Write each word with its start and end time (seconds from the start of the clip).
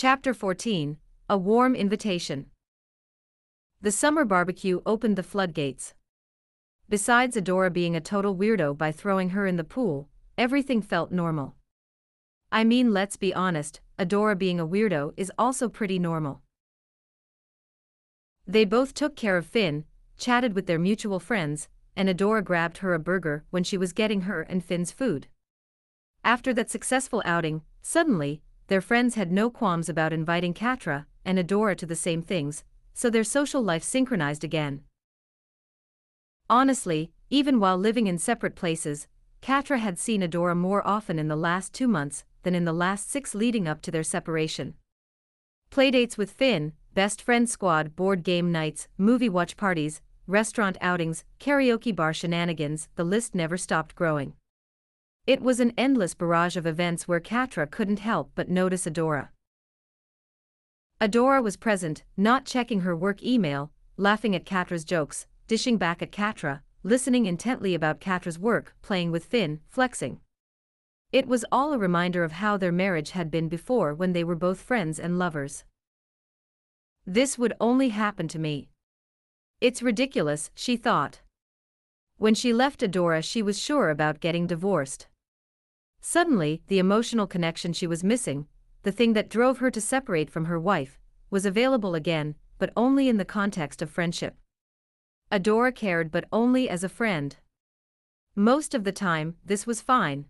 Chapter 0.00 0.32
14 0.32 0.96
A 1.28 1.36
Warm 1.36 1.74
Invitation. 1.74 2.46
The 3.80 3.90
summer 3.90 4.24
barbecue 4.24 4.80
opened 4.86 5.16
the 5.16 5.24
floodgates. 5.24 5.92
Besides 6.88 7.36
Adora 7.36 7.72
being 7.72 7.96
a 7.96 8.00
total 8.00 8.36
weirdo 8.36 8.78
by 8.78 8.92
throwing 8.92 9.30
her 9.30 9.44
in 9.44 9.56
the 9.56 9.64
pool, 9.64 10.08
everything 10.38 10.82
felt 10.82 11.10
normal. 11.10 11.56
I 12.52 12.62
mean, 12.62 12.92
let's 12.92 13.16
be 13.16 13.34
honest, 13.34 13.80
Adora 13.98 14.38
being 14.38 14.60
a 14.60 14.68
weirdo 14.68 15.14
is 15.16 15.32
also 15.36 15.68
pretty 15.68 15.98
normal. 15.98 16.42
They 18.46 18.64
both 18.64 18.94
took 18.94 19.16
care 19.16 19.36
of 19.36 19.46
Finn, 19.46 19.84
chatted 20.16 20.54
with 20.54 20.68
their 20.68 20.78
mutual 20.78 21.18
friends, 21.18 21.66
and 21.96 22.08
Adora 22.08 22.44
grabbed 22.44 22.78
her 22.78 22.94
a 22.94 23.00
burger 23.00 23.42
when 23.50 23.64
she 23.64 23.76
was 23.76 23.92
getting 23.92 24.20
her 24.20 24.42
and 24.42 24.64
Finn's 24.64 24.92
food. 24.92 25.26
After 26.22 26.54
that 26.54 26.70
successful 26.70 27.20
outing, 27.24 27.62
suddenly, 27.82 28.42
their 28.68 28.80
friends 28.80 29.16
had 29.16 29.32
no 29.32 29.50
qualms 29.50 29.88
about 29.88 30.12
inviting 30.12 30.54
Catra 30.54 31.06
and 31.24 31.38
Adora 31.38 31.76
to 31.76 31.86
the 31.86 31.96
same 31.96 32.22
things, 32.22 32.64
so 32.94 33.10
their 33.10 33.24
social 33.24 33.62
life 33.62 33.82
synchronized 33.82 34.44
again. 34.44 34.82
Honestly, 36.48 37.10
even 37.30 37.60
while 37.60 37.76
living 37.76 38.06
in 38.06 38.18
separate 38.18 38.54
places, 38.54 39.06
Catra 39.42 39.78
had 39.78 39.98
seen 39.98 40.22
Adora 40.22 40.56
more 40.56 40.86
often 40.86 41.18
in 41.18 41.28
the 41.28 41.36
last 41.36 41.72
two 41.72 41.88
months 41.88 42.24
than 42.42 42.54
in 42.54 42.64
the 42.64 42.72
last 42.72 43.10
six 43.10 43.34
leading 43.34 43.68
up 43.68 43.82
to 43.82 43.90
their 43.90 44.02
separation. 44.02 44.74
Playdates 45.70 46.16
with 46.16 46.30
Finn, 46.30 46.72
best 46.94 47.20
friend 47.20 47.48
squad 47.48 47.94
board 47.94 48.22
game 48.22 48.50
nights, 48.50 48.88
movie 48.96 49.28
watch 49.28 49.56
parties, 49.56 50.00
restaurant 50.26 50.76
outings, 50.80 51.24
karaoke 51.38 51.94
bar 51.94 52.12
shenanigans, 52.12 52.88
the 52.96 53.04
list 53.04 53.34
never 53.34 53.56
stopped 53.56 53.94
growing. 53.94 54.34
It 55.28 55.42
was 55.42 55.60
an 55.60 55.74
endless 55.76 56.14
barrage 56.14 56.56
of 56.56 56.64
events 56.66 57.06
where 57.06 57.20
Catra 57.20 57.70
couldn't 57.70 57.98
help 57.98 58.30
but 58.34 58.48
notice 58.48 58.86
Adora. 58.86 59.28
Adora 61.02 61.42
was 61.42 61.58
present, 61.58 62.02
not 62.16 62.46
checking 62.46 62.80
her 62.80 62.96
work 62.96 63.22
email, 63.22 63.70
laughing 63.98 64.34
at 64.34 64.46
Catra's 64.46 64.86
jokes, 64.86 65.26
dishing 65.46 65.76
back 65.76 66.00
at 66.00 66.12
Catra, 66.12 66.62
listening 66.82 67.26
intently 67.26 67.74
about 67.74 68.00
Catra's 68.00 68.38
work, 68.38 68.74
playing 68.80 69.10
with 69.10 69.26
Finn, 69.26 69.60
flexing. 69.68 70.20
It 71.12 71.28
was 71.28 71.44
all 71.52 71.74
a 71.74 71.78
reminder 71.78 72.24
of 72.24 72.32
how 72.32 72.56
their 72.56 72.72
marriage 72.72 73.10
had 73.10 73.30
been 73.30 73.50
before 73.50 73.92
when 73.92 74.14
they 74.14 74.24
were 74.24 74.34
both 74.34 74.62
friends 74.62 74.98
and 74.98 75.18
lovers. 75.18 75.64
This 77.04 77.36
would 77.36 77.52
only 77.60 77.90
happen 77.90 78.28
to 78.28 78.38
me. 78.38 78.70
It's 79.60 79.82
ridiculous, 79.82 80.50
she 80.54 80.78
thought. 80.78 81.20
When 82.16 82.34
she 82.34 82.54
left 82.54 82.80
Adora, 82.80 83.22
she 83.22 83.42
was 83.42 83.58
sure 83.58 83.90
about 83.90 84.20
getting 84.20 84.46
divorced. 84.46 85.06
Suddenly, 86.00 86.62
the 86.68 86.78
emotional 86.78 87.26
connection 87.26 87.72
she 87.72 87.86
was 87.86 88.04
missing, 88.04 88.46
the 88.82 88.92
thing 88.92 89.12
that 89.12 89.28
drove 89.28 89.58
her 89.58 89.70
to 89.70 89.80
separate 89.80 90.30
from 90.30 90.46
her 90.46 90.58
wife, 90.58 90.98
was 91.30 91.44
available 91.44 91.94
again, 91.94 92.34
but 92.58 92.72
only 92.76 93.08
in 93.08 93.16
the 93.16 93.24
context 93.24 93.82
of 93.82 93.90
friendship. 93.90 94.36
Adora 95.30 95.74
cared 95.74 96.10
but 96.10 96.24
only 96.32 96.68
as 96.68 96.82
a 96.82 96.88
friend. 96.88 97.36
Most 98.34 98.74
of 98.74 98.84
the 98.84 98.92
time, 98.92 99.36
this 99.44 99.66
was 99.66 99.80
fine. 99.80 100.26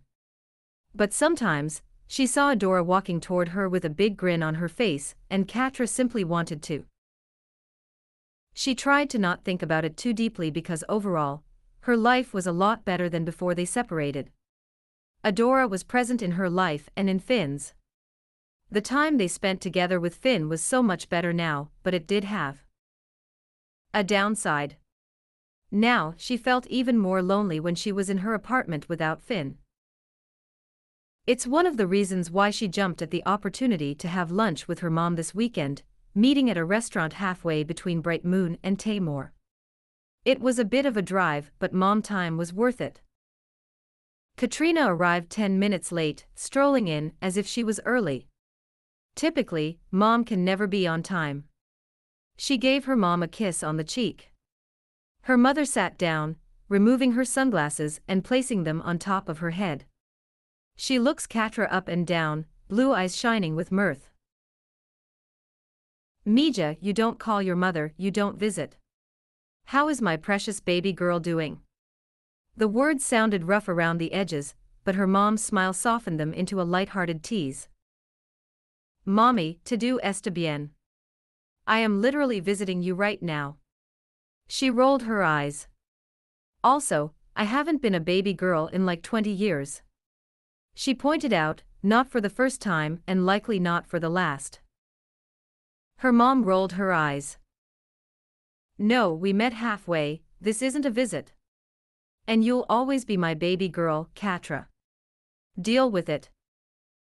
But 0.93 1.13
sometimes, 1.13 1.81
she 2.07 2.25
saw 2.25 2.53
Adora 2.53 2.83
walking 2.83 3.21
toward 3.21 3.49
her 3.49 3.69
with 3.69 3.85
a 3.85 3.89
big 3.89 4.17
grin 4.17 4.41
on 4.41 4.55
her 4.55 4.67
face, 4.67 5.15
and 5.29 5.47
Catra 5.47 5.87
simply 5.87 6.23
wanted 6.23 6.63
to. 6.63 6.85
She 8.53 8.73
tried 8.73 9.09
to 9.11 9.19
not 9.19 9.43
think 9.43 9.61
about 9.61 9.85
it 9.85 9.95
too 9.95 10.11
deeply 10.11 10.49
because 10.49 10.83
overall, 10.89 11.43
her 11.81 11.95
life 11.95 12.33
was 12.33 12.47
a 12.47 12.51
lot 12.51 12.83
better 12.83 13.07
than 13.07 13.23
before 13.23 13.55
they 13.55 13.63
separated. 13.63 14.31
Adora 15.23 15.69
was 15.69 15.83
present 15.83 16.21
in 16.21 16.31
her 16.31 16.49
life 16.49 16.89
and 16.95 17.09
in 17.09 17.19
Finn's. 17.19 17.73
The 18.71 18.81
time 18.81 19.17
they 19.17 19.27
spent 19.27 19.59
together 19.59 19.99
with 19.99 20.15
Finn 20.15 20.47
was 20.47 20.61
so 20.61 20.81
much 20.81 21.09
better 21.09 21.33
now, 21.33 21.71
but 21.83 21.93
it 21.93 22.07
did 22.07 22.23
have 22.23 22.63
a 23.93 24.03
downside. 24.03 24.77
Now, 25.71 26.13
she 26.17 26.37
felt 26.37 26.67
even 26.67 26.97
more 26.97 27.21
lonely 27.21 27.59
when 27.59 27.75
she 27.75 27.91
was 27.91 28.09
in 28.09 28.19
her 28.19 28.33
apartment 28.33 28.87
without 28.87 29.21
Finn. 29.21 29.57
It's 31.27 31.45
one 31.45 31.65
of 31.65 31.77
the 31.77 31.87
reasons 31.87 32.31
why 32.31 32.49
she 32.49 32.67
jumped 32.67 33.01
at 33.01 33.11
the 33.11 33.25
opportunity 33.25 33.93
to 33.95 34.07
have 34.07 34.31
lunch 34.31 34.67
with 34.67 34.79
her 34.79 34.89
mom 34.89 35.15
this 35.15 35.35
weekend, 35.35 35.83
meeting 36.15 36.49
at 36.49 36.57
a 36.57 36.65
restaurant 36.65 37.13
halfway 37.13 37.63
between 37.63 38.01
Bright 38.01 38.23
Moon 38.23 38.57
and 38.63 38.77
Thaymor. 38.77 39.31
It 40.25 40.39
was 40.39 40.59
a 40.59 40.65
bit 40.65 40.85
of 40.85 40.97
a 40.97 41.01
drive, 41.01 41.51
but 41.59 41.73
mom 41.73 42.01
time 42.01 42.37
was 42.37 42.53
worth 42.53 42.79
it. 42.79 43.01
Katrina 44.39 44.85
arrived 44.95 45.29
10 45.31 45.59
minutes 45.59 45.91
late, 45.91 46.25
strolling 46.33 46.87
in 46.87 47.11
as 47.21 47.35
if 47.35 47.45
she 47.45 47.61
was 47.61 47.81
early. 47.83 48.25
Typically, 49.13 49.79
mom 49.91 50.23
can 50.23 50.45
never 50.45 50.65
be 50.65 50.87
on 50.87 51.03
time. 51.03 51.43
She 52.37 52.57
gave 52.57 52.85
her 52.85 52.95
mom 52.95 53.21
a 53.21 53.27
kiss 53.27 53.63
on 53.63 53.75
the 53.75 53.83
cheek. 53.83 54.31
Her 55.23 55.35
mother 55.35 55.65
sat 55.65 55.97
down, 55.97 56.37
removing 56.69 57.11
her 57.11 57.25
sunglasses 57.25 57.99
and 58.07 58.23
placing 58.23 58.63
them 58.63 58.81
on 58.83 58.97
top 58.97 59.27
of 59.27 59.39
her 59.39 59.49
head. 59.49 59.83
She 60.77 60.99
looks 60.99 61.27
Catra 61.27 61.67
up 61.69 61.89
and 61.89 62.07
down, 62.07 62.45
blue 62.69 62.93
eyes 62.93 63.17
shining 63.17 63.57
with 63.57 63.73
mirth. 63.73 64.09
Mija, 66.25 66.77
you 66.79 66.93
don't 66.93 67.19
call 67.19 67.41
your 67.41 67.57
mother, 67.57 67.91
you 67.97 68.09
don't 68.09 68.39
visit. 68.39 68.77
How 69.65 69.89
is 69.89 70.01
my 70.01 70.15
precious 70.15 70.61
baby 70.61 70.93
girl 70.93 71.19
doing? 71.19 71.59
The 72.55 72.67
words 72.67 73.05
sounded 73.05 73.47
rough 73.47 73.67
around 73.67 73.97
the 73.97 74.13
edges, 74.13 74.55
but 74.83 74.95
her 74.95 75.07
mom's 75.07 75.43
smile 75.43 75.73
softened 75.73 76.19
them 76.19 76.33
into 76.33 76.61
a 76.61 76.63
light-hearted 76.63 77.23
tease. 77.23 77.69
Mommy, 79.05 79.59
to 79.65 79.77
do 79.77 79.99
está 80.03 80.33
bien. 80.33 80.71
I 81.65 81.79
am 81.79 82.01
literally 82.01 82.39
visiting 82.39 82.81
you 82.81 82.95
right 82.95 83.21
now. 83.21 83.57
She 84.47 84.69
rolled 84.69 85.03
her 85.03 85.23
eyes. 85.23 85.67
Also, 86.63 87.13
I 87.35 87.43
haven't 87.43 87.81
been 87.81 87.95
a 87.95 87.99
baby 87.99 88.33
girl 88.33 88.67
in 88.67 88.85
like 88.85 89.03
20 89.03 89.29
years. 89.29 89.81
She 90.75 90.93
pointed 90.93 91.31
out, 91.31 91.63
not 91.81 92.09
for 92.09 92.19
the 92.19 92.29
first 92.29 92.61
time 92.61 93.01
and 93.07 93.25
likely 93.25 93.59
not 93.59 93.87
for 93.87 93.99
the 93.99 94.09
last. 94.09 94.59
Her 95.99 96.11
mom 96.11 96.43
rolled 96.43 96.73
her 96.73 96.91
eyes. 96.91 97.37
No, 98.77 99.13
we 99.13 99.33
met 99.33 99.53
halfway, 99.53 100.21
this 100.41 100.61
isn't 100.61 100.85
a 100.85 100.89
visit. 100.89 101.33
And 102.29 102.45
you'll 102.45 102.67
always 102.69 103.05
be 103.05 103.17
my 103.17 103.33
baby 103.33 103.67
girl, 103.69 104.11
Catra. 104.13 104.67
Deal 105.59 105.89
with 105.89 106.07
it. 106.07 106.29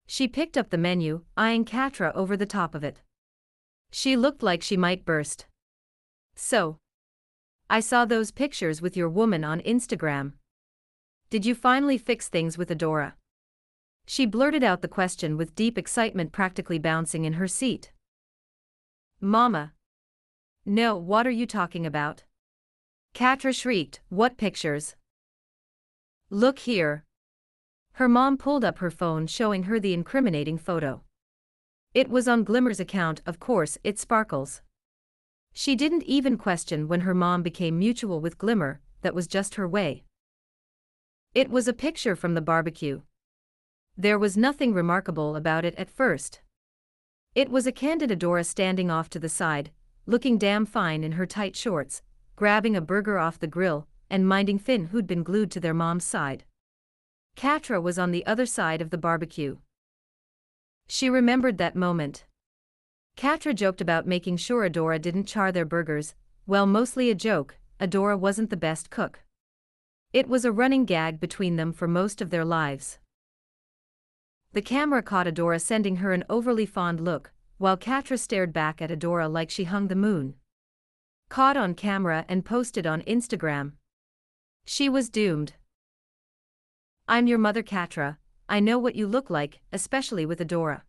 She 0.06 0.28
picked 0.28 0.56
up 0.56 0.70
the 0.70 0.78
menu, 0.78 1.24
eyeing 1.36 1.66
Catra 1.66 2.14
over 2.14 2.38
the 2.38 2.46
top 2.46 2.76
of 2.76 2.84
it. 2.84 3.02
She 3.90 4.16
looked 4.16 4.44
like 4.44 4.62
she 4.62 4.78
might 4.78 5.06
burst. 5.06 5.48
So, 6.36 6.78
I 7.68 7.80
saw 7.80 8.06
those 8.06 8.30
pictures 8.30 8.80
with 8.80 8.96
your 8.96 9.10
woman 9.10 9.44
on 9.44 9.62
Instagram. 9.62 10.34
Did 11.32 11.48
you 11.48 11.56
finally 11.56 11.98
fix 11.98 12.30
things 12.30 12.56
with 12.56 12.70
Adora? 12.70 13.14
She 14.06 14.28
blurted 14.28 14.64
out 14.64 14.84
the 14.84 14.88
question 14.88 15.36
with 15.36 15.56
deep 15.56 15.80
excitement 15.80 16.32
practically 16.32 16.78
bouncing 16.78 17.26
in 17.26 17.34
her 17.34 17.48
seat. 17.48 17.92
Mama. 19.20 19.74
No, 20.64 20.96
what 20.96 21.26
are 21.26 21.38
you 21.42 21.48
talking 21.48 21.88
about? 21.88 22.24
Catra 23.16 23.52
shrieked, 23.52 24.02
What 24.10 24.38
pictures? 24.38 24.96
Look 26.30 26.60
here. 26.60 27.06
Her 27.94 28.10
mom 28.10 28.38
pulled 28.38 28.66
up 28.66 28.80
her 28.80 28.92
phone 28.92 29.28
showing 29.28 29.64
her 29.64 29.80
the 29.80 29.94
incriminating 29.94 30.58
photo. 30.58 31.04
It 31.94 32.10
was 32.10 32.28
on 32.28 32.44
Glimmer's 32.44 32.82
account, 32.82 33.22
of 33.26 33.40
course, 33.40 33.78
it 33.84 33.98
sparkles. 33.98 34.62
She 35.54 35.74
didn't 35.74 36.04
even 36.04 36.38
question 36.38 36.90
when 36.90 37.02
her 37.02 37.14
mom 37.14 37.44
became 37.44 37.80
mutual 37.80 38.20
with 38.20 38.38
Glimmer, 38.38 38.82
that 39.04 39.16
was 39.16 39.26
just 39.26 39.56
her 39.56 39.68
way. 39.68 40.04
It 41.34 41.50
was 41.50 41.68
a 41.68 41.74
picture 41.74 42.16
from 42.16 42.34
the 42.34 42.42
barbecue. 42.42 43.04
There 43.96 44.20
was 44.20 44.36
nothing 44.36 44.74
remarkable 44.74 45.36
about 45.36 45.64
it 45.64 45.76
at 45.76 45.90
first. 45.90 46.42
It 47.36 47.50
was 47.50 47.66
a 47.66 47.72
candid 47.72 48.12
Adora 48.12 48.46
standing 48.46 48.92
off 48.92 49.10
to 49.12 49.20
the 49.20 49.30
side, 49.30 49.72
looking 50.06 50.38
damn 50.38 50.66
fine 50.66 51.06
in 51.06 51.14
her 51.14 51.26
tight 51.26 51.56
shorts, 51.56 52.02
grabbing 52.36 52.76
a 52.76 52.82
burger 52.82 53.18
off 53.18 53.40
the 53.40 53.48
grill, 53.48 53.88
and 54.10 54.28
minding 54.28 54.60
Finn 54.60 54.86
who'd 54.86 55.08
been 55.08 55.24
glued 55.24 55.52
to 55.52 55.60
their 55.60 55.74
mom's 55.74 56.04
side. 56.04 56.44
Catra 57.36 57.82
was 57.82 58.00
on 58.00 58.12
the 58.12 58.26
other 58.26 58.46
side 58.46 58.82
of 58.82 58.90
the 58.90 58.98
barbecue. 58.98 59.58
She 60.88 61.10
remembered 61.10 61.58
that 61.58 61.76
moment. 61.76 62.26
Catra 63.18 63.54
joked 63.54 63.82
about 63.82 64.08
making 64.08 64.38
sure 64.38 64.68
Adora 64.68 65.02
didn't 65.02 65.26
char 65.26 65.52
their 65.52 65.66
burgers, 65.66 66.16
well 66.46 66.66
mostly 66.66 67.10
a 67.10 67.16
joke, 67.16 67.58
Adora 67.80 68.18
wasn't 68.18 68.50
the 68.50 68.58
best 68.58 68.90
cook. 68.90 69.24
It 70.14 70.28
was 70.28 70.46
a 70.46 70.52
running 70.52 70.86
gag 70.86 71.20
between 71.20 71.58
them 71.58 71.74
for 71.74 71.88
most 71.88 72.22
of 72.22 72.30
their 72.30 72.46
lives. 72.46 73.00
The 74.54 74.62
camera 74.62 75.04
caught 75.04 75.28
Adora 75.28 75.60
sending 75.60 75.98
her 75.98 76.14
an 76.14 76.24
overly 76.30 76.66
fond 76.66 77.00
look, 77.02 77.32
while 77.58 77.78
Catra 77.78 78.18
stared 78.18 78.54
back 78.54 78.82
at 78.82 78.90
Adora 78.90 79.32
like 79.32 79.50
she 79.50 79.66
hung 79.66 79.88
the 79.88 79.96
moon. 79.96 80.36
Caught 81.30 81.58
on 81.58 81.74
camera 81.74 82.26
and 82.30 82.46
posted 82.46 82.88
on 82.88 83.02
Instagram. 83.02 83.74
She 84.70 84.90
was 84.90 85.10
doomed. 85.10 85.54
I'm 87.08 87.26
your 87.26 87.38
mother 87.38 87.64
Catra, 87.64 88.18
I 88.50 88.60
know 88.60 88.78
what 88.78 88.96
you 88.96 89.08
look 89.08 89.30
like, 89.30 89.62
especially 89.72 90.26
with 90.26 90.42
Adora. 90.42 90.82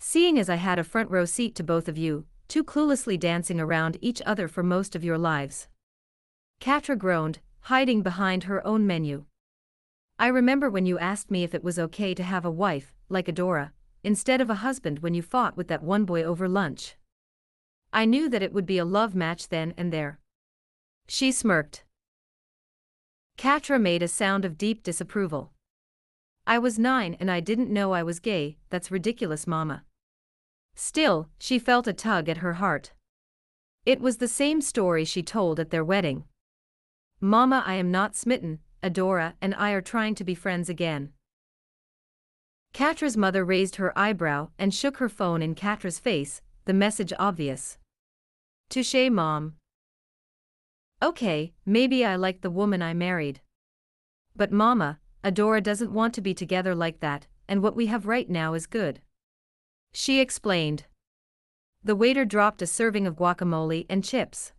Seeing 0.00 0.40
as 0.40 0.50
I 0.50 0.56
had 0.56 0.76
a 0.76 0.84
front 0.84 1.08
row 1.08 1.24
seat 1.24 1.54
to 1.54 1.62
both 1.62 1.86
of 1.86 1.96
you, 1.96 2.26
too 2.48 2.64
cluelessly 2.64 3.16
dancing 3.16 3.60
around 3.60 3.96
each 4.00 4.20
other 4.26 4.48
for 4.48 4.64
most 4.64 4.96
of 4.96 5.04
your 5.04 5.18
lives. 5.18 5.68
Catra 6.60 6.98
groaned, 6.98 7.38
hiding 7.60 8.02
behind 8.02 8.44
her 8.44 8.66
own 8.66 8.88
menu. 8.88 9.24
I 10.18 10.26
remember 10.26 10.68
when 10.68 10.84
you 10.84 10.98
asked 10.98 11.30
me 11.30 11.44
if 11.44 11.54
it 11.54 11.62
was 11.62 11.78
okay 11.78 12.12
to 12.12 12.24
have 12.24 12.44
a 12.44 12.50
wife, 12.50 12.92
like 13.08 13.28
Adora, 13.28 13.70
instead 14.02 14.40
of 14.40 14.50
a 14.50 14.62
husband 14.66 14.98
when 14.98 15.14
you 15.14 15.22
fought 15.22 15.56
with 15.56 15.68
that 15.68 15.84
one 15.84 16.04
boy 16.04 16.24
over 16.24 16.48
lunch. 16.48 16.96
I 17.92 18.04
knew 18.04 18.28
that 18.28 18.42
it 18.42 18.52
would 18.52 18.66
be 18.66 18.78
a 18.78 18.84
love 18.84 19.14
match 19.14 19.48
then 19.48 19.74
and 19.76 19.92
there. 19.92 20.18
She 21.06 21.30
smirked. 21.30 21.84
Catra 23.40 23.80
made 23.80 24.02
a 24.02 24.06
sound 24.06 24.44
of 24.44 24.58
deep 24.58 24.82
disapproval. 24.82 25.50
I 26.46 26.58
was 26.58 26.78
nine 26.78 27.16
and 27.18 27.30
I 27.30 27.40
didn't 27.40 27.72
know 27.72 27.92
I 27.92 28.02
was 28.02 28.20
gay, 28.20 28.58
that's 28.68 28.90
ridiculous, 28.90 29.46
Mama. 29.46 29.84
Still, 30.74 31.30
she 31.38 31.58
felt 31.58 31.86
a 31.86 31.94
tug 31.94 32.28
at 32.28 32.44
her 32.44 32.52
heart. 32.60 32.92
It 33.86 33.98
was 33.98 34.18
the 34.18 34.28
same 34.28 34.60
story 34.60 35.06
she 35.06 35.22
told 35.22 35.58
at 35.58 35.70
their 35.70 35.82
wedding. 35.82 36.24
Mama, 37.18 37.62
I 37.64 37.76
am 37.76 37.90
not 37.90 38.14
smitten, 38.14 38.58
Adora 38.82 39.32
and 39.40 39.54
I 39.54 39.70
are 39.70 39.80
trying 39.80 40.14
to 40.16 40.24
be 40.24 40.34
friends 40.34 40.68
again. 40.68 41.14
Catra's 42.74 43.16
mother 43.16 43.42
raised 43.42 43.76
her 43.76 43.98
eyebrow 43.98 44.50
and 44.58 44.74
shook 44.74 44.98
her 44.98 45.08
phone 45.08 45.40
in 45.40 45.54
Catra's 45.54 45.98
face, 45.98 46.42
the 46.66 46.74
message 46.74 47.14
obvious. 47.18 47.78
Touche, 48.68 49.08
Mom. 49.10 49.54
Okay, 51.02 51.54
maybe 51.64 52.04
I 52.04 52.16
like 52.16 52.42
the 52.42 52.50
woman 52.50 52.82
I 52.82 52.92
married. 52.92 53.40
But 54.36 54.52
Mama, 54.52 54.98
Adora 55.24 55.62
doesn't 55.62 55.92
want 55.92 56.12
to 56.14 56.20
be 56.20 56.34
together 56.34 56.74
like 56.74 57.00
that, 57.00 57.26
and 57.48 57.62
what 57.62 57.74
we 57.74 57.86
have 57.86 58.06
right 58.06 58.28
now 58.28 58.54
is 58.54 58.66
good. 58.66 59.00
She 59.92 60.20
explained. 60.20 60.84
The 61.82 61.96
waiter 61.96 62.26
dropped 62.26 62.60
a 62.60 62.66
serving 62.66 63.06
of 63.06 63.16
guacamole 63.16 63.86
and 63.88 64.04
chips. 64.04 64.52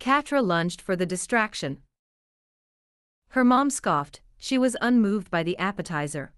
Catra 0.00 0.44
lunged 0.44 0.80
for 0.80 0.96
the 0.96 1.06
distraction. 1.06 1.78
Her 3.28 3.44
mom 3.44 3.70
scoffed, 3.70 4.20
she 4.36 4.58
was 4.58 4.76
unmoved 4.80 5.30
by 5.30 5.42
the 5.44 5.56
appetizer. 5.58 6.32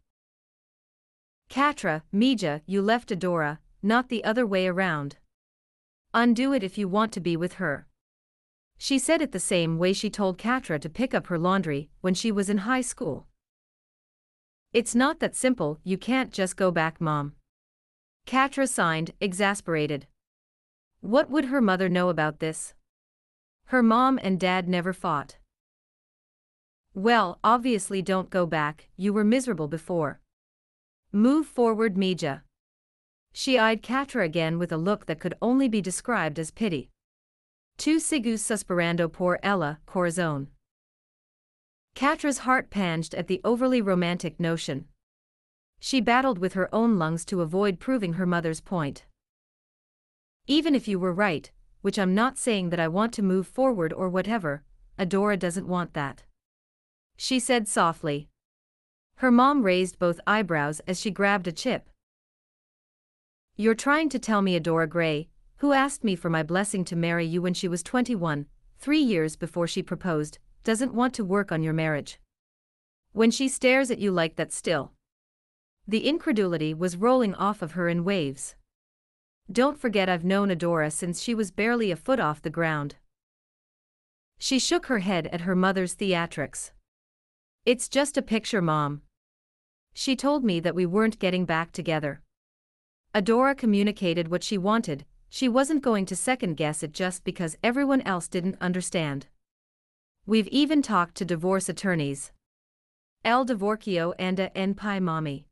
Catra, 1.49 2.03
Mija, 2.13 2.61
you 2.67 2.83
left 2.83 3.09
Adora, 3.09 3.59
not 3.83 4.09
the 4.09 4.25
other 4.25 4.47
way 4.47 4.67
around. 4.67 5.17
Undo 6.13 6.53
it 6.53 6.63
if 6.63 6.77
you 6.77 6.87
want 6.87 7.13
to 7.13 7.21
be 7.21 7.37
with 7.37 7.55
her. 7.55 7.87
She 8.78 8.99
said 8.99 9.23
it 9.23 9.32
the 9.32 9.40
same 9.40 9.78
way 9.78 9.93
she 9.93 10.11
told 10.11 10.38
Catra 10.38 10.78
to 10.81 10.88
pick 10.88 11.14
up 11.14 11.28
her 11.28 11.38
laundry 11.38 11.88
when 12.00 12.14
she 12.14 12.31
was 12.31 12.50
in 12.50 12.58
high 12.58 12.82
school. 12.82 13.26
It's 14.73 14.94
not 14.94 15.20
that 15.20 15.34
simple, 15.34 15.81
you 15.84 15.96
can't 15.96 16.32
just 16.32 16.56
go 16.56 16.70
back, 16.70 17.00
Mom. 17.00 17.34
Catra 18.26 18.69
signed, 18.69 19.12
exasperated. 19.20 20.06
What 21.00 21.31
would 21.31 21.46
her 21.46 21.61
mother 21.61 21.88
know 21.88 22.08
about 22.08 22.40
this? 22.40 22.75
Her 23.67 23.82
mom 23.82 24.19
and 24.23 24.38
dad 24.38 24.69
never 24.69 24.93
fought. 24.93 25.38
Well, 26.94 27.38
obviously 27.44 28.02
don't 28.02 28.31
go 28.31 28.46
back, 28.46 28.88
you 28.96 29.12
were 29.12 29.25
miserable 29.25 29.69
before. 29.69 30.20
Move 31.12 31.46
forward, 31.46 31.94
Mija. 31.94 32.43
She 33.32 33.58
eyed 33.58 33.82
Catra 33.82 34.25
again 34.25 34.58
with 34.58 34.72
a 34.72 34.76
look 34.76 35.06
that 35.06 35.20
could 35.20 35.34
only 35.40 35.69
be 35.69 35.81
described 35.81 36.38
as 36.38 36.50
pity. 36.50 36.90
Tu 37.78 38.00
sigus 38.00 38.40
suspirando 38.40 39.12
por 39.12 39.38
ella, 39.43 39.81
corazón. 39.87 40.49
Catra's 41.94 42.38
heart 42.38 42.70
panged 42.70 43.14
at 43.14 43.26
the 43.26 43.40
overly 43.44 43.81
romantic 43.81 44.40
notion. 44.40 44.87
She 45.78 46.00
battled 46.00 46.38
with 46.38 46.55
her 46.55 46.75
own 46.75 46.99
lungs 46.99 47.25
to 47.26 47.43
avoid 47.43 47.78
proving 47.78 48.14
her 48.14 48.26
mother's 48.26 48.61
point. 48.61 49.05
Even 50.46 50.75
if 50.75 50.88
you 50.88 50.99
were 50.99 51.12
right, 51.12 51.50
which 51.82 51.99
I'm 51.99 52.14
not 52.14 52.38
saying 52.38 52.70
that 52.70 52.81
I 52.81 52.88
want 52.88 53.12
to 53.14 53.23
move 53.23 53.46
forward 53.46 53.93
or 53.93 54.08
whatever, 54.08 54.62
Adora 54.99 55.38
doesn't 55.38 55.69
want 55.69 55.94
that. 55.94 56.25
She 57.17 57.38
said 57.38 57.69
softly. 57.69 58.29
Her 59.17 59.31
mom 59.31 59.62
raised 59.62 59.99
both 59.99 60.20
eyebrows 60.26 60.81
as 60.87 61.00
she 61.00 61.11
grabbed 61.11 61.46
a 61.46 61.52
chip. 61.52 61.88
You're 63.56 63.75
trying 63.75 64.08
to 64.11 64.19
tell 64.19 64.43
me 64.43 64.58
Adora 64.58 64.88
Gray, 64.88 65.29
who 65.58 65.73
asked 65.73 66.05
me 66.05 66.14
for 66.14 66.29
my 66.29 66.43
blessing 66.43 66.85
to 66.85 66.97
marry 66.97 67.25
you 67.25 67.41
when 67.41 67.55
she 67.55 67.69
was 67.69 67.82
21, 67.82 68.47
three 68.79 69.00
years 69.00 69.37
before 69.37 69.67
she 69.67 69.82
proposed, 69.82 70.38
doesn't 70.64 70.94
want 70.94 71.14
to 71.14 71.25
work 71.25 71.50
on 71.50 71.62
your 71.62 71.73
marriage. 71.73 72.19
When 73.12 73.31
she 73.31 73.49
stares 73.49 73.91
at 73.91 73.99
you 73.99 74.11
like 74.11 74.37
that 74.37 74.53
still. 74.53 74.93
The 75.88 76.06
incredulity 76.06 76.75
was 76.75 76.97
rolling 76.97 77.35
off 77.35 77.62
of 77.62 77.73
her 77.73 77.88
in 77.88 78.05
waves. 78.05 78.56
Don't 79.50 79.79
forget 79.79 80.08
I've 80.08 80.25
known 80.25 80.49
Adora 80.49 80.93
since 80.93 81.23
she 81.23 81.35
was 81.35 81.50
barely 81.53 81.91
a 81.91 81.97
foot 81.97 82.20
off 82.20 82.43
the 82.43 82.50
ground. 82.50 82.97
She 84.38 84.58
shook 84.58 84.87
her 84.87 84.99
head 84.99 85.29
at 85.29 85.43
her 85.43 85.55
mother's 85.55 85.94
theatrics. 85.94 86.73
It's 87.64 87.88
just 87.88 88.19
a 88.19 88.23
picture, 88.23 88.61
Mom. 88.61 89.03
She 89.94 90.14
told 90.14 90.44
me 90.44 90.61
that 90.61 90.75
we 90.75 90.85
weren't 90.85 91.19
getting 91.19 91.47
back 91.47 91.73
together. 91.73 92.20
Adora 93.14 93.56
communicated 93.56 94.29
what 94.29 94.44
she 94.44 94.58
wanted, 94.58 95.06
she 95.37 95.50
wasn't 95.50 95.83
going 95.83 96.06
to 96.06 96.17
second 96.17 96.56
guess 96.56 96.83
it 96.83 96.94
just 96.94 97.23
because 97.23 97.59
everyone 97.62 98.00
else 98.06 98.27
didn't 98.27 98.56
understand. 98.59 99.27
We've 100.25 100.49
even 100.49 100.81
talked 100.81 101.15
to 101.17 101.27
divorce 101.27 101.69
attorneys. 101.69 102.33
El 103.23 103.44
divorcio 103.44 104.15
anda 104.19 104.50
en 104.56 104.73
pi 104.73 104.99
mami. 104.99 105.44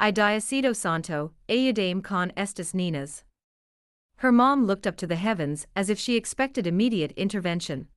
I 0.00 0.12
diacido 0.12 0.74
santo, 0.74 1.32
ayudame 1.46 2.02
con 2.02 2.32
estas 2.38 2.72
ninas. 2.72 3.22
Her 4.20 4.32
mom 4.32 4.64
looked 4.64 4.86
up 4.86 4.96
to 4.96 5.06
the 5.06 5.16
heavens 5.16 5.66
as 5.76 5.90
if 5.90 5.98
she 5.98 6.16
expected 6.16 6.66
immediate 6.66 7.12
intervention. 7.18 7.88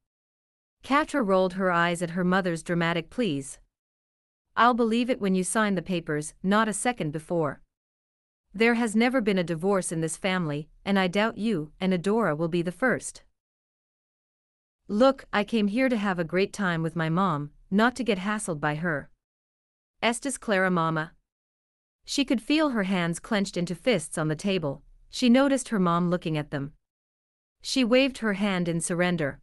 Catra 0.84 1.26
rolled 1.26 1.54
her 1.54 1.72
eyes 1.72 2.02
at 2.02 2.10
her 2.10 2.26
mother's 2.26 2.62
dramatic 2.62 3.10
pleas. 3.10 3.58
I'll 4.58 4.74
believe 4.74 5.10
it 5.10 5.22
when 5.22 5.34
you 5.34 5.46
sign 5.46 5.76
the 5.76 5.82
papers, 5.82 6.34
not 6.44 6.68
a 6.68 6.74
second 6.74 7.14
before. 7.14 7.62
There 8.54 8.74
has 8.74 8.96
never 8.96 9.22
been 9.22 9.38
a 9.38 9.44
divorce 9.44 9.92
in 9.92 10.02
this 10.02 10.18
family, 10.18 10.70
and 10.84 10.98
I 10.98 11.08
doubt 11.08 11.38
you 11.38 11.72
and 11.80 11.94
Adora 11.94 12.36
will 12.36 12.48
be 12.48 12.62
the 12.62 12.72
first. 12.72 13.24
Look, 14.88 15.26
I 15.32 15.44
came 15.44 15.68
here 15.68 15.88
to 15.88 15.98
have 15.98 16.18
a 16.18 16.24
great 16.24 16.52
time 16.52 16.82
with 16.82 16.96
my 16.96 17.10
mom, 17.10 17.52
not 17.70 17.96
to 17.98 18.04
get 18.04 18.18
hassled 18.18 18.60
by 18.60 18.76
her. 18.76 19.10
Estes 20.02 20.38
Clara 20.38 20.72
Mama. 20.72 21.12
She 22.06 22.26
could 22.26 22.42
feel 22.42 22.70
her 22.70 22.84
hands 22.84 23.20
clenched 23.20 23.56
into 23.56 23.76
fists 23.76 24.18
on 24.18 24.30
the 24.30 24.36
table, 24.36 24.82
she 25.12 25.30
noticed 25.30 25.70
her 25.70 25.80
mom 25.80 26.10
looking 26.10 26.38
at 26.38 26.50
them. 26.50 26.74
She 27.62 27.84
waved 27.84 28.20
her 28.20 28.34
hand 28.34 28.68
in 28.68 28.82
surrender. 28.82 29.42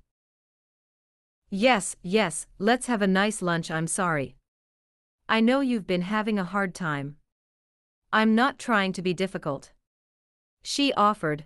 Yes, 1.49 1.95
yes, 2.03 2.47
let's 2.59 2.87
have 2.87 3.03
a 3.03 3.07
nice 3.07 3.41
lunch, 3.41 3.71
I'm 3.71 3.87
sorry. 3.87 4.35
I 5.29 5.41
know 5.41 5.61
you've 5.61 5.87
been 5.87 6.03
having 6.03 6.39
a 6.41 6.45
hard 6.45 6.75
time. 6.75 7.17
I'm 8.17 8.35
not 8.35 8.59
trying 8.59 8.95
to 8.95 9.03
be 9.03 9.13
difficult. 9.13 9.73
She 10.63 10.91
offered. 10.95 11.45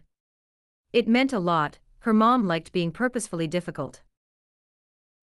It 0.92 1.08
meant 1.08 1.32
a 1.32 1.40
lot, 1.40 1.80
her 2.06 2.12
mom 2.12 2.46
liked 2.46 2.70
being 2.70 2.92
purposefully 2.92 3.48
difficult. 3.48 4.02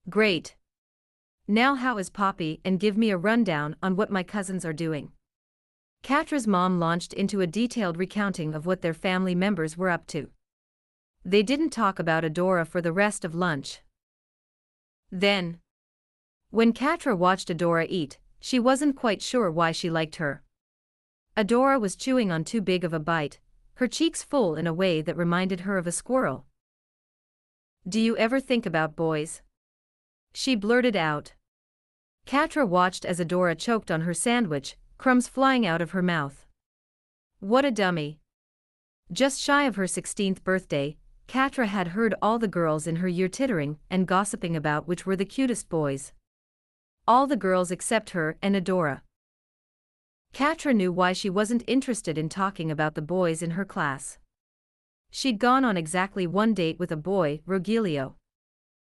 Great. 0.09 0.57
Now 1.47 1.75
how 1.75 1.99
is 1.99 2.09
Poppy 2.09 2.59
and 2.65 2.81
give 2.81 2.97
me 2.97 3.11
a 3.11 3.17
rundown 3.17 3.77
on 3.81 3.95
what 3.95 4.11
my 4.11 4.23
cousins 4.23 4.65
are 4.65 4.73
doing. 4.73 5.13
Catra's 6.03 6.47
mom 6.47 6.81
launched 6.81 7.13
into 7.13 7.39
a 7.39 7.47
detailed 7.47 7.95
recounting 7.95 8.53
of 8.53 8.65
what 8.65 8.81
their 8.81 8.93
family 8.93 9.33
members 9.33 9.77
were 9.77 9.89
up 9.89 10.05
to. 10.07 10.29
They 11.23 11.43
didn't 11.43 11.69
talk 11.69 11.97
about 11.97 12.25
Adora 12.25 12.67
for 12.67 12.81
the 12.81 12.91
rest 12.91 13.23
of 13.23 13.33
lunch. 13.33 13.79
Then, 15.09 15.59
when 16.49 16.73
Catra 16.73 17.17
watched 17.17 17.47
Adora 17.47 17.85
eat, 17.87 18.17
she 18.41 18.59
wasn't 18.59 18.97
quite 18.97 19.21
sure 19.21 19.49
why 19.49 19.71
she 19.71 19.89
liked 19.89 20.17
her. 20.17 20.43
Adora 21.37 21.79
was 21.79 21.95
chewing 21.95 22.31
on 22.31 22.43
too 22.43 22.61
big 22.61 22.83
of 22.83 22.93
a 22.93 22.99
bite, 22.99 23.39
her 23.75 23.87
cheeks 23.87 24.23
full 24.23 24.55
in 24.55 24.65
a 24.65 24.73
way 24.73 25.03
that 25.03 25.15
reminded 25.15 25.59
her 25.61 25.77
of 25.77 25.85
a 25.85 25.91
squirrel. 25.91 26.47
Do 27.87 27.99
you 27.99 28.17
ever 28.17 28.39
think 28.39 28.65
about 28.65 28.95
boys? 28.95 29.43
She 30.33 30.55
blurted 30.55 30.95
out. 30.95 31.33
Catra 32.25 32.67
watched 32.67 33.05
as 33.05 33.19
Adora 33.19 33.55
choked 33.55 33.91
on 33.91 34.01
her 34.01 34.15
sandwich, 34.15 34.77
crumbs 34.97 35.27
flying 35.27 35.63
out 35.63 35.79
of 35.79 35.91
her 35.91 36.01
mouth. 36.01 36.47
What 37.39 37.65
a 37.65 37.71
dummy. 37.71 38.19
Just 39.11 39.39
shy 39.39 39.65
of 39.65 39.75
her 39.75 39.85
16th 39.85 40.43
birthday, 40.43 40.97
Catra 41.27 41.67
had 41.67 41.89
heard 41.89 42.15
all 42.19 42.39
the 42.39 42.47
girls 42.47 42.87
in 42.87 42.97
her 42.97 43.07
year 43.07 43.27
tittering 43.27 43.77
and 43.91 44.07
gossiping 44.07 44.55
about 44.55 44.87
which 44.87 45.05
were 45.05 45.15
the 45.15 45.23
cutest 45.23 45.69
boys. 45.69 46.13
All 47.07 47.27
the 47.27 47.37
girls 47.37 47.69
except 47.69 48.09
her 48.09 48.37
and 48.41 48.55
Adora. 48.55 49.01
Catra 50.33 50.73
knew 50.75 50.91
why 50.91 51.13
she 51.13 51.29
wasn't 51.29 51.63
interested 51.67 52.17
in 52.17 52.29
talking 52.29 52.69
about 52.69 52.95
the 52.95 53.01
boys 53.01 53.41
in 53.41 53.51
her 53.51 53.65
class. 53.65 54.17
She'd 55.09 55.39
gone 55.39 55.65
on 55.65 55.77
exactly 55.77 56.27
one 56.27 56.53
date 56.53 56.79
with 56.79 56.91
a 56.91 56.97
boy, 56.97 57.41
Rogelio. 57.47 58.15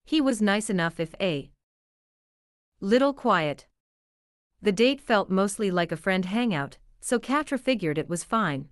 He 0.04 0.20
was 0.20 0.42
nice 0.42 0.70
enough 0.70 0.98
if 0.98 1.14
a 1.20 1.50
little 2.80 3.12
quiet. 3.12 3.66
The 4.62 4.72
date 4.72 5.00
felt 5.00 5.30
mostly 5.30 5.70
like 5.70 5.92
a 5.92 5.96
friend 5.96 6.24
hangout, 6.24 6.78
so 7.00 7.18
Catra 7.18 7.60
figured 7.60 7.98
it 7.98 8.08
was 8.08 8.24
fine. 8.24 8.68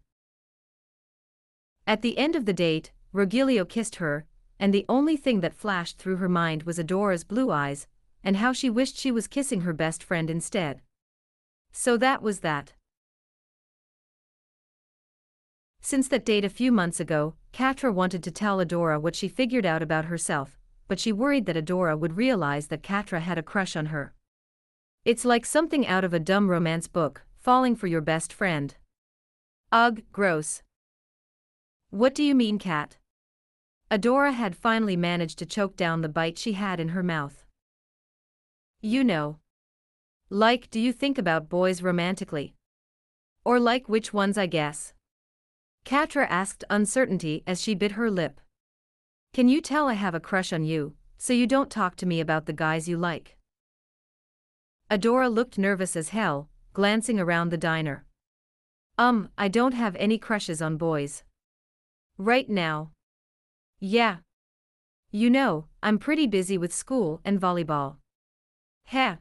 At 1.86 2.02
the 2.02 2.18
end 2.18 2.34
of 2.34 2.46
the 2.46 2.52
date, 2.52 2.90
Rogelio 3.12 3.64
kissed 3.64 3.96
her, 3.96 4.26
and 4.58 4.72
the 4.72 4.86
only 4.88 5.16
thing 5.16 5.40
that 5.40 5.54
flashed 5.54 5.98
through 5.98 6.16
her 6.16 6.28
mind 6.28 6.64
was 6.64 6.78
Adora's 6.78 7.22
blue 7.22 7.50
eyes, 7.50 7.86
and 8.24 8.38
how 8.38 8.52
she 8.52 8.68
wished 8.68 8.96
she 8.96 9.12
was 9.12 9.28
kissing 9.28 9.60
her 9.60 9.72
best 9.72 10.02
friend 10.02 10.28
instead. 10.30 10.82
So 11.78 11.98
that 11.98 12.22
was 12.22 12.40
that. 12.40 12.72
Since 15.82 16.08
that 16.08 16.24
date 16.24 16.44
a 16.44 16.48
few 16.48 16.72
months 16.72 17.00
ago, 17.00 17.34
Catra 17.52 17.92
wanted 17.92 18.22
to 18.24 18.30
tell 18.30 18.64
Adora 18.64 18.98
what 18.98 19.14
she 19.14 19.28
figured 19.28 19.66
out 19.66 19.82
about 19.82 20.06
herself, 20.06 20.58
but 20.88 20.98
she 20.98 21.12
worried 21.12 21.44
that 21.44 21.54
Adora 21.54 21.96
would 21.96 22.16
realize 22.16 22.68
that 22.68 22.82
Catra 22.82 23.20
had 23.20 23.36
a 23.36 23.42
crush 23.42 23.76
on 23.76 23.86
her. 23.86 24.14
It's 25.04 25.26
like 25.26 25.44
something 25.44 25.86
out 25.86 26.02
of 26.02 26.14
a 26.14 26.18
dumb 26.18 26.48
romance 26.48 26.88
book, 26.88 27.26
falling 27.36 27.76
for 27.76 27.88
your 27.88 28.00
best 28.00 28.32
friend. 28.32 28.74
Ugh, 29.70 30.00
gross. 30.12 30.62
What 31.90 32.14
do 32.14 32.22
you 32.22 32.34
mean, 32.34 32.58
Cat? 32.58 32.96
Adora 33.90 34.32
had 34.32 34.56
finally 34.56 34.96
managed 34.96 35.38
to 35.40 35.46
choke 35.46 35.76
down 35.76 36.00
the 36.00 36.08
bite 36.08 36.38
she 36.38 36.54
had 36.54 36.80
in 36.80 36.88
her 36.88 37.02
mouth. 37.02 37.44
You 38.80 39.04
know. 39.04 39.40
Like, 40.28 40.70
do 40.70 40.80
you 40.80 40.92
think 40.92 41.18
about 41.18 41.48
boys 41.48 41.82
romantically? 41.82 42.54
Or 43.44 43.60
like 43.60 43.88
which 43.88 44.12
ones, 44.12 44.36
I 44.36 44.46
guess? 44.46 44.92
Catra 45.84 46.26
asked 46.28 46.64
uncertainty 46.68 47.44
as 47.46 47.62
she 47.62 47.74
bit 47.74 47.92
her 47.92 48.10
lip. 48.10 48.40
Can 49.32 49.48
you 49.48 49.60
tell 49.60 49.88
I 49.88 49.94
have 49.94 50.14
a 50.14 50.20
crush 50.20 50.52
on 50.52 50.64
you, 50.64 50.94
so 51.16 51.32
you 51.32 51.46
don't 51.46 51.70
talk 51.70 51.94
to 51.96 52.06
me 52.06 52.20
about 52.20 52.46
the 52.46 52.52
guys 52.52 52.88
you 52.88 52.96
like? 52.96 53.36
Adora 54.90 55.32
looked 55.32 55.58
nervous 55.58 55.94
as 55.94 56.08
hell, 56.08 56.48
glancing 56.72 57.20
around 57.20 57.50
the 57.50 57.56
diner. 57.56 58.04
Um, 58.98 59.28
I 59.38 59.48
don't 59.48 59.74
have 59.74 59.94
any 59.96 60.18
crushes 60.18 60.60
on 60.60 60.76
boys. 60.76 61.22
Right 62.18 62.48
now. 62.48 62.90
Yeah. 63.78 64.16
You 65.10 65.30
know, 65.30 65.66
I'm 65.82 65.98
pretty 65.98 66.26
busy 66.26 66.58
with 66.58 66.72
school 66.72 67.20
and 67.24 67.40
volleyball. 67.40 67.96
Heh. 68.86 69.16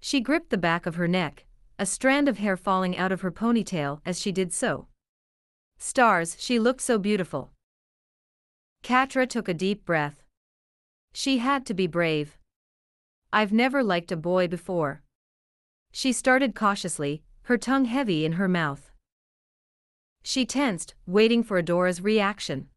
She 0.00 0.20
gripped 0.20 0.50
the 0.50 0.58
back 0.58 0.86
of 0.86 0.94
her 0.94 1.08
neck, 1.08 1.44
a 1.78 1.86
strand 1.86 2.28
of 2.28 2.38
hair 2.38 2.56
falling 2.56 2.96
out 2.96 3.12
of 3.12 3.20
her 3.20 3.30
ponytail 3.30 4.00
as 4.04 4.20
she 4.20 4.32
did 4.32 4.52
so. 4.52 4.88
Stars, 5.78 6.36
she 6.38 6.58
looked 6.58 6.80
so 6.80 6.98
beautiful. 6.98 7.52
Catra 8.82 9.28
took 9.28 9.48
a 9.48 9.54
deep 9.54 9.84
breath. 9.84 10.22
She 11.12 11.38
had 11.38 11.66
to 11.66 11.74
be 11.74 11.86
brave. 11.86 12.38
I've 13.32 13.52
never 13.52 13.82
liked 13.82 14.12
a 14.12 14.16
boy 14.16 14.48
before. 14.48 15.02
She 15.92 16.12
started 16.12 16.54
cautiously, 16.54 17.22
her 17.42 17.58
tongue 17.58 17.86
heavy 17.86 18.24
in 18.24 18.32
her 18.32 18.48
mouth. 18.48 18.90
She 20.22 20.44
tensed, 20.44 20.94
waiting 21.06 21.42
for 21.42 21.60
Adora's 21.60 22.00
reaction. 22.00 22.68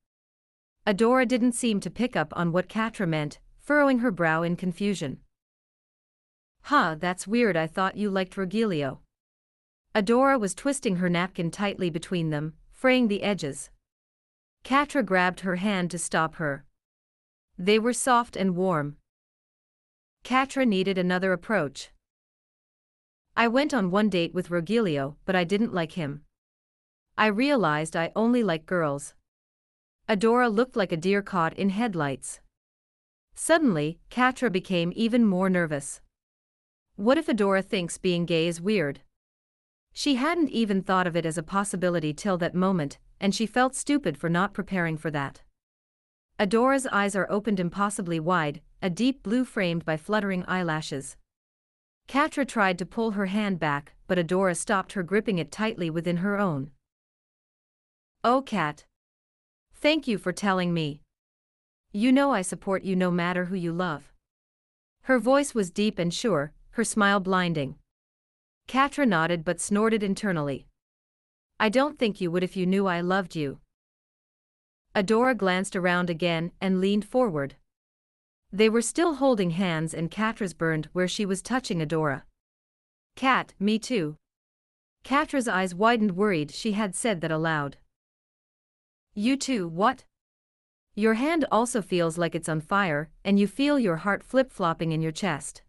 Adora 0.87 1.27
didn't 1.27 1.53
seem 1.53 1.79
to 1.81 1.89
pick 1.89 2.15
up 2.15 2.33
on 2.35 2.51
what 2.51 2.69
Catra 2.69 3.07
meant, 3.07 3.39
furrowing 3.59 3.99
her 3.99 4.11
brow 4.11 4.43
in 4.43 4.55
confusion. 4.55 5.19
Huh, 6.63 6.95
that's 6.99 7.27
weird, 7.27 7.57
I 7.57 7.67
thought 7.67 7.97
you 7.97 8.09
liked 8.09 8.35
Rogelio. 8.35 8.99
Adora 9.93 10.39
was 10.39 10.53
twisting 10.55 10.97
her 10.97 11.09
napkin 11.09 11.51
tightly 11.51 11.89
between 11.89 12.29
them, 12.29 12.53
fraying 12.71 13.07
the 13.07 13.23
edges. 13.23 13.69
Catra 14.63 15.03
grabbed 15.03 15.41
her 15.41 15.57
hand 15.57 15.91
to 15.91 15.97
stop 15.97 16.35
her. 16.35 16.65
They 17.57 17.77
were 17.77 17.93
soft 17.93 18.35
and 18.35 18.55
warm. 18.55 18.97
Catra 20.23 20.67
needed 20.67 20.97
another 20.97 21.33
approach. 21.33 21.91
I 23.35 23.47
went 23.47 23.73
on 23.73 23.91
one 23.91 24.09
date 24.09 24.33
with 24.33 24.49
Rogelio, 24.49 25.15
but 25.25 25.35
I 25.35 25.43
didn't 25.43 25.73
like 25.73 25.93
him. 25.93 26.23
I 27.17 27.27
realized 27.27 27.95
I 27.95 28.11
only 28.15 28.43
like 28.43 28.65
girls. 28.65 29.13
Adora 30.07 30.53
looked 30.53 30.75
like 30.75 30.91
a 30.91 30.97
deer 30.97 31.21
caught 31.21 31.57
in 31.57 31.69
headlights. 31.69 32.39
Suddenly, 33.35 33.99
Catra 34.09 34.51
became 34.51 34.93
even 34.95 35.25
more 35.25 35.49
nervous. 35.49 36.01
What 36.95 37.17
if 37.17 37.27
Adora 37.27 37.63
thinks 37.63 37.97
being 37.97 38.25
gay 38.25 38.47
is 38.47 38.61
weird? 38.61 39.01
She 39.93 40.15
hadn't 40.15 40.49
even 40.49 40.81
thought 40.81 41.07
of 41.07 41.15
it 41.15 41.25
as 41.25 41.37
a 41.37 41.43
possibility 41.43 42.13
till 42.13 42.37
that 42.37 42.55
moment, 42.55 42.97
and 43.19 43.33
she 43.35 43.45
felt 43.45 43.75
stupid 43.75 44.17
for 44.17 44.29
not 44.29 44.53
preparing 44.53 44.97
for 44.97 45.11
that. 45.11 45.41
Adora's 46.39 46.87
eyes 46.87 47.15
are 47.15 47.29
opened 47.29 47.59
impossibly 47.59 48.19
wide, 48.19 48.61
a 48.81 48.89
deep 48.89 49.21
blue 49.21 49.45
framed 49.45 49.85
by 49.85 49.97
fluttering 49.97 50.43
eyelashes. 50.47 51.17
Catra 52.07 52.47
tried 52.47 52.79
to 52.79 52.85
pull 52.85 53.11
her 53.11 53.27
hand 53.27 53.59
back, 53.59 53.93
but 54.07 54.17
Adora 54.17 54.55
stopped 54.55 54.93
her 54.93 55.03
gripping 55.03 55.37
it 55.37 55.51
tightly 55.51 55.89
within 55.89 56.17
her 56.17 56.39
own. 56.39 56.71
Oh 58.23 58.41
Kat. 58.41 58.85
Thank 59.73 60.07
you 60.07 60.17
for 60.17 60.31
telling 60.31 60.73
me. 60.73 61.01
You 61.91 62.11
know 62.11 62.31
I 62.31 62.41
support 62.41 62.83
you 62.83 62.95
no 62.95 63.11
matter 63.11 63.45
who 63.45 63.55
you 63.55 63.71
love. 63.71 64.11
Her 65.03 65.19
voice 65.19 65.53
was 65.53 65.71
deep 65.71 65.99
and 65.99 66.13
sure, 66.13 66.53
her 66.71 66.83
smile 66.83 67.19
blinding. 67.19 67.75
Catra 68.67 69.07
nodded 69.07 69.43
but 69.43 69.59
snorted 69.59 70.03
internally. 70.03 70.67
I 71.59 71.69
don't 71.69 71.99
think 71.99 72.21
you 72.21 72.31
would 72.31 72.43
if 72.43 72.55
you 72.55 72.65
knew 72.65 72.87
I 72.87 73.01
loved 73.01 73.35
you. 73.35 73.59
Adora 74.95 75.35
glanced 75.35 75.75
around 75.75 76.09
again 76.09 76.51
and 76.59 76.81
leaned 76.81 77.05
forward. 77.05 77.55
They 78.51 78.69
were 78.69 78.81
still 78.81 79.15
holding 79.15 79.51
hands 79.51 79.93
and 79.93 80.11
Catra's 80.11 80.53
burned 80.53 80.89
where 80.91 81.07
she 81.07 81.25
was 81.25 81.41
touching 81.41 81.79
Adora. 81.79 82.23
Cat, 83.15 83.53
me 83.59 83.79
too. 83.79 84.17
Catra's 85.03 85.47
eyes 85.47 85.73
widened 85.73 86.15
worried 86.17 86.51
she 86.51 86.73
had 86.73 86.95
said 86.95 87.21
that 87.21 87.31
aloud. 87.31 87.77
You 89.13 89.37
too, 89.37 89.67
what? 89.67 90.05
Your 90.95 91.13
hand 91.15 91.45
also 91.51 91.81
feels 91.81 92.17
like 92.17 92.35
it's 92.35 92.49
on 92.49 92.61
fire, 92.61 93.09
and 93.23 93.39
you 93.39 93.47
feel 93.47 93.79
your 93.79 93.97
heart 93.97 94.23
flip-flopping 94.23 94.91
in 94.91 95.01
your 95.01 95.11
chest. 95.11 95.61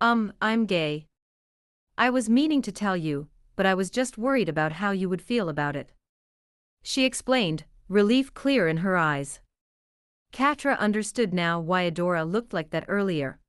Um, 0.00 0.32
I'm 0.40 0.66
gay. 0.66 1.06
I 1.96 2.10
was 2.10 2.30
meaning 2.30 2.62
to 2.62 2.70
tell 2.70 2.96
you, 2.96 3.26
but 3.56 3.66
I 3.66 3.74
was 3.74 3.90
just 3.90 4.16
worried 4.16 4.48
about 4.48 4.72
how 4.72 4.92
you 4.92 5.08
would 5.08 5.20
feel 5.20 5.48
about 5.48 5.74
it. 5.74 5.92
She 6.84 7.04
explained, 7.04 7.64
relief 7.88 8.32
clear 8.32 8.68
in 8.68 8.78
her 8.78 8.96
eyes. 8.96 9.40
Catra 10.32 10.78
understood 10.78 11.34
now 11.34 11.58
why 11.58 11.90
Adora 11.90 12.30
looked 12.30 12.52
like 12.52 12.70
that 12.70 12.84
earlier. 12.86 13.40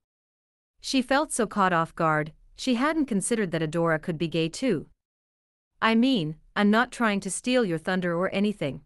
She 0.81 1.03
felt 1.03 1.31
so 1.31 1.45
caught 1.45 1.73
off 1.73 1.93
guard, 1.93 2.33
she 2.55 2.75
hadn't 2.75 3.05
considered 3.05 3.51
that 3.51 3.61
Adora 3.61 4.01
could 4.01 4.17
be 4.17 4.27
gay 4.27 4.49
too. 4.49 4.87
I 5.81 5.93
mean, 5.93 6.35
I'm 6.55 6.71
not 6.71 6.91
trying 6.91 7.19
to 7.19 7.31
steal 7.31 7.63
your 7.63 7.77
thunder 7.77 8.17
or 8.17 8.33
anything. 8.33 8.81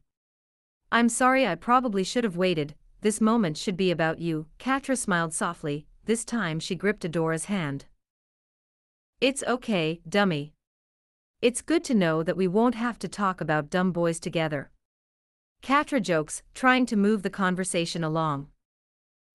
I'm 0.91 1.08
sorry 1.08 1.48
I 1.48 1.55
probably 1.55 2.03
should 2.03 2.25
have 2.25 2.36
waited, 2.36 2.75
this 3.00 3.22
moment 3.22 3.58
should 3.58 3.77
be 3.77 3.89
about 3.89 4.20
you. 4.20 4.48
Catra 4.60 4.98
smiled 4.98 5.34
softly, 5.34 5.88
this 6.06 6.26
time 6.26 6.60
she 6.60 6.76
gripped 6.76 7.04
Adora's 7.04 7.46
hand. 7.46 7.86
It's 9.22 9.44
okay, 9.44 10.02
dummy. 10.08 10.54
It's 11.42 11.62
good 11.62 11.84
to 11.86 11.94
know 11.94 12.24
that 12.24 12.38
we 12.38 12.48
won't 12.48 12.76
have 12.76 13.00
to 13.00 13.08
talk 13.08 13.42
about 13.42 13.70
dumb 13.70 13.92
boys 13.92 14.20
together. 14.20 14.70
Catra 15.62 16.02
jokes, 16.02 16.44
trying 16.54 16.86
to 16.88 16.98
move 16.98 17.24
the 17.24 17.30
conversation 17.30 18.04
along. 18.04 18.48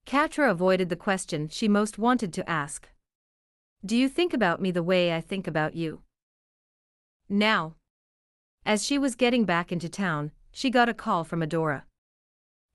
Catra 0.07 0.51
avoided 0.51 0.89
the 0.89 0.97
question 0.97 1.49
she 1.49 1.69
most 1.69 1.99
wanted 1.99 2.33
to 2.35 2.49
ask. 2.49 2.89
Do 3.85 3.97
you 3.97 4.09
think 4.09 4.35
about 4.35 4.61
me 4.61 4.71
the 4.71 4.83
way 4.83 5.15
I 5.15 5.21
think 5.21 5.47
about 5.47 5.75
you? 5.75 6.03
Now. 7.29 7.77
As 8.67 8.85
she 8.85 8.99
was 8.99 9.15
getting 9.15 9.45
back 9.45 9.73
into 9.73 9.89
town, 9.89 10.33
she 10.51 10.69
got 10.69 10.89
a 10.89 10.95
call 10.95 11.25
from 11.25 11.41
Adora. 11.41 11.85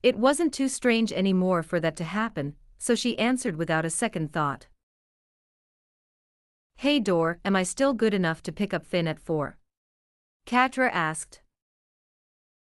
It 0.02 0.18
wasn't 0.18 0.52
too 0.52 0.68
strange 0.68 1.12
anymore 1.12 1.62
for 1.62 1.78
that 1.80 1.96
to 1.96 2.04
happen, 2.04 2.54
so 2.84 2.94
she 2.94 3.18
answered 3.18 3.56
without 3.56 3.86
a 3.86 3.88
second 3.88 4.30
thought. 4.30 4.66
Hey 6.76 7.00
Dor, 7.00 7.38
am 7.42 7.56
I 7.56 7.62
still 7.62 7.94
good 7.94 8.12
enough 8.12 8.42
to 8.42 8.52
pick 8.52 8.74
up 8.74 8.84
Finn 8.84 9.08
at 9.08 9.18
4? 9.18 9.56
Catra 10.46 10.90
asked. 10.92 11.40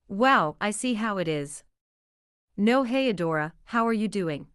Wow, 0.07 0.55
I 0.61 0.69
see 0.69 0.93
how 0.93 1.17
it 1.17 1.27
is. 1.27 1.63
No 2.55 2.83
hey 2.83 3.11
Adora, 3.11 3.53
how 3.73 3.87
are 3.87 3.99
you 4.01 4.07
doing? 4.07 4.45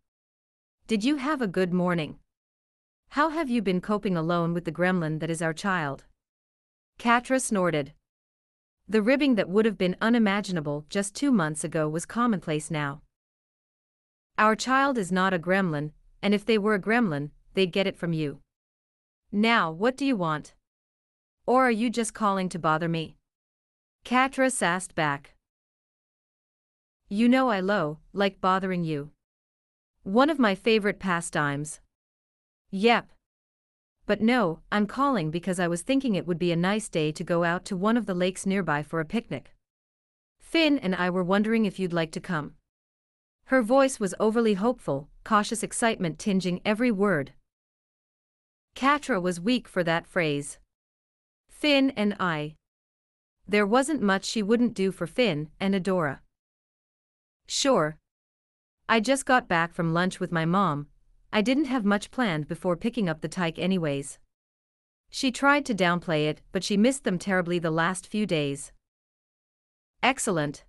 Did 0.87 1.03
you 1.03 1.17
have 1.17 1.43
a 1.43 1.49
good 1.49 1.73
morning? 1.73 2.21
How 3.09 3.31
have 3.31 3.51
you 3.51 3.61
been 3.61 3.81
coping 3.81 4.17
alone 4.17 4.55
with 4.55 4.65
the 4.65 4.79
gremlin 4.79 5.19
that 5.19 5.29
is 5.29 5.43
our 5.43 5.53
child? 5.53 6.05
Catra 7.01 7.41
snorted. 7.41 7.95
The 8.89 9.03
ribbing 9.03 9.35
that 9.35 9.49
would 9.49 9.65
have 9.65 9.77
been 9.77 9.97
unimaginable 10.01 10.87
just 10.89 11.17
two 11.17 11.33
months 11.33 11.65
ago 11.65 11.89
was 11.89 12.07
commonplace 12.07 12.71
now. 12.71 13.03
Our 14.39 14.55
child 14.55 14.99
is 14.99 15.11
not 15.11 15.35
a 15.35 15.39
gremlin, 15.39 15.91
and 16.23 16.33
if 16.33 16.47
they 16.47 16.59
were 16.59 16.75
a 16.75 16.81
gremlin, 16.81 17.31
they'd 17.55 17.73
get 17.73 17.89
it 17.89 17.97
from 17.97 18.13
you. 18.13 18.39
Now, 19.33 19.73
what 19.73 19.97
do 19.97 20.07
you 20.07 20.15
want? 20.15 20.55
Or 21.45 21.67
are 21.67 21.73
you 21.73 21.91
just 21.91 22.15
calling 22.15 22.49
to 22.51 22.59
bother 22.59 22.89
me? 22.89 23.17
Catra 24.05 24.53
sassed 24.53 24.95
back. 24.95 25.35
You 27.09 27.29
know 27.29 27.49
I 27.49 27.59
low, 27.59 27.99
like 28.13 28.41
bothering 28.41 28.85
you. 28.85 29.11
One 30.05 30.31
of 30.31 30.39
my 30.39 30.55
favorite 30.55 31.01
pastimes. 31.01 31.81
Yep. 32.71 33.11
But 34.07 34.21
no, 34.21 34.61
I'm 34.71 34.87
calling 34.87 35.33
because 35.33 35.59
I 35.59 35.67
was 35.67 35.83
thinking 35.83 36.15
it 36.15 36.29
would 36.29 36.39
be 36.39 36.53
a 36.53 36.57
nice 36.57 36.89
day 36.89 37.11
to 37.11 37.25
go 37.25 37.43
out 37.43 37.65
to 37.65 37.77
one 37.77 37.97
of 37.97 38.07
the 38.07 38.15
lakes 38.15 38.47
nearby 38.47 38.85
for 38.85 39.01
a 39.01 39.05
picnic. 39.05 39.55
Finn 40.39 40.79
and 40.79 40.95
I 40.95 41.11
were 41.11 41.25
wondering 41.25 41.67
if 41.67 41.81
you'd 41.81 41.93
like 41.93 42.13
to 42.13 42.21
come. 42.21 42.55
Her 43.49 43.63
voice 43.63 43.99
was 43.99 44.15
overly 44.21 44.55
hopeful, 44.55 45.09
cautious 45.25 45.63
excitement 45.63 46.19
tinging 46.19 46.61
every 46.65 46.91
word. 46.91 47.33
Catra 48.75 49.21
was 49.21 49.41
weak 49.41 49.67
for 49.67 49.83
that 49.85 50.07
phrase. 50.07 50.59
Finn 51.49 51.91
and 51.97 52.15
I. 52.21 52.57
There 53.49 53.67
wasn't 53.67 54.03
much 54.03 54.27
she 54.27 54.43
wouldn't 54.43 54.75
do 54.75 54.93
for 54.93 55.07
Finn 55.07 55.49
and 55.59 55.75
Adora. 55.75 56.21
Sure. 57.47 57.97
I 58.87 59.01
just 59.01 59.25
got 59.25 59.49
back 59.49 59.73
from 59.73 59.95
lunch 59.95 60.21
with 60.21 60.31
my 60.31 60.45
mom, 60.45 60.89
I 61.33 61.41
didn't 61.41 61.67
have 61.67 61.85
much 61.85 62.11
planned 62.11 62.49
before 62.49 62.77
picking 62.77 63.09
up 63.09 63.23
the 63.23 63.29
tyke 63.29 63.59
anyways. 63.59 64.19
She 65.11 65.31
tried 65.31 65.65
to 65.67 65.75
downplay 65.75 66.29
it, 66.29 66.43
but 66.53 66.65
she 66.65 66.77
missed 66.77 67.05
them 67.05 67.19
terribly 67.19 67.59
the 67.59 67.71
last 67.71 68.07
few 68.07 68.27
days. 68.27 68.73
Excellent. 70.03 70.65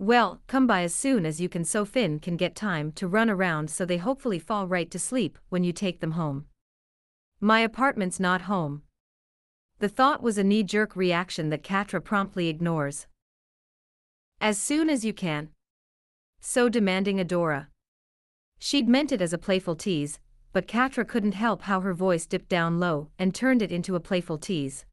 Well, 0.00 0.40
come 0.46 0.68
by 0.68 0.82
as 0.82 0.94
soon 0.94 1.26
as 1.26 1.40
you 1.40 1.48
can 1.48 1.64
so 1.64 1.84
Finn 1.84 2.20
can 2.20 2.36
get 2.36 2.54
time 2.54 2.92
to 2.92 3.08
run 3.08 3.28
around 3.28 3.68
so 3.68 3.84
they 3.84 3.96
hopefully 3.96 4.38
fall 4.38 4.68
right 4.68 4.88
to 4.92 4.98
sleep 4.98 5.38
when 5.48 5.64
you 5.64 5.72
take 5.72 6.00
them 6.00 6.12
home. 6.12 6.46
My 7.40 7.60
apartment's 7.60 8.20
not 8.20 8.42
home. 8.42 8.82
The 9.80 9.88
thought 9.88 10.22
was 10.22 10.38
a 10.38 10.44
knee-jerk 10.44 10.94
reaction 10.94 11.50
that 11.50 11.64
Catra 11.64 12.02
promptly 12.02 12.48
ignores. 12.48 13.08
As 14.40 14.56
soon 14.56 14.88
as 14.88 15.04
you 15.04 15.12
can. 15.12 15.48
So 16.40 16.68
demanding 16.68 17.18
Adora. 17.18 17.66
She'd 18.60 18.88
meant 18.88 19.10
it 19.10 19.20
as 19.20 19.32
a 19.32 19.38
playful 19.38 19.74
tease, 19.74 20.20
but 20.52 20.68
Catra 20.68 21.06
couldn't 21.06 21.34
help 21.34 21.62
how 21.62 21.80
her 21.80 21.94
voice 21.94 22.26
dipped 22.26 22.48
down 22.48 22.78
low 22.78 23.08
and 23.18 23.34
turned 23.34 23.62
it 23.62 23.72
into 23.72 23.96
a 23.96 24.00
playful 24.00 24.38
tease. 24.38 24.84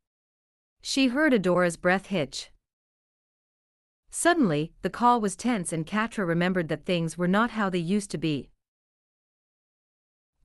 She 0.81 1.07
heard 1.07 1.31
Adora's 1.31 1.77
breath 1.77 2.07
hitch. 2.07 2.49
Suddenly, 4.17 4.71
the 4.81 4.89
call 4.89 5.19
was 5.19 5.35
tense 5.35 5.73
and 5.73 5.85
Catra 5.85 6.25
remembered 6.25 6.69
that 6.69 6.85
things 6.85 7.17
were 7.17 7.27
not 7.27 7.51
how 7.51 7.69
they 7.69 7.79
used 7.79 8.09
to 8.11 8.17
be. 8.17 8.49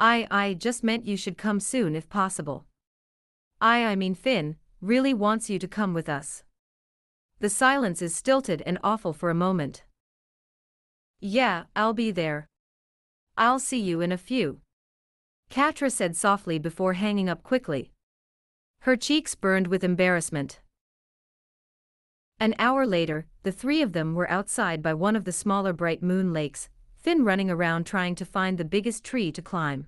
I, 0.00 0.26
I 0.28 0.54
just 0.54 0.82
meant 0.82 1.06
you 1.06 1.16
should 1.16 1.38
come 1.38 1.60
soon 1.60 1.94
if 1.94 2.08
possible. 2.08 2.66
I, 3.60 3.84
I 3.84 3.94
mean 3.94 4.16
Finn, 4.16 4.56
really 4.80 5.14
wants 5.14 5.48
you 5.48 5.60
to 5.60 5.68
come 5.68 5.94
with 5.94 6.08
us. 6.08 6.42
The 7.38 7.48
silence 7.48 8.02
is 8.02 8.12
stilted 8.12 8.60
and 8.66 8.76
awful 8.82 9.12
for 9.12 9.30
a 9.30 9.34
moment. 9.46 9.84
Yeah, 11.20 11.66
I'll 11.76 11.94
be 11.94 12.10
there. 12.10 12.48
I'll 13.36 13.60
see 13.60 13.80
you 13.80 14.00
in 14.00 14.10
a 14.10 14.18
few. 14.18 14.62
Catra 15.48 15.92
said 15.92 16.16
softly 16.16 16.58
before 16.58 16.94
hanging 16.94 17.28
up 17.28 17.44
quickly. 17.44 17.92
Her 18.80 18.96
cheeks 18.96 19.36
burned 19.36 19.68
with 19.68 19.84
embarrassment. 19.84 20.58
An 22.40 22.54
hour 22.58 22.86
later, 22.86 23.26
the 23.42 23.52
three 23.52 23.82
of 23.82 23.92
them 23.92 24.14
were 24.14 24.30
outside 24.30 24.82
by 24.82 24.94
one 24.94 25.14
of 25.14 25.24
the 25.24 25.32
smaller 25.32 25.74
bright 25.74 26.02
moon 26.02 26.32
lakes, 26.32 26.70
Finn 26.96 27.22
running 27.22 27.50
around 27.50 27.84
trying 27.84 28.14
to 28.14 28.24
find 28.24 28.56
the 28.56 28.64
biggest 28.64 29.04
tree 29.04 29.30
to 29.30 29.42
climb. 29.42 29.86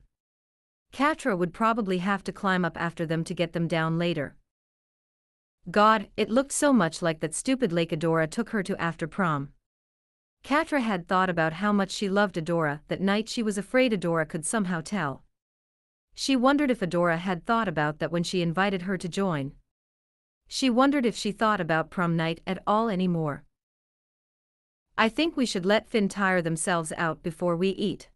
Catra 0.92 1.36
would 1.36 1.54
probably 1.54 1.98
have 1.98 2.22
to 2.24 2.32
climb 2.32 2.62
up 2.62 2.78
after 2.78 3.06
them 3.06 3.24
to 3.24 3.32
get 3.32 3.54
them 3.54 3.66
down 3.66 3.98
later. 3.98 4.36
God, 5.70 6.08
it 6.18 6.28
looked 6.28 6.52
so 6.52 6.74
much 6.74 7.00
like 7.00 7.20
that 7.20 7.34
stupid 7.34 7.72
lake 7.72 7.90
Adora 7.90 8.30
took 8.30 8.50
her 8.50 8.62
to 8.62 8.78
after 8.78 9.06
prom. 9.06 9.54
Catra 10.44 10.82
had 10.82 11.08
thought 11.08 11.30
about 11.30 11.54
how 11.54 11.72
much 11.72 11.90
she 11.90 12.10
loved 12.10 12.36
Adora 12.36 12.80
that 12.88 13.00
night 13.00 13.30
she 13.30 13.42
was 13.42 13.56
afraid 13.56 13.92
Adora 13.92 14.28
could 14.28 14.44
somehow 14.44 14.82
tell. 14.82 15.22
She 16.14 16.36
wondered 16.36 16.70
if 16.70 16.80
Adora 16.80 17.16
had 17.16 17.46
thought 17.46 17.68
about 17.68 17.98
that 18.00 18.12
when 18.12 18.22
she 18.22 18.42
invited 18.42 18.82
her 18.82 18.98
to 18.98 19.08
join. 19.08 19.52
She 20.54 20.68
wondered 20.68 21.06
if 21.06 21.16
she 21.16 21.32
thought 21.32 21.62
about 21.62 21.88
prom 21.88 22.14
night 22.14 22.42
at 22.46 22.62
all 22.66 22.90
anymore. 22.90 23.42
I 24.98 25.08
think 25.08 25.34
we 25.34 25.46
should 25.46 25.64
let 25.64 25.88
Finn 25.88 26.10
tire 26.10 26.42
themselves 26.42 26.92
out 26.98 27.22
before 27.22 27.56
we 27.56 27.70
eat. 27.70 28.10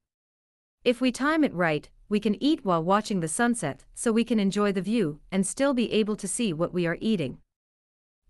If 0.85 1.01
we 1.01 1.11
time 1.11 1.45
it 1.45 1.55
right, 1.55 1.89
we 2.11 2.21
can 2.21 2.37
eat 2.43 2.63
while 2.63 2.85
watching 2.85 3.21
the 3.21 3.27
sunset 3.27 3.87
so 3.95 4.13
we 4.13 4.23
can 4.23 4.39
enjoy 4.39 4.71
the 4.71 4.83
view 4.83 5.21
and 5.33 5.47
still 5.47 5.73
be 5.73 5.91
able 5.91 6.15
to 6.15 6.29
see 6.29 6.53
what 6.53 6.75
we 6.75 6.87
are 6.87 6.99
eating. 7.01 7.39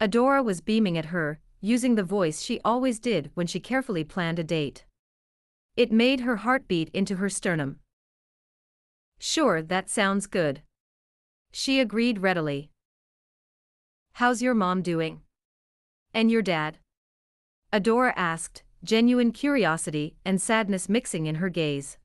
Adora 0.01 0.45
was 0.45 0.61
beaming 0.61 0.97
at 0.97 1.07
her, 1.07 1.41
using 1.61 1.97
the 1.97 2.05
voice 2.05 2.43
she 2.43 2.61
always 2.65 3.01
did 3.01 3.33
when 3.35 3.49
she 3.49 3.59
carefully 3.59 4.05
planned 4.05 4.39
a 4.39 4.45
date. 4.45 4.85
It 5.77 5.91
made 5.91 6.21
her 6.21 6.37
heart 6.37 6.69
beat 6.69 6.91
into 6.91 7.17
her 7.17 7.29
sternum. 7.29 7.81
Sure, 9.19 9.63
that 9.63 9.91
sounds 9.91 10.29
good. 10.29 10.63
She 11.51 11.81
agreed 11.81 12.21
readily. 12.21 12.71
How's 14.17 14.41
your 14.41 14.55
mom 14.55 14.81
doing? 14.81 15.21
And 16.15 16.31
your 16.31 16.41
dad? 16.41 16.79
Adora 17.71 18.15
asked, 18.17 18.63
genuine 18.83 19.31
curiosity 19.31 20.17
and 20.25 20.41
sadness 20.41 20.89
mixing 20.89 21.27
in 21.27 21.35
her 21.35 21.51
gaze. 21.51 21.99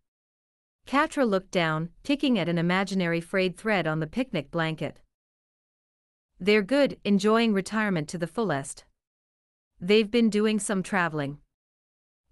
Catra 0.85 1.25
looked 1.25 1.51
down, 1.51 1.87
picking 2.03 2.37
at 2.37 2.49
an 2.49 2.57
imaginary 2.57 3.21
frayed 3.21 3.55
thread 3.55 3.87
on 3.87 4.01
the 4.01 4.07
picnic 4.07 4.51
blanket. 4.51 4.99
They're 6.37 6.61
good, 6.61 6.99
enjoying 7.05 7.53
retirement 7.53 8.09
to 8.09 8.17
the 8.17 8.27
fullest. 8.27 8.83
They've 9.79 10.11
been 10.11 10.29
doing 10.29 10.59
some 10.59 10.83
traveling. 10.83 11.37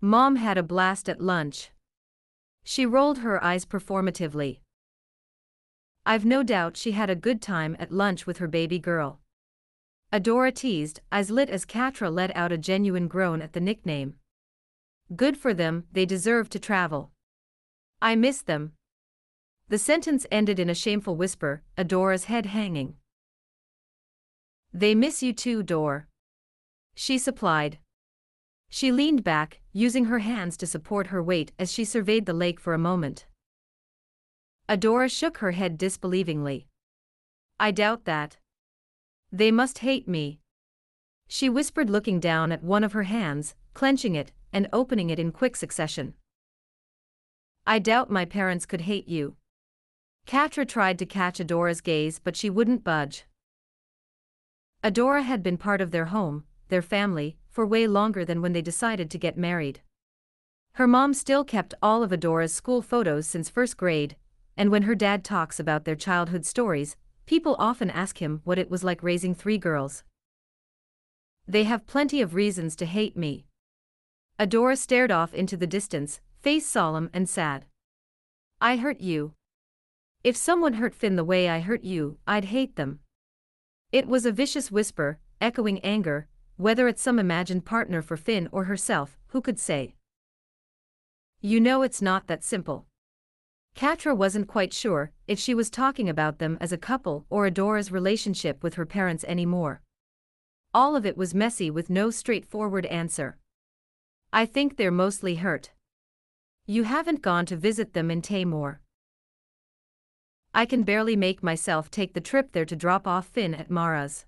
Mom 0.01 0.35
had 0.35 0.57
a 0.57 0.61
blast 0.61 1.07
at 1.07 1.21
lunch. 1.21 1.71
She 2.65 2.85
rolled 2.85 3.19
her 3.19 3.41
eyes 3.41 3.63
performatively. 3.63 4.59
I've 6.05 6.25
no 6.25 6.43
doubt 6.43 6.75
she 6.75 6.91
had 6.91 7.09
a 7.09 7.15
good 7.15 7.41
time 7.41 7.77
at 7.79 7.93
lunch 7.93 8.27
with 8.27 8.39
her 8.39 8.47
baby 8.49 8.77
girl. 8.77 9.21
Adora 10.11 10.51
teased, 10.51 11.01
eyes 11.11 11.29
lit 11.29 11.49
as 11.49 11.65
Catra 11.65 12.11
let 12.11 12.35
out 12.35 12.51
a 12.51 12.57
genuine 12.57 13.07
groan 13.07 13.41
at 13.41 13.53
the 13.53 13.59
nickname. 13.59 14.15
Good 15.15 15.37
for 15.37 15.53
them, 15.53 15.85
they 15.91 16.05
deserve 16.05 16.49
to 16.49 16.59
travel. 16.59 17.11
I 18.01 18.15
miss 18.15 18.41
them. 18.41 18.73
The 19.67 19.77
sentence 19.77 20.25
ended 20.31 20.59
in 20.59 20.69
a 20.69 20.73
shameful 20.73 21.15
whisper, 21.15 21.61
Adora's 21.77 22.25
head 22.25 22.47
hanging. 22.47 22.95
They 24.73 24.95
miss 24.95 25.21
you 25.21 25.31
too, 25.31 25.61
Dor. 25.61 26.07
She 26.95 27.19
supplied. 27.19 27.77
She 28.69 28.91
leaned 28.91 29.23
back, 29.23 29.61
using 29.73 30.05
her 30.05 30.19
hands 30.19 30.57
to 30.57 30.67
support 30.67 31.07
her 31.07 31.21
weight 31.21 31.51
as 31.59 31.71
she 31.71 31.85
surveyed 31.85 32.25
the 32.25 32.33
lake 32.33 32.59
for 32.59 32.73
a 32.73 32.79
moment. 32.79 33.27
Adora 34.67 35.09
shook 35.09 35.37
her 35.37 35.51
head 35.51 35.77
disbelievingly. 35.77 36.65
I 37.59 37.71
doubt 37.71 38.05
that. 38.05 38.37
They 39.31 39.51
must 39.51 39.79
hate 39.79 40.07
me. 40.07 40.39
She 41.27 41.49
whispered 41.49 41.89
looking 41.89 42.19
down 42.19 42.51
at 42.51 42.63
one 42.63 42.83
of 42.83 42.93
her 42.93 43.03
hands, 43.03 43.55
clenching 43.73 44.15
it, 44.15 44.31
and 44.51 44.67
opening 44.73 45.09
it 45.09 45.19
in 45.19 45.31
quick 45.31 45.55
succession. 45.55 46.15
I 47.67 47.77
doubt 47.77 48.09
my 48.09 48.25
parents 48.25 48.65
could 48.65 48.81
hate 48.81 49.07
you. 49.07 49.35
Catra 50.25 50.67
tried 50.67 50.97
to 50.99 51.05
catch 51.05 51.39
Adora's 51.39 51.81
gaze 51.81 52.19
but 52.19 52.35
she 52.35 52.49
wouldn't 52.49 52.83
budge. 52.83 53.25
Adora 54.83 55.23
had 55.23 55.43
been 55.43 55.57
part 55.57 55.81
of 55.81 55.91
their 55.91 56.05
home, 56.05 56.45
their 56.69 56.81
family, 56.81 57.37
for 57.49 57.65
way 57.65 57.85
longer 57.85 58.25
than 58.25 58.41
when 58.41 58.53
they 58.53 58.61
decided 58.61 59.11
to 59.11 59.17
get 59.17 59.37
married. 59.37 59.81
Her 60.73 60.87
mom 60.87 61.13
still 61.13 61.43
kept 61.43 61.73
all 61.81 62.01
of 62.01 62.11
Adora's 62.11 62.53
school 62.53 62.81
photos 62.81 63.27
since 63.27 63.49
first 63.49 63.75
grade, 63.75 64.15
and 64.55 64.71
when 64.71 64.83
her 64.83 64.95
dad 64.95 65.23
talks 65.23 65.59
about 65.59 65.85
their 65.85 65.95
childhood 65.95 66.45
stories, 66.45 66.95
people 67.29 67.55
often 67.59 67.91
ask 67.91 68.17
him 68.17 68.41
what 68.43 68.57
it 68.57 68.71
was 68.71 68.83
like 68.83 69.03
raising 69.03 69.35
three 69.35 69.59
girls. 69.59 70.03
They 71.47 71.65
have 71.65 71.85
plenty 71.85 72.21
of 72.21 72.33
reasons 72.33 72.75
to 72.77 72.87
hate 72.87 73.15
me. 73.15 73.45
Adora 74.39 74.75
stared 74.75 75.11
off 75.11 75.31
into 75.35 75.55
the 75.55 75.67
distance, 75.67 76.21
face 76.41 76.65
solemn 76.65 77.07
and 77.13 77.29
sad. 77.29 77.67
I 78.59 78.77
hurt 78.77 78.99
you. 78.99 79.33
If 80.23 80.35
someone 80.35 80.73
hurt 80.73 80.95
Finn 80.95 81.17
the 81.17 81.23
way 81.23 81.47
I 81.47 81.59
hurt 81.59 81.83
you, 81.83 82.17
I'd 82.25 82.45
hate 82.45 82.77
them. 82.77 82.97
It 83.91 84.07
was 84.07 84.25
a 84.25 84.31
vicious 84.31 84.71
whisper, 84.71 85.19
echoing 85.39 85.79
anger, 85.81 86.27
whether 86.57 86.87
it's 86.87 87.03
some 87.03 87.19
imagined 87.19 87.63
partner 87.63 88.01
for 88.01 88.17
Finn 88.17 88.49
or 88.51 88.63
herself, 88.63 89.19
who 89.27 89.41
could 89.41 89.59
say? 89.59 89.93
You 91.41 91.59
know 91.59 91.83
it's 91.83 92.01
not 92.01 92.25
that 92.25 92.43
simple. 92.43 92.87
Catra 93.79 94.13
wasn't 94.13 94.49
quite 94.49 94.73
sure 94.73 95.13
if 95.25 95.39
she 95.39 95.55
was 95.55 95.69
talking 95.69 96.09
about 96.09 96.39
them 96.39 96.57
as 96.59 96.73
a 96.73 96.77
couple 96.77 97.25
or 97.29 97.45
Adora's 97.45 97.93
relationship 97.93 98.61
with 98.61 98.73
her 98.73 98.85
parents 98.85 99.23
anymore. 99.23 99.81
All 100.73 100.97
of 100.97 101.05
it 101.05 101.15
was 101.15 101.33
messy 101.33 101.71
with 101.71 101.89
no 101.89 102.11
straightforward 102.11 102.85
answer. 102.87 103.37
I 104.33 104.45
think 104.45 104.75
they're 104.75 104.91
mostly 104.91 105.35
hurt. 105.35 105.71
You 106.65 106.83
haven't 106.83 107.21
gone 107.21 107.45
to 107.45 107.55
visit 107.55 107.93
them 107.93 108.11
in 108.11 108.21
Thaymor. 108.21 108.79
I 110.53 110.65
can 110.65 110.83
barely 110.83 111.15
make 111.15 111.41
myself 111.41 111.89
take 111.89 112.13
the 112.13 112.19
trip 112.19 112.51
there 112.51 112.65
to 112.65 112.75
drop 112.75 113.07
off 113.07 113.27
Finn 113.27 113.53
at 113.55 113.71
Mara's. 113.71 114.25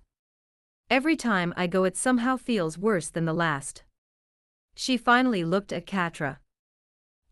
Every 0.88 1.14
time 1.14 1.52
I 1.58 1.66
go 1.66 1.84
it 1.84 1.98
somehow 1.98 2.38
feels 2.38 2.78
worse 2.78 3.10
than 3.10 3.26
the 3.26 3.34
last. 3.34 3.84
She 4.74 4.96
finally 4.96 5.44
looked 5.44 5.74
at 5.74 5.84
Catra. 5.84 6.38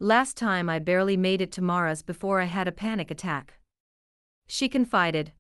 Last 0.03 0.39
time 0.39 0.71
I 0.71 0.79
barely 0.79 1.19
made 1.19 1.43
it 1.43 1.53
to 1.53 1.63
Mara's 1.63 2.03
before 2.03 2.41
I 2.41 2.47
had 2.47 2.67
a 2.67 2.73
panic 2.73 3.11
attack. 3.11 3.59
She 4.47 4.67
confided. 4.67 5.33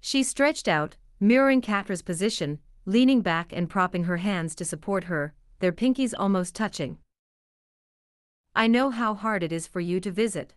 She 0.00 0.22
stretched 0.22 0.66
out, 0.66 0.96
mirroring 1.20 1.60
Catra's 1.60 2.00
position, 2.00 2.58
leaning 2.86 3.20
back 3.20 3.52
and 3.52 3.68
propping 3.68 4.04
her 4.04 4.16
hands 4.16 4.54
to 4.54 4.64
support 4.64 5.04
her, 5.04 5.34
their 5.58 5.72
pinkies 5.72 6.14
almost 6.18 6.54
touching. 6.54 6.96
I 8.54 8.66
know 8.66 8.88
how 8.88 9.12
hard 9.12 9.42
it 9.42 9.52
is 9.52 9.66
for 9.66 9.80
you 9.80 10.00
to 10.00 10.10
visit. 10.10 10.54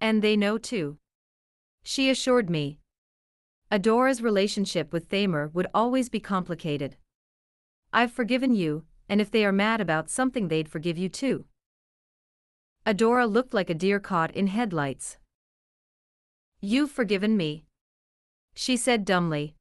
And 0.00 0.22
they 0.22 0.36
know 0.36 0.56
too. 0.56 0.98
She 1.82 2.10
assured 2.10 2.48
me. 2.48 2.78
Adora's 3.72 4.22
relationship 4.22 4.92
with 4.92 5.08
Thaymor 5.08 5.52
would 5.52 5.66
always 5.74 6.08
be 6.08 6.20
complicated. 6.20 6.96
I've 7.92 8.12
forgiven 8.12 8.54
you, 8.54 8.84
and 9.08 9.20
if 9.20 9.32
they 9.32 9.44
are 9.44 9.50
mad 9.50 9.80
about 9.80 10.08
something, 10.08 10.46
they'd 10.46 10.68
forgive 10.68 10.96
you 10.96 11.08
too. 11.08 11.46
Adora 12.86 13.30
looked 13.30 13.52
like 13.52 13.70
a 13.70 13.74
deer 13.74 14.00
caught 14.00 14.30
in 14.34 14.46
headlights. 14.46 15.18
You've 16.60 16.90
forgiven 16.90 17.36
me. 17.36 17.64
She 18.54 18.76
said 18.76 19.04
dumbly. 19.04 19.54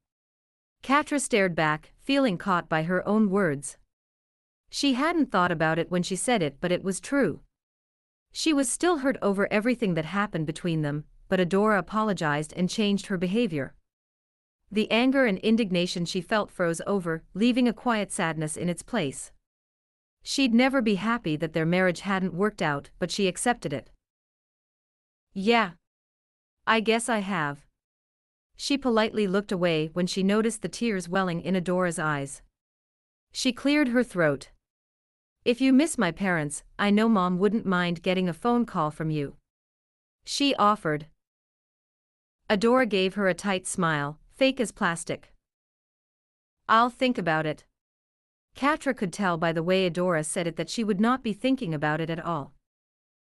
Catra 0.84 1.19
stared 1.19 1.55
back, 1.55 1.91
feeling 1.99 2.38
caught 2.38 2.69
by 2.69 2.84
her 2.84 3.08
own 3.08 3.29
words. 3.29 3.77
She 4.69 4.93
hadn't 4.93 5.32
thought 5.32 5.51
about 5.51 5.79
it 5.79 5.91
when 5.91 6.03
she 6.03 6.15
said 6.15 6.41
it, 6.41 6.58
but 6.62 6.71
it 6.71 6.84
was 6.84 6.99
true. 6.99 7.41
She 8.32 8.53
was 8.53 8.71
still 8.71 8.99
hurt 8.99 9.17
over 9.21 9.51
everything 9.51 9.95
that 9.95 10.05
happened 10.05 10.45
between 10.45 10.82
them, 10.82 11.05
but 11.27 11.39
Adora 11.39 11.79
apologized 11.79 12.53
and 12.55 12.69
changed 12.69 13.08
her 13.08 13.17
behavior. 13.17 13.75
The 14.71 14.89
anger 14.91 15.25
and 15.25 15.39
indignation 15.39 16.05
she 16.05 16.21
felt 16.21 16.51
froze 16.51 16.82
over, 16.86 17.23
leaving 17.34 17.67
a 17.67 17.73
quiet 17.73 18.12
sadness 18.12 18.55
in 18.55 18.69
its 18.69 18.84
place. 18.84 19.32
She'd 20.23 20.53
never 20.53 20.82
be 20.82 20.95
happy 20.95 21.36
that 21.38 21.53
their 21.53 21.65
marriage 21.65 22.01
hadn't 22.01 22.34
worked 22.34 22.62
out, 22.62 22.89
but 22.99 23.12
she 23.12 23.27
accepted 23.27 23.73
it. 23.73 23.89
Yeah. 25.34 25.71
I 26.67 26.82
guess 26.82 27.10
I 27.10 27.19
have. 27.19 27.65
She 28.55 28.77
politely 28.77 29.25
looked 29.25 29.51
away 29.51 29.89
when 29.93 30.05
she 30.05 30.21
noticed 30.21 30.62
the 30.62 30.69
tears 30.69 31.08
welling 31.08 31.41
in 31.41 31.55
Adora's 31.55 31.97
eyes. 31.97 32.41
She 33.32 33.53
cleared 33.53 33.89
her 33.89 34.03
throat. 34.03 34.49
If 35.45 35.62
you 35.62 35.71
miss 35.71 35.97
my 35.97 36.12
parents, 36.12 36.63
I 36.77 36.89
know 36.89 37.08
mom 37.08 37.39
wouldn't 37.39 37.65
mind 37.65 38.03
getting 38.03 38.27
a 38.27 38.34
phone 38.34 38.65
call 38.65 38.91
from 38.91 39.10
you. 39.10 39.38
She 40.25 40.53
offered. 40.55 41.08
Adora 42.49 42.88
gave 42.88 43.13
her 43.13 43.29
a 43.29 43.34
tight 43.34 43.65
smile, 43.65 44.19
fake 44.36 44.60
as 44.60 44.71
plastic. 44.71 45.32
I'll 46.67 46.89
think 46.89 47.17
about 47.17 47.45
it. 47.45 47.63
Catra 48.60 48.93
could 48.93 49.13
tell 49.13 49.38
by 49.38 49.54
the 49.54 49.63
way 49.63 49.89
Adora 49.89 50.26
said 50.26 50.45
it 50.45 50.58
that 50.58 50.69
she 50.69 50.84
would 50.84 51.00
not 51.00 51.24
be 51.24 51.32
thinking 51.32 51.74
about 51.74 52.02
it 52.02 52.10
at 52.10 52.19
all. 52.19 52.52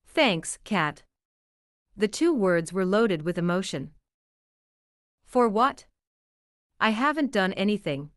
Thanks, 0.04 0.58
Cat. 0.64 1.04
The 1.96 2.08
two 2.08 2.34
words 2.34 2.72
were 2.72 2.84
loaded 2.84 3.22
with 3.22 3.38
emotion. 3.38 3.92
For 5.24 5.48
what? 5.48 5.84
I 6.80 6.90
haven't 6.90 7.30
done 7.30 7.52
anything. 7.52 8.10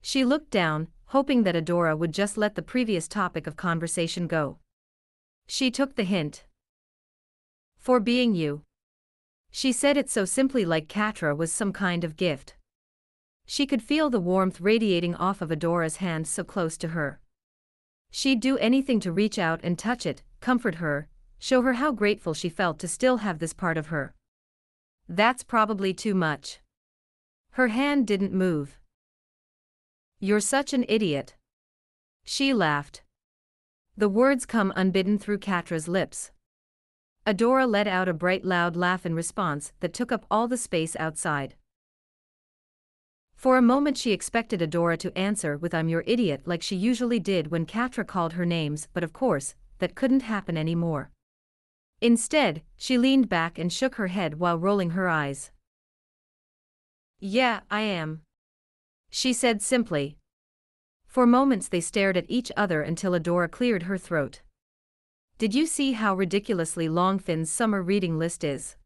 She 0.00 0.24
looked 0.24 0.52
down, 0.52 0.86
hoping 1.06 1.42
that 1.42 1.56
Adora 1.56 1.98
would 1.98 2.12
just 2.12 2.36
let 2.36 2.54
the 2.54 2.62
previous 2.62 3.08
topic 3.08 3.48
of 3.48 3.56
conversation 3.56 4.28
go. 4.28 4.58
She 5.48 5.72
took 5.72 5.96
the 5.96 6.04
hint. 6.04 6.44
For 7.76 7.98
being 7.98 8.36
you. 8.36 8.62
She 9.50 9.72
said 9.72 9.96
it 9.96 10.08
so 10.08 10.24
simply 10.24 10.64
like 10.64 10.86
Catra 10.86 11.36
was 11.36 11.52
some 11.52 11.72
kind 11.72 12.04
of 12.04 12.16
gift. 12.16 12.54
She 13.52 13.66
could 13.66 13.82
feel 13.82 14.08
the 14.08 14.18
warmth 14.18 14.62
radiating 14.62 15.14
off 15.16 15.42
of 15.42 15.50
Adora's 15.50 15.96
hand 15.96 16.26
so 16.26 16.42
close 16.42 16.78
to 16.78 16.88
her. 16.96 17.20
She'd 18.10 18.40
do 18.40 18.56
anything 18.56 18.98
to 19.00 19.12
reach 19.12 19.38
out 19.38 19.60
and 19.62 19.78
touch 19.78 20.06
it, 20.06 20.22
comfort 20.40 20.76
her, 20.76 21.06
show 21.38 21.60
her 21.60 21.74
how 21.74 21.92
grateful 21.92 22.32
she 22.32 22.48
felt 22.48 22.78
to 22.78 22.88
still 22.88 23.18
have 23.18 23.40
this 23.40 23.52
part 23.52 23.76
of 23.76 23.88
her. 23.88 24.14
That's 25.06 25.42
probably 25.42 25.92
too 25.92 26.14
much. 26.14 26.60
Her 27.50 27.68
hand 27.68 28.06
didn't 28.06 28.32
move. 28.32 28.78
You're 30.18 30.40
such 30.40 30.72
an 30.72 30.86
idiot. 30.88 31.36
She 32.24 32.54
laughed. 32.54 33.02
The 33.98 34.08
words 34.08 34.46
come 34.46 34.72
unbidden 34.74 35.18
through 35.18 35.40
Catra's 35.40 35.88
lips. 35.88 36.30
Adora 37.26 37.68
let 37.68 37.86
out 37.86 38.08
a 38.08 38.14
bright 38.14 38.46
loud 38.46 38.76
laugh 38.76 39.04
in 39.04 39.14
response 39.14 39.74
that 39.80 39.92
took 39.92 40.10
up 40.10 40.24
all 40.30 40.48
the 40.48 40.56
space 40.56 40.96
outside. 40.96 41.54
For 43.42 43.56
a 43.56 43.60
moment 43.60 43.98
she 43.98 44.12
expected 44.12 44.60
Adora 44.60 44.96
to 44.98 45.18
answer 45.18 45.58
with 45.58 45.74
I'm 45.74 45.88
your 45.88 46.04
idiot 46.06 46.42
like 46.46 46.62
she 46.62 46.76
usually 46.76 47.18
did 47.18 47.50
when 47.50 47.66
Catra 47.66 48.06
called 48.06 48.34
her 48.34 48.46
names 48.46 48.86
but 48.92 49.02
of 49.02 49.12
course, 49.12 49.56
that 49.80 49.96
couldn't 49.96 50.22
happen 50.22 50.56
anymore. 50.56 51.10
Instead, 52.00 52.62
she 52.76 52.96
leaned 52.96 53.28
back 53.28 53.58
and 53.58 53.72
shook 53.72 53.96
her 53.96 54.06
head 54.06 54.38
while 54.38 54.60
rolling 54.60 54.90
her 54.90 55.08
eyes. 55.08 55.50
Yeah, 57.18 57.62
I 57.68 57.80
am. 57.80 58.20
She 59.10 59.32
said 59.32 59.60
simply. 59.60 60.18
For 61.08 61.26
moments 61.26 61.66
they 61.66 61.80
stared 61.80 62.16
at 62.16 62.30
each 62.30 62.52
other 62.56 62.80
until 62.80 63.10
Adora 63.10 63.50
cleared 63.50 63.82
her 63.82 63.98
throat. 63.98 64.42
Did 65.38 65.52
you 65.52 65.66
see 65.66 65.94
how 65.94 66.14
ridiculously 66.14 66.88
long 66.88 67.18
Finn's 67.18 67.50
summer 67.50 67.82
reading 67.82 68.20
list 68.20 68.44
is? 68.44 68.76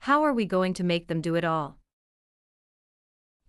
How 0.00 0.22
are 0.22 0.34
we 0.34 0.44
going 0.44 0.74
to 0.74 0.84
make 0.84 1.06
them 1.06 1.22
do 1.22 1.36
it 1.36 1.44
all? 1.44 1.78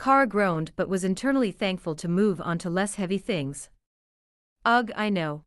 Catra 0.04 0.28
groaned 0.28 0.74
but 0.76 0.89
was 0.89 1.06
internally 1.06 1.54
thankful 1.54 1.96
to 1.96 2.10
move 2.10 2.42
on 2.42 2.58
to 2.58 2.70
less 2.70 2.96
heavy 2.96 3.18
things. 3.18 3.70
Ugh, 4.66 4.92
I 4.98 5.10
know. 5.10 5.46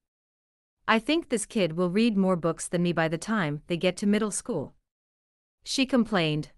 I 0.89 0.99
think 0.99 1.29
this 1.29 1.45
kid 1.45 1.77
will 1.77 1.91
read 1.91 2.17
more 2.17 2.37
books 2.37 2.67
than 2.67 2.83
me 2.83 2.95
by 2.95 3.09
the 3.09 3.19
time 3.19 3.61
they 3.67 3.77
get 3.77 3.99
to 3.99 4.07
middle 4.07 4.31
school. 4.31 4.73
She 5.63 5.85
complained. 5.85 6.53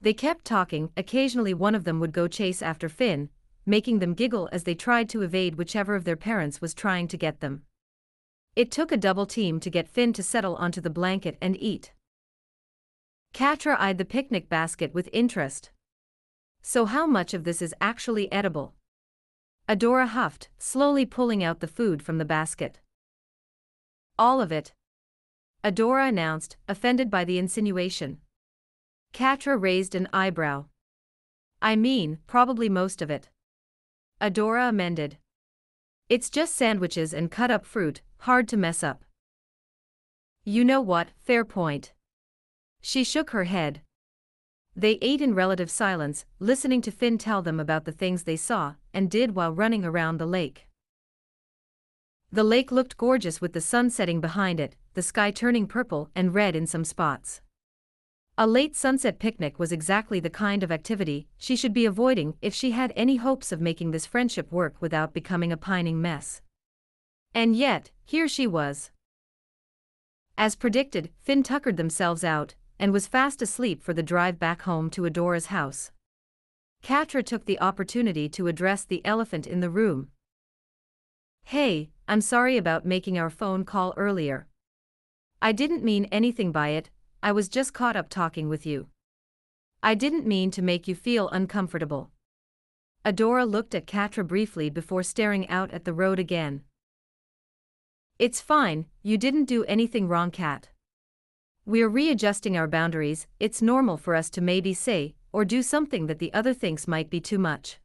They 0.00 0.14
kept 0.14 0.44
talking, 0.44 0.90
occasionally 0.96 1.54
one 1.54 1.74
of 1.74 1.82
them 1.82 1.98
would 1.98 2.12
go 2.12 2.28
chase 2.28 2.62
after 2.62 2.88
Finn, 2.88 3.30
making 3.66 3.98
them 3.98 4.14
giggle 4.14 4.48
as 4.52 4.62
they 4.62 4.76
tried 4.76 5.08
to 5.08 5.22
evade 5.22 5.56
whichever 5.56 5.96
of 5.96 6.04
their 6.04 6.14
parents 6.14 6.60
was 6.60 6.72
trying 6.72 7.08
to 7.08 7.16
get 7.16 7.40
them. 7.40 7.62
It 8.54 8.70
took 8.70 8.92
a 8.92 8.96
double 8.96 9.26
team 9.26 9.58
to 9.58 9.70
get 9.70 9.88
Finn 9.88 10.12
to 10.12 10.22
settle 10.22 10.54
onto 10.54 10.80
the 10.80 10.88
blanket 10.88 11.36
and 11.40 11.56
eat. 11.60 11.94
Catra 13.32 13.74
eyed 13.76 13.98
the 13.98 14.04
picnic 14.04 14.48
basket 14.48 14.94
with 14.94 15.08
interest. 15.12 15.72
So 16.66 16.86
how 16.86 17.06
much 17.06 17.34
of 17.34 17.44
this 17.44 17.60
is 17.60 17.74
actually 17.78 18.32
edible? 18.32 18.72
Adora 19.68 20.08
huffed, 20.08 20.48
slowly 20.56 21.04
pulling 21.04 21.44
out 21.44 21.60
the 21.60 21.68
food 21.68 22.02
from 22.02 22.16
the 22.16 22.24
basket. 22.24 22.80
All 24.18 24.40
of 24.40 24.50
it. 24.50 24.72
Adora 25.62 26.08
announced, 26.08 26.56
offended 26.66 27.10
by 27.10 27.22
the 27.22 27.36
insinuation. 27.36 28.16
Catra 29.12 29.60
raised 29.60 29.94
an 29.94 30.08
eyebrow. 30.10 30.64
I 31.60 31.76
mean, 31.76 32.18
probably 32.26 32.70
most 32.70 33.02
of 33.02 33.10
it. 33.10 33.28
Adora 34.18 34.70
amended. 34.70 35.18
It's 36.08 36.30
just 36.30 36.54
sandwiches 36.56 37.12
and 37.12 37.30
cut 37.30 37.50
up 37.50 37.66
fruit, 37.66 38.00
hard 38.20 38.48
to 38.48 38.56
mess 38.56 38.82
up. 38.82 39.04
You 40.44 40.64
know 40.64 40.80
what, 40.80 41.08
fair 41.18 41.44
point. 41.44 41.92
She 42.80 43.04
shook 43.04 43.30
her 43.30 43.44
head. 43.44 43.82
They 44.76 44.98
ate 45.00 45.20
in 45.20 45.34
relative 45.34 45.70
silence, 45.70 46.24
listening 46.40 46.82
to 46.82 46.90
Finn 46.90 47.16
tell 47.16 47.42
them 47.42 47.60
about 47.60 47.84
the 47.84 47.92
things 47.92 48.24
they 48.24 48.36
saw 48.36 48.74
and 48.92 49.10
did 49.10 49.34
while 49.34 49.52
running 49.52 49.84
around 49.84 50.18
the 50.18 50.26
lake. 50.26 50.66
The 52.32 52.42
lake 52.42 52.72
looked 52.72 52.96
gorgeous 52.96 53.40
with 53.40 53.52
the 53.52 53.60
sun 53.60 53.90
setting 53.90 54.20
behind 54.20 54.58
it, 54.58 54.74
the 54.94 55.02
sky 55.02 55.30
turning 55.30 55.68
purple 55.68 56.10
and 56.16 56.34
red 56.34 56.56
in 56.56 56.66
some 56.66 56.84
spots. 56.84 57.40
A 58.36 58.48
late 58.48 58.74
sunset 58.74 59.20
picnic 59.20 59.60
was 59.60 59.70
exactly 59.70 60.18
the 60.18 60.28
kind 60.28 60.64
of 60.64 60.72
activity 60.72 61.28
she 61.38 61.54
should 61.54 61.72
be 61.72 61.84
avoiding 61.84 62.34
if 62.42 62.52
she 62.52 62.72
had 62.72 62.92
any 62.96 63.14
hopes 63.16 63.52
of 63.52 63.60
making 63.60 63.92
this 63.92 64.06
friendship 64.06 64.50
work 64.50 64.74
without 64.80 65.14
becoming 65.14 65.52
a 65.52 65.56
pining 65.56 66.02
mess. 66.02 66.42
And 67.32 67.54
yet, 67.54 67.92
here 68.04 68.26
she 68.26 68.48
was. 68.48 68.90
As 70.36 70.56
predicted, 70.56 71.10
Finn 71.20 71.44
tuckered 71.44 71.76
themselves 71.76 72.24
out, 72.24 72.56
and 72.78 72.92
was 72.92 73.06
fast 73.06 73.40
asleep 73.42 73.82
for 73.82 73.94
the 73.94 74.02
drive 74.02 74.38
back 74.38 74.62
home 74.62 74.90
to 74.90 75.02
Adora's 75.02 75.46
house. 75.46 75.90
Catra 76.82 77.24
took 77.24 77.46
the 77.46 77.60
opportunity 77.60 78.28
to 78.28 78.46
address 78.46 78.84
the 78.84 79.04
elephant 79.04 79.46
in 79.46 79.60
the 79.60 79.70
room. 79.70 80.08
Hey, 81.44 81.90
I'm 82.06 82.20
sorry 82.20 82.56
about 82.56 82.84
making 82.84 83.18
our 83.18 83.30
phone 83.30 83.64
call 83.64 83.94
earlier. 83.96 84.46
I 85.40 85.52
didn't 85.52 85.84
mean 85.84 86.06
anything 86.06 86.52
by 86.52 86.68
it, 86.68 86.90
I 87.22 87.32
was 87.32 87.48
just 87.48 87.72
caught 87.72 87.96
up 87.96 88.08
talking 88.08 88.48
with 88.48 88.66
you. 88.66 88.88
I 89.82 89.94
didn't 89.94 90.26
mean 90.26 90.50
to 90.52 90.62
make 90.62 90.88
you 90.88 90.94
feel 90.94 91.28
uncomfortable. 91.28 92.10
Adora 93.04 93.50
looked 93.50 93.74
at 93.74 93.86
Catra 93.86 94.26
briefly 94.26 94.70
before 94.70 95.02
staring 95.02 95.48
out 95.48 95.70
at 95.70 95.84
the 95.84 95.92
road 95.92 96.18
again. 96.18 96.62
It's 98.18 98.40
fine, 98.40 98.86
you 99.02 99.18
didn't 99.18 99.44
do 99.44 99.64
anything 99.64 100.08
wrong, 100.08 100.30
Cat. 100.30 100.68
We're 101.66 101.88
readjusting 101.88 102.58
our 102.58 102.68
boundaries, 102.68 103.26
it's 103.40 103.62
normal 103.62 103.96
for 103.96 104.14
us 104.14 104.28
to 104.30 104.42
maybe 104.42 104.74
say 104.74 105.14
or 105.32 105.46
do 105.46 105.62
something 105.62 106.08
that 106.08 106.18
the 106.18 106.32
other 106.34 106.52
thinks 106.52 106.86
might 106.86 107.08
be 107.08 107.22
too 107.22 107.38
much. 107.38 107.78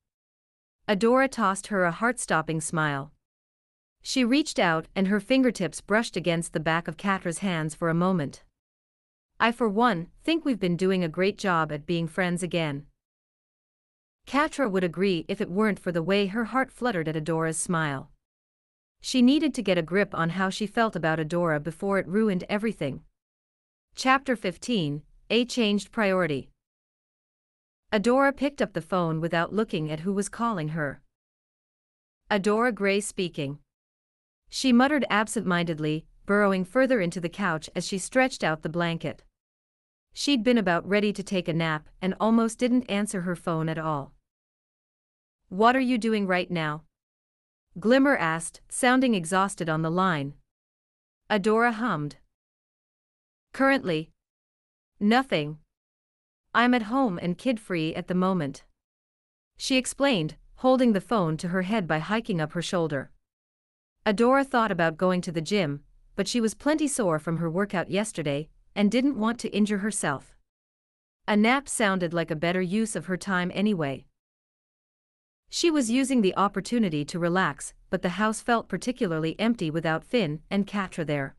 Adora 0.90 1.30
tossed 1.30 1.68
her 1.68 1.86
a 1.86 1.92
heart 1.92 2.20
stopping 2.20 2.60
smile. 2.60 3.14
She 4.02 4.26
reached 4.26 4.60
out 4.60 4.90
and 4.98 5.08
her 5.08 5.22
fingertips 5.22 5.80
brushed 5.80 6.18
against 6.18 6.52
the 6.52 6.60
back 6.60 6.90
of 6.90 6.98
Catra's 6.98 7.38
hands 7.38 7.74
for 7.74 7.88
a 7.88 7.94
moment. 7.94 8.44
I 9.40 9.54
for 9.54 9.70
one, 9.70 10.10
think 10.26 10.44
we've 10.44 10.60
been 10.60 10.76
doing 10.76 11.02
a 11.02 11.08
great 11.08 11.38
job 11.38 11.72
at 11.72 11.86
being 11.86 12.10
friends 12.10 12.44
again. 12.44 12.86
Catra 14.28 14.70
would 14.70 14.84
agree 14.84 15.24
if 15.30 15.40
it 15.40 15.50
weren't 15.50 15.80
for 15.80 15.94
the 15.94 16.04
way 16.04 16.26
her 16.26 16.46
heart 16.46 16.70
fluttered 16.70 17.08
at 17.08 17.16
Adora's 17.16 17.58
smile. 17.58 18.12
She 19.00 19.22
needed 19.22 19.54
to 19.54 19.64
get 19.64 19.78
a 19.78 19.82
grip 19.82 20.14
on 20.14 20.32
how 20.32 20.50
she 20.50 20.68
felt 20.68 20.98
about 20.98 21.20
Adora 21.20 21.64
before 21.64 21.98
it 21.98 22.08
ruined 22.08 22.44
everything. 22.50 23.04
Chapter 23.96 24.36
15 24.36 25.02
A 25.30 25.46
Changed 25.46 25.92
Priority 25.92 26.50
Adora 27.92 28.36
picked 28.36 28.62
up 28.62 28.74
the 28.74 28.82
phone 28.82 29.20
without 29.20 29.54
looking 29.54 29.92
at 29.92 30.02
who 30.02 30.14
was 30.14 30.30
calling 30.30 30.70
her. 30.70 31.02
Adora 32.32 32.74
Gray 32.74 33.02
speaking. 33.02 33.60
She 34.50 34.72
muttered 34.72 35.06
absent-mindedly, 35.10 36.06
burrowing 36.26 36.64
further 36.64 37.02
into 37.02 37.20
the 37.20 37.30
couch 37.30 37.70
as 37.76 37.88
she 37.88 37.98
stretched 37.98 38.44
out 38.44 38.62
the 38.62 38.70
blanket. 38.70 39.24
She'd 40.14 40.44
been 40.44 40.58
about 40.58 40.88
ready 40.88 41.12
to 41.14 41.24
take 41.24 41.48
a 41.48 41.54
nap 41.54 41.90
and 42.02 42.14
almost 42.20 42.60
didn't 42.60 42.90
answer 42.90 43.22
her 43.22 43.36
phone 43.36 43.68
at 43.70 43.78
all. 43.78 44.14
What 45.50 45.76
are 45.76 45.80
you 45.80 45.98
doing 45.98 46.28
right 46.28 46.50
now? 46.50 46.84
Glimmer 47.80 48.16
asked, 48.16 48.62
sounding 48.70 49.16
exhausted 49.16 49.70
on 49.70 49.82
the 49.82 49.92
line. 49.92 50.36
Adora 51.30 51.74
hummed. 51.74 52.18
Currently. 53.54 54.12
Nothing. 55.00 55.60
I'm 56.54 56.74
at 56.74 56.84
home 56.84 57.20
and 57.22 57.38
kid-free 57.38 57.96
at 57.96 58.08
the 58.08 58.16
moment. 58.16 58.64
She 59.58 59.78
explained, 59.78 60.36
holding 60.56 60.94
the 60.94 61.02
phone 61.02 61.38
to 61.38 61.50
her 61.50 61.62
head 61.64 61.88
by 61.88 62.00
hiking 62.00 62.42
up 62.42 62.54
her 62.54 62.62
shoulder. 62.62 63.12
Adora 64.06 64.46
thought 64.46 64.72
about 64.72 64.98
going 64.98 65.22
to 65.22 65.32
the 65.32 65.42
gym, 65.42 65.82
but 66.16 66.28
she 66.28 66.42
was 66.42 66.54
plenty 66.54 66.88
sore 66.88 67.20
from 67.20 67.38
her 67.38 67.50
workout 67.50 67.90
yesterday 67.90 68.50
and 68.76 68.92
didn't 68.92 69.20
want 69.20 69.40
to 69.40 69.56
injure 69.56 69.80
herself. 69.80 70.36
A 71.28 71.36
nap 71.36 71.70
sounded 71.70 72.14
like 72.14 72.32
a 72.32 72.36
better 72.36 72.62
use 72.62 72.96
of 72.96 73.06
her 73.06 73.18
time 73.18 73.52
anyway. 73.54 74.06
She 75.50 75.70
was 75.70 75.92
using 75.92 76.22
the 76.22 76.36
opportunity 76.36 77.06
to 77.06 77.20
relax, 77.20 77.74
but 77.90 78.02
the 78.02 78.18
house 78.22 78.42
felt 78.42 78.70
particularly 78.70 79.40
empty 79.40 79.70
without 79.70 80.04
Finn 80.04 80.42
and 80.50 80.68
Catra 80.68 81.06
there. 81.06 81.36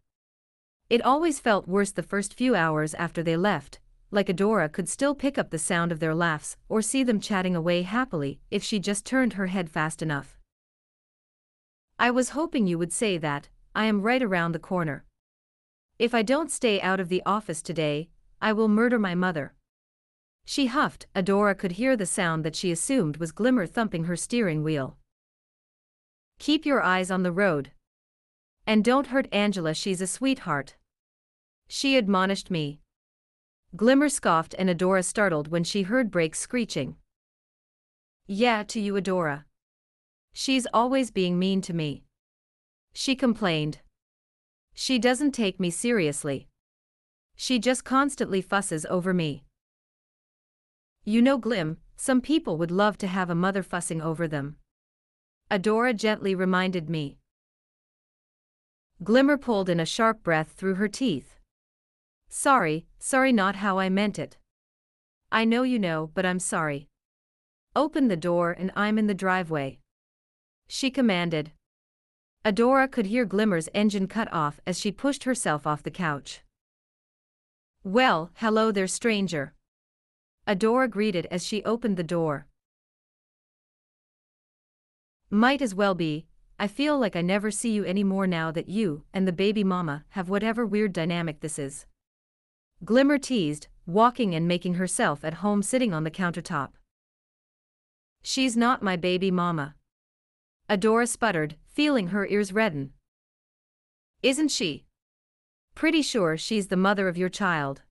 It 0.91 1.03
always 1.03 1.39
felt 1.39 1.69
worse 1.69 1.93
the 1.93 2.03
first 2.03 2.35
few 2.35 2.57
hours 2.57 2.95
after 2.95 3.23
they 3.23 3.37
left, 3.37 3.79
like 4.11 4.27
Adora 4.27 4.69
could 4.69 4.89
still 4.89 5.15
pick 5.15 5.39
up 5.39 5.51
the 5.51 5.59
sound 5.59 5.93
of 5.93 6.01
their 6.01 6.17
laughs 6.17 6.57
or 6.69 6.83
see 6.83 7.05
them 7.05 7.21
chatting 7.21 7.55
away 7.55 7.83
happily 7.83 8.41
if 8.51 8.65
she 8.65 8.81
just 8.81 9.07
turned 9.07 9.35
her 9.35 9.47
head 9.47 9.71
fast 9.71 10.03
enough. 10.03 10.37
I 11.97 12.11
was 12.11 12.31
hoping 12.31 12.67
you 12.67 12.77
would 12.77 12.93
say 12.93 13.19
that, 13.19 13.49
I 13.73 13.85
am 13.85 14.03
right 14.03 14.21
around 14.21 14.51
the 14.51 14.59
corner. 14.59 15.05
If 15.97 16.13
I 16.13 16.23
don't 16.23 16.51
stay 16.51 16.81
out 16.81 16.99
of 16.99 17.09
the 17.09 17.23
office 17.25 17.63
today, 17.63 18.09
I 18.43 18.53
will 18.53 18.67
murder 18.69 18.99
my 18.99 19.15
mother. 19.15 19.55
She 20.45 20.67
huffed, 20.67 21.07
Adora 21.15 21.57
could 21.57 21.73
hear 21.73 21.97
the 21.97 22.05
sound 22.05 22.45
that 22.45 22.57
she 22.57 22.73
assumed 22.73 23.19
was 23.19 23.31
Glimmer 23.31 23.67
thumping 23.67 24.05
her 24.05 24.17
steering 24.17 24.65
wheel. 24.65 24.97
Keep 26.41 26.67
your 26.67 26.83
eyes 26.83 27.13
on 27.13 27.23
the 27.23 27.31
road. 27.31 27.71
And 28.67 28.85
don't 28.85 29.09
hurt 29.09 29.29
Angela, 29.31 29.73
she's 29.73 30.01
a 30.01 30.09
sweetheart. 30.09 30.75
She 31.73 31.97
admonished 31.97 32.51
me. 32.51 32.81
Glimmer 33.77 34.09
scoffed 34.09 34.57
and 34.59 34.69
Adora 34.69 35.05
startled 35.05 35.47
when 35.53 35.63
she 35.63 35.83
heard 35.83 36.11
brakes 36.11 36.41
screeching. 36.41 36.97
Yeah, 38.27 38.65
to 38.65 38.81
you, 38.81 38.95
Adora. 38.95 39.45
She's 40.33 40.67
always 40.75 41.13
being 41.13 41.39
mean 41.39 41.61
to 41.61 41.73
me. 41.73 42.03
She 42.93 43.15
complained. 43.15 43.79
She 44.75 44.99
doesn't 44.99 45.31
take 45.31 45.61
me 45.61 45.71
seriously. 45.71 46.49
She 47.37 47.61
just 47.61 47.85
constantly 47.85 48.41
fusses 48.41 48.85
over 48.87 49.15
me. 49.15 49.45
You 51.05 51.23
know, 51.23 51.39
Glim, 51.39 51.79
some 51.97 52.21
people 52.21 52.59
would 52.59 52.73
love 52.73 52.99
to 52.99 53.07
have 53.07 53.31
a 53.31 53.37
mother 53.37 53.63
fussing 53.63 54.03
over 54.03 54.27
them. 54.27 54.57
Adora 55.53 55.95
gently 55.95 56.35
reminded 56.35 56.91
me. 56.91 57.19
Glimmer 59.05 59.39
pulled 59.39 59.69
in 59.71 59.79
a 59.79 59.87
sharp 59.87 60.25
breath 60.25 60.51
through 60.57 60.75
her 60.75 60.89
teeth. 60.89 61.37
Sorry, 62.33 62.87
sorry, 63.01 63.33
not 63.33 63.57
how 63.57 63.79
I 63.79 63.89
meant 63.89 64.17
it. 64.17 64.39
I 65.33 65.45
know 65.45 65.65
you 65.65 65.81
know, 65.81 66.11
but 66.15 66.25
I'm 66.25 66.39
sorry. 66.39 66.87
Open 67.75 68.07
the 68.07 68.17
door 68.17 68.53
and 68.53 68.71
I'm 68.77 68.99
in 68.99 69.09
the 69.09 69.15
driveway. 69.15 69.81
She 70.69 70.93
commanded. 70.93 71.51
Adora 72.45 72.91
could 72.91 73.07
hear 73.07 73.25
Glimmer's 73.25 73.69
engine 73.75 74.07
cut 74.07 74.33
off 74.33 74.61
as 74.65 74.79
she 74.79 74.93
pushed 74.93 75.25
herself 75.25 75.67
off 75.67 75.83
the 75.83 75.91
couch. 75.91 76.43
Well, 77.83 78.31
hello 78.37 78.71
there, 78.71 78.87
stranger. 78.87 79.55
Adora 80.47 80.89
greeted 80.89 81.27
as 81.33 81.45
she 81.45 81.65
opened 81.65 81.97
the 81.97 82.05
door. 82.05 82.47
Might 85.31 85.61
as 85.61 85.75
well 85.75 85.95
be, 85.95 86.27
I 86.61 86.69
feel 86.69 86.97
like 86.99 87.17
I 87.17 87.23
never 87.23 87.51
see 87.51 87.73
you 87.73 87.85
anymore 87.85 88.27
now 88.27 88.51
that 88.53 88.69
you 88.69 89.03
and 89.13 89.27
the 89.27 89.33
baby 89.33 89.65
mama 89.65 90.05
have 90.11 90.29
whatever 90.29 90.65
weird 90.65 90.93
dynamic 90.93 91.41
this 91.41 91.59
is. 91.59 91.87
Glimmer 92.83 93.19
teased, 93.19 93.69
walking 93.87 94.35
and 94.35 94.49
making 94.49 94.75
herself 94.75 95.25
at 95.25 95.35
home 95.35 95.63
sitting 95.63 95.93
on 95.93 96.05
the 96.05 96.11
countertop. 96.11 96.71
She's 98.23 98.57
not 98.57 98.83
my 98.83 98.97
baby 98.97 99.31
mama. 99.31 99.75
Adora 100.69 101.07
sputtered, 101.07 101.57
feeling 101.67 102.09
her 102.09 102.27
ears 102.27 102.53
redden. 102.53 102.93
Isn't 104.23 104.51
she? 104.51 104.85
Pretty 105.75 106.01
sure 106.01 106.37
she's 106.37 106.69
the 106.69 106.77
mother 106.77 107.09
of 107.09 107.19
your 107.19 107.29
child. 107.29 107.83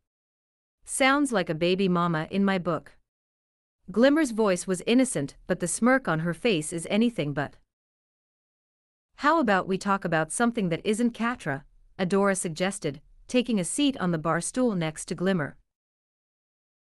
Sounds 0.86 1.32
like 1.32 1.49
a 1.49 1.56
baby 1.56 1.88
mama 1.88 2.28
in 2.32 2.43
my 2.43 2.58
book. 2.58 2.93
Glimmer's 3.91 4.32
voice 4.32 4.65
was 4.65 4.84
innocent, 4.88 5.36
but 5.45 5.60
the 5.60 5.67
smirk 5.67 6.08
on 6.08 6.19
her 6.19 6.34
face 6.34 6.71
is 6.73 6.88
anything 6.89 7.34
but. 7.34 7.56
How 9.17 9.39
about 9.39 9.67
we 9.67 9.78
talk 9.78 10.06
about 10.06 10.32
something 10.32 10.69
that 10.69 10.82
isn't 10.84 11.13
Catra? 11.13 11.63
Adora 11.99 12.38
suggested, 12.38 13.02
taking 13.29 13.59
a 13.59 13.63
seat 13.63 13.95
on 13.99 14.11
the 14.11 14.17
bar 14.17 14.41
stool 14.41 14.75
next 14.75 15.05
to 15.05 15.15
Glimmer. 15.15 15.55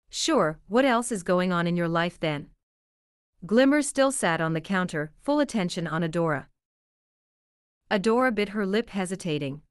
Sure, 0.09 0.59
what 0.67 0.85
else 0.85 1.11
is 1.11 1.23
going 1.23 1.51
on 1.51 1.65
in 1.65 1.75
your 1.75 1.87
life 1.87 2.19
then? 2.19 2.49
Glimmer 3.45 3.81
still 3.81 4.11
sat 4.11 4.39
on 4.39 4.53
the 4.53 4.61
counter, 4.61 5.11
full 5.21 5.39
attention 5.39 5.87
on 5.87 6.03
Adora. 6.03 6.45
Adora 7.89 8.33
bit 8.35 8.49
her 8.49 8.65
lip 8.65 8.91
hesitating. 8.91 9.61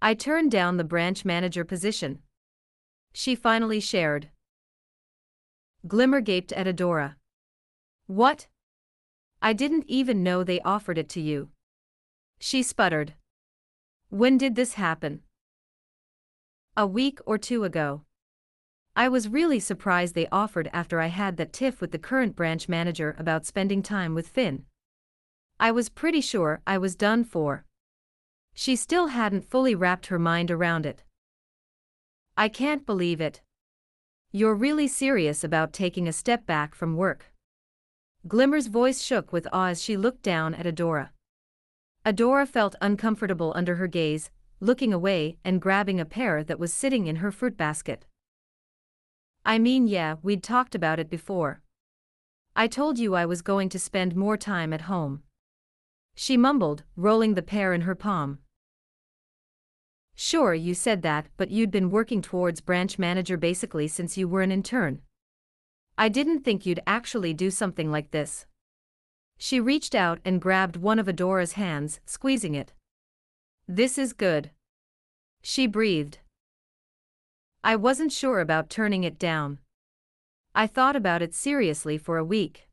I 0.00 0.14
turned 0.14 0.50
down 0.50 0.76
the 0.76 0.84
branch 0.84 1.24
manager 1.24 1.64
position. 1.64 2.20
She 3.12 3.34
finally 3.34 3.80
shared. 3.80 4.28
Glimmer 5.86 6.20
gaped 6.20 6.52
at 6.52 6.66
Adora. 6.66 7.16
What? 8.06 8.46
I 9.40 9.52
didn't 9.52 9.84
even 9.88 10.22
know 10.22 10.44
they 10.44 10.60
offered 10.60 10.98
it 10.98 11.08
to 11.10 11.20
you. 11.20 11.48
She 12.38 12.62
sputtered. 12.62 13.14
When 14.10 14.38
did 14.38 14.54
this 14.54 14.74
happen? 14.74 15.22
A 16.78 16.86
week 16.86 17.18
or 17.26 17.38
two 17.38 17.64
ago. 17.64 18.02
I 18.94 19.08
was 19.08 19.28
really 19.28 19.58
surprised 19.58 20.14
they 20.14 20.28
offered 20.30 20.70
after 20.72 21.00
I 21.00 21.08
had 21.08 21.36
that 21.36 21.52
tiff 21.52 21.80
with 21.80 21.90
the 21.90 21.98
current 21.98 22.36
branch 22.36 22.68
manager 22.68 23.16
about 23.18 23.44
spending 23.44 23.82
time 23.82 24.14
with 24.14 24.28
Finn. 24.28 24.64
I 25.58 25.72
was 25.72 25.88
pretty 25.88 26.20
sure 26.20 26.62
I 26.68 26.78
was 26.78 26.94
done 26.94 27.24
for. 27.24 27.64
She 28.54 28.76
still 28.76 29.08
hadn't 29.08 29.50
fully 29.50 29.74
wrapped 29.74 30.06
her 30.06 30.20
mind 30.20 30.52
around 30.52 30.86
it. 30.86 31.02
I 32.36 32.48
can't 32.48 32.86
believe 32.86 33.20
it. 33.20 33.42
You're 34.30 34.54
really 34.54 34.86
serious 34.86 35.42
about 35.42 35.72
taking 35.72 36.06
a 36.06 36.12
step 36.12 36.46
back 36.46 36.76
from 36.76 36.94
work. 36.94 37.32
Glimmer's 38.28 38.68
voice 38.68 39.02
shook 39.02 39.32
with 39.32 39.48
awe 39.52 39.70
as 39.70 39.82
she 39.82 39.96
looked 39.96 40.22
down 40.22 40.54
at 40.54 40.64
Adora. 40.64 41.08
Adora 42.06 42.46
felt 42.46 42.76
uncomfortable 42.80 43.52
under 43.56 43.74
her 43.74 43.88
gaze, 43.88 44.30
looking 44.60 44.92
away 44.92 45.36
and 45.44 45.60
grabbing 45.60 46.00
a 46.00 46.04
pear 46.04 46.42
that 46.44 46.58
was 46.58 46.72
sitting 46.72 47.06
in 47.06 47.16
her 47.16 47.30
fruit 47.30 47.56
basket. 47.56 48.06
I 49.44 49.58
mean, 49.58 49.86
yeah, 49.86 50.16
we'd 50.22 50.42
talked 50.42 50.74
about 50.74 50.98
it 50.98 51.08
before. 51.08 51.62
I 52.56 52.66
told 52.66 52.98
you 52.98 53.14
I 53.14 53.24
was 53.24 53.40
going 53.40 53.68
to 53.70 53.78
spend 53.78 54.16
more 54.16 54.36
time 54.36 54.72
at 54.72 54.82
home. 54.82 55.22
She 56.14 56.36
mumbled, 56.36 56.82
rolling 56.96 57.34
the 57.34 57.42
pear 57.42 57.72
in 57.72 57.82
her 57.82 57.94
palm. 57.94 58.40
Sure, 60.16 60.52
you 60.52 60.74
said 60.74 61.02
that, 61.02 61.28
but 61.36 61.52
you'd 61.52 61.70
been 61.70 61.90
working 61.90 62.20
towards 62.20 62.60
branch 62.60 62.98
manager 62.98 63.36
basically 63.36 63.86
since 63.86 64.18
you 64.18 64.26
were 64.26 64.42
an 64.42 64.50
intern. 64.50 65.00
I 65.96 66.08
didn't 66.08 66.40
think 66.40 66.66
you'd 66.66 66.82
actually 66.86 67.32
do 67.34 67.50
something 67.52 67.92
like 67.92 68.10
this. 68.10 68.46
She 69.36 69.60
reached 69.60 69.94
out 69.94 70.18
and 70.24 70.40
grabbed 70.40 70.76
one 70.76 70.98
of 70.98 71.06
Adora's 71.06 71.52
hands, 71.52 72.00
squeezing 72.04 72.56
it. 72.56 72.72
This 73.70 73.98
is 73.98 74.14
good. 74.14 74.50
She 75.42 75.66
breathed. 75.66 76.20
I 77.62 77.76
wasn't 77.76 78.12
sure 78.12 78.40
about 78.40 78.70
turning 78.70 79.04
it 79.04 79.18
down. 79.18 79.58
I 80.54 80.66
thought 80.66 80.96
about 80.96 81.20
it 81.20 81.34
seriously 81.34 81.98
for 81.98 82.16
a 82.16 82.24
week. 82.24 82.66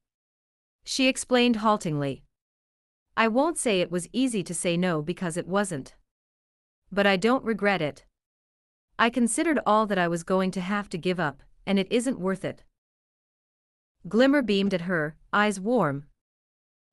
She 0.86 1.10
explained 1.10 1.58
haltingly. 1.58 2.24
I 3.18 3.28
won't 3.28 3.58
say 3.58 3.82
it 3.82 3.92
was 3.92 4.08
easy 4.14 4.42
to 4.44 4.54
say 4.54 4.78
no 4.78 5.02
because 5.02 5.36
it 5.36 5.50
wasn't. 5.50 5.96
But 6.94 7.06
I 7.06 7.18
don't 7.18 7.44
regret 7.44 7.82
it. 7.82 8.06
I 8.98 9.10
considered 9.10 9.60
all 9.66 9.86
that 9.88 9.98
I 9.98 10.08
was 10.08 10.24
going 10.24 10.52
to 10.52 10.62
have 10.62 10.88
to 10.92 10.98
give 10.98 11.20
up, 11.20 11.44
and 11.66 11.78
it 11.78 11.92
isn't 11.92 12.22
worth 12.22 12.46
it. 12.46 12.64
Glimmer 14.08 14.42
beamed 14.42 14.74
at 14.74 14.88
her, 14.88 15.18
eyes 15.34 15.60
warm. 15.60 16.06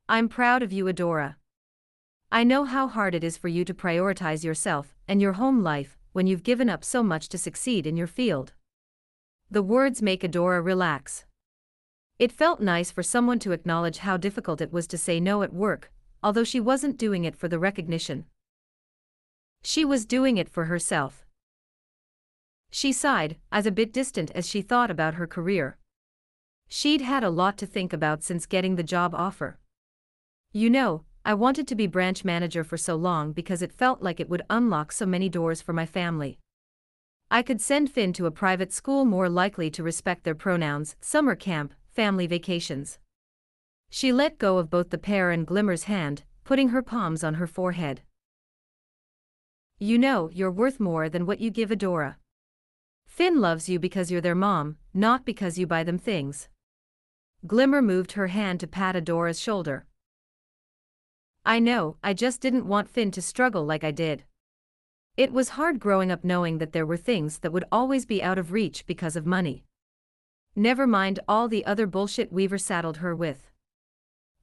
I'm 0.09 0.29
proud 0.29 0.65
of 0.65 0.73
you, 0.73 0.87
Adora. 0.87 1.37
I 2.35 2.45
know 2.45 2.64
how 2.64 2.88
hard 2.88 3.14
it 3.14 3.23
is 3.23 3.37
for 3.37 3.49
you 3.49 3.62
to 3.66 3.75
prioritize 3.75 4.42
yourself 4.42 4.95
and 5.07 5.21
your 5.21 5.35
home 5.35 5.62
life 5.62 5.99
when 6.12 6.27
you've 6.27 6.42
given 6.42 6.71
up 6.71 6.83
so 6.83 7.03
much 7.03 7.29
to 7.29 7.37
succeed 7.37 7.87
in 7.87 7.95
your 7.95 8.07
field. 8.07 8.55
The 9.51 9.62
words 9.62 10.01
make 10.01 10.23
Adora 10.23 10.64
relax. 10.64 11.27
It 12.18 12.33
felt 12.33 12.62
nice 12.62 12.90
for 12.90 13.03
someone 13.03 13.38
to 13.40 13.53
acknowledge 13.53 13.99
how 13.99 14.16
difficult 14.16 14.62
it 14.62 14.73
was 14.73 14.87
to 14.87 14.97
say 14.97 15.21
no 15.21 15.42
at 15.42 15.53
work, 15.53 15.92
although 16.23 16.42
she 16.42 16.59
wasn't 16.59 16.97
doing 16.97 17.25
it 17.25 17.37
for 17.37 17.49
the 17.49 17.59
recognition. 17.59 18.25
She 19.62 19.85
was 19.85 20.07
doing 20.07 20.38
it 20.38 20.49
for 20.49 20.64
herself. 20.64 21.27
She 22.71 22.92
sighed, 22.92 23.37
as 23.53 23.66
a 23.66 23.71
bit 23.71 23.92
distant 23.92 24.31
as 24.31 24.49
she 24.49 24.62
thought 24.62 24.90
about 24.90 25.14
her 25.14 25.27
career. 25.27 25.77
She'd 26.66 27.03
had 27.03 27.25
a 27.25 27.29
lot 27.29 27.59
to 27.59 27.66
think 27.66 27.92
about 27.92 28.23
since 28.23 28.47
getting 28.47 28.77
the 28.77 28.83
job 28.83 29.14
offer. 29.14 29.59
You 30.55 30.71
know, 30.71 31.05
I 31.24 31.35
wanted 31.35 31.68
to 31.68 31.76
be 31.76 31.87
branch 31.87 32.24
manager 32.24 32.64
for 32.64 32.76
so 32.76 32.96
long 32.96 33.32
because 33.32 33.62
it 33.62 33.72
felt 33.72 34.02
like 34.02 34.18
it 34.18 34.28
would 34.28 34.42
unlock 34.50 34.90
so 34.90 35.06
many 35.06 35.28
doors 35.28 35.62
for 35.62 35.72
my 35.72 35.87
family. 35.87 36.40
I 37.30 37.42
could 37.42 37.61
send 37.61 37.92
Finn 37.92 38.12
to 38.14 38.26
a 38.26 38.32
private 38.32 38.72
school 38.72 39.04
more 39.04 39.28
likely 39.28 39.70
to 39.70 39.85
respect 39.85 40.24
their 40.24 40.35
pronouns, 40.35 40.96
summer 41.00 41.37
camp, 41.37 41.74
family 41.87 42.26
vacations. 42.26 42.98
She 43.88 44.12
let 44.12 44.38
go 44.38 44.58
of 44.58 44.68
both 44.68 44.90
the 44.90 44.98
pair 44.98 45.30
and 45.30 45.46
Glimmer's 45.46 45.85
hand, 45.85 46.24
putting 46.44 46.70
her 46.70 46.82
palms 46.82 47.22
on 47.22 47.35
her 47.35 47.46
forehead. 47.46 48.02
You 49.78 49.98
know 49.98 50.28
you're 50.32 50.50
worth 50.50 50.80
more 50.80 51.08
than 51.08 51.24
what 51.24 51.40
you 51.40 51.50
give 51.50 51.70
Adora. 51.70 52.16
Finn 53.06 53.40
loves 53.40 53.68
you 53.68 53.78
because 53.78 54.11
you're 54.11 54.20
their 54.20 54.35
mom, 54.35 54.76
not 54.92 55.24
because 55.24 55.56
you 55.56 55.66
buy 55.66 55.85
them 55.85 55.98
things. 55.98 56.48
Glimmer 57.46 57.80
moved 57.80 58.12
her 58.12 58.26
hand 58.28 58.58
to 58.61 58.66
pat 58.66 58.96
Adora's 58.96 59.38
shoulder. 59.38 59.87
I 61.44 61.59
know, 61.59 61.96
I 62.02 62.14
just 62.14 62.40
didn't 62.40 62.66
want 62.66 62.88
Finn 62.88 63.11
to 63.12 63.22
struggle 63.22 63.64
like 63.64 63.83
I 63.83 63.90
did. 63.90 64.24
It 65.16 65.33
was 65.33 65.50
hard 65.50 65.81
growing 65.81 66.11
up 66.11 66.24
knowing 66.24 66.59
that 66.59 66.72
there 66.72 66.87
were 66.87 66.96
things 66.96 67.40
that 67.40 67.52
would 67.52 67.64
always 67.72 68.07
be 68.07 68.22
out 68.22 68.38
of 68.38 68.52
reach 68.52 68.87
because 68.87 69.16
of 69.16 69.26
money. 69.26 69.64
Never 70.55 70.87
mind 70.87 71.18
all 71.26 71.48
the 71.48 71.66
other 71.66 71.87
bullshit 71.87 72.33
Weaver 72.33 72.59
saddled 72.59 72.98
her 72.98 73.14
with. 73.14 73.50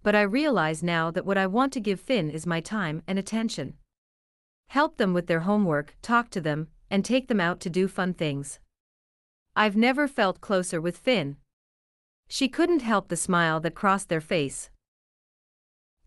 But 0.03 0.15
I 0.15 0.21
realize 0.21 0.83
now 0.83 1.09
that 1.11 1.25
what 1.25 1.37
I 1.37 1.47
want 1.47 1.71
to 1.73 1.79
give 1.79 1.99
Finn 1.99 2.29
is 2.29 2.45
my 2.45 2.61
time 2.61 3.01
and 3.07 3.17
attention. 3.17 3.75
Help 4.67 4.97
them 4.97 5.13
with 5.13 5.27
their 5.27 5.41
homework, 5.41 5.95
talk 6.01 6.29
to 6.31 6.41
them, 6.41 6.67
and 6.89 7.03
take 7.03 7.27
them 7.27 7.39
out 7.39 7.59
to 7.61 7.69
do 7.69 7.87
fun 7.87 8.13
things. 8.13 8.59
I've 9.55 9.75
never 9.75 10.07
felt 10.07 10.41
closer 10.41 10.79
with 10.79 10.97
Finn. 10.97 11.37
She 12.27 12.47
couldn't 12.47 12.81
help 12.81 13.07
the 13.07 13.17
smile 13.17 13.59
that 13.61 13.75
crossed 13.75 14.09
their 14.09 14.21
face. 14.21 14.69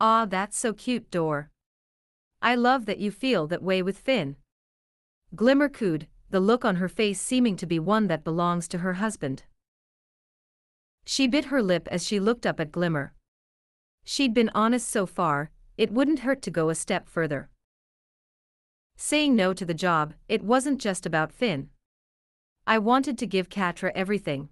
Ah, 0.05 0.27
that's 0.29 0.59
so 0.59 0.73
cute, 0.73 1.13
Dor. 1.13 1.49
I 2.43 2.57
love 2.57 2.87
that 2.87 2.99
you 2.99 3.13
feel 3.13 3.47
that 3.47 3.63
way 3.63 3.83
with 3.83 3.99
Finn. 3.99 4.35
Glimmer 5.37 5.69
cooed, 5.69 6.09
the 6.29 6.41
look 6.41 6.65
on 6.65 6.77
her 6.77 6.89
face 6.89 7.21
seeming 7.21 7.55
to 7.59 7.67
be 7.67 7.79
one 7.79 8.09
that 8.09 8.25
belongs 8.25 8.67
to 8.69 8.79
her 8.79 8.95
husband. 8.95 9.45
She 11.05 11.29
bit 11.29 11.47
her 11.47 11.63
lip 11.63 11.87
as 11.89 12.05
she 12.05 12.19
looked 12.19 12.45
up 12.47 12.59
at 12.59 12.73
Glimmer. 12.73 13.15
She'd 14.03 14.35
been 14.35 14.51
honest 14.57 14.89
so 14.89 15.07
far, 15.07 15.53
it 15.79 15.93
wouldn't 15.93 16.27
hurt 16.27 16.43
to 16.43 16.51
go 16.51 16.69
a 16.69 16.75
step 16.75 17.09
further. 17.09 17.49
Saying 18.97 19.37
no 19.37 19.55
to 19.55 19.65
the 19.65 19.73
job, 19.73 20.15
it 20.29 20.43
wasn't 20.43 20.81
just 20.81 21.07
about 21.07 21.31
Finn. 21.31 21.71
I 22.67 22.79
wanted 22.79 23.19
to 23.19 23.27
give 23.29 23.49
Catra 23.49 23.93
everything. 23.95 24.49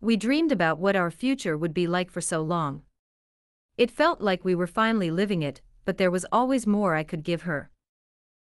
We 0.00 0.16
dreamed 0.16 0.50
about 0.50 0.80
what 0.80 0.96
our 0.96 1.12
future 1.12 1.56
would 1.56 1.72
be 1.72 1.86
like 1.86 2.10
for 2.10 2.20
so 2.20 2.42
long. 2.42 2.82
It 3.78 3.92
felt 3.92 4.20
like 4.20 4.44
we 4.44 4.56
were 4.56 4.66
finally 4.66 5.10
living 5.10 5.40
it, 5.40 5.62
but 5.84 5.98
there 5.98 6.10
was 6.10 6.26
always 6.32 6.66
more 6.66 6.96
I 6.96 7.04
could 7.04 7.22
give 7.22 7.42
her. 7.42 7.70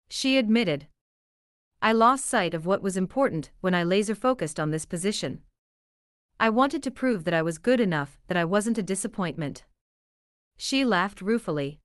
She 0.09 0.37
admitted. 0.37 0.87
I 1.81 1.91
lost 1.91 2.25
sight 2.25 2.53
of 2.53 2.65
what 2.65 2.81
was 2.81 2.95
important 2.95 3.51
when 3.59 3.75
I 3.75 3.83
laser 3.83 4.15
focused 4.15 4.57
on 4.57 4.71
this 4.71 4.85
position. 4.85 5.41
I 6.39 6.49
wanted 6.49 6.81
to 6.83 6.91
prove 6.91 7.25
that 7.25 7.33
I 7.33 7.41
was 7.41 7.57
good 7.57 7.81
enough, 7.81 8.17
that 8.27 8.37
I 8.37 8.45
wasn't 8.45 8.77
a 8.77 8.83
disappointment. 8.83 9.65
She 10.55 10.85
laughed 10.85 11.21
ruefully. 11.21 11.81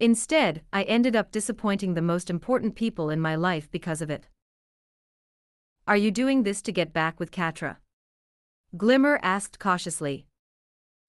Instead, 0.00 0.62
I 0.72 0.82
ended 0.82 1.14
up 1.14 1.30
disappointing 1.30 1.94
the 1.94 2.02
most 2.02 2.28
important 2.28 2.74
people 2.74 3.08
in 3.08 3.20
my 3.20 3.36
life 3.36 3.70
because 3.70 4.02
of 4.02 4.10
it. 4.10 4.26
Are 5.86 5.96
you 5.96 6.10
doing 6.10 6.42
this 6.42 6.60
to 6.62 6.72
get 6.72 6.92
back 6.92 7.20
with 7.20 7.30
Catra? 7.30 7.76
Glimmer 8.76 9.20
asked 9.22 9.58
cautiously. 9.58 10.27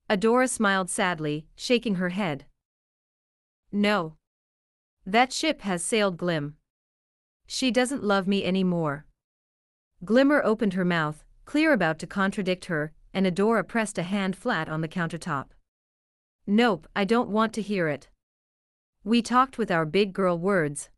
Adora 0.10 0.50
smiled 0.50 0.90
sadly, 0.90 1.46
shaking 1.56 1.96
her 1.96 2.10
head. 2.10 2.46
No. 3.72 4.16
That 5.06 5.32
ship 5.32 5.62
has 5.62 5.84
sailed 5.84 6.18
Glim. 6.18 6.56
She 7.46 7.70
doesn't 7.70 8.04
love 8.04 8.28
me 8.28 8.44
anymore. 8.44 9.06
Glimmer 10.04 10.42
opened 10.44 10.74
her 10.74 10.86
mouth, 10.86 11.24
clear 11.46 11.74
about 11.74 12.00
to 12.00 12.08
contradict 12.08 12.66
her, 12.66 12.92
and 13.14 13.26
Adora 13.26 13.68
pressed 13.68 13.98
a 13.98 14.04
hand 14.04 14.36
flat 14.36 14.70
on 14.70 14.82
the 14.82 14.88
countertop. 14.88 15.48
Nope, 16.48 16.88
I 16.96 17.06
don't 17.06 17.30
want 17.30 17.54
to 17.54 17.62
hear 17.62 17.88
it. 17.88 18.10
We 19.04 19.22
talked 19.22 19.58
with 19.58 19.70
our 19.70 19.86
big 19.86 20.14
girl 20.14 20.38
words. 20.38 20.90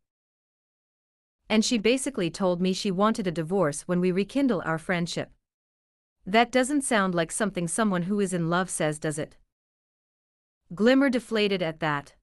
And 1.50 1.66
she 1.66 1.78
basically 1.78 2.30
told 2.30 2.62
me 2.62 2.72
she 2.72 2.92
wanted 2.92 3.28
a 3.28 3.32
divorce 3.32 3.82
when 3.82 4.00
we 4.00 4.12
rekindle 4.12 4.62
our 4.64 4.78
friendship. 4.78 5.32
That 6.26 6.52
doesn't 6.52 6.84
sound 6.84 7.16
like 7.16 7.32
something 7.32 7.68
someone 7.68 8.04
who 8.04 8.20
is 8.20 8.34
in 8.34 8.50
love 8.50 8.70
says, 8.70 9.00
does 9.00 9.18
it? 9.18 9.38
Glimmer 10.74 11.10
deflated 11.10 11.62
at 11.62 11.80
that. 11.80 12.16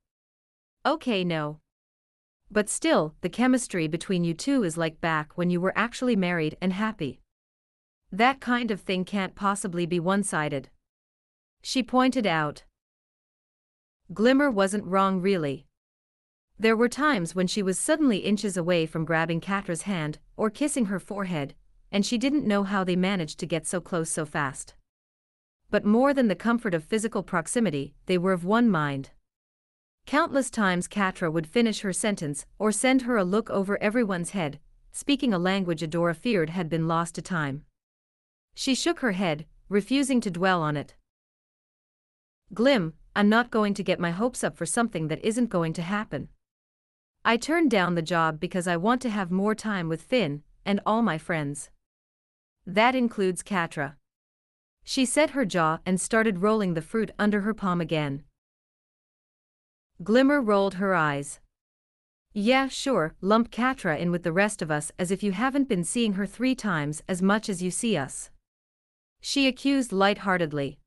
Okay, 0.86 1.24
no. 1.24 1.60
But 2.50 2.68
still, 2.68 3.14
the 3.20 3.28
chemistry 3.28 3.88
between 3.88 4.24
you 4.24 4.32
two 4.34 4.62
is 4.62 4.78
like 4.78 5.00
back 5.00 5.36
when 5.36 5.50
you 5.50 5.60
were 5.60 5.76
actually 5.76 6.16
married 6.16 6.56
and 6.60 6.72
happy. 6.72 7.20
That 8.10 8.40
kind 8.40 8.70
of 8.70 8.80
thing 8.80 9.04
can't 9.04 9.34
possibly 9.34 9.84
be 9.84 10.00
one 10.00 10.22
sided. 10.22 10.70
She 11.60 11.82
pointed 11.82 12.26
out. 12.26 12.64
Glimmer 14.14 14.50
wasn't 14.50 14.86
wrong, 14.86 15.20
really. 15.20 15.66
There 16.58 16.76
were 16.76 16.88
times 16.88 17.34
when 17.34 17.46
she 17.46 17.62
was 17.62 17.78
suddenly 17.78 18.18
inches 18.18 18.56
away 18.56 18.86
from 18.86 19.04
grabbing 19.04 19.40
Catra's 19.40 19.82
hand 19.82 20.18
or 20.36 20.48
kissing 20.48 20.86
her 20.86 20.98
forehead, 20.98 21.54
and 21.90 22.04
she 22.04 22.18
didn't 22.18 22.46
know 22.46 22.64
how 22.64 22.84
they 22.84 22.96
managed 22.96 23.38
to 23.40 23.46
get 23.46 23.66
so 23.66 23.80
close 23.80 24.10
so 24.10 24.24
fast. 24.24 24.74
But 25.70 25.84
more 25.84 26.14
than 26.14 26.28
the 26.28 26.34
comfort 26.34 26.74
of 26.74 26.84
physical 26.84 27.22
proximity, 27.22 27.94
they 28.06 28.18
were 28.18 28.32
of 28.32 28.44
one 28.44 28.70
mind. 28.70 29.10
Countless 30.06 30.50
times 30.50 30.88
Catra 30.88 31.30
would 31.30 31.46
finish 31.46 31.80
her 31.80 31.92
sentence 31.92 32.46
or 32.58 32.72
send 32.72 33.02
her 33.02 33.16
a 33.16 33.24
look 33.24 33.50
over 33.50 33.82
everyone's 33.82 34.30
head, 34.30 34.58
speaking 34.90 35.34
a 35.34 35.38
language 35.38 35.82
Adora 35.82 36.16
feared 36.16 36.50
had 36.50 36.70
been 36.70 36.88
lost 36.88 37.14
to 37.16 37.22
time. 37.22 37.64
She 38.54 38.74
shook 38.74 39.00
her 39.00 39.12
head, 39.12 39.44
refusing 39.68 40.20
to 40.22 40.30
dwell 40.30 40.62
on 40.62 40.76
it. 40.76 40.94
Glim, 42.54 42.94
I'm 43.14 43.28
not 43.28 43.50
going 43.50 43.74
to 43.74 43.82
get 43.82 44.00
my 44.00 44.10
hopes 44.10 44.42
up 44.42 44.56
for 44.56 44.64
something 44.64 45.08
that 45.08 45.22
isn't 45.22 45.50
going 45.50 45.74
to 45.74 45.82
happen. 45.82 46.28
I 47.24 47.36
turned 47.36 47.70
down 47.70 47.94
the 47.94 48.00
job 48.00 48.40
because 48.40 48.66
I 48.66 48.78
want 48.78 49.02
to 49.02 49.10
have 49.10 49.30
more 49.30 49.54
time 49.54 49.88
with 49.88 50.00
Finn 50.00 50.42
and 50.64 50.80
all 50.86 51.02
my 51.02 51.18
friends. 51.18 51.68
That 52.68 52.94
includes 52.94 53.42
Catra. 53.42 53.94
She 54.84 55.06
set 55.06 55.30
her 55.30 55.46
jaw 55.46 55.78
and 55.86 55.98
started 55.98 56.42
rolling 56.42 56.74
the 56.74 56.82
fruit 56.82 57.10
under 57.18 57.40
her 57.40 57.54
palm 57.54 57.80
again. 57.80 58.24
Glimmer 60.02 60.42
rolled 60.42 60.74
her 60.74 60.94
eyes. 60.94 61.40
Yeah, 62.34 62.68
sure, 62.68 63.14
lump 63.22 63.50
Catra 63.50 63.98
in 63.98 64.10
with 64.10 64.22
the 64.22 64.34
rest 64.34 64.60
of 64.60 64.70
us 64.70 64.92
as 64.98 65.10
if 65.10 65.22
you 65.22 65.32
haven't 65.32 65.66
been 65.66 65.82
seeing 65.82 66.12
her 66.12 66.26
three 66.26 66.54
times 66.54 67.02
as 67.08 67.22
much 67.22 67.48
as 67.48 67.62
you 67.62 67.70
see 67.70 67.96
us. 67.96 68.28
She 69.22 69.48
accused 69.48 69.90
light-heartedly. 69.90 70.78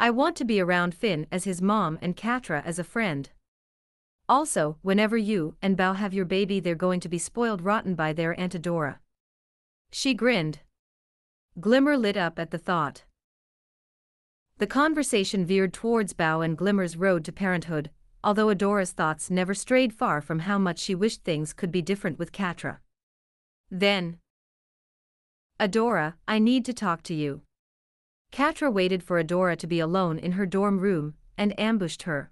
I 0.00 0.08
want 0.08 0.34
to 0.36 0.46
be 0.46 0.62
around 0.62 0.94
Finn 0.94 1.26
as 1.30 1.44
his 1.44 1.60
mom 1.60 1.98
and 2.00 2.16
Catra 2.16 2.64
as 2.64 2.78
a 2.78 2.84
friend. 2.84 3.28
Also, 4.30 4.78
whenever 4.80 5.18
you 5.18 5.56
and 5.60 5.76
Bow 5.76 5.92
have 5.92 6.14
your 6.14 6.24
baby 6.24 6.58
they're 6.58 6.74
going 6.74 7.00
to 7.00 7.10
be 7.10 7.18
spoiled 7.18 7.60
rotten 7.60 7.94
by 7.94 8.14
their 8.14 8.38
Aunt 8.40 8.54
Adora. 8.54 9.01
She 9.92 10.14
grinned. 10.14 10.60
Glimmer 11.60 11.96
lit 11.98 12.16
up 12.16 12.38
at 12.38 12.50
the 12.50 12.58
thought. 12.58 13.04
The 14.56 14.66
conversation 14.66 15.44
veered 15.44 15.74
towards 15.74 16.14
Bow 16.14 16.40
and 16.40 16.56
Glimmer's 16.56 16.96
road 16.96 17.24
to 17.26 17.32
parenthood, 17.32 17.90
although 18.24 18.46
Adora's 18.46 18.92
thoughts 18.92 19.30
never 19.30 19.54
strayed 19.54 19.92
far 19.92 20.20
from 20.20 20.40
how 20.40 20.58
much 20.58 20.78
she 20.78 20.94
wished 20.94 21.24
things 21.24 21.52
could 21.52 21.70
be 21.70 21.82
different 21.82 22.18
with 22.18 22.32
Catra. 22.32 22.78
Then. 23.70 24.18
Adora, 25.60 26.14
I 26.26 26.38
need 26.38 26.64
to 26.64 26.72
talk 26.72 27.02
to 27.04 27.14
you. 27.14 27.42
Catra 28.32 28.72
waited 28.72 29.02
for 29.02 29.22
Adora 29.22 29.56
to 29.56 29.66
be 29.66 29.78
alone 29.78 30.18
in 30.18 30.32
her 30.32 30.46
dorm 30.46 30.78
room, 30.78 31.14
and 31.36 31.58
ambushed 31.60 32.04
her. 32.04 32.30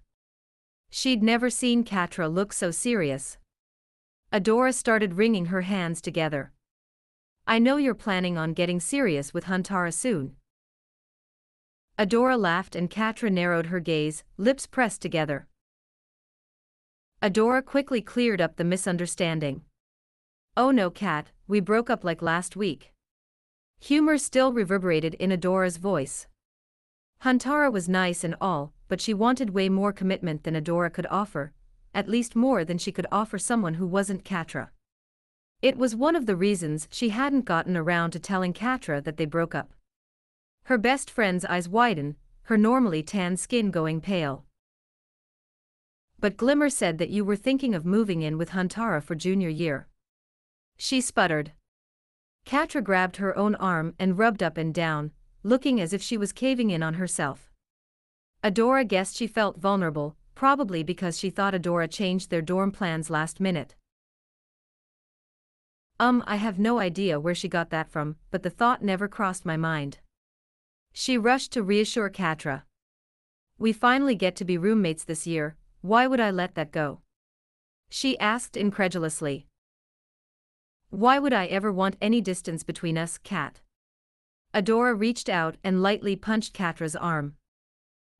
She'd 0.89 1.23
never 1.23 1.51
seen 1.51 1.85
Catra 1.85 2.33
look 2.33 2.53
so 2.53 2.71
serious. 2.71 3.37
Adora 4.33 4.73
started 4.73 5.15
wringing 5.15 5.47
her 5.47 5.63
hands 5.63 6.01
together. 6.01 6.53
I 7.51 7.59
know 7.59 7.79
you're 7.79 7.95
planning 7.97 8.39
on 8.39 8.53
getting 8.53 8.79
serious 8.79 9.35
with 9.35 9.47
Huntara 9.47 9.93
soon. 9.93 10.37
Adora 11.99 12.39
laughed 12.39 12.77
and 12.77 12.89
Catra 12.89 13.29
narrowed 13.29 13.67
her 13.67 13.81
gaze, 13.81 14.23
lips 14.37 14.69
pressed 14.69 15.03
together. 15.03 15.49
Adora 17.21 17.65
quickly 17.65 18.03
cleared 18.03 18.41
up 18.41 18.55
the 18.55 18.63
misunderstanding. 18.63 19.63
Oh 20.57 20.71
no, 20.71 20.91
Kat, 20.91 21.33
we 21.49 21.59
broke 21.59 21.91
up 21.91 22.05
like 22.05 22.23
last 22.23 22.55
week. 22.55 22.93
Humor 23.81 24.19
still 24.19 24.53
reverberated 24.53 25.15
in 25.15 25.31
Adora's 25.31 25.77
voice. 25.77 26.29
Huntara 27.25 27.73
was 27.73 27.89
nice 27.89 28.23
and 28.23 28.37
all, 28.41 28.73
but 28.87 29.01
she 29.01 29.13
wanted 29.13 29.51
way 29.51 29.69
more 29.69 29.93
commitment 29.93 30.45
than 30.45 30.55
Adora 30.55 30.93
could 30.93 31.07
offer, 31.11 31.53
at 31.97 32.09
least 32.09 32.37
more 32.37 32.65
than 32.65 32.79
she 32.79 32.93
could 32.93 33.09
offer 33.11 33.41
someone 33.41 33.75
who 33.75 33.89
wasn't 33.89 34.23
Catra. 34.23 34.69
It 35.63 35.77
was 35.77 35.95
one 35.95 36.17
of 36.17 36.25
the 36.25 36.37
reasons 36.37 36.89
she 36.91 37.11
hadn't 37.11 37.45
gotten 37.45 37.77
around 37.77 38.13
to 38.13 38.19
telling 38.19 38.55
Catra 38.55 39.05
that 39.05 39.19
they 39.19 39.27
broke 39.27 39.55
up. 39.55 39.75
Her 40.65 40.79
best 40.79 41.11
friend's 41.11 41.45
eyes 41.45 41.69
widen, 41.69 42.17
her 42.45 42.57
normally 42.57 43.03
tan 43.03 43.37
skin 43.37 43.71
going 43.71 44.01
pale. 44.01 44.45
But 46.19 46.37
Glimmer 46.37 46.71
said 46.71 46.99
that 46.99 47.11
you 47.11 47.25
were 47.25 47.37
thinking 47.37 47.75
of 47.75 47.85
moving 47.85 48.23
in 48.23 48.39
with 48.39 48.51
Huntara 48.51 49.03
for 49.03 49.15
junior 49.15 49.49
year. 49.49 49.87
She 50.79 51.01
sputtered. 51.01 51.53
Catra 52.47 52.83
grabbed 52.83 53.17
her 53.17 53.37
own 53.37 53.55
arm 53.57 53.95
and 53.99 54.19
rubbed 54.19 54.43
up 54.43 54.57
and 54.57 54.73
down, 54.73 55.13
looking 55.43 55.81
as 55.81 55.93
if 55.93 56.03
she 56.03 56.17
was 56.17 56.33
caving 56.33 56.71
in 56.71 56.83
on 56.83 56.95
herself. 56.95 57.51
Adora 58.43 58.87
guessed 58.87 59.17
she 59.17 59.27
felt 59.27 59.59
vulnerable, 59.59 60.17
probably 60.35 60.83
because 60.83 61.19
she 61.19 61.29
thought 61.29 61.53
Adora 61.53 61.91
changed 61.91 62.31
their 62.31 62.41
dorm 62.41 62.73
plans 62.73 63.11
last 63.11 63.41
minute. 63.41 63.75
Um, 66.01 66.25
I 66.27 66.37
have 66.37 66.59
no 66.59 66.79
idea 66.79 67.21
where 67.21 67.35
she 67.35 67.47
got 67.47 67.69
that 67.69 67.91
from, 67.91 68.17
but 68.31 68.43
the 68.43 68.49
thought 68.49 68.83
never 68.83 69.07
crossed 69.07 69.45
my 69.45 69.59
mind. 69.59 69.99
She 70.95 71.19
rushed 71.19 71.53
to 71.53 71.63
reassure 71.63 72.09
Catra. 72.09 72.63
We 73.59 73.75
finally 73.75 74.15
get 74.15 74.35
to 74.37 74.47
be 74.47 74.57
roommates 74.57 75.05
this 75.05 75.27
year, 75.27 75.57
why 75.83 76.07
would 76.07 76.19
I 76.19 76.31
let 76.31 76.55
that 76.55 76.73
go? 76.73 77.03
She 77.91 78.19
asked 78.19 78.57
incredulously. 78.57 79.47
Why 80.89 81.19
would 81.19 81.35
I 81.35 81.45
ever 81.45 81.71
want 81.71 81.97
any 82.01 82.23
distance 82.23 82.63
between 82.63 82.97
us, 82.97 83.19
Kat? 83.19 83.61
Adora 84.55 84.99
reached 84.99 85.29
out 85.29 85.59
and 85.63 85.83
lightly 85.83 86.17
punched 86.17 86.55
Catra's 86.55 86.97
arm. 86.97 87.35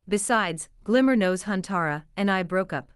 Besides, 0.07 0.69
Glimmer 0.85 1.17
knows 1.17 1.45
Huntara 1.45 2.05
and 2.15 2.31
I 2.31 2.43
broke 2.43 2.75
up. 2.75 2.93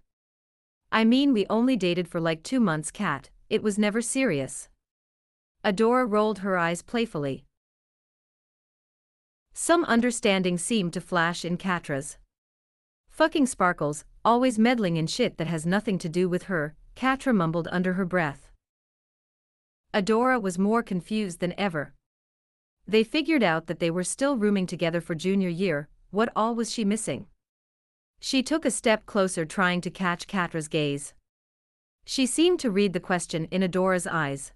I 0.93 1.05
mean 1.05 1.33
we 1.33 1.47
only 1.49 1.75
dated 1.75 2.07
for 2.07 2.21
like 2.21 2.43
two 2.43 2.61
months 2.61 2.91
Kat, 2.91 3.31
it 3.49 3.63
was 3.63 3.79
never 3.79 4.03
serious. 4.03 4.69
Adora 5.65 6.05
rolled 6.07 6.41
her 6.41 6.59
eyes 6.59 6.83
playfully. 6.83 7.47
Some 9.55 9.85
understanding 9.85 10.59
seemed 10.59 10.93
to 10.93 11.01
flash 11.01 11.45
in 11.45 11.57
Catra's. 11.57 12.19
Fucking 13.09 13.47
sparkles, 13.47 14.05
always 14.25 14.59
meddling 14.59 14.97
in 14.97 15.07
shit 15.07 15.39
that 15.39 15.47
has 15.47 15.65
nothing 15.65 15.97
to 15.99 16.09
do 16.09 16.29
with 16.29 16.45
her, 16.45 16.75
Catra 16.97 17.35
mumbled 17.35 17.69
under 17.71 17.95
her 17.95 18.05
breath. 18.05 18.51
Adora 19.95 20.41
was 20.41 20.59
more 20.59 20.83
confused 20.83 21.41
than 21.41 21.55
ever. 21.57 21.95
They 22.87 23.05
figured 23.05 23.43
out 23.43 23.67
that 23.67 23.79
they 23.79 23.91
were 23.91 24.05
still 24.05 24.37
rooming 24.37 24.67
together 24.67 25.01
for 25.01 25.15
junior 25.15 25.49
year, 25.49 25.89
what 26.11 26.33
all 26.37 26.55
was 26.55 26.71
she 26.73 26.85
missing? 26.85 27.27
She 28.21 28.43
took 28.43 28.65
a 28.65 28.71
step 28.71 29.07
closer 29.07 29.45
trying 29.45 29.81
to 29.83 29.91
catch 29.91 30.27
Catra's 30.27 30.69
gaze. 30.69 31.15
She 32.05 32.27
seemed 32.27 32.61
to 32.61 32.71
read 32.71 32.93
the 32.93 33.01
question 33.01 33.47
in 33.51 33.63
Adora's 33.63 34.07
eyes. 34.07 34.53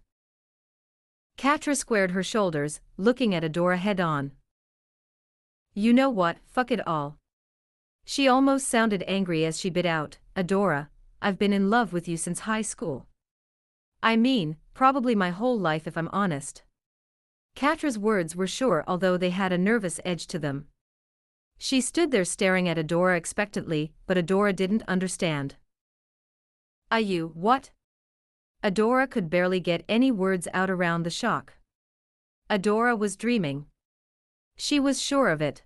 Catra 1.39 1.77
squared 1.77 2.11
her 2.11 2.25
shoulders, 2.25 2.81
looking 2.97 3.33
at 3.33 3.45
Adora 3.45 3.79
head 3.79 4.01
on. 4.01 4.33
You 5.73 5.93
know 5.93 6.11
what, 6.11 6.39
fuck 6.45 6.73
it 6.73 6.85
all. 6.85 7.17
She 8.05 8.27
almost 8.27 8.67
sounded 8.67 9.05
angry 9.07 9.45
as 9.45 9.61
she 9.61 9.71
bit 9.71 9.87
out, 9.87 10.19
Adora, 10.35 10.89
I've 11.23 11.39
been 11.39 11.53
in 11.53 11.71
love 11.71 11.93
with 11.93 12.09
you 12.09 12.17
since 12.17 12.41
high 12.41 12.63
school. 12.63 13.07
I 14.03 14.17
mean, 14.17 14.57
probably 14.75 15.15
my 15.15 15.31
whole 15.31 15.57
life 15.57 15.87
if 15.87 15.97
I'm 15.97 16.09
honest. 16.13 16.65
Catra's 17.55 17.99
words 17.99 18.35
were 18.35 18.49
sure 18.49 18.83
although 18.89 19.17
they 19.17 19.31
had 19.31 19.53
a 19.53 19.59
nervous 19.59 20.01
edge 20.05 20.27
to 20.29 20.41
them. 20.41 20.67
She 21.57 21.81
stood 21.81 22.11
there 22.11 22.25
staring 22.25 22.69
at 22.69 22.79
Adora 22.79 23.17
expectantly, 23.17 23.93
but 24.09 24.17
Adora 24.17 24.55
didn't 24.55 24.83
understand. 24.89 25.55
Are 26.91 27.01
you, 27.01 27.31
what? 27.35 27.71
Adora 28.63 29.09
could 29.09 29.31
barely 29.31 29.61
get 29.61 29.85
any 29.89 30.11
words 30.11 30.49
out 30.53 30.69
around 30.69 31.05
the 31.05 31.11
shock. 31.11 31.55
Adora 32.51 32.99
was 32.99 33.17
dreaming. 33.17 33.67
She 34.57 34.81
was 34.81 35.01
sure 35.01 35.29
of 35.29 35.41
it. 35.41 35.63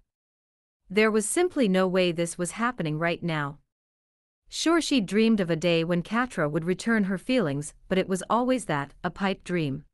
There 0.90 1.11
was 1.11 1.26
simply 1.26 1.68
no 1.68 1.88
way 1.88 2.12
this 2.12 2.36
was 2.36 2.53
happening 2.53 2.99
right 2.99 3.22
now. 3.22 3.59
Sure 4.51 4.82
she 4.82 5.01
dreamed 5.01 5.40
of 5.40 5.49
a 5.49 5.57
day 5.57 5.82
when 5.82 6.03
Catra 6.03 6.51
would 6.51 6.66
return 6.66 7.05
her 7.05 7.16
feelings, 7.16 7.72
but 7.88 7.97
it 7.97 8.09
was 8.09 8.22
always 8.28 8.66
that, 8.66 8.93
a 9.03 9.09
pipe 9.09 9.43
dream. 9.43 9.84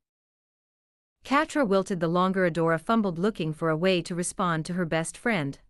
Catra 1.25 1.65
wilted 1.65 2.01
the 2.01 2.09
longer 2.09 2.51
Adora 2.51 2.81
fumbled 2.81 3.19
looking 3.19 3.53
for 3.53 3.71
a 3.71 3.77
way 3.77 4.03
to 4.03 4.17
respond 4.17 4.67
to 4.67 4.73
her 4.73 4.85
best 4.85 5.17
friend. 5.17 5.61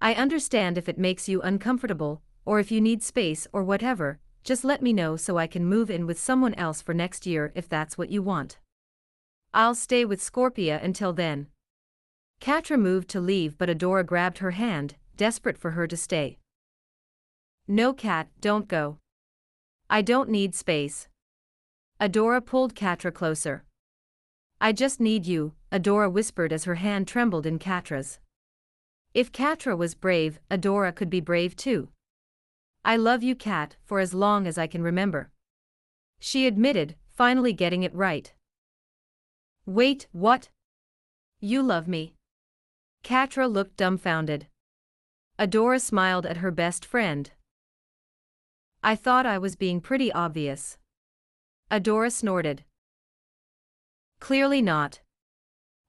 I 0.00 0.14
understand 0.14 0.78
if 0.78 0.88
it 0.88 0.98
makes 0.98 1.28
you 1.28 1.42
uncomfortable, 1.42 2.22
or 2.44 2.60
if 2.60 2.70
you 2.70 2.80
need 2.80 3.02
space 3.02 3.48
or 3.52 3.64
whatever, 3.64 4.20
just 4.46 4.64
let 4.64 4.80
me 4.80 4.92
know 4.92 5.16
so 5.16 5.36
I 5.36 5.48
can 5.48 5.64
move 5.64 5.90
in 5.90 6.06
with 6.06 6.20
someone 6.20 6.54
else 6.54 6.80
for 6.80 6.94
next 6.94 7.26
year 7.26 7.50
if 7.56 7.68
that's 7.68 7.98
what 7.98 8.10
you 8.10 8.22
want. 8.22 8.58
I'll 9.52 9.74
stay 9.74 10.04
with 10.04 10.20
Scorpia 10.20 10.80
until 10.80 11.12
then. 11.12 11.48
Catra 12.40 12.78
moved 12.78 13.08
to 13.08 13.20
leave 13.20 13.58
but 13.58 13.68
Adora 13.68 14.06
grabbed 14.06 14.38
her 14.38 14.52
hand, 14.52 14.94
desperate 15.16 15.58
for 15.58 15.72
her 15.72 15.88
to 15.88 15.96
stay. 15.96 16.38
No 17.66 17.92
Kat, 17.92 18.28
don't 18.40 18.68
go. 18.68 18.98
I 19.90 20.00
don't 20.00 20.30
need 20.30 20.54
space. 20.54 21.08
Adora 22.00 22.40
pulled 22.40 22.76
Catra 22.76 23.12
closer. 23.12 23.64
I 24.60 24.70
just 24.70 25.00
need 25.00 25.26
you, 25.26 25.54
Adora 25.72 26.08
whispered 26.08 26.52
as 26.52 26.64
her 26.64 26.76
hand 26.76 27.08
trembled 27.08 27.46
in 27.46 27.58
Catra's. 27.58 28.20
If 29.12 29.32
Catra 29.32 29.76
was 29.76 29.96
brave, 29.96 30.38
Adora 30.52 30.94
could 30.94 31.10
be 31.10 31.20
brave 31.20 31.56
too. 31.56 31.88
I 32.86 32.94
love 32.94 33.24
you, 33.24 33.34
Cat, 33.34 33.74
for 33.84 33.98
as 33.98 34.14
long 34.14 34.46
as 34.46 34.56
I 34.56 34.68
can 34.68 34.80
remember. 34.80 35.30
She 36.20 36.46
admitted, 36.46 36.94
finally 37.10 37.52
getting 37.52 37.82
it 37.82 37.92
right. 37.92 38.32
Wait, 39.66 40.06
what? 40.12 40.50
You 41.40 41.64
love 41.64 41.88
me? 41.88 42.14
Catra 43.02 43.52
looked 43.52 43.76
dumbfounded. 43.76 44.46
Adora 45.36 45.80
smiled 45.80 46.26
at 46.26 46.36
her 46.36 46.52
best 46.52 46.84
friend. 46.84 47.32
I 48.84 48.94
thought 48.94 49.26
I 49.26 49.36
was 49.36 49.56
being 49.56 49.80
pretty 49.80 50.12
obvious. 50.12 50.78
Adora 51.72 52.12
snorted. 52.12 52.62
Clearly 54.20 54.62
not. 54.62 55.00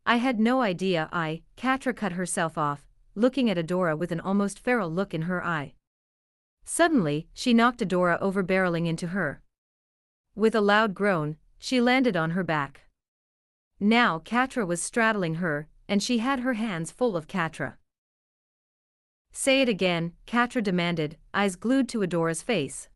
I 0.04 0.16
had 0.16 0.40
no 0.40 0.62
idea 0.62 1.10
I, 1.12 1.44
Catra 1.58 1.96
cut 1.96 2.14
herself 2.14 2.58
off, 2.58 2.88
looking 3.14 3.52
at 3.52 3.58
Adora 3.58 3.96
with 3.96 4.12
an 4.12 4.20
almost 4.20 4.58
feral 4.58 4.90
look 4.90 5.14
in 5.14 5.24
her 5.24 5.46
eye. 5.46 5.76
Suddenly, 6.70 7.30
she 7.34 7.54
knocked 7.54 7.80
Adora 7.80 8.20
over 8.20 8.44
barreling 8.44 8.88
into 8.88 9.08
her. 9.08 9.42
With 10.36 10.54
a 10.54 10.60
loud 10.60 10.94
groan, 10.94 11.38
she 11.58 11.80
landed 11.80 12.18
on 12.18 12.32
her 12.32 12.44
back. 12.44 12.82
Now 13.80 14.20
Catra 14.20 14.68
was 14.68 14.84
straddling 14.84 15.36
her, 15.36 15.70
and 15.88 16.04
she 16.04 16.18
had 16.18 16.42
her 16.42 16.54
hands 16.54 16.92
full 16.92 17.16
of 17.16 17.28
Catra. 17.28 17.78
Say 19.32 19.62
it 19.62 19.70
again, 19.70 20.12
Catra 20.26 20.62
demanded, 20.62 21.18
eyes 21.34 21.56
glued 21.56 21.88
to 21.90 22.00
Adora's 22.00 22.44
face. 22.44 22.90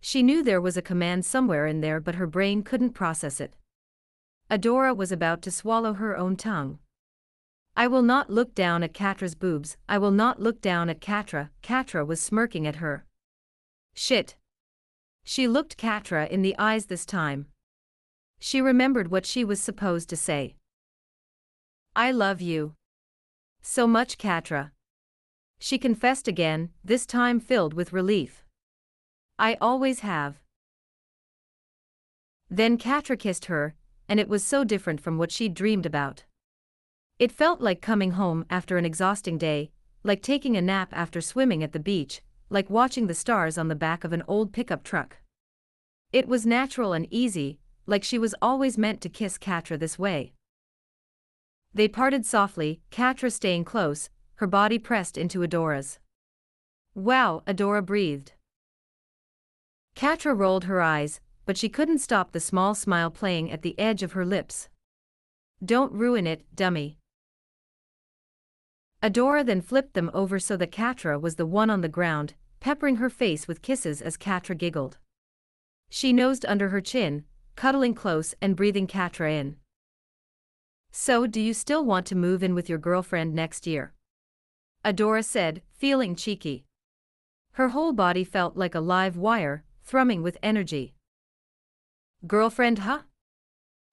She 0.00 0.22
knew 0.22 0.42
there 0.42 0.60
was 0.60 0.78
a 0.78 0.82
command 0.90 1.26
somewhere 1.26 1.66
in 1.66 1.82
there 1.82 2.00
but 2.00 2.14
her 2.14 2.26
brain 2.26 2.62
couldn't 2.62 2.94
process 2.94 3.38
it. 3.38 3.54
Adora 4.50 4.96
was 4.96 5.12
about 5.12 5.42
to 5.42 5.50
swallow 5.50 5.92
her 5.92 6.16
own 6.16 6.36
tongue. 6.36 6.78
I 7.78 7.86
will 7.86 8.02
not 8.02 8.28
look 8.28 8.56
down 8.56 8.82
at 8.82 8.92
Catra's 8.92 9.36
boobs, 9.36 9.76
I 9.88 9.98
will 9.98 10.10
not 10.10 10.42
look 10.42 10.60
down 10.60 10.90
at 10.90 11.00
Catra, 11.00 11.50
Catra 11.62 12.04
was 12.04 12.20
smirking 12.20 12.66
at 12.66 12.82
her. 12.82 13.04
Shit. 13.94 14.34
She 15.22 15.46
looked 15.46 15.76
Catra 15.76 16.28
in 16.28 16.42
the 16.42 16.56
eyes 16.58 16.86
this 16.86 17.06
time. 17.06 17.46
She 18.40 18.60
remembered 18.60 19.12
what 19.12 19.24
she 19.24 19.44
was 19.44 19.62
supposed 19.62 20.08
to 20.08 20.16
say. 20.16 20.56
I 21.94 22.10
love 22.10 22.40
you. 22.40 22.74
So 23.62 23.86
much 23.86 24.18
Catra. 24.18 24.72
She 25.60 25.78
confessed 25.78 26.26
again, 26.26 26.70
this 26.82 27.06
time 27.06 27.38
filled 27.38 27.74
with 27.74 27.92
relief. 27.92 28.44
I 29.38 29.56
always 29.60 30.00
have. 30.00 30.40
Then 32.50 32.76
Catra 32.76 33.16
kissed 33.16 33.44
her, 33.44 33.76
and 34.08 34.18
it 34.18 34.28
was 34.28 34.42
so 34.42 34.64
different 34.64 35.00
from 35.00 35.16
what 35.16 35.30
she'd 35.30 35.54
dreamed 35.54 35.86
about. 35.86 36.24
It 37.18 37.32
felt 37.32 37.60
like 37.60 37.80
coming 37.82 38.12
home 38.12 38.44
after 38.48 38.78
an 38.78 38.84
exhausting 38.84 39.38
day, 39.38 39.72
like 40.04 40.22
taking 40.22 40.56
a 40.56 40.62
nap 40.62 40.90
after 40.92 41.20
swimming 41.20 41.64
at 41.64 41.72
the 41.72 41.80
beach, 41.80 42.22
like 42.48 42.70
watching 42.70 43.08
the 43.08 43.14
stars 43.14 43.58
on 43.58 43.66
the 43.66 43.74
back 43.74 44.04
of 44.04 44.12
an 44.12 44.22
old 44.28 44.52
pickup 44.52 44.84
truck. 44.84 45.16
It 46.12 46.28
was 46.28 46.46
natural 46.46 46.92
and 46.92 47.08
easy, 47.10 47.58
like 47.86 48.04
she 48.04 48.18
was 48.18 48.36
always 48.40 48.78
meant 48.78 49.00
to 49.00 49.08
kiss 49.08 49.36
Catra 49.36 49.76
this 49.76 49.98
way. 49.98 50.32
They 51.74 51.88
parted 51.88 52.24
softly, 52.24 52.80
Catra 52.92 53.32
staying 53.32 53.64
close, 53.64 54.10
her 54.36 54.46
body 54.46 54.78
pressed 54.78 55.18
into 55.18 55.42
Adora's. 55.42 55.98
Wow, 56.94 57.42
Adora 57.48 57.84
breathed. 57.84 58.32
Catra 59.96 60.38
rolled 60.38 60.64
her 60.64 60.80
eyes, 60.80 61.20
but 61.46 61.58
she 61.58 61.68
couldn't 61.68 61.98
stop 61.98 62.30
the 62.30 62.38
small 62.40 62.76
smile 62.76 63.10
playing 63.10 63.50
at 63.50 63.62
the 63.62 63.76
edge 63.76 64.04
of 64.04 64.12
her 64.12 64.24
lips. 64.24 64.68
Don't 65.64 65.92
ruin 65.92 66.24
it, 66.24 66.44
dummy. 66.54 66.97
Adora 69.02 69.44
then 69.44 69.60
flipped 69.60 69.94
them 69.94 70.10
over 70.12 70.38
so 70.38 70.56
that 70.56 70.72
Catra 70.72 71.20
was 71.20 71.36
the 71.36 71.46
one 71.46 71.70
on 71.70 71.82
the 71.82 71.88
ground, 71.88 72.34
peppering 72.60 72.96
her 72.96 73.08
face 73.08 73.46
with 73.46 73.62
kisses 73.62 74.02
as 74.02 74.16
Catra 74.16 74.58
giggled. 74.58 74.98
She 75.88 76.12
nosed 76.12 76.44
under 76.46 76.70
her 76.70 76.80
chin, 76.80 77.24
cuddling 77.54 77.94
close 77.94 78.34
and 78.42 78.56
breathing 78.56 78.86
Catra 78.86 79.30
in. 79.30 79.56
So 80.90 81.26
do 81.26 81.40
you 81.40 81.54
still 81.54 81.84
want 81.84 82.06
to 82.06 82.16
move 82.16 82.42
in 82.42 82.54
with 82.54 82.68
your 82.68 82.78
girlfriend 82.78 83.34
next 83.34 83.66
year? 83.66 83.92
Adora 84.84 85.24
said, 85.24 85.62
feeling 85.72 86.16
cheeky. 86.16 86.64
Her 87.52 87.68
whole 87.68 87.92
body 87.92 88.24
felt 88.24 88.56
like 88.56 88.74
a 88.74 88.80
live 88.80 89.16
wire, 89.16 89.64
thrumming 89.82 90.22
with 90.22 90.38
energy. 90.42 90.94
Girlfriend 92.26 92.80
huh? 92.80 93.02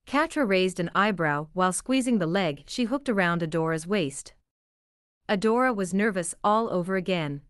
Catra 0.06 0.48
raised 0.48 0.80
an 0.80 0.90
eyebrow 0.94 1.48
while 1.52 1.72
squeezing 1.72 2.18
the 2.18 2.26
leg 2.26 2.64
she 2.66 2.84
hooked 2.84 3.08
around 3.08 3.42
Adora's 3.42 3.86
waist. 3.86 4.34
Adora 5.28 5.74
was 5.74 5.92
nervous 5.92 6.34
all 6.44 6.70
over 6.70 6.96
again. 6.96 7.42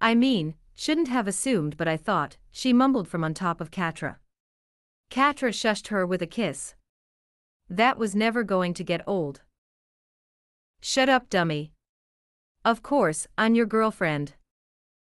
I 0.00 0.14
mean, 0.14 0.54
shouldn't 0.74 1.08
have 1.08 1.28
assumed 1.28 1.76
but 1.76 1.86
I 1.86 1.96
thought, 1.96 2.36
she 2.50 2.72
mumbled 2.72 3.06
from 3.06 3.22
on 3.22 3.34
top 3.34 3.60
of 3.60 3.70
Catra. 3.70 4.16
Catra 5.10 5.52
shushed 5.52 5.88
her 5.88 6.04
with 6.04 6.22
a 6.22 6.26
kiss. 6.26 6.74
That 7.68 7.96
was 7.96 8.16
never 8.16 8.42
going 8.42 8.74
to 8.74 8.84
get 8.84 9.06
old. 9.06 9.42
Shut 10.80 11.08
up 11.08 11.30
dummy. 11.30 11.72
Of 12.64 12.82
course, 12.82 13.28
I'm 13.38 13.54
your 13.54 13.66
girlfriend. 13.66 14.34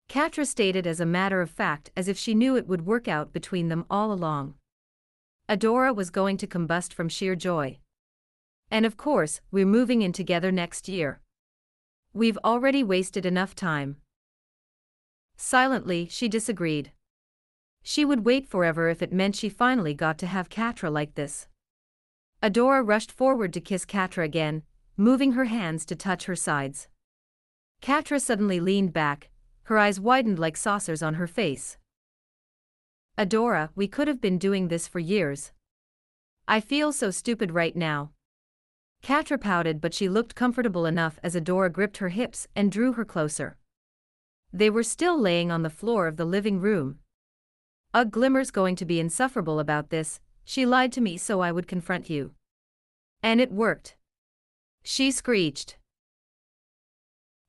Catra 0.09 0.45
stated 0.45 0.85
as 0.85 0.99
a 0.99 1.05
matter 1.05 1.41
of 1.41 1.49
fact 1.49 1.91
as 1.95 2.07
if 2.07 2.17
she 2.17 2.35
knew 2.35 2.57
it 2.57 2.67
would 2.67 2.85
work 2.85 3.07
out 3.07 3.31
between 3.31 3.69
them 3.69 3.85
all 3.89 4.11
along. 4.11 4.55
Adora 5.47 5.95
was 5.95 6.09
going 6.09 6.37
to 6.37 6.47
combust 6.47 6.93
from 6.93 7.07
sheer 7.07 7.35
joy. 7.35 7.79
And 8.73 8.87
of 8.87 8.97
course, 8.97 9.39
we're 9.51 9.67
moving 9.67 10.01
in 10.01 10.13
together 10.13 10.51
next 10.51 10.89
year. 10.89 11.21
We've 12.11 12.39
already 12.43 12.83
wasted 12.83 13.23
enough 13.23 13.53
time. 13.53 13.97
Silently, 15.37 16.07
she 16.09 16.27
disagreed. 16.27 16.91
She 17.83 18.03
would 18.03 18.25
wait 18.25 18.47
forever 18.47 18.89
if 18.89 19.03
it 19.03 19.13
meant 19.13 19.35
she 19.35 19.47
finally 19.47 19.93
got 19.93 20.17
to 20.17 20.25
have 20.25 20.49
Catra 20.49 20.91
like 20.91 21.13
this. 21.13 21.47
Adora 22.41 22.81
rushed 22.83 23.11
forward 23.11 23.53
to 23.53 23.61
kiss 23.61 23.85
Catra 23.85 24.25
again, 24.25 24.63
moving 24.97 25.33
her 25.33 25.45
hands 25.45 25.85
to 25.85 25.95
touch 25.95 26.25
her 26.25 26.35
sides. 26.35 26.87
Catra 27.79 28.19
suddenly 28.19 28.59
leaned 28.59 28.91
back, 28.91 29.29
her 29.65 29.77
eyes 29.77 29.99
widened 29.99 30.39
like 30.39 30.57
saucers 30.57 31.03
on 31.03 31.13
her 31.13 31.27
face. 31.27 31.77
Adora, 33.19 33.69
we 33.75 33.87
could 33.87 34.07
have 34.07 34.19
been 34.19 34.39
doing 34.39 34.69
this 34.69 34.87
for 34.87 34.97
years. 34.97 35.51
I 36.47 36.59
feel 36.59 36.91
so 36.91 37.11
stupid 37.11 37.51
right 37.51 37.75
now. 37.75 38.09
Catra 39.03 39.37
pouted 39.37 39.81
but 39.81 39.93
she 39.93 40.07
looked 40.07 40.33
comfortable 40.33 40.85
enough 40.85 41.19
as 41.21 41.35
Adora 41.35 41.69
gripped 41.69 41.97
her 41.97 42.09
hips 42.09 42.47
and 42.55 42.71
drew 42.71 42.93
her 42.93 43.03
closer. 43.03 43.57
They 44.53 44.69
were 44.69 44.83
still 44.83 45.19
laying 45.19 45.51
on 45.51 45.61
the 45.61 45.69
floor 45.69 46.07
of 46.07 46.15
the 46.15 46.25
living 46.25 46.61
room. 46.61 46.99
Ugh 47.93 48.09
Glimmer's 48.09 48.49
going 48.49 48.77
to 48.77 48.85
be 48.85 49.01
insufferable 49.01 49.59
about 49.59 49.89
this, 49.89 50.21
she 50.45 50.65
lied 50.65 50.93
to 50.93 51.01
me 51.01 51.17
so 51.17 51.41
I 51.41 51.51
would 51.51 51.67
confront 51.67 52.09
you. 52.09 52.31
And 53.21 53.41
it 53.41 53.51
worked. 53.51 53.95
She 54.83 55.11
screeched. 55.11 55.77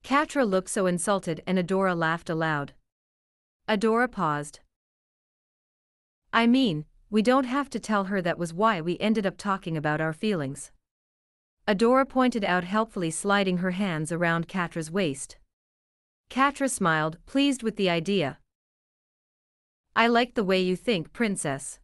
Catra 0.03 0.49
looked 0.49 0.71
so 0.71 0.87
insulted 0.87 1.41
and 1.47 1.57
Adora 1.57 1.97
laughed 1.97 2.29
aloud. 2.29 2.73
Adora 3.69 4.11
paused. 4.11 4.61
I 6.33 6.49
mean, 6.49 6.85
we 7.11 7.23
don't 7.23 7.47
have 7.47 7.71
to 7.71 7.79
tell 7.79 8.05
her 8.05 8.21
that 8.21 8.39
was 8.39 8.53
why 8.53 8.81
we 8.81 8.99
ended 8.99 9.25
up 9.25 9.37
talking 9.37 9.77
about 9.77 10.01
our 10.01 10.13
feelings. 10.13 10.73
Adora 11.67 12.07
pointed 12.07 12.45
out 12.45 12.65
helpfully 12.65 13.11
sliding 13.11 13.59
her 13.59 13.71
hands 13.71 14.13
around 14.13 14.49
Catra's 14.49 14.91
waist. 14.91 15.37
Catra 16.29 16.71
smiled, 16.71 17.17
pleased 17.25 17.63
with 17.63 17.77
the 17.77 17.89
idea. 17.89 18.39
I 19.97 20.09
like 20.09 20.35
the 20.35 20.45
way 20.45 20.61
you 20.61 20.77
think, 20.77 21.13
princess. 21.13 21.79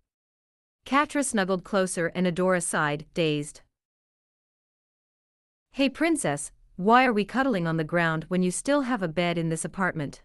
Catra 0.85 1.25
snuggled 1.25 1.65
closer 1.65 2.09
and 2.09 2.27
Adora 2.27 2.63
sighed, 2.63 3.07
dazed. 3.15 3.63
Hey 5.73 5.89
princess, 5.89 6.53
why 6.77 7.07
are 7.07 7.13
we 7.13 7.25
cuddling 7.25 7.67
on 7.67 7.77
the 7.77 7.85
ground 7.85 8.25
when 8.29 8.43
you 8.43 8.51
still 8.51 8.83
have 8.83 9.03
a 9.03 9.09
bed 9.09 9.39
in 9.39 9.49
this 9.49 9.65
apartment? 9.65 10.23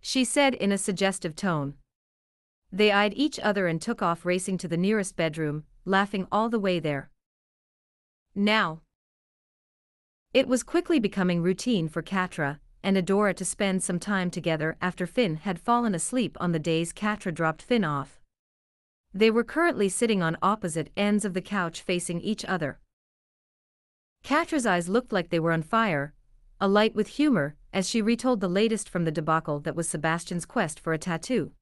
She 0.00 0.24
said 0.24 0.54
in 0.54 0.72
a 0.72 0.78
suggestive 0.78 1.36
tone. 1.36 1.74
They 2.72 2.90
eyed 2.90 3.12
each 3.14 3.38
other 3.38 3.68
and 3.68 3.80
took 3.80 4.02
off 4.02 4.24
racing 4.24 4.58
to 4.58 4.68
the 4.68 4.76
nearest 4.76 5.14
bedroom, 5.14 5.64
laughing 5.84 6.26
all 6.32 6.48
the 6.48 6.58
way 6.58 6.80
there. 6.80 7.10
Now. 8.38 8.82
It 10.34 10.46
was 10.46 10.62
quickly 10.62 11.00
becoming 11.00 11.40
routine 11.40 11.88
for 11.88 12.02
Catra 12.02 12.58
and 12.82 12.94
Adora 12.94 13.34
to 13.34 13.46
spend 13.46 13.82
some 13.82 13.98
time 13.98 14.30
together 14.30 14.76
after 14.82 15.06
Finn 15.06 15.36
had 15.36 15.58
fallen 15.58 15.94
asleep 15.94 16.36
on 16.38 16.52
the 16.52 16.58
days 16.58 16.92
Catra 16.92 17.32
dropped 17.32 17.62
Finn 17.62 17.82
off. 17.82 18.20
They 19.14 19.30
were 19.30 19.42
currently 19.42 19.88
sitting 19.88 20.22
on 20.22 20.36
opposite 20.42 20.90
ends 20.98 21.24
of 21.24 21.32
the 21.32 21.40
couch 21.40 21.80
facing 21.80 22.20
each 22.20 22.44
other. 22.44 22.78
Catra's 24.22 24.66
eyes 24.66 24.90
looked 24.90 25.12
like 25.12 25.30
they 25.30 25.40
were 25.40 25.52
on 25.52 25.62
fire, 25.62 26.12
alight 26.60 26.94
with 26.94 27.08
humor, 27.08 27.56
as 27.72 27.88
she 27.88 28.02
retold 28.02 28.42
the 28.42 28.48
latest 28.48 28.86
from 28.86 29.06
the 29.06 29.10
debacle 29.10 29.60
that 29.60 29.74
was 29.74 29.88
Sebastian's 29.88 30.44
quest 30.44 30.78
for 30.78 30.92
a 30.92 30.98
tattoo. 30.98 31.52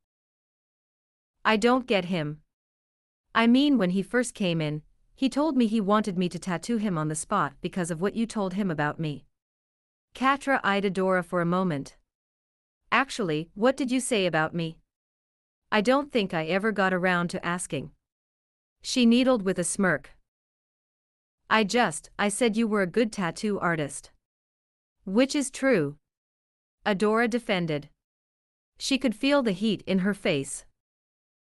I 1.44 1.56
don't 1.56 1.86
get 1.86 2.06
him. 2.06 2.40
I 3.32 3.46
mean 3.46 3.78
when 3.78 3.90
he 3.90 4.02
first 4.02 4.34
came 4.34 4.60
in, 4.60 4.82
he 5.16 5.28
told 5.28 5.56
me 5.56 5.66
he 5.66 5.80
wanted 5.80 6.18
me 6.18 6.28
to 6.28 6.38
tattoo 6.38 6.76
him 6.76 6.98
on 6.98 7.08
the 7.08 7.14
spot 7.14 7.54
because 7.60 7.90
of 7.90 8.00
what 8.00 8.16
you 8.16 8.26
told 8.26 8.54
him 8.54 8.70
about 8.70 8.98
me. 8.98 9.24
Catra 10.14 10.60
eyed 10.62 10.84
Adora 10.84 11.24
for 11.24 11.40
a 11.40 11.46
moment. 11.46 11.96
Actually, 12.90 13.50
what 13.54 13.76
did 13.76 13.90
you 13.90 14.00
say 14.00 14.26
about 14.26 14.54
me? 14.54 14.78
I 15.72 15.80
don't 15.80 16.12
think 16.12 16.32
I 16.32 16.46
ever 16.46 16.72
got 16.72 16.94
around 16.94 17.30
to 17.30 17.44
asking. 17.44 17.90
She 18.82 19.06
needled 19.06 19.42
with 19.42 19.58
a 19.58 19.64
smirk. 19.64 20.10
I 21.50 21.64
just, 21.64 22.10
I 22.18 22.28
said 22.28 22.56
you 22.56 22.66
were 22.66 22.82
a 22.82 22.86
good 22.86 23.12
tattoo 23.12 23.58
artist. 23.58 24.10
Which 25.04 25.34
is 25.34 25.50
true. 25.50 25.96
Adora 26.86 27.28
defended. 27.28 27.88
She 28.78 28.98
could 28.98 29.14
feel 29.14 29.42
the 29.42 29.52
heat 29.52 29.82
in 29.86 30.00
her 30.00 30.14
face. 30.14 30.64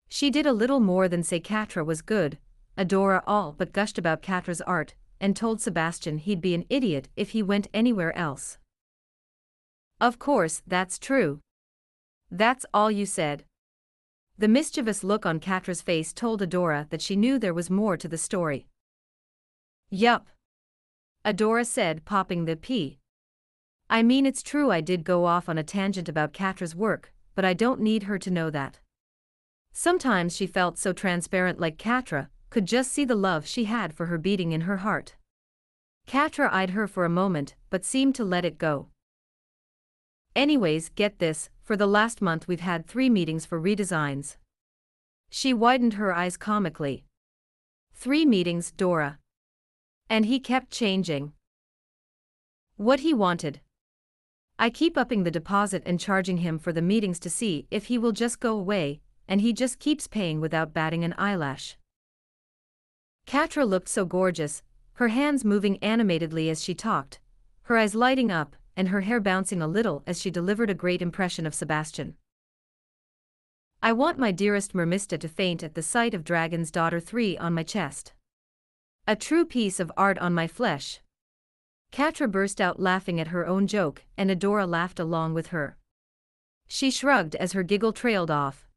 She 0.07 0.29
did 0.29 0.45
a 0.45 0.53
little 0.53 0.79
more 0.79 1.07
than 1.07 1.23
say 1.23 1.39
Catra 1.39 1.85
was 1.85 2.01
good, 2.01 2.37
Adora 2.77 3.23
all 3.25 3.53
but 3.53 3.73
gushed 3.73 3.97
about 3.97 4.21
Catra's 4.21 4.61
art, 4.61 4.95
and 5.19 5.35
told 5.35 5.61
Sebastian 5.61 6.17
he'd 6.17 6.41
be 6.41 6.53
an 6.53 6.65
idiot 6.69 7.09
if 7.15 7.29
he 7.29 7.41
went 7.41 7.67
anywhere 7.73 8.15
else. 8.17 8.57
Of 10.01 10.19
course, 10.19 10.61
that's 10.67 10.99
true. 10.99 11.39
That's 12.29 12.65
all 12.73 12.91
you 12.91 13.05
said. 13.05 13.45
The 14.37 14.49
mischievous 14.49 15.03
look 15.03 15.25
on 15.25 15.39
Catra's 15.39 15.81
face 15.81 16.11
told 16.11 16.41
Adora 16.41 16.89
that 16.89 17.01
she 17.01 17.15
knew 17.15 17.39
there 17.39 17.53
was 17.53 17.69
more 17.69 17.95
to 17.95 18.07
the 18.09 18.17
story. 18.17 18.67
Yup. 19.89 20.27
Adora 21.23 21.65
said, 21.65 22.03
popping 22.03 22.43
the 22.43 22.57
pea. 22.57 22.99
I 23.89 24.03
mean, 24.03 24.25
it's 24.25 24.43
true 24.43 24.71
I 24.71 24.81
did 24.81 25.05
go 25.05 25.25
off 25.25 25.47
on 25.47 25.57
a 25.57 25.63
tangent 25.63 26.09
about 26.09 26.33
Catra's 26.33 26.75
work, 26.75 27.13
but 27.35 27.45
I 27.45 27.53
don't 27.53 27.79
need 27.79 28.03
her 28.03 28.19
to 28.19 28.31
know 28.31 28.49
that. 28.49 28.79
Sometimes 29.71 30.35
she 30.35 30.47
felt 30.47 30.77
so 30.77 30.91
transparent 30.91 31.59
like 31.59 31.77
Catra, 31.77 32.27
could 32.55 32.65
just 32.65 32.93
see 32.93 33.03
the 33.03 33.15
love 33.15 33.45
she 33.45 33.65
had 33.65 33.93
for 33.93 34.05
her 34.05 34.17
beating 34.17 34.53
in 34.53 34.61
her 34.61 34.77
heart. 34.77 35.15
Catra 36.07 36.49
eyed 36.53 36.69
her 36.69 36.87
for 36.87 37.03
a 37.03 37.09
moment, 37.09 37.53
but 37.69 37.83
seemed 37.83 38.15
to 38.15 38.23
let 38.23 38.45
it 38.45 38.57
go. 38.57 38.87
Anyways, 40.37 40.87
get 40.87 41.19
this, 41.19 41.49
for 41.61 41.75
the 41.75 41.85
last 41.85 42.21
month 42.21 42.47
we've 42.47 42.61
had 42.61 42.87
three 42.87 43.09
meetings 43.09 43.45
for 43.45 43.59
redesigns. 43.59 44.37
She 45.29 45.53
widened 45.53 45.95
her 45.95 46.13
eyes 46.13 46.37
comically. 46.37 47.03
Three 47.93 48.25
meetings, 48.25 48.71
Dora. 48.71 49.19
And 50.09 50.25
he 50.25 50.39
kept 50.39 50.71
changing. 50.71 51.33
What 52.77 53.01
he 53.01 53.13
wanted. 53.13 53.59
I 54.57 54.69
keep 54.69 54.97
upping 54.97 55.25
the 55.25 55.37
deposit 55.39 55.83
and 55.85 55.99
charging 55.99 56.37
him 56.37 56.57
for 56.59 56.71
the 56.71 56.81
meetings 56.81 57.19
to 57.19 57.29
see 57.29 57.67
if 57.69 57.87
he 57.87 57.97
will 57.97 58.13
just 58.13 58.39
go 58.39 58.57
away, 58.57 59.01
and 59.27 59.41
he 59.41 59.51
just 59.51 59.77
keeps 59.77 60.07
paying 60.07 60.39
without 60.39 60.73
batting 60.73 61.03
an 61.03 61.15
eyelash. 61.17 61.75
Catra 63.25 63.67
looked 63.67 63.89
so 63.89 64.05
gorgeous, 64.05 64.61
her 64.93 65.07
hands 65.09 65.43
moving 65.43 65.77
animatedly 65.83 66.49
as 66.49 66.63
she 66.63 66.73
talked, 66.73 67.19
her 67.63 67.77
eyes 67.77 67.95
lighting 67.95 68.31
up, 68.31 68.55
and 68.77 68.89
her 68.89 69.01
hair 69.01 69.19
bouncing 69.19 69.61
a 69.61 69.67
little 69.67 70.03
as 70.05 70.21
she 70.21 70.29
delivered 70.29 70.69
a 70.69 70.75
great 70.75 71.01
impression 71.01 71.45
of 71.45 71.55
Sebastian. 71.55 72.15
I 73.81 73.93
want 73.93 74.17
my 74.17 74.31
dearest 74.31 74.73
Mermista 74.73 75.19
to 75.19 75.27
faint 75.27 75.63
at 75.63 75.75
the 75.75 75.81
sight 75.81 76.13
of 76.13 76.23
Dragon's 76.23 76.71
Daughter 76.71 76.99
3 76.99 77.37
on 77.37 77.53
my 77.53 77.63
chest. 77.63 78.13
A 79.07 79.15
true 79.15 79.45
piece 79.45 79.79
of 79.79 79.91
art 79.95 80.17
on 80.19 80.33
my 80.33 80.47
flesh. 80.47 81.01
Catra 81.91 82.29
burst 82.29 82.59
out 82.59 82.79
laughing 82.79 83.19
at 83.19 83.27
her 83.27 83.45
own 83.45 83.67
joke, 83.67 84.03
and 84.17 84.29
Adora 84.29 84.67
laughed 84.67 84.99
along 84.99 85.33
with 85.33 85.47
her. 85.47 85.77
She 86.67 86.89
shrugged 86.91 87.35
as 87.35 87.53
her 87.53 87.63
giggle 87.63 87.93
trailed 87.93 88.31
off. 88.31 88.67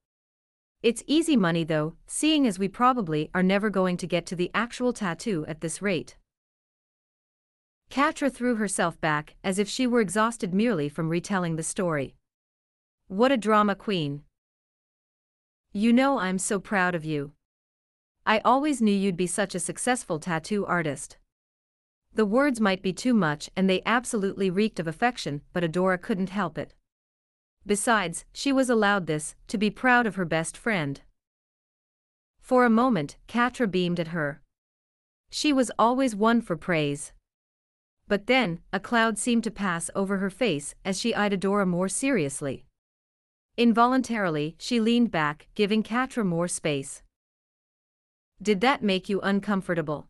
It's 0.80 1.02
easy 1.08 1.36
money 1.36 1.64
though, 1.64 1.94
seeing 2.06 2.46
as 2.46 2.58
we 2.58 2.68
probably 2.68 3.30
are 3.34 3.42
never 3.42 3.68
going 3.68 3.96
to 3.96 4.06
get 4.06 4.26
to 4.26 4.36
the 4.36 4.50
actual 4.54 4.92
tattoo 4.92 5.44
at 5.48 5.60
this 5.60 5.82
rate. 5.82 6.16
Catra 7.90 8.32
threw 8.32 8.54
herself 8.54 9.00
back 9.00 9.34
as 9.42 9.58
if 9.58 9.68
she 9.68 9.86
were 9.86 10.00
exhausted 10.00 10.54
merely 10.54 10.88
from 10.88 11.08
retelling 11.08 11.56
the 11.56 11.62
story. 11.62 12.14
What 13.08 13.32
a 13.32 13.36
drama 13.36 13.74
queen. 13.74 14.22
You 15.72 15.92
know 15.92 16.18
I'm 16.18 16.38
so 16.38 16.60
proud 16.60 16.94
of 16.94 17.04
you. 17.04 17.32
I 18.24 18.38
always 18.44 18.80
knew 18.80 18.94
you'd 18.94 19.16
be 19.16 19.26
such 19.26 19.54
a 19.54 19.60
successful 19.60 20.20
tattoo 20.20 20.64
artist. 20.66 21.16
The 22.14 22.26
words 22.26 22.60
might 22.60 22.82
be 22.82 22.92
too 22.92 23.14
much 23.14 23.50
and 23.56 23.68
they 23.68 23.82
absolutely 23.84 24.48
reeked 24.48 24.78
of 24.78 24.86
affection, 24.86 25.40
but 25.52 25.64
Adora 25.64 26.00
couldn't 26.00 26.30
help 26.30 26.56
it. 26.56 26.74
Besides, 27.68 28.24
she 28.32 28.50
was 28.50 28.70
allowed 28.70 29.06
this, 29.06 29.34
to 29.48 29.58
be 29.58 29.68
proud 29.68 30.06
of 30.06 30.14
her 30.14 30.24
best 30.24 30.56
friend. 30.56 31.02
For 32.40 32.64
a 32.64 32.70
moment, 32.70 33.18
Catra 33.28 33.70
beamed 33.70 34.00
at 34.00 34.08
her. 34.08 34.40
She 35.28 35.52
was 35.52 35.70
always 35.78 36.16
one 36.16 36.40
for 36.40 36.56
praise. 36.56 37.12
But 38.06 38.26
then, 38.26 38.60
a 38.72 38.80
cloud 38.80 39.18
seemed 39.18 39.44
to 39.44 39.50
pass 39.50 39.90
over 39.94 40.16
her 40.16 40.30
face 40.30 40.74
as 40.82 40.98
she 40.98 41.14
eyed 41.14 41.32
Adora 41.32 41.68
more 41.68 41.90
seriously. 41.90 42.64
Involuntarily, 43.58 44.56
she 44.58 44.80
leaned 44.80 45.10
back, 45.10 45.48
giving 45.54 45.82
Catra 45.82 46.24
more 46.24 46.48
space. 46.48 47.02
Did 48.40 48.62
that 48.62 48.82
make 48.82 49.10
you 49.10 49.20
uncomfortable? 49.20 50.08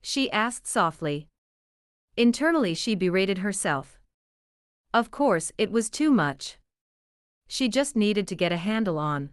She 0.00 0.30
asked 0.30 0.66
softly. 0.66 1.28
Internally, 2.16 2.72
she 2.72 2.94
berated 2.94 3.38
herself. 3.38 3.98
Of 4.94 5.10
course, 5.10 5.52
it 5.58 5.70
was 5.70 5.90
too 5.90 6.10
much. 6.10 6.56
She 7.52 7.68
just 7.68 7.94
needed 7.96 8.26
to 8.28 8.34
get 8.34 8.50
a 8.50 8.56
handle 8.56 8.98
on. 8.98 9.28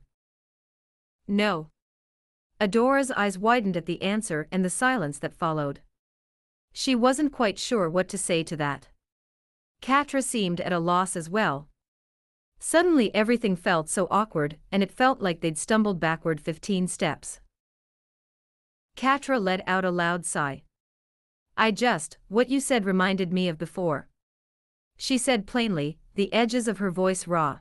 No. 1.26 1.70
Adora's 2.60 3.12
eyes 3.12 3.38
widened 3.38 3.78
at 3.78 3.86
the 3.86 4.02
answer 4.02 4.46
and 4.52 4.66
the 4.66 4.70
silence 4.70 5.20
that 5.20 5.34
followed. 5.34 5.80
She 6.74 6.96
wasn't 6.96 7.32
quite 7.32 7.58
sure 7.58 7.90
what 7.90 8.10
to 8.10 8.18
say 8.18 8.44
to 8.44 8.58
that. 8.58 8.90
Catra 9.82 10.22
seemed 10.22 10.60
at 10.60 10.74
a 10.74 10.80
loss 10.80 11.16
as 11.16 11.30
well. 11.30 11.70
Suddenly 12.60 13.16
everything 13.16 13.56
felt 13.56 13.88
so 13.88 14.06
awkward, 14.12 14.58
and 14.70 14.84
it 14.84 14.92
felt 14.92 15.22
like 15.22 15.40
they'd 15.40 15.58
stumbled 15.58 16.02
backward 16.02 16.42
15 16.42 16.90
steps. 16.90 17.40
Catra 18.98 19.42
let 19.42 19.66
out 19.66 19.86
a 19.86 19.92
loud 19.92 20.26
sigh. 20.26 20.64
I 21.56 21.72
just, 21.72 22.18
what 22.28 22.50
you 22.50 22.60
said 22.60 22.84
reminded 22.84 23.32
me 23.32 23.48
of 23.48 23.58
before. 23.58 24.10
She 24.98 25.18
said 25.18 25.48
plainly, 25.48 26.00
the 26.16 26.34
edges 26.34 26.68
of 26.68 26.80
her 26.80 26.92
voice 26.92 27.26
raw. 27.26 27.60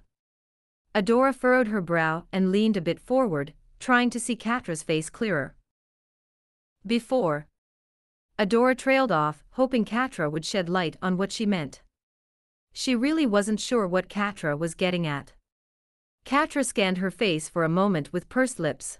Adora 0.98 1.32
furrowed 1.32 1.68
her 1.68 1.80
brow 1.80 2.26
and 2.32 2.50
leaned 2.50 2.76
a 2.76 2.80
bit 2.80 2.98
forward, 2.98 3.54
trying 3.78 4.10
to 4.10 4.18
see 4.18 4.34
Catra's 4.34 4.82
face 4.82 5.08
clearer. 5.08 5.54
Before. 6.84 7.46
Adora 8.36 8.76
trailed 8.76 9.12
off, 9.12 9.44
hoping 9.52 9.84
Catra 9.84 10.28
would 10.28 10.44
shed 10.44 10.68
light 10.68 10.96
on 11.00 11.16
what 11.16 11.30
she 11.30 11.46
meant. 11.46 11.82
She 12.72 12.96
really 12.96 13.26
wasn't 13.26 13.60
sure 13.60 13.86
what 13.86 14.08
Catra 14.08 14.58
was 14.58 14.74
getting 14.74 15.06
at. 15.06 15.34
Catra 16.24 16.64
scanned 16.64 16.98
her 16.98 17.12
face 17.12 17.48
for 17.48 17.62
a 17.62 17.68
moment 17.68 18.12
with 18.12 18.28
pursed 18.28 18.58
lips. 18.58 18.98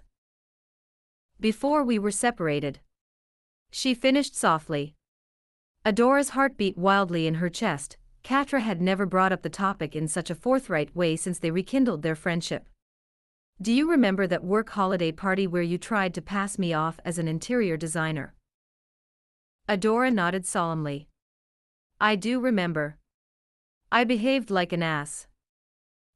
Before 1.37 1.83
we 1.83 1.99
were 1.99 2.11
separated. 2.11 2.79
She 3.71 3.93
finished 3.93 4.37
softly. 4.37 4.95
Adora's 5.85 6.29
heart 6.29 6.55
beat 6.55 6.77
wildly 6.77 7.27
in 7.27 7.35
her 7.35 7.49
chest, 7.49 7.97
Catra 8.23 8.61
had 8.61 8.81
never 8.81 9.05
brought 9.05 9.31
up 9.31 9.41
the 9.41 9.49
topic 9.49 9.95
in 9.95 10.07
such 10.07 10.29
a 10.29 10.35
forthright 10.35 10.95
way 10.95 11.15
since 11.15 11.39
they 11.39 11.51
rekindled 11.51 12.01
their 12.01 12.15
friendship. 12.15 12.67
Do 13.61 13.73
you 13.73 13.89
remember 13.89 14.25
that 14.27 14.43
work 14.43 14.69
holiday 14.69 15.11
party 15.11 15.45
where 15.45 15.61
you 15.61 15.77
tried 15.77 16.13
to 16.13 16.21
pass 16.21 16.57
me 16.57 16.73
off 16.73 16.99
as 17.03 17.17
an 17.17 17.27
interior 17.27 17.75
designer? 17.75 18.33
Adora 19.67 20.13
nodded 20.13 20.45
solemnly. 20.45 21.07
I 21.99 22.15
do 22.15 22.39
remember. 22.39 22.97
I 23.91 24.03
behaved 24.03 24.49
like 24.49 24.71
an 24.71 24.83
ass. 24.83 25.27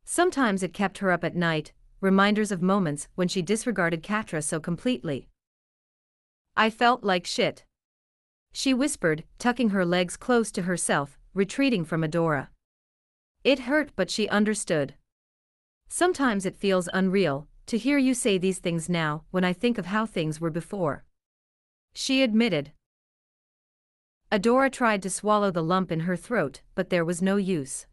Sometimes 0.05 0.63
it 0.63 0.73
kept 0.73 0.99
her 0.99 1.11
up 1.11 1.23
at 1.23 1.35
night, 1.35 1.73
reminders 1.99 2.51
of 2.51 2.61
moments 2.61 3.07
when 3.15 3.27
she 3.27 3.41
disregarded 3.41 4.03
Catra 4.03 4.43
so 4.43 4.59
completely. 4.59 5.27
I 6.55 6.69
felt 6.69 7.03
like 7.03 7.25
shit. 7.25 7.65
She 8.53 8.73
whispered, 8.73 9.23
tucking 9.39 9.69
her 9.69 9.85
legs 9.85 10.15
close 10.15 10.51
to 10.51 10.63
herself, 10.63 11.17
retreating 11.33 11.83
from 11.83 12.01
Adora. 12.01 12.49
It 13.43 13.59
hurt 13.59 13.91
but 13.95 14.09
she 14.09 14.29
understood. 14.29 14.95
Sometimes 15.89 16.45
it 16.45 16.55
feels 16.55 16.89
unreal, 16.93 17.47
to 17.67 17.77
hear 17.77 17.97
you 17.97 18.13
say 18.13 18.37
these 18.37 18.59
things 18.59 18.89
now, 18.89 19.23
when 19.31 19.43
I 19.43 19.53
think 19.53 19.77
of 19.77 19.87
how 19.87 20.05
things 20.05 20.39
were 20.39 20.49
before. 20.49 21.03
She 21.93 22.23
admitted. 22.23 22.71
Adora 24.31 24.71
tried 24.71 25.01
to 25.03 25.09
swallow 25.09 25.51
the 25.51 25.63
lump 25.63 25.91
in 25.91 26.01
her 26.01 26.15
throat, 26.15 26.61
but 26.75 26.89
there 26.89 27.05
was 27.05 27.21
no 27.21 27.35
use. 27.37 27.85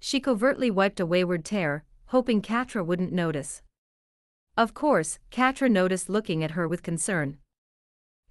She 0.00 0.20
covertly 0.20 0.70
wiped 0.70 1.00
a 1.00 1.06
wayward 1.06 1.44
tear, 1.44 1.84
hoping 2.06 2.42
Catra 2.42 2.84
wouldn't 2.84 3.12
notice. 3.12 3.62
Of 4.56 4.74
course, 4.74 5.18
Catra 5.30 5.70
noticed 5.70 6.08
looking 6.08 6.44
at 6.44 6.52
her 6.52 6.68
with 6.68 6.82
concern. 6.82 7.38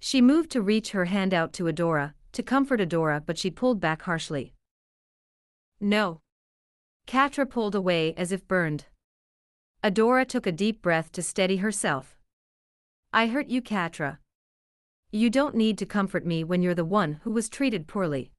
She 0.00 0.20
moved 0.20 0.50
to 0.50 0.62
reach 0.62 0.90
her 0.90 1.06
hand 1.06 1.32
out 1.34 1.52
to 1.54 1.64
Adora, 1.64 2.14
to 2.34 2.42
comfort 2.42 2.80
Adora 2.80 3.24
but 3.24 3.38
she 3.38 3.50
pulled 3.50 3.80
back 3.80 4.02
harshly. 4.02 4.54
No. 5.80 6.20
Catra 7.06 7.48
pulled 7.48 7.74
away 7.74 8.14
as 8.16 8.32
if 8.32 8.46
burned. 8.46 8.86
Adora 9.82 10.26
took 10.26 10.46
a 10.46 10.52
deep 10.52 10.80
breath 10.80 11.12
to 11.12 11.22
steady 11.22 11.58
herself. 11.58 12.16
I 13.12 13.26
hurt 13.26 13.48
you 13.48 13.60
Catra. 13.60 14.18
You 15.10 15.30
don't 15.30 15.54
need 15.54 15.78
to 15.78 15.86
comfort 15.86 16.26
me 16.26 16.42
when 16.42 16.62
you're 16.62 16.74
the 16.74 16.84
one 16.84 17.20
who 17.22 17.30
was 17.30 17.48
treated 17.48 17.86
poorly. 17.86 18.32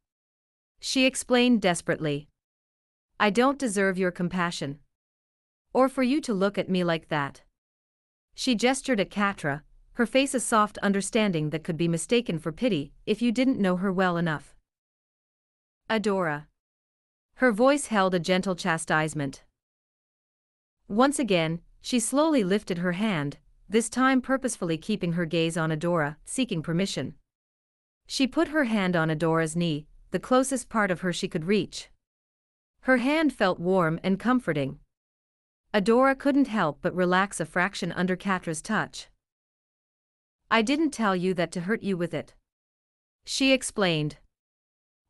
She 0.79 1.05
explained 1.05 1.61
desperately. 1.61 2.27
I 3.19 3.29
don't 3.29 3.57
deserve 3.57 3.97
your 3.97 4.11
compassion. 4.11 4.79
Or 5.71 5.87
for 5.87 6.03
you 6.03 6.19
to 6.21 6.33
look 6.33 6.57
at 6.57 6.69
me 6.69 6.83
like 6.83 7.07
that. 7.09 7.43
She 8.33 8.55
gestured 8.55 8.99
at 8.99 9.09
Catra, 9.09 9.61
her 9.95 10.05
face 10.05 10.33
a 10.33 10.39
soft 10.39 10.77
understanding 10.79 11.49
that 11.49 11.63
could 11.63 11.77
be 11.77 11.87
mistaken 11.87 12.37
for 12.37 12.51
pity 12.51 12.91
if 13.05 13.21
you 13.21 13.31
didn't 13.31 13.59
know 13.59 13.77
her 13.77 13.91
well 13.91 14.17
enough. 14.17 14.55
Adora. 15.89 16.47
Her 17.35 17.51
voice 17.51 17.87
held 17.87 18.13
a 18.13 18.19
gentle 18.19 18.55
chastisement. 18.55 19.43
Once 20.87 21.17
again, 21.17 21.61
she 21.81 21.99
slowly 21.99 22.43
lifted 22.43 22.79
her 22.79 22.93
hand, 22.93 23.37
this 23.69 23.89
time 23.89 24.21
purposefully 24.21 24.77
keeping 24.77 25.13
her 25.13 25.25
gaze 25.25 25.57
on 25.57 25.71
Adora, 25.71 26.17
seeking 26.25 26.61
permission. 26.61 27.15
She 28.05 28.27
put 28.27 28.49
her 28.49 28.65
hand 28.65 28.95
on 28.95 29.09
Adora's 29.09 29.55
knee, 29.55 29.87
the 30.11 30.19
closest 30.19 30.67
part 30.67 30.91
of 30.91 31.01
her 31.01 31.13
she 31.13 31.27
could 31.27 31.45
reach. 31.45 31.89
Her 32.81 32.97
hand 32.97 33.33
felt 33.33 33.59
warm 33.59 33.99
and 34.03 34.19
comforting. 34.19 34.79
Adora 35.73 36.17
couldn't 36.17 36.47
help 36.47 36.79
but 36.81 36.95
relax 36.95 37.39
a 37.39 37.45
fraction 37.45 37.91
under 37.93 38.15
Catra's 38.15 38.61
touch. 38.61 39.07
I 40.55 40.61
didn't 40.61 40.91
tell 40.91 41.17
you 41.17 41.33
that 41.33 41.51
to 41.51 41.59
hurt 41.67 41.83
you 41.83 41.97
with 41.97 42.13
it. 42.13 42.33
She 43.25 43.51
explained. 43.51 44.19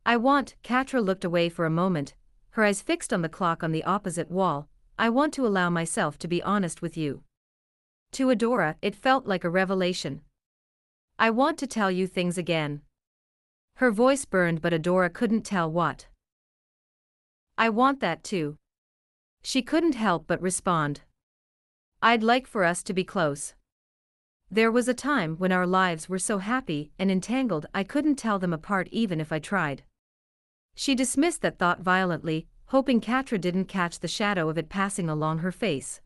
I 0.03 0.17
want, 0.17 0.55
Catra 0.63 1.05
looked 1.05 1.23
away 1.23 1.49
for 1.49 1.67
a 1.67 1.79
moment, 1.83 2.15
her 2.53 2.63
eyes 2.63 2.81
fixed 2.81 3.13
on 3.13 3.21
the 3.21 3.29
clock 3.29 3.61
on 3.61 3.71
the 3.71 3.83
opposite 3.83 4.31
wall, 4.31 4.67
I 4.97 5.09
want 5.09 5.35
to 5.35 5.45
allow 5.45 5.69
myself 5.69 6.17
to 6.17 6.27
be 6.27 6.41
honest 6.41 6.81
with 6.81 6.97
you. 6.97 7.21
To 8.13 8.29
Adora, 8.29 8.77
it 8.81 8.95
felt 8.95 9.27
like 9.27 9.43
a 9.43 9.49
revelation. 9.51 10.21
I 11.19 11.29
want 11.29 11.59
to 11.59 11.67
tell 11.67 11.91
you 11.91 12.07
things 12.07 12.39
again. 12.39 12.81
Her 13.75 13.91
voice 13.91 14.25
burned, 14.25 14.63
but 14.63 14.73
Adora 14.73 15.13
couldn't 15.13 15.43
tell 15.43 15.71
what. 15.71 16.07
I 17.55 17.69
want 17.69 17.99
that 17.99 18.23
too. 18.23 18.57
She 19.43 19.61
couldn't 19.61 19.93
help 19.93 20.25
but 20.25 20.41
respond. 20.41 21.01
I'd 22.01 22.23
like 22.23 22.47
for 22.47 22.63
us 22.63 22.81
to 22.81 22.93
be 22.93 23.03
close. 23.03 23.53
There 24.51 24.71
was 24.71 24.87
a 24.87 24.93
time 24.93 25.35
when 25.37 25.51
our 25.51 25.67
lives 25.67 26.07
were 26.07 26.19
so 26.19 26.37
happy 26.37 26.91
and 26.99 27.11
entangled 27.11 27.65
I 27.73 27.83
couldn't 27.83 28.15
tell 28.15 28.39
them 28.39 28.53
apart 28.53 28.87
even 28.91 29.19
if 29.19 29.31
I 29.31 29.39
tried. 29.39 29.83
She 30.75 30.95
dismissed 30.95 31.41
that 31.41 31.57
thought 31.57 31.81
violently, 31.81 32.47
hoping 32.67 33.01
Catra 33.01 33.39
didn't 33.39 33.65
catch 33.65 33.99
the 33.99 34.07
shadow 34.07 34.49
of 34.49 34.57
it 34.57 34.69
passing 34.69 35.09
along 35.09 35.39
her 35.39 35.51
face. 35.51 36.01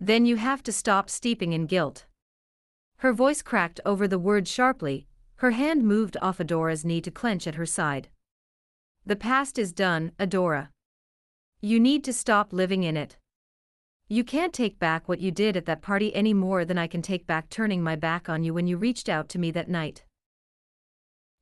Then 0.00 0.26
you 0.26 0.36
have 0.36 0.62
to 0.64 0.72
stop 0.72 1.08
steeping 1.08 1.52
in 1.52 1.66
guilt. 1.66 2.06
Her 2.98 3.12
voice 3.12 3.42
cracked 3.42 3.80
over 3.84 4.06
the 4.08 4.18
word 4.18 4.48
sharply, 4.48 5.06
her 5.36 5.50
hand 5.52 5.84
moved 5.84 6.16
off 6.22 6.38
Adora's 6.38 6.84
knee 6.84 7.00
to 7.02 7.10
clench 7.10 7.46
at 7.46 7.56
her 7.56 7.66
side. 7.66 8.08
The 9.04 9.16
past 9.16 9.58
is 9.58 9.72
done, 9.72 10.12
Adora. 10.18 10.68
You 11.60 11.78
need 11.78 12.04
to 12.04 12.12
stop 12.12 12.52
living 12.52 12.84
in 12.84 12.96
it. 12.96 13.16
You 14.08 14.22
can't 14.22 14.52
take 14.52 14.78
back 14.78 15.08
what 15.08 15.20
you 15.20 15.32
did 15.32 15.56
at 15.56 15.66
that 15.66 15.82
party 15.82 16.14
any 16.14 16.32
more 16.32 16.64
than 16.64 16.78
I 16.78 16.86
can 16.86 17.02
take 17.02 17.26
back 17.26 17.50
turning 17.50 17.82
my 17.82 17.96
back 17.96 18.28
on 18.28 18.44
you 18.44 18.54
when 18.54 18.68
you 18.68 18.76
reached 18.76 19.08
out 19.08 19.28
to 19.30 19.38
me 19.38 19.50
that 19.50 19.68
night. 19.68 20.04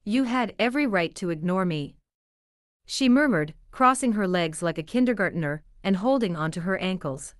You 0.03 0.25
had 0.25 0.55
every 0.59 0.87
right 0.87 1.15
to 1.17 1.29
ignore 1.29 1.67
me. 1.67 1.97
She 2.87 3.07
murmured, 3.09 3.53
crossing 3.71 4.13
her 4.13 4.27
legs 4.27 4.63
like 4.63 4.79
a 4.79 4.83
kindergartner 4.83 5.63
and 5.83 5.97
holding 5.97 6.37
onto 6.37 6.63
her 6.63 6.79
ankles. 6.79 7.35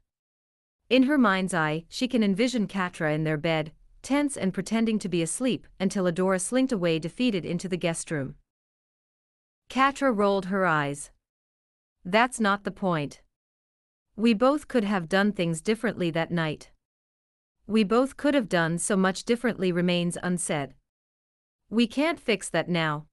In 0.91 1.05
her 1.05 1.17
mind's 1.17 1.55
eye, 1.55 1.87
she 1.89 2.07
can 2.07 2.23
envision 2.23 2.69
Catra 2.69 3.15
in 3.15 3.25
their 3.25 3.39
bed, 3.39 3.73
tense 4.03 4.37
and 4.37 4.53
pretending 4.53 4.99
to 4.99 5.09
be 5.09 5.23
asleep 5.23 5.67
until 5.81 6.05
Adora 6.05 6.39
slinked 6.39 6.73
away 6.73 6.99
defeated 6.99 7.47
into 7.47 7.67
the 7.67 7.79
guest 7.79 8.11
room. 8.11 8.35
Catra 9.71 10.15
rolled 10.15 10.47
her 10.47 10.67
eyes. 10.67 11.11
That's 12.05 12.39
not 12.39 12.65
the 12.65 12.71
point. 12.71 13.23
We 14.17 14.33
both 14.33 14.69
could 14.69 14.85
have 14.85 15.09
done 15.09 15.33
things 15.33 15.61
differently 15.61 16.11
that 16.13 16.31
night. 16.31 16.71
We 17.67 17.83
both 17.83 18.17
could 18.17 18.35
have 18.35 18.49
done 18.49 18.79
so 18.79 18.97
much 18.97 19.25
differently 19.25 19.73
remains 19.73 20.17
unsaid. 20.23 20.75
We 21.69 21.87
can't 21.87 22.21
fix 22.21 22.49
that 22.51 22.69
now. 22.69 23.07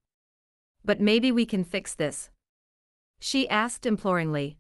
But 0.85 0.99
maybe 0.99 1.31
we 1.31 1.45
can 1.45 1.63
fix 1.63 1.95
this. 1.95 2.29
She 3.19 3.49
asked 3.49 3.85
imploringly. 3.85 4.57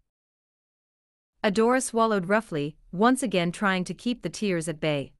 Adora 1.43 1.81
swallowed 1.81 2.29
roughly, 2.29 2.77
once 2.91 3.21
again 3.21 3.51
trying 3.51 3.83
to 3.83 3.93
keep 3.93 4.21
the 4.21 4.29
tears 4.29 4.67
at 4.67 4.79
bay. 4.79 5.11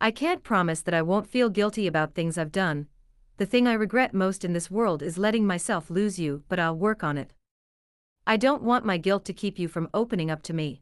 I 0.00 0.10
can't 0.10 0.42
promise 0.42 0.80
that 0.82 0.94
I 0.94 1.02
won't 1.02 1.28
feel 1.28 1.48
guilty 1.48 1.86
about 1.86 2.14
things 2.14 2.38
I've 2.38 2.52
done. 2.52 2.88
The 3.36 3.46
thing 3.46 3.66
I 3.66 3.72
regret 3.72 4.14
most 4.14 4.44
in 4.44 4.52
this 4.52 4.70
world 4.70 5.02
is 5.02 5.18
letting 5.18 5.46
myself 5.46 5.90
lose 5.90 6.18
you, 6.18 6.42
but 6.48 6.58
I'll 6.58 6.76
work 6.76 7.04
on 7.04 7.18
it. 7.18 7.32
I 8.26 8.36
don't 8.36 8.62
want 8.62 8.86
my 8.86 8.96
guilt 8.96 9.24
to 9.26 9.32
keep 9.32 9.58
you 9.58 9.68
from 9.68 9.90
opening 9.92 10.30
up 10.30 10.42
to 10.44 10.54
me. 10.54 10.80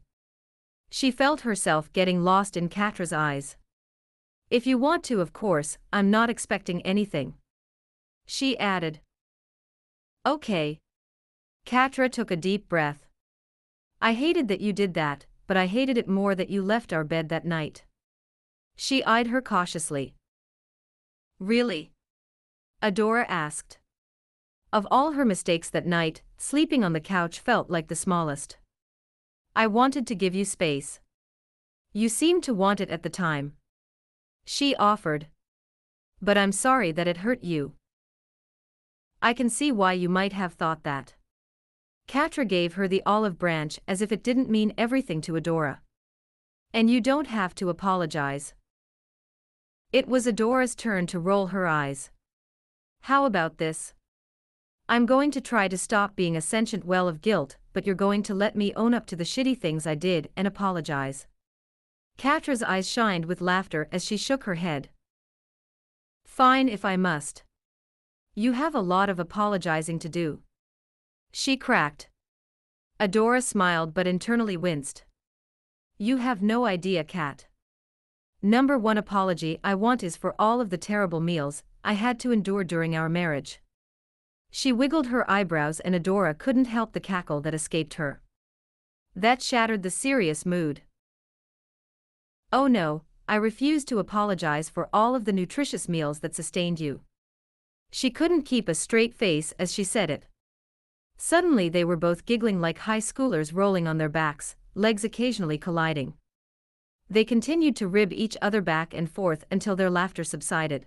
She 0.89 1.11
felt 1.11 1.41
herself 1.41 1.91
getting 1.91 2.23
lost 2.23 2.55
in 2.55 2.69
Catra's 2.69 3.11
eyes. 3.11 3.57
If 4.49 4.65
you 4.67 4.77
want 4.77 5.03
to, 5.05 5.19
of 5.19 5.33
course, 5.33 5.77
I'm 5.91 6.09
not 6.11 6.29
expecting 6.29 6.81
anything. 6.83 7.33
She 8.25 8.57
added. 8.59 9.01
Okay. 10.25 10.79
Catra 11.65 12.09
took 12.09 12.31
a 12.31 12.37
deep 12.37 12.69
breath. 12.69 13.07
I 14.01 14.13
hated 14.13 14.47
that 14.47 14.61
you 14.61 14.71
did 14.71 14.93
that, 14.93 15.25
but 15.47 15.57
I 15.57 15.65
hated 15.65 15.97
it 15.97 16.07
more 16.07 16.35
that 16.35 16.49
you 16.49 16.61
left 16.61 16.93
our 16.93 17.03
bed 17.03 17.29
that 17.29 17.45
night. 17.45 17.83
She 18.75 19.03
eyed 19.03 19.27
her 19.27 19.41
cautiously. 19.41 20.13
Really? 21.39 21.91
Adora 22.81 23.25
asked. 23.27 23.79
Of 24.73 24.87
all 24.89 25.11
her 25.11 25.23
mistakes 25.23 25.69
that 25.69 25.85
night, 25.85 26.23
sleeping 26.35 26.83
on 26.83 26.93
the 26.93 26.99
couch 26.99 27.39
felt 27.39 27.69
like 27.69 27.89
the 27.89 27.95
smallest. 27.95 28.57
I 29.55 29.67
wanted 29.67 30.07
to 30.07 30.15
give 30.15 30.33
you 30.33 30.45
space. 30.45 30.99
You 31.93 32.09
seemed 32.09 32.41
to 32.45 32.55
want 32.55 32.81
it 32.81 32.89
at 32.89 33.03
the 33.03 33.09
time. 33.11 33.53
She 34.45 34.75
offered. 34.77 35.27
But 36.19 36.39
I'm 36.39 36.51
sorry 36.51 36.91
that 36.91 37.07
it 37.07 37.17
hurt 37.17 37.43
you. 37.43 37.73
I 39.21 39.33
can 39.33 39.47
see 39.47 39.71
why 39.71 39.93
you 39.93 40.09
might 40.09 40.33
have 40.33 40.55
thought 40.55 40.81
that. 40.81 41.13
Catra 42.07 42.47
gave 42.47 42.73
her 42.73 42.87
the 42.87 43.03
olive 43.05 43.37
branch 43.37 43.79
as 43.87 44.01
if 44.01 44.11
it 44.11 44.23
didn't 44.23 44.49
mean 44.49 44.73
everything 44.75 45.21
to 45.21 45.33
Adora. 45.33 45.81
And 46.73 46.89
you 46.89 46.99
don't 46.99 47.27
have 47.27 47.53
to 47.55 47.69
apologize. 47.69 48.55
It 49.91 50.07
was 50.07 50.25
Adora's 50.25 50.73
turn 50.73 51.05
to 51.07 51.19
roll 51.19 51.47
her 51.53 51.67
eyes. 51.67 52.09
How 53.01 53.25
about 53.25 53.59
this? 53.59 53.93
I'm 54.93 55.07
going 55.07 55.31
to 55.31 55.41
try 55.41 55.67
to 55.69 55.75
stop 55.75 56.15
being 56.15 56.37
a 56.37 56.39
sentient 56.39 56.85
well 56.85 57.07
of 57.07 57.23
guilt, 57.23 57.57
but 57.73 57.87
you're 57.87 57.95
going 57.95 58.21
to 58.29 58.35
let 58.35 58.55
me 58.55 58.75
own 58.75 58.93
up 58.93 59.07
to 59.07 59.15
the 59.15 59.23
shitty 59.23 59.57
things 59.57 59.87
I 59.87 59.95
did 59.95 60.29
and 60.37 60.45
apologize. 60.45 61.25
Catra's 62.19 62.61
eyes 62.61 62.87
shined 62.87 63.25
with 63.25 63.41
laughter 63.41 63.89
as 63.91 64.05
she 64.05 64.17
shook 64.17 64.43
her 64.43 64.53
head. 64.53 64.89
Fine 66.27 66.69
if 66.69 66.85
I 66.85 66.95
must. 66.95 67.41
You 68.35 68.51
have 68.51 68.75
a 68.75 68.81
lot 68.81 69.09
of 69.09 69.19
apologizing 69.19 69.97
to 69.97 70.09
do. 70.09 70.41
She 71.31 71.57
cracked. 71.57 72.07
Adora 72.99 73.41
smiled 73.41 73.95
but 73.95 74.05
internally 74.05 74.57
winced. 74.57 75.05
You 75.97 76.17
have 76.17 76.43
no 76.43 76.67
idea, 76.67 77.03
Kat. 77.03 77.47
Number 78.43 78.77
one 78.77 78.99
apology 78.99 79.57
I 79.63 79.73
want 79.73 80.03
is 80.03 80.15
for 80.15 80.35
all 80.37 80.61
of 80.61 80.69
the 80.69 80.77
terrible 80.77 81.19
meals 81.19 81.63
I 81.83 81.93
had 81.93 82.19
to 82.19 82.31
endure 82.31 82.63
during 82.63 82.95
our 82.95 83.09
marriage. 83.09 83.59
She 84.55 84.71
wiggled 84.71 85.07
her 85.07 85.29
eyebrows 85.29 85.79
and 85.79 85.95
Adora 85.95 86.37
couldn't 86.37 86.65
help 86.65 86.93
the 86.93 86.99
cackle 86.99 87.41
that 87.41 87.55
escaped 87.55 87.95
her. 87.95 88.21
That 89.15 89.41
shattered 89.41 89.81
the 89.81 89.89
serious 89.89 90.45
mood. 90.45 90.83
Oh 92.51 92.67
no, 92.67 93.01
I 93.27 93.35
refuse 93.37 93.83
to 93.85 93.97
apologize 93.97 94.69
for 94.69 94.89
all 94.93 95.15
of 95.15 95.25
the 95.25 95.33
nutritious 95.33 95.89
meals 95.89 96.19
that 96.19 96.35
sustained 96.35 96.79
you. 96.79 97.01
She 97.91 98.11
couldn't 98.11 98.43
keep 98.43 98.69
a 98.69 98.75
straight 98.75 99.15
face 99.15 99.55
as 99.57 99.73
she 99.73 99.83
said 99.83 100.11
it. 100.11 100.27
Suddenly 101.17 101.67
they 101.67 101.83
were 101.83 101.97
both 101.97 102.27
giggling 102.27 102.61
like 102.61 102.77
high 102.77 102.99
schoolers 102.99 103.55
rolling 103.55 103.87
on 103.87 103.97
their 103.97 104.07
backs, 104.07 104.55
legs 104.75 105.03
occasionally 105.03 105.57
colliding. 105.57 106.13
They 107.09 107.25
continued 107.25 107.75
to 107.77 107.87
rib 107.87 108.13
each 108.13 108.37
other 108.39 108.61
back 108.61 108.93
and 108.93 109.09
forth 109.09 109.45
until 109.49 109.75
their 109.75 109.89
laughter 109.89 110.23
subsided. 110.23 110.85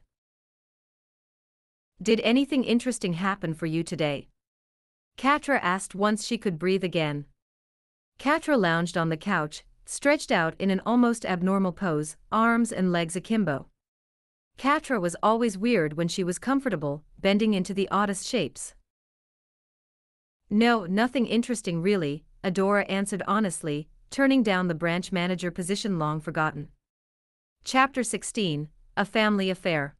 Did 2.03 2.21
anything 2.21 2.63
interesting 2.63 3.15
happen 3.15 3.55
for 3.55 3.65
you 3.65 3.83
today? 3.83 4.29
Catra 5.17 5.59
asked 5.63 5.95
once 5.95 6.27
she 6.27 6.37
could 6.37 6.59
breathe 6.59 6.85
again. 6.85 7.25
Catra 8.19 8.59
lounged 8.59 8.99
on 8.99 9.09
the 9.09 9.17
couch, 9.17 9.65
stretched 9.87 10.31
out 10.31 10.55
in 10.59 10.71
an 10.71 10.83
almost 10.85 11.25
abnormal 11.25 11.73
pose, 11.73 12.17
arms 12.31 12.71
and 12.71 12.93
legs 12.93 13.17
akimbo. 13.17 13.69
Catra 14.59 15.01
was 15.01 15.17
always 15.23 15.57
weird 15.57 15.95
when 15.95 16.09
she 16.09 16.23
was 16.23 16.39
comfortable, 16.39 17.03
bending 17.19 17.55
into 17.55 17.73
the 17.73 17.89
oddest 17.89 18.27
shapes. 18.27 18.75
No, 20.51 20.85
nothing 20.85 21.27
interesting 21.27 21.81
really, 21.81 22.25
Adora 22.45 22.85
answered 22.91 23.23
honestly, 23.27 23.89
turning 24.11 24.43
down 24.43 24.69
the 24.69 24.75
branch 24.75 25.13
manager 25.13 25.51
position 25.51 25.99
long 25.99 26.21
forgotten. 26.21 26.69
Chapter 27.65 28.03
16 28.03 28.69
A 28.99 29.05
Family 29.05 29.51
Affair. 29.51 29.97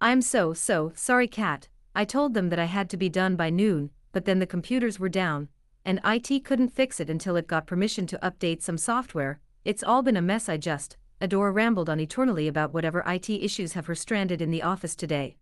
I'm 0.00 0.20
so, 0.20 0.52
so 0.52 0.92
sorry, 0.94 1.26
Cat. 1.26 1.68
I 1.94 2.04
told 2.04 2.34
them 2.34 2.50
that 2.50 2.58
I 2.58 2.66
had 2.66 2.90
to 2.90 2.98
be 2.98 3.08
done 3.08 3.34
by 3.34 3.48
noon, 3.48 3.90
but 4.12 4.26
then 4.26 4.40
the 4.40 4.46
computers 4.46 5.00
were 5.00 5.08
down, 5.08 5.48
and 5.86 6.00
IT 6.04 6.44
couldn't 6.44 6.74
fix 6.74 7.00
it 7.00 7.08
until 7.08 7.36
it 7.36 7.46
got 7.46 7.66
permission 7.66 8.06
to 8.08 8.18
update 8.22 8.60
some 8.60 8.76
software. 8.76 9.40
It's 9.64 9.82
all 9.82 10.02
been 10.02 10.16
a 10.16 10.22
mess, 10.22 10.50
I 10.50 10.58
just. 10.58 10.98
Adora 11.20 11.54
rambled 11.54 11.88
on 11.88 11.98
eternally 11.98 12.46
about 12.46 12.74
whatever 12.74 13.02
IT 13.06 13.30
issues 13.30 13.72
have 13.72 13.86
her 13.86 13.94
stranded 13.94 14.42
in 14.42 14.50
the 14.50 14.62
office 14.62 14.94
today. 14.94 15.36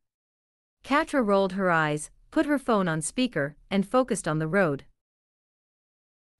Catra 0.84 1.26
rolled 1.26 1.54
her 1.54 1.72
eyes, 1.72 2.10
put 2.30 2.46
her 2.46 2.58
phone 2.58 2.86
on 2.86 3.02
speaker, 3.02 3.56
and 3.72 3.88
focused 3.88 4.28
on 4.28 4.38
the 4.38 4.46
road. 4.46 4.84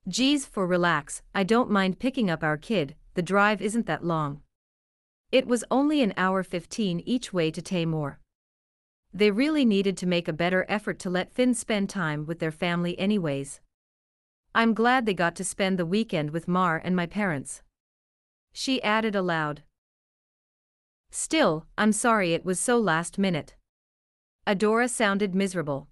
Geez, 0.06 0.46
for 0.46 0.68
relax, 0.68 1.22
I 1.34 1.42
don't 1.42 1.70
mind 1.70 1.98
picking 1.98 2.30
up 2.30 2.44
our 2.44 2.58
kid, 2.58 2.94
the 3.14 3.22
drive 3.22 3.60
isn't 3.60 3.86
that 3.86 4.04
long. 4.04 4.42
It 5.34 5.48
was 5.48 5.64
only 5.68 6.00
an 6.00 6.14
hour 6.16 6.44
15 6.44 7.00
each 7.00 7.32
way 7.32 7.50
to 7.50 7.60
Thaymor. 7.60 8.18
They 9.12 9.32
really 9.32 9.64
needed 9.64 9.96
to 9.96 10.06
make 10.06 10.28
a 10.28 10.32
better 10.32 10.64
effort 10.68 11.00
to 11.00 11.10
let 11.10 11.32
Finn 11.32 11.54
spend 11.54 11.90
time 11.90 12.24
with 12.24 12.38
their 12.38 12.52
family 12.52 12.96
anyways. 13.00 13.60
I'm 14.54 14.74
glad 14.74 15.06
they 15.06 15.12
got 15.12 15.34
to 15.34 15.42
spend 15.42 15.76
the 15.76 15.86
weekend 15.86 16.30
with 16.30 16.46
Mar 16.46 16.80
and 16.84 16.94
my 16.94 17.06
parents. 17.06 17.62
She 18.52 18.80
added 18.84 19.16
aloud. 19.16 19.64
Still, 21.10 21.66
I'm 21.76 21.90
sorry 21.90 22.32
it 22.32 22.44
was 22.44 22.60
so 22.60 22.78
last 22.78 23.18
minute. 23.18 23.56
Adora 24.46 24.88
sounded 24.88 25.34
miserable. 25.34 25.88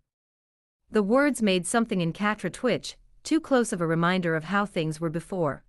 The 0.88 1.02
words 1.02 1.42
made 1.42 1.66
something 1.66 2.00
in 2.00 2.12
Catra 2.12 2.52
twitch, 2.52 2.96
too 3.24 3.40
close 3.40 3.72
of 3.72 3.80
a 3.80 3.88
reminder 3.88 4.36
of 4.36 4.44
how 4.44 4.66
things 4.66 5.00
were 5.00 5.10
before. 5.10 5.64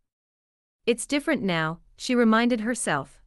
It's 0.85 1.07
different 1.07 1.41
now, 1.41 1.79
she 1.97 2.13
reminded 2.13 2.61
herself. 2.61 3.22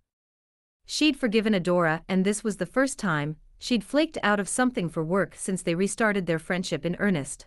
She'd 0.87 1.17
forgiven 1.17 1.53
Adora 1.53 2.03
and 2.09 2.25
this 2.25 2.45
was 2.45 2.57
the 2.57 2.65
first 2.65 2.99
time 2.99 3.37
she'd 3.59 3.85
flaked 3.85 4.19
out 4.23 4.39
of 4.39 4.49
something 4.49 4.89
for 4.89 5.03
work 5.03 5.35
since 5.35 5.63
they 5.63 5.75
restarted 5.75 6.27
their 6.27 6.39
friendship 6.39 6.87
in 6.87 6.97
earnest. 7.01 7.47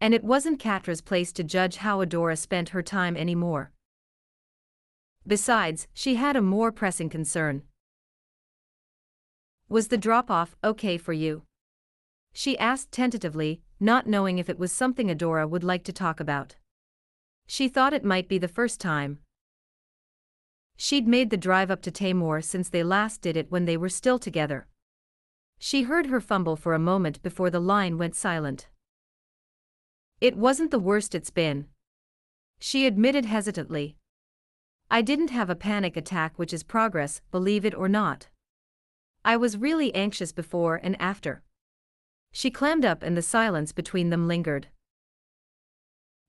And 0.00 0.12
it 0.12 0.22
wasn't 0.22 0.60
Catra's 0.60 1.00
place 1.00 1.32
to 1.32 1.42
judge 1.42 1.76
how 1.76 2.04
Adora 2.04 2.36
spent 2.36 2.70
her 2.70 2.82
time 2.82 3.16
anymore. 3.16 3.72
Besides, 5.26 5.88
she 5.94 6.16
had 6.16 6.36
a 6.36 6.42
more 6.42 6.70
pressing 6.70 7.08
concern. 7.08 7.62
Was 9.70 9.88
the 9.88 9.96
drop-off 9.96 10.54
okay 10.62 10.98
for 10.98 11.14
you? 11.14 11.42
She 12.34 12.58
asked 12.58 12.92
tentatively, 12.92 13.62
not 13.80 14.06
knowing 14.06 14.38
if 14.38 14.50
it 14.50 14.58
was 14.58 14.70
something 14.70 15.08
Adora 15.08 15.48
would 15.48 15.64
like 15.64 15.84
to 15.84 15.92
talk 15.92 16.20
about. 16.20 16.56
She 17.46 17.68
thought 17.68 17.94
it 17.94 18.04
might 18.04 18.28
be 18.28 18.36
the 18.36 18.48
first 18.48 18.80
time. 18.80 19.20
She'd 20.76 21.06
made 21.06 21.30
the 21.30 21.36
drive 21.36 21.70
up 21.70 21.82
to 21.82 21.90
Thaymor 21.90 22.42
since 22.42 22.68
they 22.68 22.82
last 22.82 23.20
did 23.20 23.36
it 23.36 23.50
when 23.50 23.64
they 23.64 23.76
were 23.76 23.88
still 23.88 24.18
together. 24.18 24.66
She 25.58 25.82
heard 25.82 26.06
her 26.06 26.20
fumble 26.20 26.56
for 26.56 26.74
a 26.74 26.78
moment 26.78 27.22
before 27.22 27.50
the 27.50 27.60
line 27.60 27.96
went 27.96 28.14
silent. 28.16 28.68
It 30.20 30.36
wasn't 30.36 30.70
the 30.70 30.78
worst 30.78 31.14
it's 31.14 31.30
been. 31.30 31.66
She 32.58 32.86
admitted 32.86 33.24
hesitantly. 33.24 33.96
I 34.90 35.02
didn't 35.02 35.30
have 35.30 35.50
a 35.50 35.56
panic 35.56 35.96
attack, 35.96 36.38
which 36.38 36.52
is 36.52 36.62
progress, 36.62 37.20
believe 37.30 37.64
it 37.64 37.74
or 37.74 37.88
not. 37.88 38.28
I 39.24 39.36
was 39.36 39.56
really 39.56 39.94
anxious 39.94 40.32
before 40.32 40.76
and 40.82 41.00
after. 41.00 41.42
She 42.32 42.50
clammed 42.50 42.84
up 42.84 43.02
and 43.02 43.16
the 43.16 43.22
silence 43.22 43.72
between 43.72 44.10
them 44.10 44.28
lingered. 44.28 44.68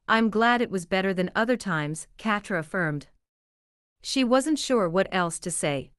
I'm 0.08 0.30
glad 0.30 0.62
it 0.62 0.72
was 0.72 0.86
better 0.86 1.14
than 1.14 1.32
other 1.36 1.58
times, 1.58 2.08
Catra 2.18 2.60
affirmed. 2.60 3.08
She 4.08 4.24
wasn't 4.24 4.60
sure 4.60 4.88
what 4.88 5.08
else 5.12 5.40
to 5.40 5.50
say. 5.50 5.90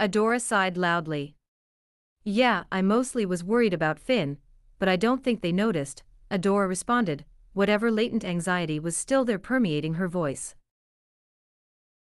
Adora 0.00 0.40
sighed 0.40 0.78
loudly. 0.78 1.36
Yeah, 2.24 2.64
I 2.72 2.80
mostly 2.80 3.26
was 3.26 3.44
worried 3.44 3.74
about 3.74 3.98
Finn, 3.98 4.38
but 4.78 4.88
I 4.88 4.96
don't 4.96 5.22
think 5.22 5.42
they 5.42 5.52
noticed, 5.52 6.02
Adora 6.30 6.66
responded, 6.66 7.26
whatever 7.52 7.90
latent 7.90 8.24
anxiety 8.24 8.80
was 8.80 8.96
still 8.96 9.22
there 9.22 9.38
permeating 9.38 9.94
her 9.94 10.08
voice. 10.08 10.54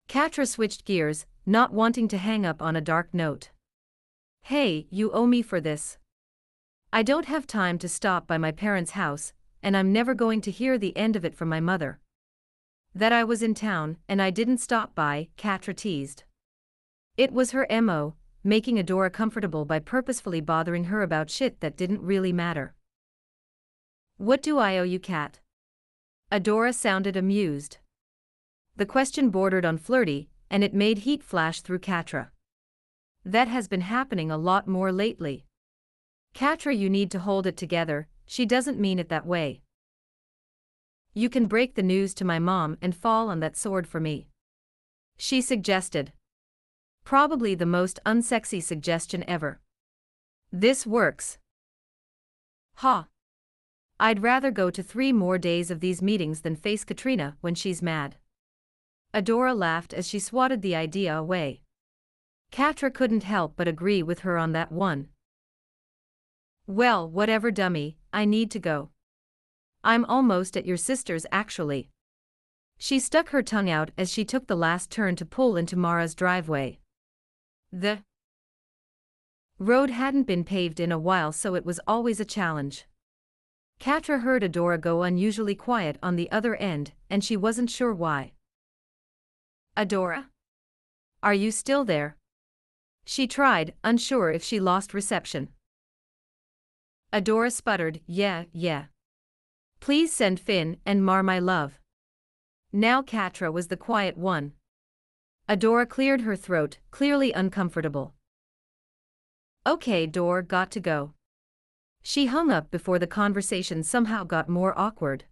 Catra 0.07 0.47
switched 0.47 0.85
gears, 0.85 1.25
not 1.47 1.73
wanting 1.73 2.07
to 2.09 2.19
hang 2.19 2.45
up 2.45 2.61
on 2.61 2.75
a 2.75 2.89
dark 2.93 3.11
note. 3.11 3.49
Hey, 4.43 4.85
you 4.91 5.11
owe 5.13 5.25
me 5.25 5.41
for 5.41 5.59
this. 5.59 5.97
I 6.91 7.01
don't 7.01 7.25
have 7.25 7.47
time 7.47 7.79
to 7.79 7.89
stop 7.89 8.27
by 8.27 8.37
my 8.37 8.51
parents' 8.51 8.91
house, 8.91 9.33
and 9.63 9.75
I'm 9.75 9.91
never 9.91 10.13
going 10.13 10.41
to 10.41 10.51
hear 10.51 10.77
the 10.77 10.95
end 10.95 11.15
of 11.15 11.25
it 11.25 11.33
from 11.33 11.49
my 11.49 11.59
mother. 11.59 11.99
That 12.95 13.11
I 13.11 13.23
was 13.23 13.41
in 13.41 13.55
town, 13.55 13.97
and 14.07 14.21
I 14.21 14.29
didn't 14.29 14.59
stop 14.59 14.93
by, 14.93 15.29
Catra 15.35 15.75
teased. 15.75 16.23
It 17.17 17.31
was 17.31 17.51
her 17.51 17.65
MO, 17.81 18.15
making 18.43 18.77
Adora 18.77 19.11
comfortable 19.11 19.65
by 19.65 19.79
purposefully 19.79 20.41
bothering 20.41 20.85
her 20.85 21.01
about 21.01 21.31
shit 21.31 21.59
that 21.61 21.75
didn't 21.75 22.01
really 22.01 22.31
matter. 22.31 22.75
What 24.17 24.43
do 24.43 24.59
I 24.59 24.77
owe 24.77 24.83
you, 24.83 24.99
Cat? 24.99 25.39
Adora 26.31 26.71
sounded 26.73 27.17
amused. 27.17 27.77
The 28.75 28.85
question 28.85 29.31
bordered 29.31 29.65
on 29.65 29.79
flirty, 29.79 30.29
and 30.51 30.63
it 30.63 30.75
made 30.75 30.99
heat 30.99 31.23
flash 31.23 31.61
through 31.61 31.79
Catra. 31.79 32.29
That 33.25 33.47
has 33.47 33.67
been 33.67 33.81
happening 33.81 34.29
a 34.29 34.37
lot 34.37 34.67
more 34.67 34.91
lately. 34.91 35.45
Catra, 36.35 36.77
you 36.77 36.91
need 36.91 37.09
to 37.11 37.19
hold 37.19 37.47
it 37.47 37.57
together, 37.57 38.07
she 38.27 38.45
doesn't 38.45 38.79
mean 38.79 38.99
it 38.99 39.09
that 39.09 39.25
way. 39.25 39.62
You 41.13 41.29
can 41.29 41.45
break 41.45 41.75
the 41.75 41.83
news 41.83 42.13
to 42.15 42.25
my 42.25 42.39
mom 42.39 42.77
and 42.81 42.95
fall 42.95 43.29
on 43.29 43.39
that 43.39 43.55
sword 43.55 43.87
for 43.87 43.99
me. 43.99 44.27
She 45.17 45.41
suggested. 45.41 46.11
Probably 47.05 47.53
the 47.53 47.65
most 47.65 47.99
unsexy 48.05 48.63
suggestion 48.63 49.23
ever. 49.27 49.59
This 50.51 50.87
works. 50.87 51.37
Ha. 52.77 53.07
I'd 53.99 54.23
rather 54.23 54.49
go 54.49 54.69
to 54.71 54.81
three 54.81 55.13
more 55.13 55.37
days 55.37 55.69
of 55.69 55.79
these 55.79 56.01
meetings 56.01 56.41
than 56.41 56.55
face 56.55 56.83
Katrina 56.83 57.37
when 57.41 57.53
she's 57.53 57.81
mad. 57.81 58.15
Adora 59.13 59.55
laughed 59.55 59.93
as 59.93 60.07
she 60.07 60.19
swatted 60.19 60.61
the 60.61 60.75
idea 60.75 61.15
away. 61.15 61.61
Catra 62.51 62.91
couldn't 62.91 63.23
help 63.23 63.55
but 63.55 63.67
agree 63.67 64.01
with 64.01 64.19
her 64.19 64.37
on 64.37 64.51
that 64.53 64.71
one. 64.71 65.09
Well, 66.65 67.07
whatever 67.09 67.51
dummy, 67.51 67.97
I 68.11 68.25
need 68.25 68.49
to 68.51 68.59
go. 68.59 68.89
I'm 69.83 70.05
almost 70.05 70.55
at 70.55 70.65
your 70.65 70.77
sister's 70.77 71.25
actually. 71.31 71.89
She 72.77 72.99
stuck 72.99 73.29
her 73.29 73.43
tongue 73.43 73.69
out 73.69 73.91
as 73.97 74.11
she 74.11 74.23
took 74.23 74.47
the 74.47 74.55
last 74.55 74.89
turn 74.89 75.15
to 75.17 75.25
pull 75.25 75.57
into 75.57 75.75
Mara's 75.75 76.15
driveway. 76.15 76.79
The 77.71 77.99
road 79.59 79.89
hadn't 79.89 80.23
been 80.23 80.43
paved 80.43 80.79
in 80.79 80.91
a 80.91 80.99
while 80.99 81.31
so 81.31 81.55
it 81.55 81.65
was 81.65 81.79
always 81.87 82.19
a 82.19 82.25
challenge. 82.25 82.85
Catra 83.79 84.21
heard 84.21 84.43
Adora 84.43 84.79
go 84.79 85.03
unusually 85.03 85.55
quiet 85.55 85.97
on 86.01 86.15
the 86.15 86.31
other 86.31 86.55
end, 86.55 86.93
and 87.09 87.23
she 87.23 87.35
wasn't 87.35 87.69
sure 87.69 87.93
why. 87.93 88.31
Adora? 89.75 90.27
Are 91.21 91.33
you 91.33 91.51
still 91.51 91.83
there? 91.83 92.15
She 93.05 93.27
tried, 93.27 93.73
unsure 93.83 94.31
if 94.31 94.43
she 94.43 94.59
lost 94.59 94.93
reception. 94.93 95.49
Adora 97.11 97.51
sputtered, 97.51 97.99
yeah, 98.07 98.45
yeah. 98.53 98.85
Please 99.83 100.13
send 100.13 100.39
Finn 100.39 100.77
and 100.85 101.03
Mar 101.03 101.21
my 101.23 101.39
love. 101.39 101.77
Now 102.71 103.01
Catra 103.01 103.51
was 103.51 103.67
the 103.67 103.75
quiet 103.75 104.15
one. 104.15 104.53
Adora 105.49 105.85
cleared 105.85 106.21
her 106.21 106.37
throat, 106.37 106.77
clearly 106.89 107.33
uncomfortable. 107.33 108.13
Okay, 109.67 110.07
Dor 110.07 110.41
got 110.41 110.71
to 110.71 110.79
go. 110.79 111.11
She 112.01 112.27
hung 112.27 112.49
up 112.49 112.71
before 112.71 112.97
the 112.97 113.07
conversation 113.07 113.83
somehow 113.83 114.23
got 114.23 114.47
more 114.47 114.73
awkward. 114.79 115.25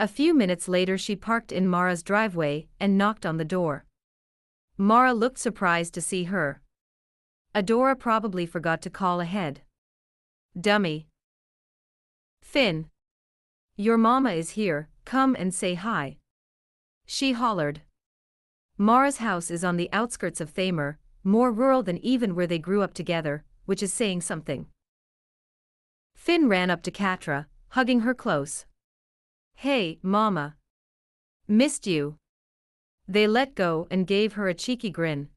A 0.00 0.08
few 0.08 0.34
minutes 0.34 0.66
later 0.66 0.98
she 0.98 1.14
parked 1.14 1.52
in 1.52 1.68
Mara's 1.68 2.02
driveway 2.02 2.66
and 2.80 2.98
knocked 2.98 3.24
on 3.24 3.36
the 3.36 3.44
door. 3.44 3.84
Mara 4.76 5.14
looked 5.14 5.38
surprised 5.38 5.94
to 5.94 6.00
see 6.00 6.24
her. 6.24 6.60
Adora 7.54 7.96
probably 7.96 8.44
forgot 8.44 8.82
to 8.82 8.90
call 8.90 9.20
ahead. 9.20 9.60
Dummy. 10.60 11.06
Finn. 12.42 12.88
Your 13.82 13.98
mama 13.98 14.30
is 14.30 14.50
here, 14.50 14.88
come 15.04 15.34
and 15.36 15.52
say 15.52 15.74
hi. 15.74 16.16
She 17.04 17.32
hollered. 17.32 17.80
Mara's 18.78 19.16
house 19.16 19.50
is 19.50 19.64
on 19.64 19.76
the 19.76 19.88
outskirts 19.92 20.40
of 20.40 20.54
Thaymor, 20.54 20.98
more 21.24 21.50
rural 21.50 21.82
than 21.82 21.98
even 21.98 22.36
where 22.36 22.46
they 22.46 22.60
grew 22.60 22.82
up 22.82 22.94
together, 22.94 23.42
which 23.64 23.82
is 23.82 23.92
saying 23.92 24.20
something. 24.20 24.68
Finn 26.14 26.48
ran 26.48 26.70
up 26.70 26.84
to 26.84 26.92
Catra, 26.92 27.46
hugging 27.70 28.02
her 28.02 28.14
close. 28.14 28.66
Hey, 29.56 29.98
mama. 30.00 30.54
Missed 31.48 31.84
you. 31.84 32.18
They 33.08 33.26
let 33.26 33.56
go 33.56 33.88
and 33.90 34.06
gave 34.06 34.34
her 34.34 34.46
a 34.46 34.54
cheeky 34.54 34.90
grin. 34.90 35.28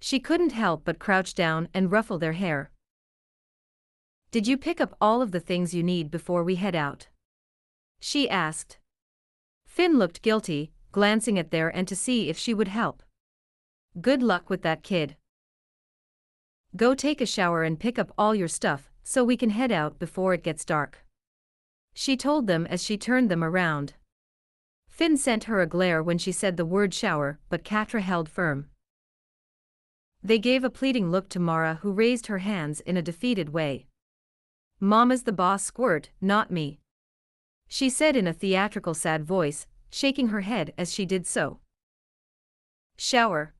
She 0.00 0.18
couldn't 0.18 0.52
help 0.52 0.86
but 0.86 0.98
crouch 0.98 1.34
down 1.34 1.68
and 1.74 1.92
ruffle 1.92 2.18
their 2.18 2.32
hair. 2.32 2.70
Did 4.30 4.46
you 4.48 4.56
pick 4.56 4.80
up 4.80 4.96
all 4.98 5.20
of 5.20 5.32
the 5.32 5.40
things 5.40 5.74
you 5.74 5.82
need 5.82 6.10
before 6.10 6.42
we 6.42 6.54
head 6.54 6.74
out? 6.74 7.08
She 8.00 8.28
asked. 8.28 8.78
Finn 9.66 9.98
looked 9.98 10.22
guilty, 10.22 10.72
glancing 10.90 11.38
at 11.38 11.50
there 11.50 11.68
and 11.68 11.86
to 11.86 11.94
see 11.94 12.28
if 12.28 12.36
she 12.38 12.54
would 12.54 12.68
help. 12.68 13.02
Good 14.00 14.22
luck 14.22 14.50
with 14.50 14.62
that 14.62 14.82
kid. 14.82 15.16
Go 16.76 16.94
take 16.94 17.20
a 17.20 17.26
shower 17.26 17.62
and 17.62 17.78
pick 17.78 17.98
up 17.98 18.12
all 18.16 18.34
your 18.34 18.48
stuff, 18.48 18.90
so 19.02 19.24
we 19.24 19.36
can 19.36 19.50
head 19.50 19.72
out 19.72 19.98
before 19.98 20.34
it 20.34 20.42
gets 20.42 20.64
dark. 20.64 21.04
She 21.94 22.16
told 22.16 22.46
them 22.46 22.66
as 22.66 22.82
she 22.82 22.96
turned 22.96 23.30
them 23.30 23.42
around. 23.42 23.94
Finn 24.88 25.16
sent 25.16 25.44
her 25.44 25.60
a 25.60 25.66
glare 25.66 26.02
when 26.02 26.18
she 26.18 26.32
said 26.32 26.56
the 26.56 26.64
word 26.64 26.94
shower, 26.94 27.38
but 27.48 27.64
Catra 27.64 28.02
held 28.02 28.28
firm. 28.28 28.68
They 30.22 30.38
gave 30.38 30.62
a 30.62 30.70
pleading 30.70 31.10
look 31.10 31.28
to 31.30 31.40
Mara 31.40 31.78
who 31.82 31.92
raised 31.92 32.26
her 32.26 32.38
hands 32.38 32.80
in 32.80 32.96
a 32.96 33.02
defeated 33.02 33.50
way. 33.50 33.86
Mama's 34.78 35.22
the 35.22 35.32
boss 35.32 35.64
squirt, 35.64 36.10
not 36.20 36.50
me. 36.50 36.79
She 37.72 37.88
said 37.88 38.16
in 38.16 38.26
a 38.26 38.32
theatrical 38.32 38.94
sad 38.94 39.24
voice, 39.24 39.66
shaking 39.92 40.28
her 40.28 40.40
head 40.40 40.74
as 40.76 40.92
she 40.92 41.06
did 41.06 41.24
so. 41.24 41.60
Shower. 42.98 43.54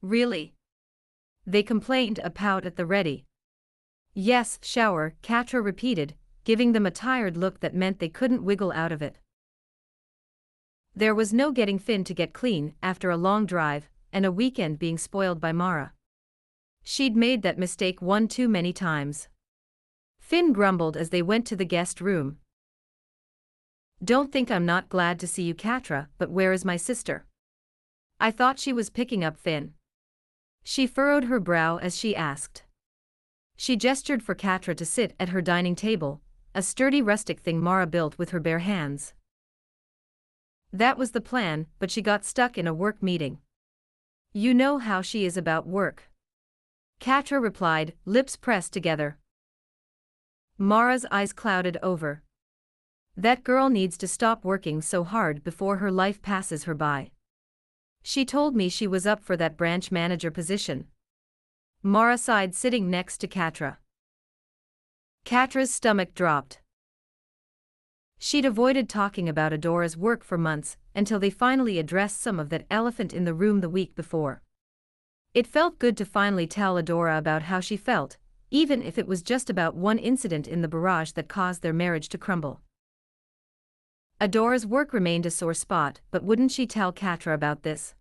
Really? 0.00 0.54
They 1.44 1.64
complained 1.64 2.20
a 2.22 2.30
pout 2.30 2.64
at 2.64 2.76
the 2.76 2.86
ready. 2.86 3.24
Yes, 4.14 4.60
shower, 4.62 5.14
Catra 5.22 5.62
repeated, 5.62 6.14
giving 6.44 6.72
them 6.72 6.86
a 6.86 6.90
tired 6.92 7.36
look 7.36 7.60
that 7.60 7.74
meant 7.74 7.98
they 7.98 8.08
couldn't 8.08 8.44
wiggle 8.44 8.70
out 8.70 8.92
of 8.92 9.02
it. 9.02 9.18
There 10.94 11.14
was 11.14 11.34
no 11.34 11.50
getting 11.50 11.80
Finn 11.80 12.04
to 12.04 12.14
get 12.14 12.32
clean 12.32 12.74
after 12.80 13.10
a 13.10 13.16
long 13.16 13.44
drive, 13.44 13.90
and 14.12 14.24
a 14.24 14.32
weekend 14.32 14.78
being 14.78 14.96
spoiled 14.96 15.40
by 15.40 15.50
Mara. 15.52 15.92
She'd 16.84 17.16
made 17.16 17.42
that 17.42 17.58
mistake 17.58 18.00
one 18.00 18.28
too 18.28 18.48
many 18.48 18.72
times. 18.72 19.28
Finn 20.20 20.52
grumbled 20.52 20.96
as 20.96 21.10
they 21.10 21.22
went 21.22 21.44
to 21.48 21.56
the 21.56 21.64
guest 21.64 22.00
room. 22.00 22.38
Don't 24.04 24.30
think 24.30 24.50
I'm 24.50 24.66
not 24.66 24.90
glad 24.90 25.18
to 25.20 25.26
see 25.26 25.42
you, 25.42 25.54
Catra, 25.54 26.08
but 26.18 26.30
where 26.30 26.52
is 26.52 26.64
my 26.64 26.76
sister? 26.76 27.24
I 28.20 28.30
thought 28.30 28.58
she 28.58 28.72
was 28.72 28.90
picking 28.90 29.24
up 29.24 29.38
Finn. 29.38 29.72
She 30.62 30.86
furrowed 30.86 31.24
her 31.24 31.40
brow 31.40 31.78
as 31.78 31.96
she 31.96 32.14
asked. 32.14 32.64
She 33.56 33.76
gestured 33.76 34.22
for 34.22 34.34
Catra 34.34 34.76
to 34.76 34.84
sit 34.84 35.14
at 35.18 35.30
her 35.30 35.40
dining 35.40 35.74
table, 35.74 36.20
a 36.54 36.62
sturdy 36.62 37.00
rustic 37.00 37.40
thing 37.40 37.62
Mara 37.62 37.86
built 37.86 38.18
with 38.18 38.30
her 38.30 38.40
bare 38.40 38.58
hands. 38.58 39.14
That 40.72 40.98
was 40.98 41.12
the 41.12 41.20
plan, 41.22 41.66
but 41.78 41.90
she 41.90 42.02
got 42.02 42.24
stuck 42.24 42.58
in 42.58 42.66
a 42.66 42.74
work 42.74 43.02
meeting. 43.02 43.38
You 44.34 44.52
know 44.52 44.76
how 44.76 45.00
she 45.00 45.24
is 45.24 45.38
about 45.38 45.66
work. 45.66 46.10
Catra 47.00 47.40
replied, 47.40 47.94
lips 48.04 48.36
pressed 48.36 48.74
together. 48.74 49.18
Mara's 50.58 51.06
eyes 51.10 51.32
clouded 51.32 51.78
over. 51.82 52.22
That 53.16 53.44
girl 53.44 53.70
needs 53.70 53.96
to 53.98 54.08
stop 54.08 54.44
working 54.44 54.82
so 54.82 55.02
hard 55.02 55.42
before 55.42 55.78
her 55.78 55.90
life 55.90 56.20
passes 56.20 56.64
her 56.64 56.74
by. 56.74 57.12
She 58.02 58.26
told 58.26 58.54
me 58.54 58.68
she 58.68 58.86
was 58.86 59.06
up 59.06 59.24
for 59.24 59.38
that 59.38 59.56
branch 59.56 59.90
manager 59.90 60.30
position. 60.30 60.88
Mara 61.82 62.18
sighed 62.18 62.54
sitting 62.54 62.90
next 62.90 63.18
to 63.18 63.26
Catra. 63.26 63.78
Catra's 65.24 65.72
stomach 65.72 66.14
dropped. 66.14 66.60
She'd 68.18 68.44
avoided 68.44 68.88
talking 68.88 69.28
about 69.28 69.52
Adora's 69.52 69.96
work 69.96 70.22
for 70.22 70.36
months 70.36 70.76
until 70.94 71.18
they 71.18 71.30
finally 71.30 71.78
addressed 71.78 72.20
some 72.20 72.38
of 72.38 72.50
that 72.50 72.66
elephant 72.70 73.14
in 73.14 73.24
the 73.24 73.34
room 73.34 73.60
the 73.60 73.70
week 73.70 73.94
before. 73.94 74.42
It 75.32 75.46
felt 75.46 75.78
good 75.78 75.96
to 75.96 76.04
finally 76.04 76.46
tell 76.46 76.76
Adora 76.76 77.18
about 77.18 77.42
how 77.42 77.60
she 77.60 77.76
felt, 77.76 78.18
even 78.50 78.82
if 78.82 78.98
it 78.98 79.08
was 79.08 79.22
just 79.22 79.48
about 79.48 79.74
one 79.74 79.98
incident 79.98 80.46
in 80.46 80.60
the 80.60 80.68
barrage 80.68 81.12
that 81.12 81.28
caused 81.28 81.62
their 81.62 81.72
marriage 81.72 82.08
to 82.10 82.18
crumble. 82.18 82.60
Adora's 84.18 84.64
work 84.64 84.94
remained 84.94 85.26
a 85.26 85.30
sore 85.30 85.52
spot, 85.52 86.00
but 86.10 86.24
wouldn't 86.24 86.50
she 86.50 86.66
tell 86.66 86.90
Catra 86.90 87.34
about 87.34 87.64
this? 87.64 87.94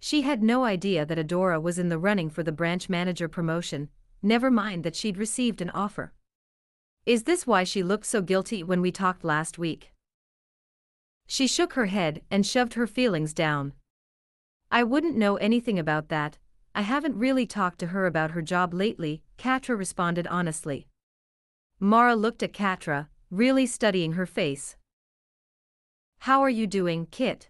She 0.00 0.22
had 0.22 0.42
no 0.42 0.64
idea 0.64 1.06
that 1.06 1.18
Adora 1.18 1.62
was 1.62 1.78
in 1.78 1.88
the 1.88 1.98
running 1.98 2.30
for 2.30 2.42
the 2.42 2.50
branch 2.50 2.88
manager 2.88 3.28
promotion, 3.28 3.90
never 4.22 4.50
mind 4.50 4.82
that 4.82 4.96
she'd 4.96 5.16
received 5.16 5.60
an 5.60 5.70
offer. 5.70 6.12
Is 7.06 7.22
this 7.22 7.46
why 7.46 7.62
she 7.62 7.82
looked 7.82 8.06
so 8.06 8.22
guilty 8.22 8.64
when 8.64 8.80
we 8.80 8.90
talked 8.90 9.22
last 9.22 9.56
week? 9.56 9.92
She 11.28 11.46
shook 11.46 11.74
her 11.74 11.86
head 11.86 12.22
and 12.28 12.44
shoved 12.44 12.74
her 12.74 12.88
feelings 12.88 13.32
down. 13.32 13.74
I 14.68 14.82
wouldn't 14.82 15.16
know 15.16 15.36
anything 15.36 15.78
about 15.78 16.08
that, 16.08 16.38
I 16.74 16.82
haven't 16.82 17.16
really 17.16 17.46
talked 17.46 17.78
to 17.80 17.88
her 17.88 18.06
about 18.06 18.32
her 18.32 18.42
job 18.42 18.74
lately, 18.74 19.22
Catra 19.38 19.78
responded 19.78 20.26
honestly. 20.26 20.88
Mara 21.78 22.16
looked 22.16 22.42
at 22.42 22.52
Catra, 22.52 23.08
really 23.30 23.66
studying 23.66 24.14
her 24.14 24.26
face. 24.26 24.76
How 26.24 26.42
are 26.42 26.50
you 26.50 26.66
doing, 26.66 27.06
Kit? 27.10 27.48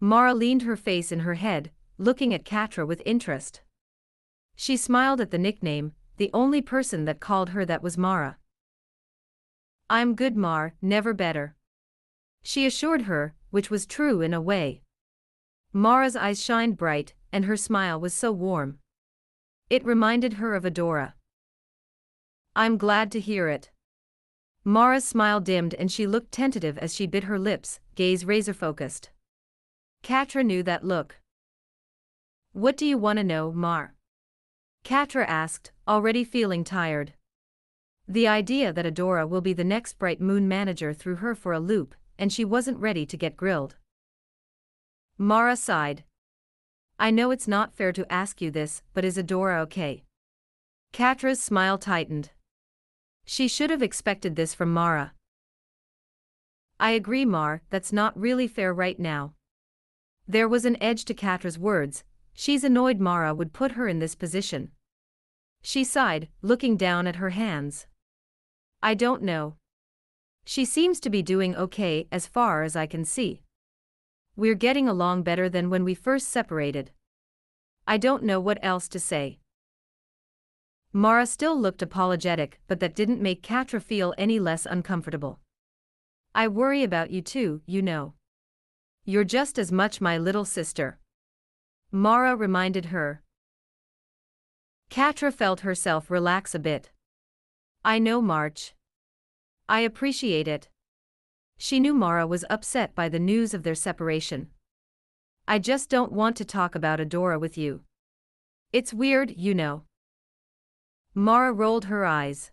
Mara 0.00 0.34
leaned 0.34 0.62
her 0.62 0.74
face 0.74 1.12
in 1.12 1.20
her 1.20 1.34
head, 1.34 1.70
looking 1.96 2.34
at 2.34 2.44
Catra 2.44 2.84
with 2.84 3.00
interest. 3.06 3.60
She 4.56 4.76
smiled 4.76 5.20
at 5.20 5.30
the 5.30 5.38
nickname, 5.38 5.92
the 6.16 6.30
only 6.34 6.60
person 6.60 7.04
that 7.04 7.20
called 7.20 7.50
her 7.50 7.64
that 7.64 7.80
was 7.80 7.96
Mara. 7.96 8.36
I'm 9.88 10.16
good, 10.16 10.36
Mar, 10.36 10.74
never 10.82 11.14
better. 11.14 11.54
She 12.42 12.66
assured 12.66 13.02
her, 13.02 13.34
which 13.50 13.70
was 13.70 13.86
true 13.86 14.20
in 14.22 14.34
a 14.34 14.40
way. 14.40 14.82
Mara's 15.72 16.16
eyes 16.16 16.42
shined 16.42 16.76
bright, 16.76 17.14
and 17.32 17.44
her 17.44 17.56
smile 17.56 18.00
was 18.00 18.12
so 18.12 18.32
warm. 18.32 18.80
It 19.70 19.84
reminded 19.84 20.34
her 20.34 20.56
of 20.56 20.64
Adora. 20.64 21.14
I'm 22.56 22.76
glad 22.76 23.12
to 23.12 23.20
hear 23.20 23.48
it. 23.48 23.70
Mara's 24.68 25.06
smile 25.06 25.40
dimmed 25.40 25.72
and 25.76 25.90
she 25.90 26.06
looked 26.06 26.30
tentative 26.30 26.76
as 26.76 26.94
she 26.94 27.06
bit 27.06 27.24
her 27.24 27.38
lips, 27.38 27.80
gaze 27.94 28.26
razor 28.26 28.52
focused. 28.52 29.08
Catra 30.02 30.44
knew 30.44 30.62
that 30.62 30.84
look. 30.84 31.22
What 32.52 32.76
do 32.76 32.84
you 32.84 32.98
want 32.98 33.16
to 33.16 33.24
know, 33.24 33.50
Mar? 33.50 33.94
Catra 34.84 35.24
asked, 35.26 35.72
already 35.88 36.22
feeling 36.22 36.64
tired. 36.64 37.14
The 38.06 38.28
idea 38.28 38.70
that 38.74 38.84
Adora 38.84 39.26
will 39.26 39.40
be 39.40 39.54
the 39.54 39.64
next 39.64 39.98
Bright 39.98 40.20
Moon 40.20 40.46
manager 40.46 40.92
threw 40.92 41.14
her 41.14 41.34
for 41.34 41.54
a 41.54 41.60
loop, 41.60 41.94
and 42.18 42.30
she 42.30 42.44
wasn't 42.44 42.78
ready 42.78 43.06
to 43.06 43.16
get 43.16 43.38
grilled. 43.38 43.76
Mara 45.16 45.56
sighed. 45.56 46.04
I 46.98 47.10
know 47.10 47.30
it's 47.30 47.48
not 47.48 47.72
fair 47.72 47.90
to 47.92 48.12
ask 48.12 48.42
you 48.42 48.50
this, 48.50 48.82
but 48.92 49.06
is 49.06 49.16
Adora 49.16 49.60
okay? 49.62 50.04
Catra's 50.92 51.40
smile 51.40 51.78
tightened. 51.78 52.32
She 53.30 53.46
should 53.46 53.68
have 53.68 53.82
expected 53.82 54.36
this 54.36 54.54
from 54.54 54.72
Mara. 54.72 55.12
I 56.80 56.92
agree, 56.92 57.26
Mar, 57.26 57.60
that's 57.68 57.92
not 57.92 58.18
really 58.18 58.48
fair 58.48 58.72
right 58.72 58.98
now. 58.98 59.34
There 60.26 60.48
was 60.48 60.64
an 60.64 60.82
edge 60.82 61.04
to 61.04 61.12
Catra's 61.12 61.58
words, 61.58 62.04
she's 62.32 62.64
annoyed 62.64 63.00
Mara 63.00 63.34
would 63.34 63.52
put 63.52 63.72
her 63.72 63.86
in 63.86 63.98
this 63.98 64.14
position. 64.14 64.70
She 65.60 65.84
sighed, 65.84 66.30
looking 66.40 66.78
down 66.78 67.06
at 67.06 67.16
her 67.16 67.28
hands. 67.28 67.86
I 68.82 68.94
don't 68.94 69.22
know. 69.22 69.56
She 70.46 70.64
seems 70.64 70.98
to 71.00 71.10
be 71.10 71.20
doing 71.20 71.54
okay 71.54 72.08
as 72.10 72.26
far 72.26 72.62
as 72.62 72.76
I 72.76 72.86
can 72.86 73.04
see. 73.04 73.42
We're 74.36 74.54
getting 74.54 74.88
along 74.88 75.24
better 75.24 75.50
than 75.50 75.68
when 75.68 75.84
we 75.84 75.94
first 75.94 76.28
separated. 76.28 76.92
I 77.86 77.98
don't 77.98 78.22
know 78.22 78.40
what 78.40 78.58
else 78.62 78.88
to 78.88 78.98
say. 78.98 79.38
Mara 80.92 81.26
still 81.26 81.58
looked 81.60 81.82
apologetic, 81.82 82.60
but 82.66 82.80
that 82.80 82.94
didn't 82.94 83.20
make 83.20 83.42
Catra 83.42 83.82
feel 83.82 84.14
any 84.16 84.38
less 84.38 84.64
uncomfortable. 84.64 85.40
I 86.34 86.48
worry 86.48 86.82
about 86.82 87.10
you 87.10 87.20
too, 87.20 87.60
you 87.66 87.82
know. 87.82 88.14
You're 89.04 89.24
just 89.24 89.58
as 89.58 89.70
much 89.70 90.00
my 90.00 90.16
little 90.16 90.44
sister. 90.44 90.98
Mara 91.90 92.36
reminded 92.36 92.86
her. 92.86 93.22
Catra 94.90 95.32
felt 95.32 95.60
herself 95.60 96.10
relax 96.10 96.54
a 96.54 96.58
bit. 96.58 96.90
I 97.84 97.98
know, 97.98 98.22
Mar. 98.22 98.52
I 99.68 99.80
appreciate 99.80 100.48
it. 100.48 100.68
She 101.58 101.80
knew 101.80 101.92
Mara 101.92 102.26
was 102.26 102.44
upset 102.48 102.94
by 102.94 103.08
the 103.08 103.18
news 103.18 103.52
of 103.52 103.62
their 103.62 103.74
separation. 103.74 104.48
I 105.46 105.58
just 105.58 105.90
don't 105.90 106.12
want 106.12 106.36
to 106.36 106.44
talk 106.44 106.74
about 106.74 107.00
Adora 107.00 107.38
with 107.38 107.58
you. 107.58 107.82
It's 108.72 108.94
weird, 108.94 109.34
you 109.36 109.54
know. 109.54 109.84
Mara 111.18 111.52
rolled 111.52 111.86
her 111.86 112.06
eyes. 112.06 112.52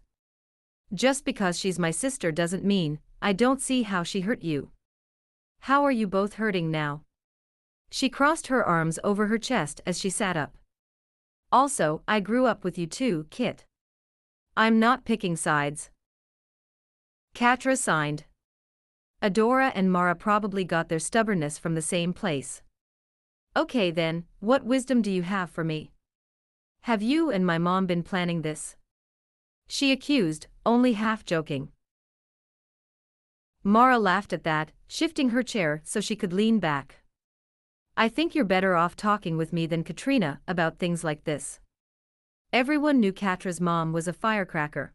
Just 0.91 1.23
because 1.23 1.59
she's 1.59 1.77
my 1.77 1.91
sister 1.91 2.31
doesn't 2.31 2.65
mean, 2.65 2.97
I 3.21 3.31
don't 3.31 3.61
see 3.61 3.83
how 3.83 4.01
she 4.01 4.21
hurt 4.21 4.41
you. 4.41 4.71
How 5.59 5.83
are 5.83 5.91
you 5.91 6.07
both 6.07 6.33
hurting 6.33 6.71
now? 6.71 7.03
She 7.91 8.09
crossed 8.09 8.47
her 8.47 8.65
arms 8.65 8.97
over 9.03 9.27
her 9.27 9.37
chest 9.37 9.81
as 9.85 9.99
she 9.99 10.09
sat 10.09 10.35
up. 10.35 10.57
Also, 11.51 12.01
I 12.07 12.19
grew 12.19 12.47
up 12.47 12.63
with 12.63 12.75
you 12.75 12.87
too, 12.87 13.27
Kit. 13.29 13.65
I'm 14.57 14.79
not 14.79 15.05
picking 15.05 15.35
sides. 15.35 15.91
Catra 17.35 17.77
signed. 17.77 18.23
Adora 19.21 19.71
and 19.75 19.91
Mara 19.91 20.15
probably 20.15 20.63
got 20.63 20.89
their 20.89 20.97
stubbornness 20.97 21.59
from 21.59 21.75
the 21.75 21.83
same 21.83 22.13
place. 22.13 22.63
Okay 23.55 23.91
then, 23.91 24.23
what 24.39 24.65
wisdom 24.65 25.03
do 25.03 25.11
you 25.11 25.21
have 25.21 25.51
for 25.51 25.63
me? 25.63 25.91
Have 26.85 27.01
you 27.01 27.31
and 27.31 27.43
my 27.43 27.57
mom 27.57 27.87
been 27.87 28.03
planning 28.03 28.43
this? 28.43 28.75
She 29.67 29.91
accused, 29.91 30.45
only 30.67 30.93
half 30.93 31.25
joking. 31.25 31.69
Mara 33.63 33.97
laughed 33.97 34.31
at 34.33 34.43
that, 34.43 34.71
shifting 34.87 35.29
her 35.29 35.41
chair 35.41 35.81
so 35.83 35.99
she 35.99 36.15
could 36.15 36.31
lean 36.31 36.59
back. 36.59 36.97
I 37.97 38.07
think 38.07 38.35
you're 38.35 38.45
better 38.45 38.75
off 38.75 38.95
talking 38.95 39.35
with 39.35 39.51
me 39.51 39.65
than 39.65 39.83
Katrina 39.83 40.41
about 40.47 40.77
things 40.77 41.03
like 41.03 41.23
this. 41.23 41.59
Everyone 42.53 42.99
knew 42.99 43.11
Catra's 43.11 43.59
mom 43.59 43.91
was 43.91 44.07
a 44.07 44.13
firecracker. 44.13 44.93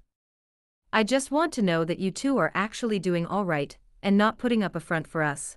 I 0.92 1.02
just 1.02 1.32
want 1.32 1.52
to 1.54 1.68
know 1.70 1.84
that 1.84 1.98
you 1.98 2.12
two 2.12 2.38
are 2.38 2.52
actually 2.54 3.00
doing 3.00 3.26
alright, 3.26 3.78
and 4.00 4.16
not 4.16 4.38
putting 4.38 4.62
up 4.62 4.76
a 4.76 4.86
front 4.88 5.08
for 5.08 5.24
us. 5.24 5.56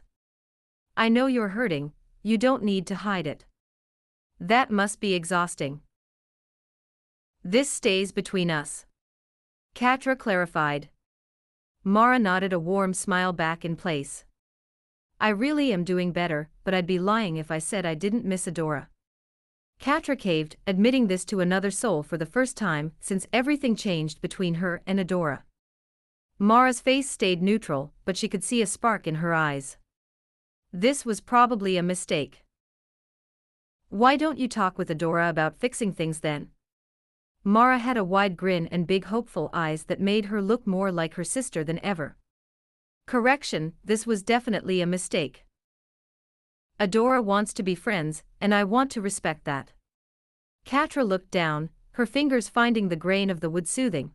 I 0.97 1.09
know 1.09 1.27
you're 1.27 1.49
hurting, 1.49 1.93
you 2.23 2.39
don't 2.39 2.63
need 2.63 2.87
to 2.87 2.95
hide 2.95 3.27
it. 3.27 3.45
That 4.39 4.71
must 4.71 4.99
be 4.99 5.13
exhausting. 5.13 5.81
This 7.45 7.69
stays 7.69 8.13
between 8.13 8.49
us. 8.49 8.85
Catra 9.75 10.17
clarified. 10.17 10.87
Mara 11.83 12.17
nodded 12.17 12.53
a 12.53 12.59
warm 12.59 12.93
smile 12.93 13.33
back 13.33 13.65
in 13.65 13.75
place. 13.75 14.23
I 15.19 15.27
really 15.27 15.73
am 15.73 15.83
doing 15.83 16.13
better, 16.13 16.49
but 16.63 16.73
I'd 16.73 16.87
be 16.87 16.99
lying 16.99 17.35
if 17.35 17.51
I 17.51 17.57
said 17.57 17.85
I 17.85 17.95
didn't 17.95 18.23
miss 18.23 18.47
Adora. 18.47 18.87
Catra 19.81 20.17
caved, 20.17 20.55
admitting 20.65 21.07
this 21.07 21.25
to 21.25 21.41
another 21.41 21.69
soul 21.69 22.01
for 22.01 22.17
the 22.17 22.25
first 22.25 22.55
time 22.55 22.93
since 23.01 23.27
everything 23.33 23.75
changed 23.75 24.21
between 24.21 24.55
her 24.55 24.81
and 24.87 24.97
Adora. 24.97 25.43
Mara's 26.39 26.79
face 26.79 27.09
stayed 27.09 27.41
neutral, 27.41 27.91
but 28.05 28.15
she 28.15 28.29
could 28.29 28.43
see 28.43 28.61
a 28.61 28.65
spark 28.65 29.05
in 29.05 29.15
her 29.15 29.33
eyes. 29.33 29.75
This 30.71 31.05
was 31.05 31.19
probably 31.19 31.75
a 31.75 31.83
mistake. 31.83 32.43
Why 33.89 34.15
don't 34.15 34.39
you 34.39 34.47
talk 34.47 34.77
with 34.77 34.89
Adora 34.89 35.29
about 35.29 35.57
fixing 35.57 35.91
things 35.91 36.21
then? 36.21 36.51
Mara 37.43 37.77
had 37.77 37.97
a 37.97 38.03
wide 38.05 38.37
grin 38.37 38.67
and 38.67 38.87
big 38.87 39.05
hopeful 39.05 39.49
eyes 39.51 39.83
that 39.85 39.99
made 39.99 40.25
her 40.25 40.41
look 40.41 40.65
more 40.65 40.91
like 40.91 41.15
her 41.15 41.23
sister 41.25 41.63
than 41.63 41.83
ever. 41.83 42.15
Correction, 43.05 43.73
this 43.83 44.07
was 44.07 44.23
definitely 44.23 44.79
a 44.79 44.85
mistake. 44.85 45.45
Adora 46.79 47.21
wants 47.21 47.53
to 47.53 47.63
be 47.63 47.75
friends, 47.75 48.23
and 48.39 48.53
I 48.53 48.63
want 48.63 48.91
to 48.91 49.01
respect 49.01 49.43
that. 49.43 49.73
Catra 50.65 51.05
looked 51.05 51.31
down, 51.31 51.69
her 51.91 52.05
fingers 52.05 52.47
finding 52.47 52.87
the 52.87 52.95
grain 52.95 53.29
of 53.29 53.41
the 53.41 53.49
wood 53.49 53.67
soothing. 53.67 54.13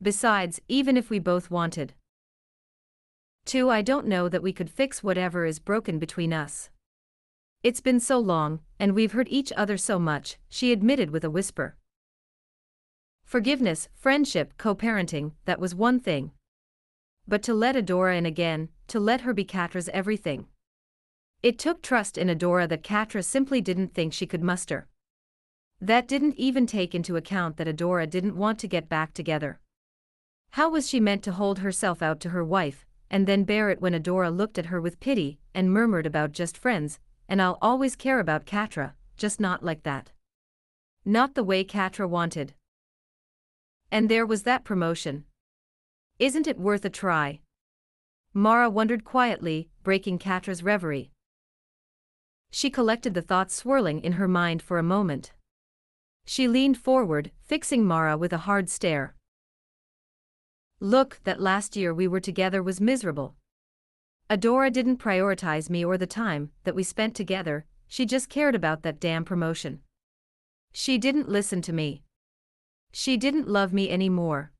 Besides, 0.00 0.60
even 0.68 0.96
if 0.96 1.10
we 1.10 1.18
both 1.18 1.50
wanted 1.50 1.94
to, 3.46 3.68
I 3.68 3.82
don't 3.82 4.06
know 4.06 4.28
that 4.28 4.42
we 4.42 4.52
could 4.52 4.70
fix 4.70 5.02
whatever 5.02 5.44
is 5.44 5.58
broken 5.58 5.98
between 5.98 6.32
us. 6.32 6.70
It's 7.64 7.80
been 7.80 7.98
so 7.98 8.18
long, 8.18 8.60
and 8.78 8.94
we've 8.94 9.12
hurt 9.12 9.26
each 9.28 9.52
other 9.56 9.76
so 9.76 9.98
much, 9.98 10.38
she 10.48 10.70
admitted 10.70 11.10
with 11.10 11.24
a 11.24 11.30
whisper. 11.30 11.76
Forgiveness, 13.28 13.90
friendship, 13.92 14.54
co-parenting, 14.56 15.32
that 15.44 15.60
was 15.60 15.74
one 15.74 16.00
thing. 16.00 16.30
But 17.26 17.42
to 17.42 17.52
let 17.52 17.76
Adora 17.76 18.16
in 18.16 18.24
again, 18.24 18.70
to 18.86 18.98
let 18.98 19.20
her 19.20 19.34
be 19.34 19.44
Catra's 19.44 19.90
everything. 19.90 20.46
It 21.42 21.58
took 21.58 21.82
trust 21.82 22.16
in 22.16 22.28
Adora 22.28 22.66
that 22.70 22.82
Catra 22.82 23.22
simply 23.22 23.60
didn't 23.60 23.92
think 23.92 24.14
she 24.14 24.26
could 24.26 24.42
muster. 24.42 24.86
That 25.78 26.08
didn't 26.08 26.36
even 26.36 26.66
take 26.66 26.94
into 26.94 27.16
account 27.16 27.58
that 27.58 27.66
Adora 27.66 28.08
didn't 28.08 28.34
want 28.34 28.58
to 28.60 28.66
get 28.66 28.88
back 28.88 29.12
together. 29.12 29.60
How 30.52 30.70
was 30.70 30.88
she 30.88 30.98
meant 30.98 31.22
to 31.24 31.32
hold 31.32 31.58
herself 31.58 32.00
out 32.00 32.20
to 32.20 32.30
her 32.30 32.42
wife, 32.42 32.86
and 33.10 33.26
then 33.26 33.44
bear 33.44 33.68
it 33.68 33.82
when 33.82 33.92
Adora 33.92 34.34
looked 34.34 34.56
at 34.56 34.66
her 34.72 34.80
with 34.80 35.00
pity 35.00 35.38
and 35.54 35.70
murmured 35.70 36.06
about 36.06 36.32
just 36.32 36.56
friends, 36.56 36.98
and 37.28 37.42
I'll 37.42 37.58
always 37.60 37.94
care 37.94 38.20
about 38.20 38.46
Catra, 38.46 38.94
just 39.18 39.38
not 39.38 39.62
like 39.62 39.82
that. 39.82 40.12
Not 41.04 41.34
the 41.34 41.44
way 41.44 41.62
Catra 41.62 42.08
wanted. 42.08 42.54
And 43.90 44.08
there 44.08 44.26
was 44.26 44.42
that 44.42 44.64
promotion. 44.64 45.24
Isn't 46.18 46.46
it 46.46 46.58
worth 46.58 46.84
a 46.84 46.90
try? 46.90 47.40
Mara 48.34 48.68
wondered 48.68 49.04
quietly, 49.04 49.70
breaking 49.82 50.18
Catra's 50.18 50.62
reverie. 50.62 51.10
She 52.50 52.70
collected 52.70 53.14
the 53.14 53.22
thoughts 53.22 53.54
swirling 53.54 54.00
in 54.00 54.12
her 54.12 54.28
mind 54.28 54.62
for 54.62 54.78
a 54.78 54.82
moment. 54.82 55.32
She 56.24 56.46
leaned 56.46 56.76
forward, 56.78 57.30
fixing 57.42 57.84
Mara 57.84 58.16
with 58.16 58.32
a 58.32 58.44
hard 58.48 58.68
stare. 58.68 59.14
Look, 60.80 61.20
that 61.24 61.40
last 61.40 61.76
year 61.76 61.92
we 61.92 62.06
were 62.06 62.20
together 62.20 62.62
was 62.62 62.80
miserable. 62.80 63.34
Adora 64.30 64.70
didn't 64.70 64.98
prioritize 64.98 65.70
me 65.70 65.84
or 65.84 65.96
the 65.96 66.06
time 66.06 66.50
that 66.64 66.74
we 66.74 66.82
spent 66.82 67.14
together, 67.14 67.64
she 67.86 68.04
just 68.04 68.28
cared 68.28 68.54
about 68.54 68.82
that 68.82 69.00
damn 69.00 69.24
promotion. 69.24 69.80
She 70.72 70.98
didn't 70.98 71.28
listen 71.28 71.62
to 71.62 71.72
me. 71.72 72.02
She 73.00 73.16
didn't 73.16 73.46
love 73.46 73.72
me 73.72 73.88
anymore. 73.90 74.50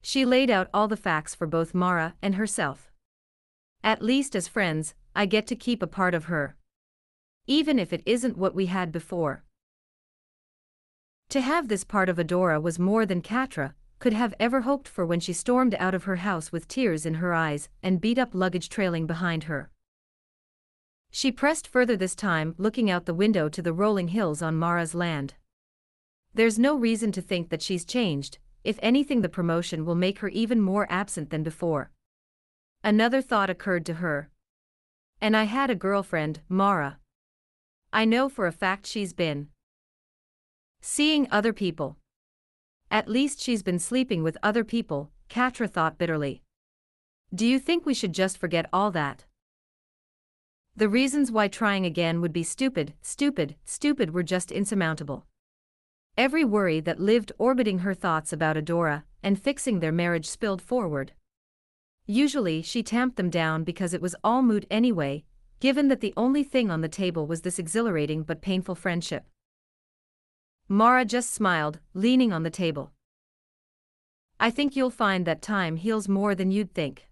She 0.00 0.24
laid 0.24 0.48
out 0.48 0.70
all 0.72 0.86
the 0.86 0.96
facts 0.96 1.34
for 1.34 1.44
both 1.44 1.74
Mara 1.74 2.14
and 2.22 2.36
herself. 2.36 2.92
At 3.82 4.00
least 4.00 4.36
as 4.36 4.46
friends, 4.46 4.94
I 5.16 5.26
get 5.26 5.48
to 5.48 5.56
keep 5.56 5.82
a 5.82 5.88
part 5.88 6.14
of 6.14 6.26
her. 6.26 6.54
Even 7.48 7.80
if 7.80 7.92
it 7.92 8.04
isn't 8.06 8.38
what 8.38 8.54
we 8.54 8.66
had 8.66 8.92
before. 8.92 9.42
To 11.30 11.40
have 11.40 11.66
this 11.66 11.82
part 11.82 12.08
of 12.08 12.16
Adora 12.16 12.62
was 12.62 12.78
more 12.78 13.04
than 13.04 13.22
Catra 13.22 13.74
could 13.98 14.12
have 14.12 14.34
ever 14.38 14.60
hoped 14.60 14.86
for 14.86 15.04
when 15.04 15.18
she 15.18 15.32
stormed 15.32 15.74
out 15.80 15.96
of 15.96 16.04
her 16.04 16.22
house 16.22 16.52
with 16.52 16.68
tears 16.68 17.04
in 17.04 17.14
her 17.14 17.34
eyes 17.34 17.68
and 17.82 18.00
beat 18.00 18.18
up 18.18 18.36
luggage 18.36 18.68
trailing 18.68 19.04
behind 19.04 19.44
her. 19.44 19.68
She 21.10 21.32
pressed 21.32 21.66
further 21.66 21.96
this 21.96 22.14
time, 22.14 22.54
looking 22.56 22.88
out 22.88 23.06
the 23.06 23.14
window 23.14 23.48
to 23.48 23.60
the 23.60 23.72
rolling 23.72 24.08
hills 24.08 24.42
on 24.42 24.54
Mara's 24.54 24.94
land. 24.94 25.34
There's 26.38 26.56
no 26.56 26.76
reason 26.76 27.10
to 27.12 27.20
think 27.20 27.48
that 27.48 27.62
she's 27.62 27.84
changed, 27.84 28.38
if 28.62 28.78
anything, 28.80 29.22
the 29.22 29.28
promotion 29.28 29.84
will 29.84 29.96
make 29.96 30.20
her 30.20 30.28
even 30.28 30.60
more 30.60 30.86
absent 30.88 31.30
than 31.30 31.42
before. 31.42 31.90
Another 32.84 33.20
thought 33.20 33.50
occurred 33.50 33.84
to 33.86 33.94
her. 33.94 34.30
And 35.20 35.36
I 35.36 35.44
had 35.44 35.68
a 35.68 35.74
girlfriend, 35.74 36.42
Mara. 36.48 37.00
I 37.92 38.04
know 38.04 38.28
for 38.28 38.46
a 38.46 38.52
fact 38.52 38.86
she's 38.86 39.12
been 39.12 39.48
seeing 40.80 41.26
other 41.32 41.52
people. 41.52 41.96
At 42.88 43.08
least 43.08 43.42
she's 43.42 43.64
been 43.64 43.80
sleeping 43.80 44.22
with 44.22 44.38
other 44.40 44.62
people, 44.62 45.10
Catra 45.28 45.68
thought 45.68 45.98
bitterly. 45.98 46.44
Do 47.34 47.48
you 47.48 47.58
think 47.58 47.84
we 47.84 47.94
should 47.94 48.12
just 48.12 48.38
forget 48.38 48.70
all 48.72 48.92
that? 48.92 49.24
The 50.76 50.88
reasons 50.88 51.32
why 51.32 51.48
trying 51.48 51.84
again 51.84 52.20
would 52.20 52.32
be 52.32 52.44
stupid, 52.44 52.94
stupid, 53.02 53.56
stupid 53.64 54.14
were 54.14 54.22
just 54.22 54.52
insurmountable. 54.52 55.26
Every 56.18 56.44
worry 56.44 56.80
that 56.80 56.98
lived 56.98 57.30
orbiting 57.38 57.78
her 57.78 57.94
thoughts 57.94 58.32
about 58.32 58.56
Adora 58.56 59.04
and 59.22 59.40
fixing 59.40 59.78
their 59.78 59.92
marriage 59.92 60.28
spilled 60.28 60.60
forward. 60.60 61.12
Usually 62.06 62.60
she 62.60 62.82
tamped 62.82 63.16
them 63.16 63.30
down 63.30 63.62
because 63.62 63.94
it 63.94 64.02
was 64.02 64.16
all 64.24 64.42
moot 64.42 64.66
anyway, 64.68 65.22
given 65.60 65.86
that 65.86 66.00
the 66.00 66.12
only 66.16 66.42
thing 66.42 66.72
on 66.72 66.80
the 66.80 66.88
table 66.88 67.28
was 67.28 67.42
this 67.42 67.60
exhilarating 67.60 68.24
but 68.24 68.42
painful 68.42 68.74
friendship. 68.74 69.28
Mara 70.66 71.04
just 71.04 71.32
smiled, 71.32 71.78
leaning 71.94 72.32
on 72.32 72.42
the 72.42 72.50
table. 72.50 72.90
I 74.40 74.50
think 74.50 74.74
you'll 74.74 74.90
find 74.90 75.24
that 75.24 75.40
time 75.40 75.76
heals 75.76 76.08
more 76.08 76.34
than 76.34 76.50
you'd 76.50 76.74
think. 76.74 77.08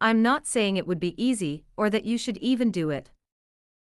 I'm 0.00 0.22
not 0.22 0.46
saying 0.46 0.78
it 0.78 0.86
would 0.86 1.00
be 1.00 1.22
easy 1.22 1.66
or 1.76 1.90
that 1.90 2.06
you 2.06 2.16
should 2.16 2.38
even 2.38 2.70
do 2.70 2.88
it. 2.88 3.10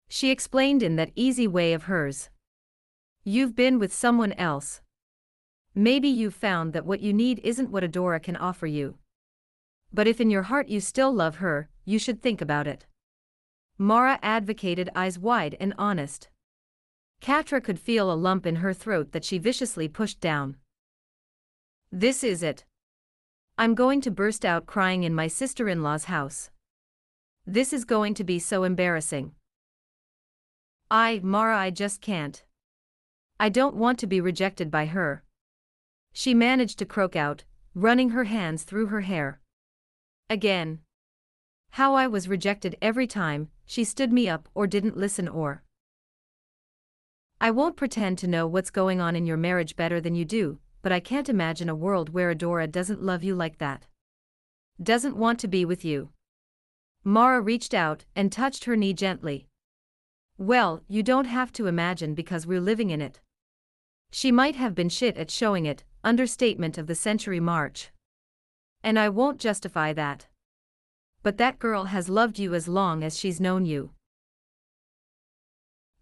She 0.07 0.31
explained 0.31 0.81
in 0.81 0.95
that 0.95 1.11
easy 1.13 1.45
way 1.45 1.73
of 1.73 1.83
hers. 1.83 2.29
You've 3.25 3.55
been 3.55 3.79
with 3.79 3.93
someone 3.93 4.33
else. 4.33 4.81
Maybe 5.73 6.09
you've 6.09 6.33
found 6.35 6.73
that 6.73 6.85
what 6.85 6.99
you 6.99 7.13
need 7.13 7.39
isn't 7.41 7.71
what 7.71 7.83
Adora 7.83 8.21
can 8.21 8.35
offer 8.35 8.67
you. 8.67 8.97
But 9.93 10.07
if 10.07 10.19
in 10.19 10.29
your 10.29 10.43
heart 10.43 10.67
you 10.67 10.81
still 10.81 11.13
love 11.13 11.37
her, 11.37 11.69
you 11.85 11.99
should 11.99 12.21
think 12.21 12.41
about 12.41 12.67
it. 12.67 12.85
Mara 13.77 14.19
advocated 14.21 14.89
eyes 14.93 15.17
wide 15.17 15.55
and 15.59 15.73
honest. 15.77 16.27
Catra 17.21 17.63
could 17.63 17.79
feel 17.79 18.11
a 18.11 18.13
lump 18.13 18.45
in 18.45 18.57
her 18.57 18.73
throat 18.73 19.13
that 19.13 19.23
she 19.23 19.37
viciously 19.37 19.87
pushed 19.87 20.19
down. 20.19 20.57
This 21.91 22.25
is 22.25 22.43
it. 22.43 22.65
I'm 23.57 23.73
going 23.73 24.01
to 24.01 24.11
burst 24.11 24.43
out 24.43 24.65
crying 24.65 25.03
in 25.03 25.15
my 25.15 25.27
sister-in-law's 25.27 26.05
house. 26.05 26.49
This 27.45 27.71
is 27.71 27.85
going 27.85 28.15
to 28.15 28.23
be 28.25 28.37
so 28.39 28.65
embarrassing. 28.65 29.31
I, 30.91 31.21
Mara 31.23 31.57
I 31.57 31.69
just 31.69 32.01
can't. 32.01 32.43
I 33.39 33.49
don't 33.49 33.75
want 33.75 33.99
to 33.99 34.07
be 34.07 34.21
rejected 34.21 34.69
by 34.71 34.85
her. 34.87 35.23
She 36.13 36.33
managed 36.33 36.79
to 36.79 36.85
croak 36.85 37.15
out, 37.15 37.43
running 37.73 38.11
her 38.11 38.25
hands 38.25 38.63
through 38.63 38.87
her 38.87 39.01
hair. 39.01 39.39
Again. 40.29 40.79
How 41.71 41.95
I 41.95 42.07
was 42.07 42.27
rejected 42.27 42.77
every 42.81 43.07
time, 43.07 43.49
she 43.65 43.83
stood 43.83 44.13
me 44.13 44.29
up 44.29 44.47
or 44.53 44.67
didn't 44.67 44.97
listen 44.97 45.27
or. 45.27 45.63
I 47.41 47.51
won't 47.51 47.75
pretend 47.75 48.19
to 48.19 48.27
know 48.27 48.47
what's 48.47 48.69
going 48.69 49.01
on 49.01 49.15
in 49.15 49.25
your 49.25 49.37
marriage 49.37 49.75
better 49.75 49.99
than 49.99 50.15
you 50.15 50.23
do, 50.23 50.59
but 50.81 50.91
I 50.91 50.99
can't 50.99 51.29
imagine 51.29 51.69
a 51.69 51.75
world 51.75 52.09
where 52.09 52.33
Adora 52.33 52.71
doesn't 52.71 53.01
love 53.01 53.23
you 53.23 53.35
like 53.35 53.57
that. 53.57 53.87
Doesn't 54.81 55.17
want 55.17 55.39
to 55.39 55.47
be 55.47 55.65
with 55.65 55.83
you. 55.83 56.09
Mara 57.03 57.41
reached 57.41 57.73
out 57.73 58.05
and 58.15 58.31
touched 58.31 58.65
her 58.65 58.75
knee 58.75 58.93
gently. 58.93 59.47
Well, 60.43 60.81
you 60.89 61.03
don't 61.03 61.23
have 61.23 61.53
to 61.53 61.67
imagine 61.67 62.15
because 62.15 62.45
we're 62.45 62.59
living 62.59 62.89
in 62.89 62.99
it. 62.99 63.21
She 64.11 64.29
might 64.29 64.57
have 64.57 64.75
been 64.75 64.89
shit 64.89 65.15
at 65.15 65.31
showing 65.31 65.65
it, 65.65 65.85
understatement 66.03 66.77
of 66.77 66.87
the 66.87 66.95
century 66.95 67.39
Mar. 67.39 67.71
And 68.83 68.99
I 68.99 69.07
won't 69.07 69.39
justify 69.39 69.93
that. 69.93 70.27
But 71.21 71.37
that 71.37 71.59
girl 71.59 71.85
has 71.85 72.09
loved 72.09 72.39
you 72.39 72.53
as 72.53 72.67
long 72.67 73.05
as 73.05 73.17
she's 73.17 73.39
known 73.39 73.65
you. 73.65 73.91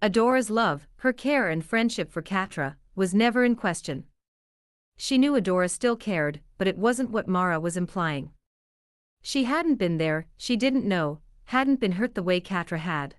Adora's 0.02 0.50
love, 0.50 0.88
her 0.96 1.14
care 1.14 1.48
and 1.48 1.64
friendship 1.64 2.12
for 2.12 2.24
Catra, 2.24 2.78
was 2.96 3.14
never 3.14 3.46
in 3.46 3.56
question. 3.56 4.06
She 4.98 5.20
knew 5.20 5.34
Adora 5.34 5.70
still 5.70 5.96
cared, 5.96 6.42
but 6.58 6.68
it 6.68 6.80
wasn't 6.80 7.12
what 7.12 7.28
Mara 7.28 7.60
was 7.60 7.78
implying. 7.78 8.32
She 9.22 9.44
hadn't 9.44 9.76
been 9.76 10.00
there, 10.00 10.26
she 10.36 10.58
didn't 10.58 10.86
know, 10.86 11.20
hadn't 11.44 11.80
been 11.80 11.92
hurt 11.92 12.16
the 12.16 12.24
way 12.24 12.42
Catra 12.42 12.80
had. 12.80 13.14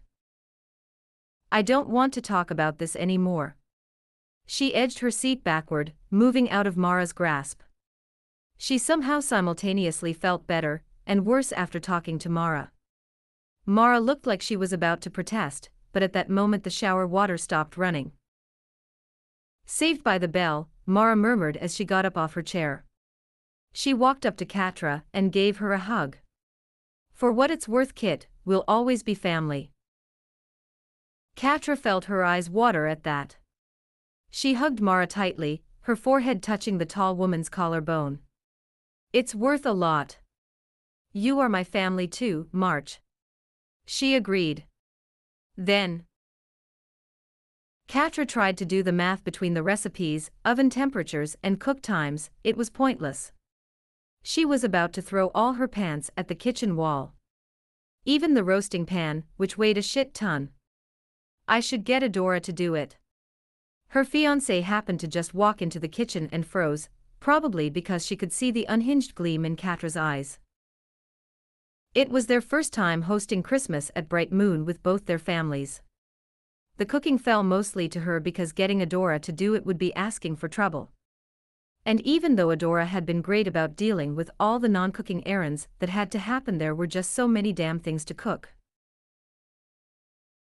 I 1.55 1.61
don't 1.61 1.91
want 1.91 2.15
to 2.15 2.23
talk 2.23 2.51
about 2.51 2.79
this 2.79 2.97
anymore. 2.97 3.57
She 4.47 4.74
edged 4.74 5.01
her 5.01 5.11
seat 5.11 5.45
backward, 5.45 5.93
moving 6.11 6.49
out 6.49 6.66
of 6.66 6.79
Mara's 6.79 7.12
grasp. 7.12 7.61
She 8.57 8.79
somehow 8.79 9.20
simultaneously 9.20 10.15
felt 10.15 10.47
better 10.47 10.83
and 11.07 11.27
worse 11.27 11.53
after 11.53 11.79
talking 11.79 12.19
to 12.20 12.31
Mara. 12.31 12.70
Mara 13.66 14.01
looked 14.01 14.27
like 14.27 14.41
she 14.41 14.57
was 14.57 14.73
about 14.73 15.03
to 15.03 15.11
protest, 15.11 15.69
but 15.93 16.03
at 16.03 16.15
that 16.15 16.31
moment 16.31 16.65
the 16.65 16.70
shower 16.70 17.07
water 17.07 17.37
stopped 17.37 17.77
running. 17.77 18.12
Saved 19.66 20.03
by 20.03 20.16
the 20.16 20.29
bell, 20.29 20.70
Mara 20.87 21.16
murmured 21.16 21.59
as 21.59 21.74
she 21.74 21.85
got 21.85 22.07
up 22.07 22.16
off 22.16 22.33
her 22.33 22.43
chair. 22.43 22.87
She 23.74 23.93
walked 23.93 24.24
up 24.24 24.39
to 24.39 24.47
Catra 24.47 25.03
and 25.12 25.31
gave 25.31 25.59
her 25.59 25.74
a 25.74 25.79
hug. 25.79 26.16
For 27.12 27.31
what 27.31 27.51
it's 27.51 27.69
worth, 27.69 27.95
Kit, 27.95 28.27
we'll 28.47 28.65
always 28.66 29.03
be 29.03 29.15
family. 29.15 29.72
Catra 31.36 31.76
felt 31.76 32.04
her 32.06 32.24
eyes 32.24 32.50
water 32.50 32.86
at 32.86 33.02
that. 33.04 33.36
She 34.30 34.54
hugged 34.54 34.80
Mara 34.80 35.06
tightly, 35.06 35.62
her 35.82 35.96
forehead 35.96 36.42
touching 36.42 36.78
the 36.78 36.86
tall 36.86 37.16
woman's 37.16 37.48
collarbone. 37.48 38.20
It's 39.12 39.34
worth 39.34 39.66
a 39.66 39.72
lot. 39.72 40.18
You 41.12 41.38
are 41.40 41.48
my 41.48 41.64
family 41.64 42.06
too, 42.06 42.48
Mar. 42.52 42.84
She 43.84 44.14
agreed. 44.14 44.64
Then. 45.56 46.04
Catra 47.88 48.26
tried 48.26 48.56
to 48.59 48.64
do 48.64 48.82
the 48.82 48.92
math 48.92 49.22
between 49.22 49.54
the 49.54 49.62
recipes, 49.62 50.30
oven 50.44 50.70
temperatures, 50.70 51.36
and 51.42 51.60
cook 51.60 51.82
times, 51.82 52.30
it 52.42 52.56
was 52.56 52.70
pointless. 52.70 53.32
She 54.22 54.44
was 54.46 54.64
about 54.64 54.92
to 54.94 55.02
throw 55.02 55.30
all 55.34 55.54
her 55.54 55.68
pants 55.68 56.10
at 56.16 56.28
the 56.28 56.34
kitchen 56.34 56.76
wall. 56.76 57.14
Even 58.04 58.34
the 58.34 58.44
roasting 58.44 58.86
pan, 58.86 59.24
which 59.36 59.59
weighed 59.59 59.76
a 59.76 59.82
shit 59.82 60.14
ton. 60.14 60.50
I 61.53 61.61
should 61.61 61.85
get 61.85 62.03
Adora 62.03 62.41
to 62.45 62.51
do 62.51 62.74
it. 62.74 62.97
Her 63.89 64.07
fiancé 64.07 64.62
happened 64.62 65.01
to 65.01 65.07
just 65.07 65.35
walk 65.35 65.61
into 65.61 65.79
the 65.79 65.87
kitchen 65.87 66.31
and 66.33 66.47
froze, 66.47 66.89
probably 67.20 67.69
because 67.69 68.07
she 68.07 68.16
could 68.16 68.33
see 68.33 68.51
the 68.51 68.65
unhinged 68.70 69.15
gleam 69.15 69.45
in 69.45 69.57
Catra's 69.57 69.95
eyes. 69.95 70.39
It 71.95 72.09
was 72.09 72.27
their 72.27 72.41
first 72.41 72.73
time 72.73 73.03
hosting 73.03 73.43
Christmas 73.43 73.91
at 73.95 74.09
Bright 74.09 74.33
Moon 74.33 74.65
with 74.65 74.83
both 74.83 75.05
their 75.05 75.19
families. 75.19 75.83
The 76.79 76.87
cooking 76.87 77.19
fell 77.19 77.43
mostly 77.43 77.87
to 77.91 78.01
her 78.01 78.19
because 78.19 78.53
getting 78.53 78.81
Adora 78.81 79.20
to 79.20 79.31
do 79.31 79.55
it 79.55 79.66
would 79.66 79.77
be 79.77 79.95
asking 79.95 80.37
for 80.37 80.49
trouble. 80.49 80.91
And 81.85 82.01
even 82.01 82.37
though 82.37 82.49
Adora 82.49 82.87
had 82.87 83.05
been 83.05 83.20
great 83.20 83.47
about 83.47 83.77
dealing 83.77 84.16
with 84.16 84.31
all 84.41 84.59
the 84.59 84.70
non-cooking 84.70 85.27
errands 85.27 85.69
that 85.81 85.91
had 85.91 86.11
to 86.12 86.19
happen 86.19 86.57
there 86.57 86.74
were 86.74 86.87
just 86.87 87.11
so 87.11 87.29
many 87.29 87.53
damn 87.53 87.79
things 87.79 88.07
to 88.07 88.15
cook. 88.15 88.55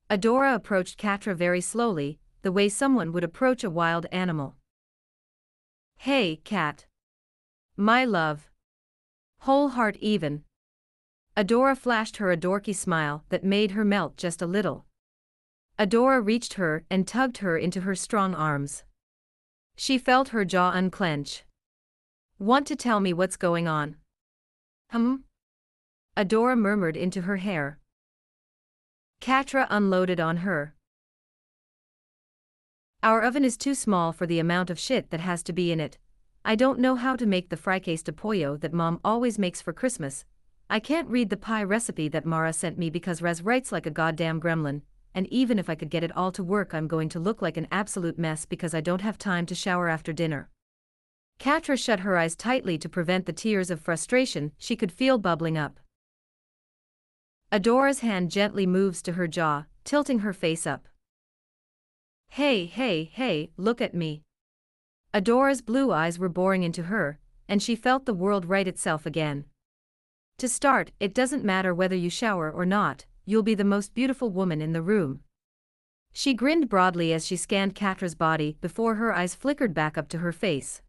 Adora 0.09 0.55
approached 0.55 0.97
Catra 0.97 1.35
very 1.35 1.59
slowly, 1.59 2.19
the 2.41 2.51
way 2.51 2.69
someone 2.69 3.11
would 3.11 3.25
approach 3.25 3.63
a 3.63 3.69
wild 3.69 4.05
animal. 4.11 4.55
Hey, 5.97 6.37
cat. 6.37 6.85
My 7.75 8.05
love. 8.05 8.49
Whole 9.41 9.69
heart 9.69 9.97
even. 9.97 10.43
Adora 11.35 11.77
flashed 11.77 12.17
her 12.17 12.31
a 12.31 12.37
dorky 12.37 12.73
smile 12.73 13.25
that 13.29 13.43
made 13.43 13.71
her 13.71 13.83
melt 13.83 14.15
just 14.15 14.41
a 14.41 14.47
little. 14.47 14.85
Adora 15.77 16.25
reached 16.25 16.53
her 16.53 16.85
and 16.89 17.05
tugged 17.05 17.39
her 17.39 17.57
into 17.57 17.81
her 17.81 17.93
strong 17.93 18.33
arms. 18.33 18.83
She 19.75 19.97
felt 19.97 20.29
her 20.29 20.45
jaw 20.45 20.71
unclench. 20.71 21.43
Want 22.39 22.65
to 22.67 22.75
tell 22.75 22.99
me 22.99 23.13
what's 23.13 23.35
going 23.35 23.67
on? 23.67 23.97
Hum? 24.91 25.25
Adora 26.15 26.57
murmured 26.57 26.95
into 26.95 27.23
her 27.23 27.37
hair. 27.37 27.77
Catra 29.21 29.67
unloaded 29.69 30.19
on 30.19 30.37
her. 30.37 30.73
Our 33.03 33.21
oven 33.21 33.43
is 33.43 33.57
too 33.57 33.75
small 33.75 34.11
for 34.11 34.25
the 34.25 34.39
amount 34.39 34.69
of 34.69 34.79
shit 34.79 35.11
that 35.11 35.19
has 35.19 35.43
to 35.43 35.53
be 35.53 35.71
in 35.71 35.79
it. 35.79 35.97
I 36.43 36.55
don't 36.55 36.79
know 36.79 36.95
how 36.95 37.15
to 37.15 37.25
make 37.25 37.49
the 37.49 37.57
fricassee 37.57 38.03
de 38.03 38.13
pollo 38.13 38.57
that 38.57 38.73
mom 38.73 38.99
always 39.03 39.37
makes 39.37 39.61
for 39.61 39.73
Christmas. 39.73 40.25
I 40.69 40.79
can't 40.79 41.09
read 41.09 41.29
the 41.29 41.37
pie 41.37 41.63
recipe 41.63 42.07
that 42.09 42.25
Mara 42.25 42.53
sent 42.53 42.77
me 42.77 42.89
because 42.89 43.21
Razz 43.21 43.41
writes 43.41 43.71
like 43.71 43.85
a 43.85 43.91
goddamn 43.91 44.39
gremlin, 44.39 44.81
and 45.13 45.27
even 45.27 45.59
if 45.59 45.69
I 45.69 45.75
could 45.75 45.89
get 45.89 46.03
it 46.03 46.15
all 46.15 46.31
to 46.31 46.43
work 46.43 46.73
I'm 46.73 46.87
going 46.87 47.09
to 47.09 47.19
look 47.19 47.41
like 47.41 47.57
an 47.57 47.67
absolute 47.71 48.17
mess 48.17 48.45
because 48.45 48.73
I 48.73 48.81
don't 48.81 49.01
have 49.01 49.17
time 49.17 49.45
to 49.47 49.55
shower 49.55 49.87
after 49.89 50.13
dinner. 50.13 50.49
Catra 51.39 51.77
shut 51.77 52.01
her 52.01 52.17
eyes 52.17 52.35
tightly 52.35 52.77
to 52.77 52.89
prevent 52.89 53.25
the 53.25 53.33
tears 53.33 53.69
of 53.69 53.79
frustration 53.81 54.51
she 54.57 54.75
could 54.75 54.91
feel 54.91 55.17
bubbling 55.17 55.57
up. 55.57 55.79
Adora's 57.49 57.99
hand 57.99 58.29
gently 58.29 58.65
moves 58.65 59.01
to 59.01 59.13
her 59.13 59.25
jaw, 59.25 59.65
tilting 59.85 60.19
her 60.19 60.33
face 60.33 60.67
up. 60.67 60.89
Hey, 62.29 62.65
hey, 62.65 63.05
hey, 63.05 63.51
look 63.55 63.79
at 63.79 63.93
me. 63.93 64.23
Adora's 65.13 65.61
blue 65.61 65.93
eyes 65.93 66.19
were 66.19 66.27
boring 66.27 66.63
into 66.63 66.83
her, 66.83 67.19
and 67.47 67.63
she 67.63 67.73
felt 67.73 68.05
the 68.05 68.13
world 68.13 68.45
right 68.45 68.67
itself 68.67 69.05
again. 69.05 69.45
To 70.39 70.49
start, 70.49 70.91
it 70.99 71.13
doesn't 71.13 71.45
matter 71.45 71.73
whether 71.73 71.95
you 71.95 72.09
shower 72.09 72.51
or 72.51 72.65
not, 72.65 73.05
you'll 73.25 73.43
be 73.43 73.55
the 73.55 73.63
most 73.63 73.93
beautiful 73.93 74.29
woman 74.29 74.61
in 74.61 74.73
the 74.73 74.81
room. 74.81 75.21
She 76.11 76.33
grinned 76.33 76.67
broadly 76.67 77.13
as 77.13 77.25
she 77.25 77.37
scanned 77.37 77.75
Catra's 77.75 78.15
body 78.15 78.57
before 78.59 78.95
her 78.95 79.13
eyes 79.13 79.35
flickered 79.35 79.73
back 79.73 79.97
up 79.97 80.09
to 80.09 80.17
her 80.17 80.33
face. 80.33 80.81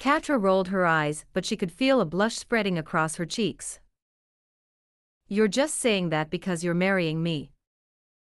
Catra 0.00 0.36
rolled 0.36 0.68
her 0.68 0.84
eyes, 0.84 1.24
but 1.32 1.46
she 1.46 1.56
could 1.56 1.70
feel 1.70 2.00
a 2.00 2.04
blush 2.04 2.36
spreading 2.36 2.76
across 2.76 3.16
her 3.16 3.26
cheeks. 3.26 3.78
You're 5.30 5.48
just 5.48 5.74
saying 5.74 6.08
that 6.08 6.30
because 6.30 6.64
you're 6.64 6.72
marrying 6.72 7.22
me. 7.22 7.50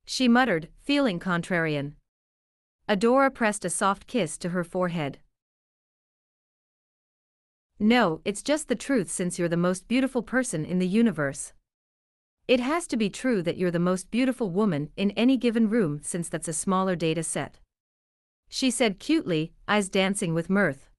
She 0.06 0.28
muttered, 0.28 0.70
feeling 0.80 1.20
contrarian. 1.20 1.94
Adora 2.88 3.34
pressed 3.34 3.65
a 3.65 3.70
soft 3.72 4.06
kiss 4.06 4.38
to 4.38 4.49
her 4.49 4.64
forehead. 4.64 5.18
No, 7.80 8.22
it's 8.24 8.44
just 8.44 8.68
the 8.68 8.76
truth 8.76 9.10
since 9.10 9.40
you're 9.40 9.49
the 9.49 9.57
most 9.57 9.88
beautiful 9.88 10.22
person 10.22 10.64
in 10.64 10.78
the 10.78 10.88
universe. 10.88 11.53
It 12.48 12.60
has 12.60 12.86
to 12.88 12.98
be 12.98 13.10
true 13.10 13.41
that 13.41 13.57
you're 13.57 13.72
the 13.72 13.80
most 13.80 14.11
beautiful 14.11 14.52
woman 14.52 14.90
in 14.95 15.11
any 15.11 15.36
given 15.36 15.70
room 15.70 15.99
since 16.03 16.30
that's 16.30 16.48
a 16.48 16.53
smaller 16.53 16.95
data 16.95 17.24
set. 17.24 17.60
She 18.49 18.70
said 18.70 18.99
cutely, 18.99 19.52
eyes 19.68 19.90
dancing 19.90 20.36
with 20.36 20.49
mirth. 20.49 20.90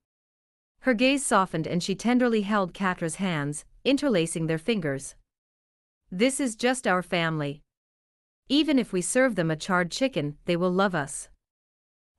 Her 0.81 0.95
gaze 0.95 1.25
softened 1.25 1.69
and 1.69 1.83
she 1.83 1.95
tenderly 1.95 2.43
held 2.43 2.75
Catra's 2.75 3.17
hands, 3.17 3.65
interlacing 3.85 4.49
their 4.49 4.59
fingers. 4.59 5.15
This 6.17 6.39
is 6.39 6.55
just 6.55 6.87
our 6.87 7.03
family. 7.03 7.61
Even 8.49 8.79
if 8.79 8.93
we 8.93 9.03
serve 9.03 9.35
them 9.35 9.51
a 9.51 9.57
charred 9.57 9.91
chicken, 9.91 10.37
they 10.45 10.55
will 10.55 10.71
love 10.71 10.95
us. 10.95 11.29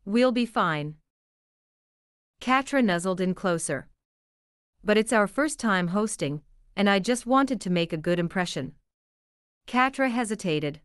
We'll 0.03 0.33
be 0.33 0.45
fine. 0.45 0.95
Catra 2.41 2.83
nuzzled 2.83 3.21
in 3.21 3.33
closer. 3.33 3.87
But 4.83 4.97
it's 4.97 5.13
our 5.13 5.27
first 5.27 5.61
time 5.61 5.87
hosting, 5.87 6.41
and 6.75 6.89
I 6.89 6.99
just 6.99 7.25
wanted 7.25 7.61
to 7.61 7.69
make 7.69 7.93
a 7.93 7.97
good 8.07 8.19
impression. 8.19 8.73
Catra 9.65 10.11
hesitated. 10.11 10.81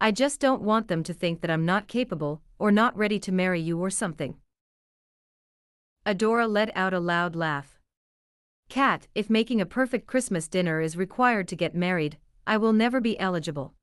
I 0.00 0.10
just 0.10 0.40
don't 0.40 0.62
want 0.62 0.88
them 0.88 1.04
to 1.04 1.14
think 1.14 1.40
that 1.40 1.52
I'm 1.52 1.64
not 1.64 1.86
capable, 1.86 2.42
or 2.58 2.72
not 2.72 2.96
ready 2.96 3.20
to 3.20 3.30
marry 3.30 3.60
you 3.60 3.78
or 3.78 3.90
something. 3.90 4.34
Adora 6.04 6.50
let 6.50 6.76
out 6.76 6.92
a 6.92 6.98
loud 6.98 7.36
laugh. 7.36 7.77
Cat, 8.68 9.06
if 9.14 9.30
making 9.30 9.60
a 9.60 9.66
perfect 9.66 10.06
Christmas 10.06 10.46
dinner 10.46 10.80
is 10.80 10.96
required 10.96 11.48
to 11.48 11.56
get 11.56 11.74
married, 11.74 12.18
I 12.46 12.58
will 12.58 12.72
never 12.72 13.00
be 13.00 13.18
eligible. 13.18 13.74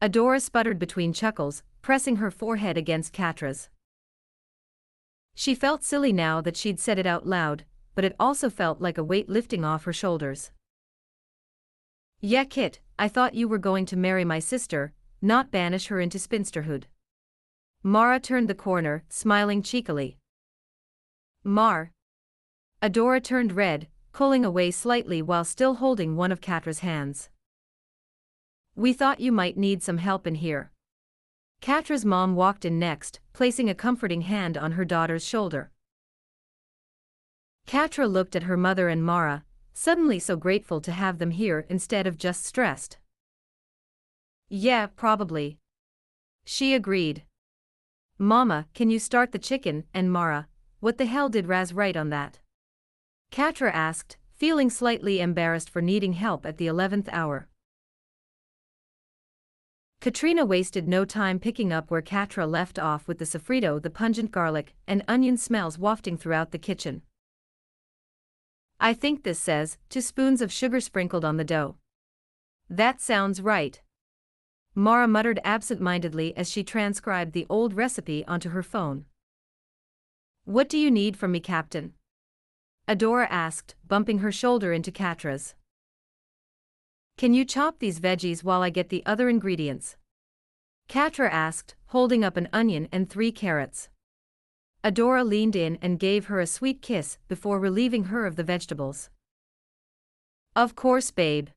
Adora 0.00 0.40
sputtered 0.40 0.78
between 0.78 1.12
chuckles, 1.12 1.62
pressing 1.82 2.16
her 2.16 2.30
forehead 2.30 2.76
against 2.76 3.12
Catra's. 3.12 3.68
She 5.34 5.54
felt 5.54 5.84
silly 5.84 6.12
now 6.12 6.40
that 6.40 6.56
she'd 6.56 6.80
said 6.80 6.98
it 6.98 7.06
out 7.06 7.26
loud, 7.26 7.64
but 7.94 8.04
it 8.04 8.16
also 8.18 8.50
felt 8.50 8.80
like 8.80 8.98
a 8.98 9.04
weight 9.04 9.28
lifting 9.28 9.64
off 9.64 9.84
her 9.84 9.92
shoulders. 9.92 10.50
Yeah, 12.20 12.44
Kit, 12.44 12.80
I 12.98 13.08
thought 13.08 13.34
you 13.34 13.46
were 13.46 13.58
going 13.58 13.86
to 13.86 13.96
marry 13.96 14.24
my 14.24 14.40
sister, 14.40 14.92
not 15.20 15.52
banish 15.52 15.86
her 15.86 16.00
into 16.00 16.18
spinsterhood. 16.18 16.84
Mara 17.84 18.18
turned 18.18 18.48
the 18.48 18.54
corner, 18.54 19.04
smiling 19.08 19.62
cheekily. 19.62 20.18
Mar. 21.44 21.92
Adora 22.82 23.22
turned 23.22 23.52
red, 23.52 23.88
pulling 24.12 24.44
away 24.44 24.70
slightly 24.70 25.22
while 25.22 25.44
still 25.44 25.74
holding 25.74 26.16
one 26.16 26.32
of 26.32 26.40
Catra's 26.40 26.80
hands. 26.80 27.30
We 28.74 28.92
thought 28.92 29.20
you 29.20 29.32
might 29.32 29.56
need 29.56 29.82
some 29.82 29.98
help 29.98 30.26
in 30.26 30.36
here. 30.36 30.70
Catra's 31.60 32.04
mom 32.04 32.34
walked 32.34 32.64
in 32.64 32.78
next, 32.78 33.20
placing 33.32 33.70
a 33.70 33.74
comforting 33.74 34.22
hand 34.22 34.58
on 34.58 34.72
her 34.72 34.84
daughter's 34.84 35.24
shoulder. 35.24 35.70
Catra 37.66 38.10
looked 38.10 38.34
at 38.34 38.42
her 38.44 38.56
mother 38.56 38.88
and 38.88 39.04
Mara, 39.04 39.44
suddenly 39.72 40.18
so 40.18 40.36
grateful 40.36 40.80
to 40.80 40.92
have 40.92 41.18
them 41.18 41.30
here 41.30 41.64
instead 41.68 42.06
of 42.06 42.18
just 42.18 42.44
stressed. 42.44 42.98
Yeah, 44.48 44.86
probably. 44.86 45.58
She 46.44 46.74
agreed. 46.74 47.22
Mama, 48.18 48.66
can 48.74 48.90
you 48.90 48.98
start 48.98 49.32
the 49.32 49.38
chicken? 49.38 49.84
And 49.94 50.12
Mara, 50.12 50.48
what 50.80 50.98
the 50.98 51.06
hell 51.06 51.28
did 51.28 51.46
Razz 51.46 51.72
write 51.72 51.96
on 51.96 52.10
that? 52.10 52.40
Catra 53.32 53.72
asked, 53.72 54.18
feeling 54.34 54.68
slightly 54.68 55.18
embarrassed 55.18 55.70
for 55.70 55.80
needing 55.80 56.12
help 56.12 56.44
at 56.44 56.58
the 56.58 56.66
eleventh 56.66 57.08
hour. 57.10 57.48
Katrina 60.02 60.44
wasted 60.44 60.86
no 60.86 61.06
time 61.06 61.38
picking 61.38 61.72
up 61.72 61.90
where 61.90 62.02
Catra 62.02 62.46
left 62.46 62.78
off 62.78 63.08
with 63.08 63.16
the 63.16 63.24
sofrito 63.24 63.80
the 63.80 63.88
pungent 63.88 64.32
garlic 64.32 64.74
and 64.86 65.02
onion 65.08 65.38
smells 65.38 65.78
wafting 65.78 66.18
throughout 66.18 66.50
the 66.50 66.58
kitchen. 66.58 67.00
I 68.78 68.92
think 68.92 69.22
this 69.22 69.38
says, 69.38 69.78
two 69.88 70.02
spoons 70.02 70.42
of 70.42 70.52
sugar 70.52 70.80
sprinkled 70.80 71.24
on 71.24 71.38
the 71.38 71.44
dough. 71.44 71.76
That 72.68 73.00
sounds 73.00 73.40
right. 73.40 73.80
Mara 74.74 75.08
muttered 75.08 75.40
absent-mindedly 75.42 76.36
as 76.36 76.50
she 76.50 76.62
transcribed 76.62 77.32
the 77.32 77.46
old 77.48 77.72
recipe 77.72 78.26
onto 78.26 78.50
her 78.50 78.62
phone. 78.62 79.06
What 80.44 80.68
do 80.68 80.76
you 80.76 80.90
need 80.90 81.16
from 81.16 81.32
me, 81.32 81.40
Captain? 81.40 81.94
Adora 82.88 83.26
asked, 83.30 83.74
bumping 83.86 84.18
her 84.18 84.32
shoulder 84.32 84.72
into 84.72 84.90
Catra's. 84.90 85.54
Can 87.16 87.34
you 87.34 87.44
chop 87.44 87.78
these 87.78 88.00
veggies 88.00 88.42
while 88.42 88.62
I 88.62 88.70
get 88.70 88.88
the 88.88 89.04
other 89.06 89.28
ingredients? 89.28 89.96
Catra 90.88 91.30
asked, 91.30 91.74
holding 91.86 92.24
up 92.24 92.36
an 92.36 92.48
onion 92.52 92.88
and 92.90 93.08
three 93.08 93.30
carrots. 93.30 93.88
Adora 94.82 95.24
leaned 95.24 95.54
in 95.54 95.78
and 95.80 96.00
gave 96.00 96.26
her 96.26 96.40
a 96.40 96.46
sweet 96.46 96.82
kiss 96.82 97.18
before 97.28 97.60
relieving 97.60 98.04
her 98.04 98.26
of 98.26 98.36
the 98.36 98.42
vegetables. 98.42 99.10
Of 100.56 100.74
course, 100.74 101.10
babe. 101.10 101.48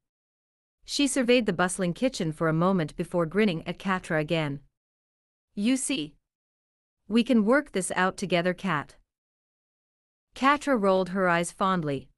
She 0.85 1.07
surveyed 1.07 1.47
the 1.47 1.53
bustling 1.53 1.93
kitchen 1.93 2.31
for 2.31 2.47
a 2.47 2.53
moment 2.53 2.95
before 2.95 3.26
grinning 3.26 3.68
at 3.68 3.80
Catra 3.80 4.19
again. 4.19 4.60
You 5.56 5.76
see. 5.76 6.14
We 7.07 7.23
can 7.23 7.45
work 7.45 7.72
this 7.72 7.91
out 7.95 8.15
together, 8.15 8.53
Cat. 8.53 8.95
Catra 10.36 10.80
rolled 10.80 11.10
her 11.10 11.30
eyes 11.30 11.52
fondly. 11.52 12.10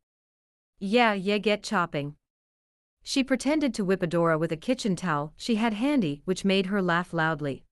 Yeah, 0.79 1.13
yeah, 1.13 1.37
get 1.37 1.61
chopping. 1.61 2.15
She 3.03 3.23
pretended 3.23 3.75
to 3.75 3.85
whip 3.85 4.01
Adora 4.01 4.39
with 4.39 4.51
a 4.51 4.57
kitchen 4.57 4.95
towel 4.95 5.33
she 5.37 5.55
had 5.55 5.73
handy, 5.73 6.23
which 6.25 6.43
made 6.43 6.65
her 6.65 6.81
laugh 6.81 7.13
loudly. 7.13 7.63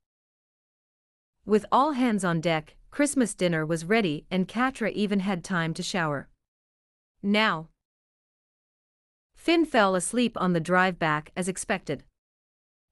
With 1.45 1.65
all 1.71 1.93
hands 1.93 2.23
on 2.23 2.41
deck, 2.41 2.75
Christmas 2.91 3.33
dinner 3.33 3.65
was 3.65 3.85
ready 3.85 4.25
and 4.29 4.47
Catra 4.47 4.91
even 4.91 5.19
had 5.19 5.43
time 5.43 5.73
to 5.73 5.83
shower. 5.83 6.29
Now. 7.23 7.69
Finn 9.35 9.65
fell 9.65 9.95
asleep 9.95 10.37
on 10.39 10.53
the 10.53 10.59
drive 10.59 10.97
back 10.99 11.31
as 11.35 11.49
expected. 11.49 12.03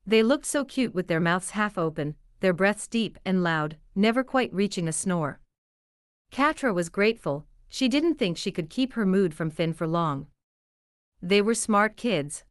They 0.05 0.23
looked 0.23 0.45
so 0.45 0.65
cute 0.65 0.93
with 0.93 1.07
their 1.07 1.19
mouths 1.19 1.51
half 1.51 1.77
open, 1.77 2.15
their 2.41 2.51
breaths 2.51 2.87
deep 2.87 3.17
and 3.23 3.43
loud, 3.43 3.77
never 3.95 4.23
quite 4.23 4.53
reaching 4.53 4.87
a 4.87 4.91
snore. 4.91 5.39
Catra 6.33 6.73
was 6.73 6.89
grateful, 6.89 7.45
she 7.69 7.87
didn't 7.87 8.15
think 8.15 8.37
she 8.37 8.51
could 8.51 8.71
keep 8.71 8.93
her 8.93 9.05
mood 9.05 9.35
from 9.35 9.51
Finn 9.51 9.71
for 9.71 9.85
long. 9.85 10.25
They 11.21 11.43
were 11.43 11.53
smart 11.53 11.95
kids. 11.95 12.43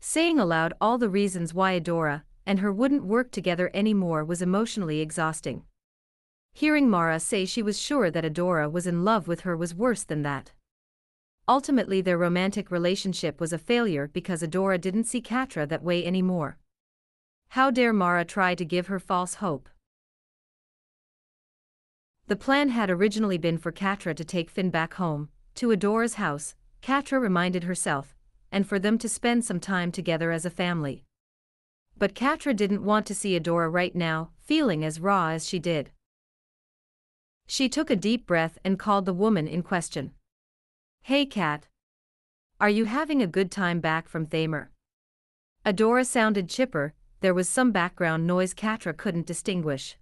Saying 0.00 0.38
aloud 0.38 0.72
all 0.80 0.96
the 0.96 1.10
reasons 1.10 1.52
why 1.52 1.78
Adora 1.78 2.22
and 2.46 2.60
her 2.60 2.72
wouldn't 2.72 3.04
work 3.04 3.30
together 3.30 3.70
anymore 3.74 4.24
was 4.24 4.40
emotionally 4.40 5.00
exhausting. 5.00 5.64
Hearing 6.54 6.88
Mara 6.88 7.20
say 7.20 7.44
she 7.44 7.62
was 7.62 7.78
sure 7.78 8.10
that 8.10 8.24
Adora 8.24 8.72
was 8.72 8.86
in 8.86 9.04
love 9.04 9.28
with 9.28 9.40
her 9.40 9.54
was 9.54 9.74
worse 9.74 10.02
than 10.02 10.22
that. 10.22 10.52
Ultimately 11.46 12.00
their 12.00 12.16
romantic 12.16 12.70
relationship 12.70 13.38
was 13.38 13.52
a 13.52 13.58
failure 13.58 14.08
because 14.10 14.42
Adora 14.42 14.80
didn't 14.80 15.04
see 15.04 15.20
Catra 15.20 15.68
that 15.68 15.82
way 15.82 16.06
anymore. 16.06 16.56
How 17.48 17.70
dare 17.70 17.92
Mara 17.92 18.24
try 18.24 18.54
to 18.54 18.64
give 18.64 18.86
her 18.86 18.98
false 18.98 19.34
hope? 19.34 19.68
The 22.28 22.36
plan 22.36 22.68
had 22.68 22.90
originally 22.90 23.38
been 23.38 23.56
for 23.56 23.72
Catra 23.72 24.14
to 24.14 24.24
take 24.24 24.50
Finn 24.50 24.68
back 24.68 24.94
home, 24.94 25.30
to 25.54 25.68
Adora's 25.68 26.14
house, 26.14 26.54
Catra 26.82 27.18
reminded 27.18 27.64
herself, 27.64 28.14
and 28.52 28.66
for 28.66 28.78
them 28.78 28.98
to 28.98 29.08
spend 29.08 29.46
some 29.46 29.60
time 29.60 29.90
together 29.90 30.30
as 30.30 30.44
a 30.44 30.50
family. 30.50 31.04
But 31.96 32.14
Catra 32.14 32.54
didn't 32.54 32.84
want 32.84 33.06
to 33.06 33.14
see 33.14 33.38
Adora 33.38 33.72
right 33.72 33.94
now, 33.94 34.32
feeling 34.36 34.84
as 34.84 35.00
raw 35.00 35.30
as 35.30 35.48
she 35.48 35.58
did. 35.58 35.90
She 37.46 37.66
took 37.66 37.88
a 37.88 37.96
deep 37.96 38.26
breath 38.26 38.58
and 38.62 38.78
called 38.78 39.06
the 39.06 39.14
woman 39.14 39.48
in 39.48 39.62
question. 39.62 40.12
Hey 41.00 41.24
Cat. 41.24 41.66
Are 42.60 42.68
you 42.68 42.84
having 42.84 43.22
a 43.22 43.26
good 43.26 43.50
time 43.50 43.80
back 43.80 44.06
from 44.06 44.26
Thaymor? 44.26 44.68
Adora 45.64 46.04
sounded 46.04 46.50
chipper, 46.50 46.92
there 47.20 47.32
was 47.32 47.48
some 47.48 47.72
background 47.72 48.26
noise 48.26 48.52
Catra 48.52 48.94
couldn't 48.94 49.26
distinguish. 49.26 49.96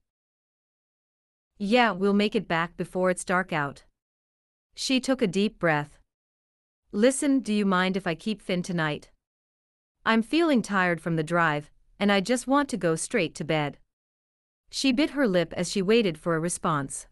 Yeah, 1.58 1.92
we'll 1.92 2.12
make 2.12 2.34
it 2.34 2.46
back 2.46 2.76
before 2.76 3.10
it's 3.10 3.24
dark 3.24 3.52
out. 3.52 3.84
She 4.74 5.00
took 5.00 5.22
a 5.22 5.26
deep 5.26 5.58
breath. 5.58 5.98
Listen, 6.92 7.40
do 7.40 7.52
you 7.52 7.64
mind 7.64 7.96
if 7.96 8.06
I 8.06 8.14
keep 8.14 8.42
Finn 8.42 8.62
tonight? 8.62 9.10
I'm 10.04 10.22
feeling 10.22 10.62
tired 10.62 11.00
from 11.00 11.16
the 11.16 11.22
drive, 11.22 11.70
and 11.98 12.12
I 12.12 12.20
just 12.20 12.46
want 12.46 12.68
to 12.68 12.76
go 12.76 12.94
straight 12.94 13.34
to 13.36 13.44
bed. 13.44 13.78
She 14.70 14.92
bit 14.92 15.10
her 15.10 15.26
lip 15.26 15.54
as 15.56 15.70
she 15.70 15.80
waited 15.80 16.18
for 16.18 16.36
a 16.36 16.40
response. 16.40 17.06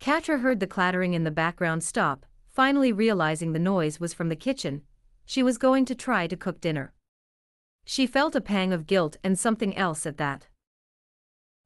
Catra 0.00 0.40
heard 0.40 0.60
the 0.60 0.66
clattering 0.66 1.12
in 1.12 1.24
the 1.24 1.30
background 1.30 1.84
stop, 1.84 2.24
finally 2.48 2.92
realizing 2.92 3.52
the 3.52 3.58
noise 3.58 4.00
was 4.00 4.14
from 4.14 4.28
the 4.28 4.36
kitchen, 4.36 4.82
she 5.26 5.42
was 5.42 5.58
going 5.58 5.84
to 5.84 5.94
try 5.94 6.26
to 6.26 6.36
cook 6.36 6.60
dinner. 6.60 6.92
She 7.84 8.06
felt 8.06 8.34
a 8.34 8.40
pang 8.40 8.72
of 8.72 8.86
guilt 8.86 9.16
and 9.22 9.38
something 9.38 9.76
else 9.76 10.06
at 10.06 10.16
that. 10.16 10.48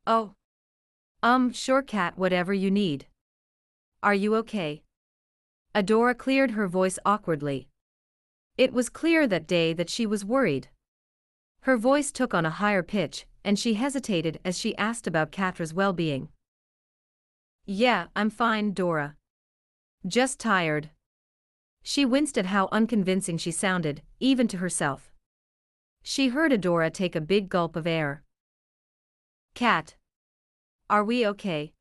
Oh. 0.06 0.34
Um, 1.24 1.54
sure 1.54 1.80
cat 1.80 2.18
whatever 2.18 2.52
you 2.52 2.70
need. 2.70 3.06
Are 4.02 4.12
you 4.12 4.36
okay? 4.36 4.82
Adora 5.74 6.14
cleared 6.14 6.50
her 6.50 6.68
voice 6.68 6.98
awkwardly. 7.06 7.66
It 8.58 8.74
was 8.74 8.90
clear 8.90 9.26
that 9.26 9.46
day 9.46 9.72
that 9.72 9.88
she 9.88 10.04
was 10.04 10.22
worried. 10.22 10.68
Her 11.62 11.78
voice 11.78 12.12
took 12.12 12.34
on 12.34 12.44
a 12.44 12.50
higher 12.60 12.82
pitch, 12.82 13.24
and 13.42 13.58
she 13.58 13.72
hesitated 13.72 14.38
as 14.44 14.58
she 14.58 14.76
asked 14.76 15.06
about 15.06 15.32
Catra's 15.32 15.72
well-being. 15.72 16.28
Yeah, 17.64 18.08
I'm 18.14 18.28
fine, 18.28 18.74
Dora. 18.74 19.16
Just 20.06 20.38
tired. 20.38 20.90
She 21.82 22.04
winced 22.04 22.36
at 22.36 22.52
how 22.52 22.68
unconvincing 22.70 23.38
she 23.38 23.50
sounded, 23.50 24.02
even 24.20 24.46
to 24.48 24.58
herself. 24.58 25.10
She 26.02 26.28
heard 26.28 26.52
Adora 26.52 26.92
take 26.92 27.16
a 27.16 27.22
big 27.22 27.48
gulp 27.48 27.76
of 27.76 27.86
air. 27.86 28.24
Cat. 29.54 29.96
Are 30.90 31.02
we 31.02 31.26
okay? 31.26 31.72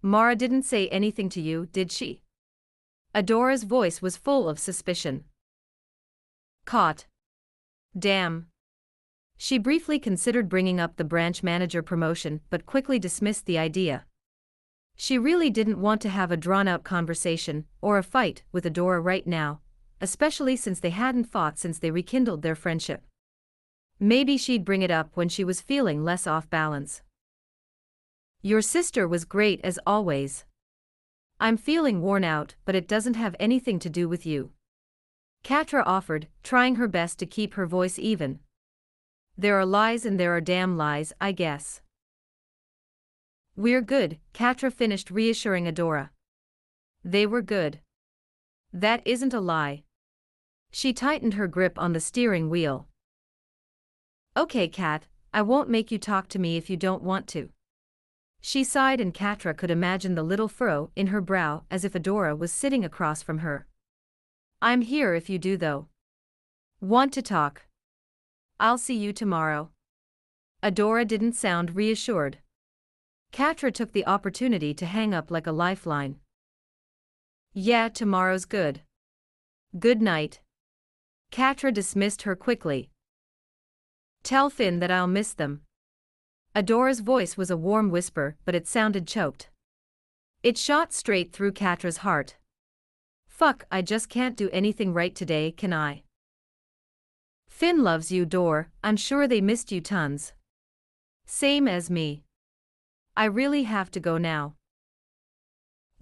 Mara 0.00 0.36
didn't 0.36 0.62
say 0.62 0.88
anything 0.88 1.28
to 1.30 1.40
you, 1.40 1.66
did 1.66 1.90
she? 1.90 2.22
Adora's 3.14 3.64
voice 3.64 4.00
was 4.00 4.16
full 4.16 4.48
of 4.48 4.58
suspicion. 4.58 5.24
Caught. 6.64 7.06
Damn. 7.98 8.46
She 9.36 9.58
briefly 9.58 9.98
considered 9.98 10.48
bringing 10.48 10.78
up 10.78 10.96
the 10.96 11.04
branch 11.04 11.42
manager 11.42 11.82
promotion 11.82 12.40
but 12.48 12.64
quickly 12.64 12.98
dismissed 12.98 13.46
the 13.46 13.58
idea. 13.58 14.06
She 14.94 15.18
really 15.18 15.50
didn't 15.50 15.80
want 15.80 16.00
to 16.02 16.08
have 16.08 16.30
a 16.30 16.36
drawn-out 16.36 16.84
conversation 16.84 17.66
or 17.80 17.98
a 17.98 18.04
fight 18.04 18.44
with 18.52 18.64
Adora 18.64 19.04
right 19.04 19.26
now, 19.26 19.60
especially 20.00 20.54
since 20.54 20.78
they 20.78 20.90
hadn't 20.90 21.24
fought 21.24 21.58
since 21.58 21.78
they 21.78 21.90
rekindled 21.90 22.42
their 22.42 22.54
friendship. 22.54 23.02
Maybe 23.98 24.36
she'd 24.36 24.64
bring 24.64 24.82
it 24.82 24.90
up 24.90 25.10
when 25.14 25.28
she 25.28 25.42
was 25.42 25.60
feeling 25.60 26.04
less 26.04 26.26
off 26.26 26.48
balance. 26.48 27.02
Your 28.44 28.60
sister 28.60 29.06
was 29.06 29.24
great 29.24 29.60
as 29.62 29.78
always. 29.86 30.44
I'm 31.38 31.56
feeling 31.56 32.02
worn 32.02 32.24
out, 32.24 32.56
but 32.64 32.74
it 32.74 32.88
doesn't 32.88 33.14
have 33.14 33.36
anything 33.38 33.78
to 33.78 33.88
do 33.88 34.08
with 34.08 34.26
you. 34.26 34.50
Catra 35.44 35.84
offered, 35.86 36.26
trying 36.42 36.74
her 36.74 36.88
best 36.88 37.20
to 37.20 37.26
keep 37.26 37.54
her 37.54 37.66
voice 37.66 38.00
even. 38.00 38.40
There 39.38 39.58
are 39.58 39.66
lies 39.66 40.04
and 40.04 40.18
there 40.18 40.34
are 40.34 40.40
damn 40.40 40.76
lies, 40.76 41.12
I 41.20 41.30
guess. 41.30 41.82
We're 43.54 43.80
good, 43.80 44.18
Catra 44.34 44.72
finished 44.72 45.10
reassuring 45.10 45.66
Adora. 45.66 46.10
They 47.04 47.26
were 47.26 47.42
good. 47.42 47.78
That 48.72 49.02
isn't 49.04 49.34
a 49.34 49.40
lie. 49.40 49.84
She 50.72 50.92
tightened 50.92 51.34
her 51.34 51.46
grip 51.46 51.78
on 51.78 51.92
the 51.92 52.00
steering 52.00 52.50
wheel. 52.50 52.88
Okay, 54.36 54.66
Cat, 54.66 55.06
I 55.32 55.42
won't 55.42 55.68
make 55.68 55.92
you 55.92 55.98
talk 55.98 56.28
to 56.28 56.40
me 56.40 56.56
if 56.56 56.68
you 56.68 56.76
don't 56.76 57.02
want 57.02 57.28
to. 57.28 57.50
She 58.44 58.64
sighed 58.64 59.00
and 59.00 59.14
Catra 59.14 59.56
could 59.56 59.70
imagine 59.70 60.16
the 60.16 60.24
little 60.24 60.48
furrow 60.48 60.90
in 60.96 61.06
her 61.06 61.20
brow 61.20 61.62
as 61.70 61.84
if 61.84 61.92
Adora 61.92 62.36
was 62.36 62.52
sitting 62.52 62.84
across 62.84 63.22
from 63.22 63.38
her. 63.38 63.66
I'm 64.60 64.82
here 64.82 65.14
if 65.14 65.30
you 65.30 65.38
do 65.38 65.56
though. 65.56 65.86
Want 66.80 67.12
to 67.14 67.22
talk? 67.22 67.62
I'll 68.58 68.78
see 68.78 68.96
you 68.96 69.12
tomorrow. 69.12 69.70
Adora 70.60 71.06
didn't 71.06 71.34
sound 71.34 71.76
reassured. 71.76 72.38
Catra 73.32 73.72
took 73.72 73.92
the 73.92 74.06
opportunity 74.06 74.74
to 74.74 74.86
hang 74.86 75.14
up 75.14 75.30
like 75.30 75.46
a 75.46 75.52
lifeline. 75.52 76.16
Yeah, 77.54 77.88
tomorrow's 77.88 78.44
good. 78.44 78.82
Good 79.78 80.02
night. 80.02 80.40
Catra 81.30 81.72
dismissed 81.72 82.22
her 82.22 82.34
quickly. 82.34 82.90
Tell 84.24 84.50
Finn 84.50 84.80
that 84.80 84.90
I'll 84.90 85.06
miss 85.06 85.32
them. 85.32 85.62
Adora's 86.54 87.00
voice 87.00 87.36
was 87.36 87.50
a 87.50 87.56
warm 87.56 87.88
whisper, 87.88 88.36
but 88.44 88.54
it 88.54 88.68
sounded 88.68 89.06
choked. 89.06 89.48
It 90.42 90.58
shot 90.58 90.92
straight 90.92 91.32
through 91.32 91.52
Catra's 91.52 91.98
heart. 91.98 92.36
Fuck, 93.26 93.64
I 93.70 93.80
just 93.80 94.10
can't 94.10 94.36
do 94.36 94.50
anything 94.50 94.92
right 94.92 95.14
today, 95.14 95.50
can 95.50 95.72
I? 95.72 96.02
Finn 97.48 97.82
loves 97.82 98.12
you, 98.12 98.26
Dor, 98.26 98.70
I'm 98.84 98.96
sure 98.96 99.26
they 99.26 99.40
missed 99.40 99.72
you 99.72 99.80
tons. 99.80 100.34
Same 101.24 101.66
as 101.66 101.90
me. 101.90 102.24
I 103.16 103.24
really 103.24 103.62
have 103.62 103.90
to 103.92 104.00
go 104.00 104.18
now. 104.18 104.54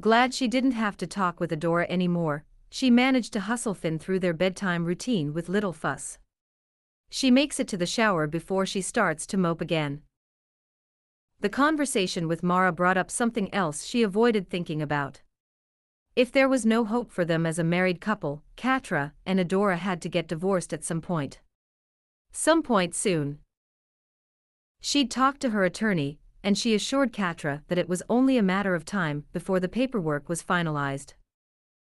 Glad 0.00 0.34
she 0.34 0.48
didn't 0.48 0.72
have 0.72 0.96
to 0.96 1.06
talk 1.06 1.38
with 1.38 1.52
Adora 1.52 1.86
anymore, 1.88 2.44
she 2.70 2.90
managed 2.90 3.32
to 3.34 3.40
hustle 3.40 3.74
Finn 3.74 3.98
through 3.98 4.18
their 4.18 4.32
bedtime 4.32 4.84
routine 4.84 5.32
with 5.32 5.48
little 5.48 5.72
fuss. 5.72 6.18
She 7.08 7.30
makes 7.30 7.60
it 7.60 7.68
to 7.68 7.76
the 7.76 7.86
shower 7.86 8.26
before 8.26 8.66
she 8.66 8.80
starts 8.80 9.26
to 9.26 9.36
mope 9.36 9.60
again. 9.60 10.02
The 11.40 11.48
conversation 11.48 12.28
with 12.28 12.42
Mara 12.42 12.70
brought 12.70 12.98
up 12.98 13.10
something 13.10 13.52
else 13.54 13.84
she 13.84 14.02
avoided 14.02 14.50
thinking 14.50 14.82
about. 14.82 15.22
If 16.14 16.30
there 16.30 16.50
was 16.50 16.66
no 16.66 16.84
hope 16.84 17.10
for 17.10 17.24
them 17.24 17.46
as 17.46 17.58
a 17.58 17.64
married 17.64 17.98
couple, 17.98 18.42
Catra 18.58 19.12
and 19.24 19.40
Adora 19.40 19.78
had 19.78 20.02
to 20.02 20.10
get 20.10 20.28
divorced 20.28 20.74
at 20.74 20.84
some 20.84 21.00
point. 21.00 21.40
Some 22.30 22.62
point 22.62 22.94
soon. 22.94 23.38
She'd 24.82 25.10
talked 25.10 25.40
to 25.40 25.50
her 25.50 25.64
attorney, 25.64 26.18
and 26.44 26.58
she 26.58 26.74
assured 26.74 27.12
Catra 27.12 27.62
that 27.68 27.78
it 27.78 27.88
was 27.88 28.02
only 28.10 28.36
a 28.36 28.42
matter 28.42 28.74
of 28.74 28.84
time 28.84 29.24
before 29.32 29.60
the 29.60 29.68
paperwork 29.68 30.28
was 30.28 30.42
finalized. 30.42 31.14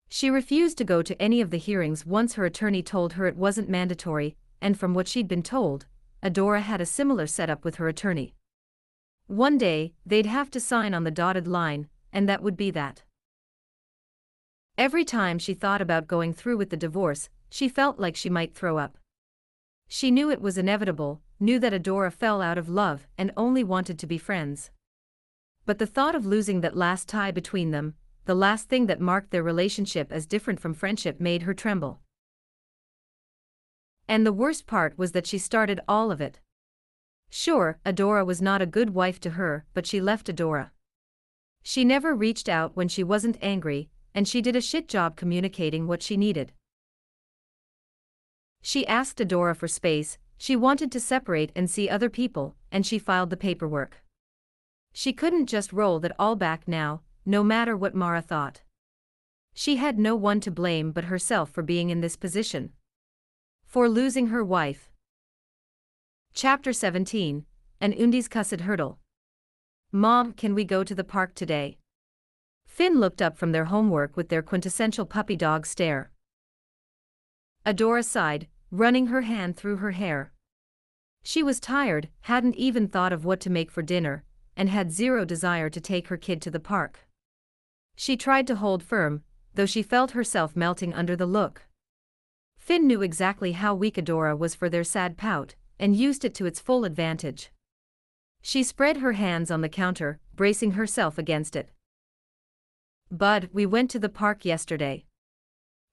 She 0.07 0.29
refused 0.29 0.77
to 0.77 0.83
go 0.83 1.01
to 1.01 1.19
any 1.19 1.41
of 1.41 1.49
the 1.49 1.57
hearings 1.57 2.05
once 2.05 2.35
her 2.35 2.45
attorney 2.45 2.83
told 2.83 3.13
her 3.13 3.25
it 3.25 3.37
wasn't 3.37 3.69
mandatory, 3.69 4.35
and 4.61 4.77
from 4.79 4.93
what 4.93 5.07
she'd 5.07 5.27
been 5.27 5.41
told, 5.41 5.87
Adora 6.21 6.61
had 6.61 6.79
a 6.79 6.85
similar 6.85 7.25
setup 7.25 7.65
with 7.65 7.75
her 7.75 7.87
attorney. 7.87 8.35
One 9.31 9.57
day, 9.57 9.93
they'd 10.05 10.25
have 10.25 10.51
to 10.51 10.59
sign 10.59 10.93
on 10.93 11.05
the 11.05 11.09
dotted 11.09 11.47
line, 11.47 11.87
and 12.11 12.27
that 12.27 12.43
would 12.43 12.57
be 12.57 12.69
that. 12.71 13.03
Every 14.77 15.05
time 15.05 15.39
she 15.39 15.53
thought 15.53 15.81
about 15.81 16.05
going 16.05 16.33
through 16.33 16.57
with 16.57 16.69
the 16.69 16.75
divorce, 16.75 17.29
she 17.49 17.69
felt 17.69 17.97
like 17.97 18.17
she 18.17 18.29
might 18.29 18.53
throw 18.53 18.77
up. 18.77 18.97
She 19.87 20.11
knew 20.11 20.29
it 20.29 20.41
was 20.41 20.57
inevitable, 20.57 21.21
knew 21.39 21.59
that 21.59 21.71
Adora 21.71 22.11
fell 22.11 22.41
out 22.41 22.57
of 22.57 22.67
love 22.67 23.07
and 23.17 23.31
only 23.37 23.63
wanted 23.63 23.97
to 23.99 24.05
be 24.05 24.17
friends. 24.17 24.69
But 25.65 25.79
the 25.79 25.87
thought 25.87 26.13
of 26.13 26.25
losing 26.25 26.59
that 26.59 26.75
last 26.75 27.07
tie 27.07 27.31
between 27.31 27.71
them, 27.71 27.93
the 28.25 28.35
last 28.35 28.67
thing 28.67 28.87
that 28.87 28.99
marked 28.99 29.31
their 29.31 29.43
relationship 29.43 30.11
as 30.11 30.25
different 30.25 30.59
from 30.59 30.73
friendship 30.73 31.21
made 31.21 31.43
her 31.43 31.53
tremble. 31.53 32.01
And 34.09 34.25
the 34.25 34.33
worst 34.33 34.67
part 34.67 34.97
was 34.97 35.13
that 35.13 35.25
she 35.25 35.37
started 35.37 35.79
all 35.87 36.11
of 36.11 36.19
it. 36.19 36.41
Sure, 37.33 37.79
Adora 37.85 38.25
was 38.25 38.41
not 38.41 38.61
a 38.61 38.65
good 38.65 38.91
wife 38.91 39.19
to 39.21 39.31
her, 39.31 39.65
but 39.73 39.87
she 39.87 40.01
left 40.01 40.27
Adora. 40.27 40.71
She 41.63 41.85
never 41.85 42.13
reached 42.13 42.49
out 42.49 42.75
when 42.75 42.89
she 42.89 43.03
wasn't 43.03 43.37
angry, 43.41 43.89
and 44.13 44.27
she 44.27 44.41
did 44.41 44.55
a 44.55 44.61
shit 44.61 44.89
job 44.89 45.15
communicating 45.15 45.87
what 45.87 46.03
she 46.03 46.17
needed. 46.17 46.51
She 48.61 48.85
asked 48.85 49.19
Adora 49.19 49.55
for 49.55 49.69
space, 49.69 50.17
she 50.37 50.55
wanted 50.57 50.91
to 50.91 50.99
separate 50.99 51.51
and 51.55 51.69
see 51.69 51.87
other 51.87 52.09
people, 52.09 52.55
and 52.71 52.85
she 52.85 52.99
filed 52.99 53.29
the 53.29 53.37
paperwork. 53.37 54.03
She 54.91 55.13
couldn't 55.13 55.45
just 55.45 55.71
roll 55.71 55.99
that 55.99 56.15
all 56.19 56.35
back 56.35 56.67
now, 56.67 57.01
no 57.25 57.43
matter 57.43 57.77
what 57.77 57.95
Mara 57.95 58.21
thought. 58.21 58.61
She 59.53 59.77
had 59.77 59.97
no 59.97 60.15
one 60.15 60.41
to 60.41 60.51
blame 60.51 60.91
but 60.91 61.05
herself 61.05 61.49
for 61.49 61.63
being 61.63 61.89
in 61.89 62.01
this 62.01 62.17
position. 62.17 62.73
For 63.65 63.87
losing 63.87 64.27
her 64.27 64.43
wife. 64.43 64.90
Chapter 66.33 66.71
17 66.71 67.45
An 67.81 67.93
Undiscussed 67.93 68.61
Hurdle. 68.61 68.99
Mom, 69.91 70.31
can 70.31 70.55
we 70.55 70.63
go 70.63 70.81
to 70.81 70.95
the 70.95 71.03
park 71.03 71.35
today? 71.35 71.77
Finn 72.65 73.01
looked 73.01 73.21
up 73.21 73.37
from 73.37 73.51
their 73.51 73.65
homework 73.65 74.15
with 74.15 74.29
their 74.29 74.41
quintessential 74.41 75.05
puppy 75.05 75.35
dog 75.35 75.65
stare. 75.65 76.09
Adora 77.65 78.03
sighed, 78.03 78.47
running 78.71 79.07
her 79.07 79.23
hand 79.23 79.57
through 79.57 79.75
her 79.77 79.91
hair. 79.91 80.31
She 81.21 81.43
was 81.43 81.59
tired, 81.59 82.07
hadn't 82.21 82.55
even 82.55 82.87
thought 82.87 83.11
of 83.11 83.25
what 83.25 83.41
to 83.41 83.49
make 83.49 83.69
for 83.69 83.81
dinner, 83.81 84.23
and 84.55 84.69
had 84.69 84.89
zero 84.89 85.25
desire 85.25 85.69
to 85.69 85.81
take 85.81 86.07
her 86.07 86.17
kid 86.17 86.41
to 86.43 86.49
the 86.49 86.61
park. 86.61 87.07
She 87.97 88.15
tried 88.15 88.47
to 88.47 88.55
hold 88.55 88.83
firm, 88.83 89.23
though 89.55 89.65
she 89.65 89.83
felt 89.83 90.11
herself 90.11 90.55
melting 90.55 90.93
under 90.93 91.17
the 91.17 91.25
look. 91.25 91.63
Finn 92.57 92.87
knew 92.87 93.01
exactly 93.01 93.51
how 93.51 93.75
weak 93.75 93.95
Adora 93.95 94.35
was 94.35 94.55
for 94.55 94.69
their 94.69 94.85
sad 94.85 95.17
pout, 95.17 95.55
and 95.81 95.95
used 95.95 96.23
it 96.23 96.35
to 96.35 96.45
its 96.45 96.59
full 96.59 96.85
advantage. 96.85 97.51
She 98.43 98.61
spread 98.61 98.97
her 98.97 99.13
hands 99.13 99.49
on 99.49 99.61
the 99.61 99.67
counter, 99.67 100.19
bracing 100.35 100.71
herself 100.71 101.17
against 101.17 101.55
it. 101.55 101.71
Bud, 103.09 103.49
we 103.51 103.65
went 103.65 103.89
to 103.91 103.99
the 103.99 104.07
park 104.07 104.45
yesterday. 104.45 105.05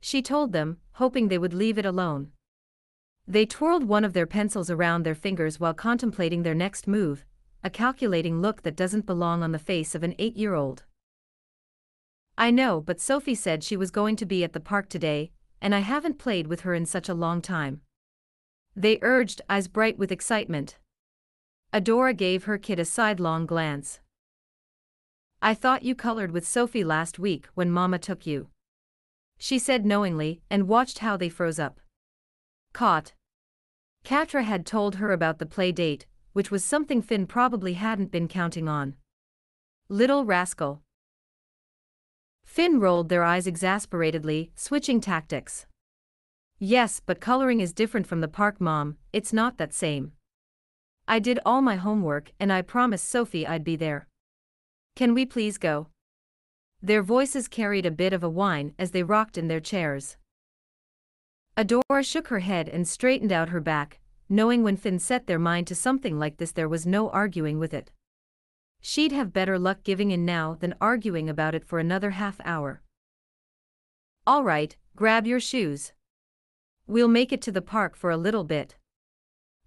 She 0.01 0.20
told 0.20 0.52
them, 0.52 0.77
hoping 0.93 1.28
they 1.28 1.39
would 1.39 1.55
leave 1.55 1.78
it 1.78 1.86
alone. 1.86 2.32
They 3.27 3.47
twirled 3.47 3.85
one 3.85 4.05
of 4.05 4.12
their 4.12 4.27
pencils 4.27 4.70
around 4.70 5.02
their 5.02 5.15
fingers 5.15 5.59
while 5.59 5.74
contemplating 5.74 6.43
their 6.43 6.55
next 6.55 6.86
move, 6.86 7.24
a 7.65 7.70
calculating 7.70 8.40
look 8.40 8.62
that 8.62 8.77
doesn't 8.77 9.06
belong 9.06 9.43
on 9.43 9.52
the 9.52 9.59
face 9.59 9.94
of 9.94 10.02
an 10.02 10.15
eight 10.19 10.36
year 10.36 10.55
old. 10.55 10.85
I 12.36 12.51
know, 12.51 12.81
but 12.81 13.01
Sophie 13.01 13.35
said 13.35 13.65
she 13.65 13.77
was 13.77 13.90
going 13.90 14.16
to 14.16 14.27
be 14.27 14.44
at 14.44 14.52
the 14.52 14.60
park 14.60 14.89
today, 14.89 15.32
and 15.60 15.74
I 15.74 15.81
haven't 15.81 16.19
played 16.19 16.47
with 16.47 16.60
her 16.60 16.74
in 16.74 16.86
such 16.86 17.09
a 17.09 17.15
long 17.15 17.43
time. 17.43 17.81
They 18.77 18.99
urged, 19.03 19.43
eyes 19.49 19.69
bright 19.69 19.99
with 19.99 20.12
excitement. 20.12 20.78
Adora 21.73 22.16
gave 22.16 22.45
her 22.45 22.59
kid 22.59 22.78
a 22.78 22.85
sidelong 22.85 23.47
glance. 23.47 24.01
I 25.40 25.55
thought 25.55 25.85
you 25.85 25.95
colored 25.95 26.32
with 26.32 26.47
Sophie 26.47 26.85
last 26.85 27.19
week 27.19 27.47
when 27.55 27.70
Mama 27.70 27.99
took 27.99 28.27
you. 28.27 28.49
She 29.39 29.59
said 29.59 29.86
knowingly 29.86 30.40
and 30.51 30.66
watched 30.66 30.99
how 30.99 31.16
they 31.16 31.28
froze 31.28 31.59
up. 31.59 31.81
Caught. 32.73 33.15
Catra 34.05 34.43
had 34.43 34.66
told 34.66 34.97
her 34.97 35.12
about 35.12 35.39
the 35.39 35.47
play 35.47 35.70
date, 35.70 36.07
which 36.32 36.51
was 36.51 36.65
something 36.65 37.03
Finn 37.03 37.27
probably 37.27 37.74
hadn't 37.74 38.11
been 38.11 38.28
counting 38.28 38.69
on. 38.69 38.95
Little 39.89 40.24
rascal. 40.24 40.82
Finn 42.45 42.81
rolled 42.81 43.09
their 43.09 43.23
eyes 43.23 43.47
exasperatedly, 43.47 44.51
switching 44.55 45.01
tactics. 45.01 45.66
Yes, 46.61 47.01
but 47.05 47.21
coloring 47.21 47.61
is 47.61 47.73
different 47.73 48.07
from 48.07 48.21
the 48.21 48.29
park, 48.29 48.61
Mom, 48.61 48.97
it's 49.13 49.33
not 49.33 49.59
that 49.59 49.73
same. 49.73 50.13
I 51.07 51.21
did 51.21 51.39
all 51.47 51.63
my 51.63 51.77
homework 51.77 52.33
and 52.41 52.53
I 52.53 52.63
promised 52.63 53.09
Sophie 53.09 53.47
I'd 53.47 53.65
be 53.65 53.77
there. 53.77 54.09
Can 54.97 55.15
we 55.15 55.25
please 55.25 55.57
go? 55.57 55.87
Their 56.83 57.03
voices 57.03 57.47
carried 57.47 57.87
a 57.87 57.91
bit 57.93 58.13
of 58.13 58.25
a 58.25 58.29
whine 58.29 58.75
as 58.79 58.91
they 58.91 59.03
rocked 59.05 59.39
in 59.39 59.49
their 59.49 59.61
chairs. 59.61 60.17
Adora 61.57 62.05
shook 62.05 62.29
her 62.29 62.41
head 62.41 62.69
and 62.69 62.87
straightened 62.87 63.33
out 63.33 63.49
her 63.49 63.61
back, 63.61 64.01
knowing 64.29 64.63
when 64.63 64.77
Finn 64.77 64.99
set 64.99 65.27
their 65.27 65.39
mind 65.39 65.67
to 65.69 65.75
something 65.75 66.19
like 66.19 66.37
this 66.37 66.53
there 66.53 66.69
was 66.69 66.87
no 66.87 67.09
arguing 67.11 67.59
with 67.59 67.73
it. 67.73 67.91
She'd 68.81 69.13
have 69.13 69.33
better 69.33 69.59
luck 69.59 69.83
giving 69.83 70.11
in 70.11 70.25
now 70.25 70.57
than 70.59 70.75
arguing 70.81 71.29
about 71.29 71.55
it 71.55 71.65
for 71.65 71.79
another 71.79 72.11
half 72.11 72.41
hour. 72.45 72.83
All 74.27 74.45
right, 74.45 74.77
grab 74.95 75.27
your 75.27 75.41
shoes. 75.41 75.93
We'll 76.89 77.06
make 77.06 77.32
it 77.32 77.43
to 77.43 77.52
the 77.52 77.60
park 77.60 77.94
for 77.94 78.10
a 78.10 78.16
little 78.16 78.44
bit. 78.44 78.77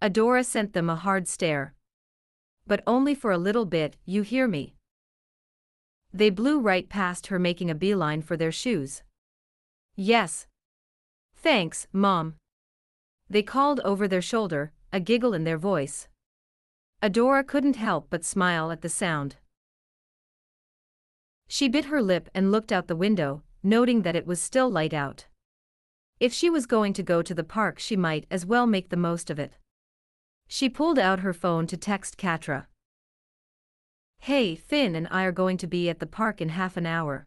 Adora 0.02 0.44
sent 0.44 0.74
them 0.74 0.90
a 0.90 0.96
hard 0.96 1.28
stare. 1.28 1.76
But 2.66 2.82
only 2.88 3.14
for 3.14 3.32
a 3.32 3.38
little 3.38 3.66
bit, 3.66 3.96
you 4.06 4.24
hear 4.24 4.48
me. 4.48 4.74
They 6.12 6.32
blew 6.32 6.60
right 6.60 6.90
past 6.90 7.28
her 7.28 7.38
making 7.38 7.70
a 7.70 7.76
beeline 7.76 8.24
for 8.24 8.36
their 8.36 8.52
shoes. 8.52 9.04
Yes. 9.96 10.48
Thanks, 11.36 11.86
Mom. 11.94 12.38
They 13.30 13.44
called 13.44 13.80
over 13.82 14.08
their 14.08 14.22
shoulder, 14.22 14.72
a 14.92 15.00
giggle 15.00 15.36
in 15.36 15.44
their 15.44 15.60
voice. 15.60 16.08
Adora 17.04 17.46
couldn't 17.46 17.76
help 17.76 18.08
but 18.10 18.26
smile 18.26 18.72
at 18.72 18.82
the 18.82 18.90
sound. 18.90 19.36
She 21.48 21.70
bit 21.70 21.86
her 21.86 22.02
lip 22.02 22.30
and 22.34 22.52
looked 22.52 22.72
out 22.72 22.88
the 22.88 22.96
window, 22.96 23.44
noting 23.62 24.02
that 24.02 24.16
it 24.16 24.26
was 24.26 24.42
still 24.42 24.72
light 24.72 24.94
out. 24.94 25.28
If 26.22 26.32
she 26.32 26.52
was 26.52 26.68
going 26.68 26.94
to 26.94 27.02
go 27.02 27.24
to 27.24 27.34
the 27.34 27.44
park 27.44 27.80
she 27.80 27.98
might 27.98 28.28
as 28.30 28.46
well 28.46 28.68
make 28.68 28.90
the 28.90 28.96
most 29.10 29.32
of 29.32 29.40
it. 29.40 29.54
She 30.48 30.70
pulled 30.70 31.00
out 31.00 31.22
her 31.22 31.34
phone 31.34 31.66
to 31.66 31.76
text 31.76 32.16
Catra. 32.16 32.68
Hey, 34.20 34.56
Finn 34.56 34.96
and 34.96 35.08
I 35.10 35.24
are 35.24 35.32
going 35.32 35.58
to 35.58 35.66
be 35.66 35.90
at 35.90 35.98
the 35.98 36.06
park 36.06 36.40
in 36.40 36.50
half 36.50 36.78
an 36.78 36.86
hour. 36.86 37.26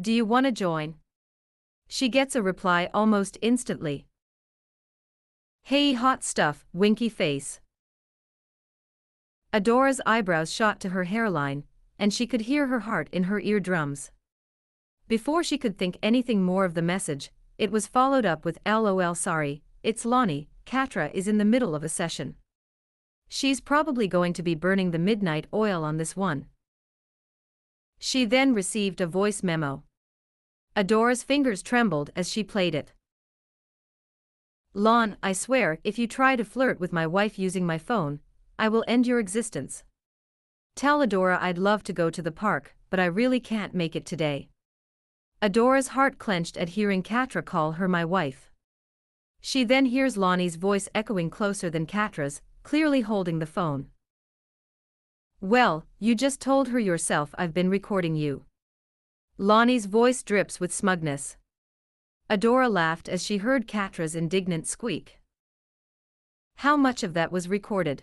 Do 0.00 0.10
you 0.14 0.24
want 0.24 0.46
to 0.46 0.52
join? 0.52 0.94
She 1.88 2.08
gets 2.08 2.34
a 2.34 2.40
reply 2.40 2.88
almost 2.94 3.36
instantly. 3.42 4.06
Hey, 5.64 5.92
hot 5.92 6.24
stuff, 6.24 6.64
winky 6.72 7.10
face. 7.10 7.60
Adora's 9.52 10.00
eyebrows 10.06 10.50
shot 10.50 10.80
to 10.80 10.88
her 10.88 11.04
hairline, 11.04 11.64
and 11.98 12.14
she 12.14 12.26
could 12.26 12.42
hear 12.42 12.68
her 12.68 12.80
heart 12.80 13.10
in 13.12 13.24
her 13.24 13.40
eardrums. 13.40 14.10
Before 15.06 15.44
she 15.44 15.58
could 15.58 15.76
think 15.76 15.98
anything 16.02 16.42
more 16.42 16.64
of 16.64 16.72
the 16.72 16.80
message, 16.80 17.30
it 17.60 17.70
was 17.70 17.86
followed 17.86 18.24
up 18.24 18.46
with 18.46 18.58
LOL 18.64 19.14
sorry, 19.14 19.62
it's 19.82 20.06
Lonnie, 20.06 20.48
Catra 20.64 21.12
is 21.12 21.28
in 21.28 21.36
the 21.36 21.44
middle 21.44 21.74
of 21.74 21.84
a 21.84 21.90
session. 21.90 22.36
She's 23.28 23.60
probably 23.60 24.08
going 24.08 24.32
to 24.32 24.42
be 24.42 24.54
burning 24.54 24.92
the 24.92 24.98
midnight 24.98 25.46
oil 25.52 25.84
on 25.84 25.98
this 25.98 26.16
one. 26.16 26.46
She 27.98 28.24
then 28.24 28.54
received 28.54 29.02
a 29.02 29.06
voice 29.06 29.42
memo. 29.42 29.82
Adora's 30.74 31.22
fingers 31.22 31.62
trembled 31.62 32.08
as 32.16 32.30
she 32.30 32.42
played 32.42 32.74
it. 32.74 32.94
Lon, 34.72 35.18
I 35.22 35.34
swear, 35.34 35.80
if 35.84 35.98
you 35.98 36.06
try 36.06 36.36
to 36.36 36.44
flirt 36.46 36.80
with 36.80 36.94
my 36.94 37.06
wife 37.06 37.38
using 37.38 37.66
my 37.66 37.76
phone, 37.76 38.20
I 38.58 38.70
will 38.70 38.84
end 38.88 39.06
your 39.06 39.18
existence. 39.18 39.84
Tell 40.76 41.06
Adora 41.06 41.38
I'd 41.42 41.58
love 41.58 41.82
to 41.84 41.92
go 41.92 42.08
to 42.08 42.22
the 42.22 42.32
park, 42.32 42.74
but 42.88 42.98
I 42.98 43.04
really 43.04 43.38
can't 43.38 43.74
make 43.74 43.94
it 43.94 44.06
today. 44.06 44.48
Adora's 45.42 45.88
heart 45.88 46.18
clenched 46.18 46.58
at 46.58 46.70
hearing 46.70 47.02
Catra 47.02 47.42
call 47.42 47.72
her 47.72 47.88
my 47.88 48.04
wife. 48.04 48.50
She 49.40 49.64
then 49.64 49.86
hears 49.86 50.18
Lonnie's 50.18 50.56
voice 50.56 50.86
echoing 50.94 51.30
closer 51.30 51.70
than 51.70 51.86
Catra's, 51.86 52.42
clearly 52.62 53.00
holding 53.00 53.38
the 53.38 53.46
phone. 53.46 53.86
Well, 55.40 55.86
you 55.98 56.14
just 56.14 56.42
told 56.42 56.68
her 56.68 56.78
yourself 56.78 57.34
I've 57.38 57.54
been 57.54 57.70
recording 57.70 58.16
you. 58.16 58.44
Lonnie's 59.38 59.86
voice 59.86 60.22
drips 60.22 60.60
with 60.60 60.74
smugness. 60.74 61.38
Adora 62.28 62.70
laughed 62.70 63.08
as 63.08 63.24
she 63.24 63.38
heard 63.38 63.66
Catra's 63.66 64.14
indignant 64.14 64.66
squeak. 64.66 65.20
How 66.56 66.76
much 66.76 67.02
of 67.02 67.14
that 67.14 67.32
was 67.32 67.48
recorded? 67.48 68.02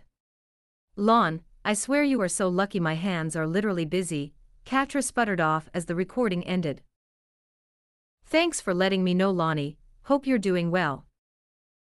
Lon, 0.96 1.42
I 1.64 1.76
swear 1.76 2.04
you 2.04 2.20
are 2.22 2.28
so 2.28 2.48
lucky 2.48 2.80
my 2.80 2.96
hands 2.96 3.36
are 3.36 3.46
literally 3.46 3.86
busy, 3.86 4.34
Catra 4.66 5.04
sputtered 5.04 5.40
off 5.40 5.70
as 5.76 5.86
the 5.86 5.94
recording 5.94 6.44
ended. 6.44 6.82
Thanks 8.30 8.60
for 8.60 8.74
letting 8.74 9.06
me 9.06 9.14
know 9.14 9.32
Lonnie, 9.32 9.78
hope 10.04 10.28
you're 10.28 10.38
doing 10.38 10.70
well. 10.70 11.06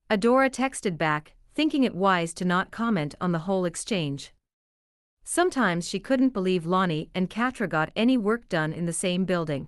Adora 0.09 0.48
texted 0.48 0.97
back, 0.97 1.35
thinking 1.52 1.82
it 1.82 1.97
wise 1.97 2.32
to 2.35 2.44
not 2.44 2.70
comment 2.70 3.16
on 3.20 3.32
the 3.32 3.40
whole 3.40 3.65
exchange. 3.65 4.32
Sometimes 5.24 5.89
she 5.89 5.98
couldn't 5.98 6.32
believe 6.32 6.65
Lonnie 6.65 7.10
and 7.12 7.28
Catra 7.28 7.69
got 7.69 7.90
any 7.97 8.16
work 8.16 8.48
done 8.48 8.73
in 8.73 8.86
the 8.86 8.93
same 8.93 9.24
building. 9.24 9.66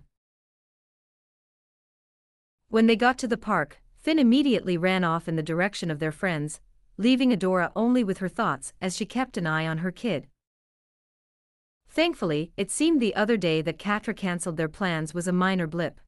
When 2.68 2.86
they 2.86 2.94
got 2.94 3.18
to 3.18 3.26
the 3.26 3.36
park, 3.36 3.82
Finn 3.96 4.20
immediately 4.20 4.78
ran 4.78 5.02
off 5.02 5.26
in 5.26 5.34
the 5.34 5.42
direction 5.42 5.90
of 5.90 5.98
their 5.98 6.12
friends, 6.12 6.60
leaving 6.96 7.32
Adora 7.32 7.72
only 7.74 8.04
with 8.04 8.18
her 8.18 8.28
thoughts 8.28 8.74
as 8.80 8.96
she 8.96 9.04
kept 9.04 9.36
an 9.36 9.44
eye 9.44 9.66
on 9.66 9.78
her 9.78 9.90
kid. 9.90 10.28
Thankfully, 11.88 12.52
it 12.56 12.70
seemed 12.70 13.02
the 13.02 13.16
other 13.16 13.36
day 13.36 13.60
that 13.60 13.80
Catra 13.80 14.14
cancelled 14.16 14.56
their 14.56 14.68
plans 14.68 15.12
was 15.12 15.26
a 15.26 15.32
minor 15.32 15.66
blip. 15.66 16.00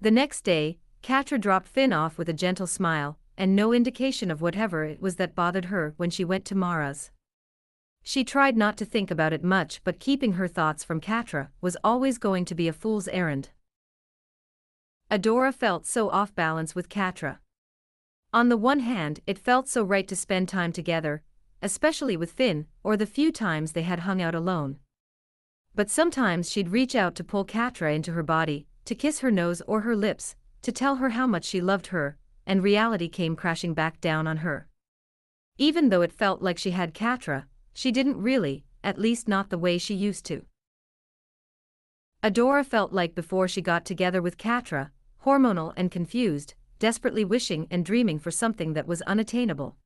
The 0.00 0.10
next 0.10 0.42
day, 0.42 0.78
Catra 1.02 1.40
dropped 1.40 1.68
Finn 1.68 1.92
off 1.92 2.18
with 2.18 2.28
a 2.28 2.32
gentle 2.32 2.66
smile, 2.66 3.18
and 3.36 3.54
no 3.54 3.72
indication 3.72 4.30
of 4.30 4.40
whatever 4.40 4.84
it 4.84 5.00
was 5.00 5.16
that 5.16 5.34
bothered 5.34 5.66
her 5.66 5.94
when 5.96 6.10
she 6.10 6.24
went 6.24 6.44
to 6.46 6.54
Mara's. 6.54 7.10
She 8.02 8.22
tried 8.22 8.56
not 8.56 8.76
to 8.76 8.84
think 8.84 9.10
about 9.10 9.32
it 9.32 9.42
much 9.42 9.80
but 9.82 9.98
keeping 9.98 10.34
her 10.34 10.46
thoughts 10.46 10.84
from 10.84 11.00
Catra 11.00 11.48
was 11.60 11.76
always 11.82 12.18
going 12.18 12.44
to 12.44 12.54
be 12.54 12.68
a 12.68 12.72
fool's 12.72 13.08
errand. 13.08 13.50
Adora 15.10 15.54
felt 15.54 15.86
so 15.86 16.10
off 16.10 16.34
balance 16.34 16.74
with 16.74 16.88
Catra. 16.88 17.38
On 18.32 18.48
the 18.48 18.56
one 18.56 18.80
hand, 18.80 19.20
it 19.26 19.38
felt 19.38 19.68
so 19.68 19.82
right 19.82 20.06
to 20.08 20.16
spend 20.16 20.48
time 20.48 20.72
together, 20.72 21.22
especially 21.62 22.16
with 22.16 22.32
Finn, 22.32 22.66
or 22.82 22.96
the 22.96 23.06
few 23.06 23.32
times 23.32 23.72
they 23.72 23.82
had 23.82 24.00
hung 24.00 24.20
out 24.20 24.34
alone. 24.34 24.78
But 25.74 25.88
sometimes 25.90 26.50
she'd 26.50 26.68
reach 26.68 26.94
out 26.94 27.14
to 27.14 27.24
pull 27.24 27.44
Catra 27.44 27.94
into 27.94 28.12
her 28.12 28.22
body, 28.22 28.66
to 28.84 28.94
kiss 28.94 29.20
her 29.20 29.30
nose 29.30 29.62
or 29.66 29.80
her 29.80 29.96
lips, 29.96 30.36
to 30.62 30.72
tell 30.72 30.96
her 30.96 31.10
how 31.10 31.26
much 31.26 31.44
she 31.44 31.60
loved 31.60 31.88
her, 31.88 32.16
and 32.46 32.62
reality 32.62 33.08
came 33.08 33.36
crashing 33.36 33.74
back 33.74 34.00
down 34.00 34.26
on 34.26 34.38
her. 34.38 34.68
Even 35.58 35.88
though 35.88 36.02
it 36.02 36.12
felt 36.12 36.42
like 36.42 36.58
she 36.58 36.72
had 36.72 36.94
Catra, 36.94 37.44
she 37.72 37.92
didn't 37.92 38.20
really, 38.20 38.64
at 38.82 38.98
least 38.98 39.28
not 39.28 39.50
the 39.50 39.58
way 39.58 39.78
she 39.78 39.94
used 39.94 40.24
to. 40.26 40.44
Adora 42.22 42.64
felt 42.64 42.92
like 42.92 43.14
before 43.14 43.46
she 43.46 43.60
got 43.60 43.84
together 43.84 44.22
with 44.22 44.38
Catra, 44.38 44.90
hormonal 45.24 45.72
and 45.76 45.90
confused, 45.90 46.54
desperately 46.78 47.24
wishing 47.24 47.66
and 47.70 47.84
dreaming 47.84 48.18
for 48.18 48.30
something 48.30 48.72
that 48.74 48.86
was 48.86 49.02
unattainable. 49.02 49.76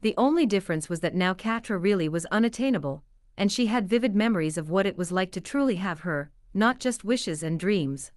The 0.00 0.14
only 0.16 0.46
difference 0.46 0.88
was 0.88 1.00
that 1.00 1.14
now 1.14 1.32
Catra 1.32 1.80
really 1.80 2.08
was 2.08 2.26
unattainable, 2.26 3.04
and 3.36 3.52
she 3.52 3.66
had 3.66 3.88
vivid 3.88 4.14
memories 4.14 4.58
of 4.58 4.68
what 4.68 4.86
it 4.86 4.98
was 4.98 5.12
like 5.12 5.30
to 5.32 5.40
truly 5.40 5.76
have 5.76 6.00
her, 6.00 6.30
not 6.54 6.78
just 6.78 7.04
wishes 7.04 7.42
and 7.42 7.58
dreams. 7.58 8.12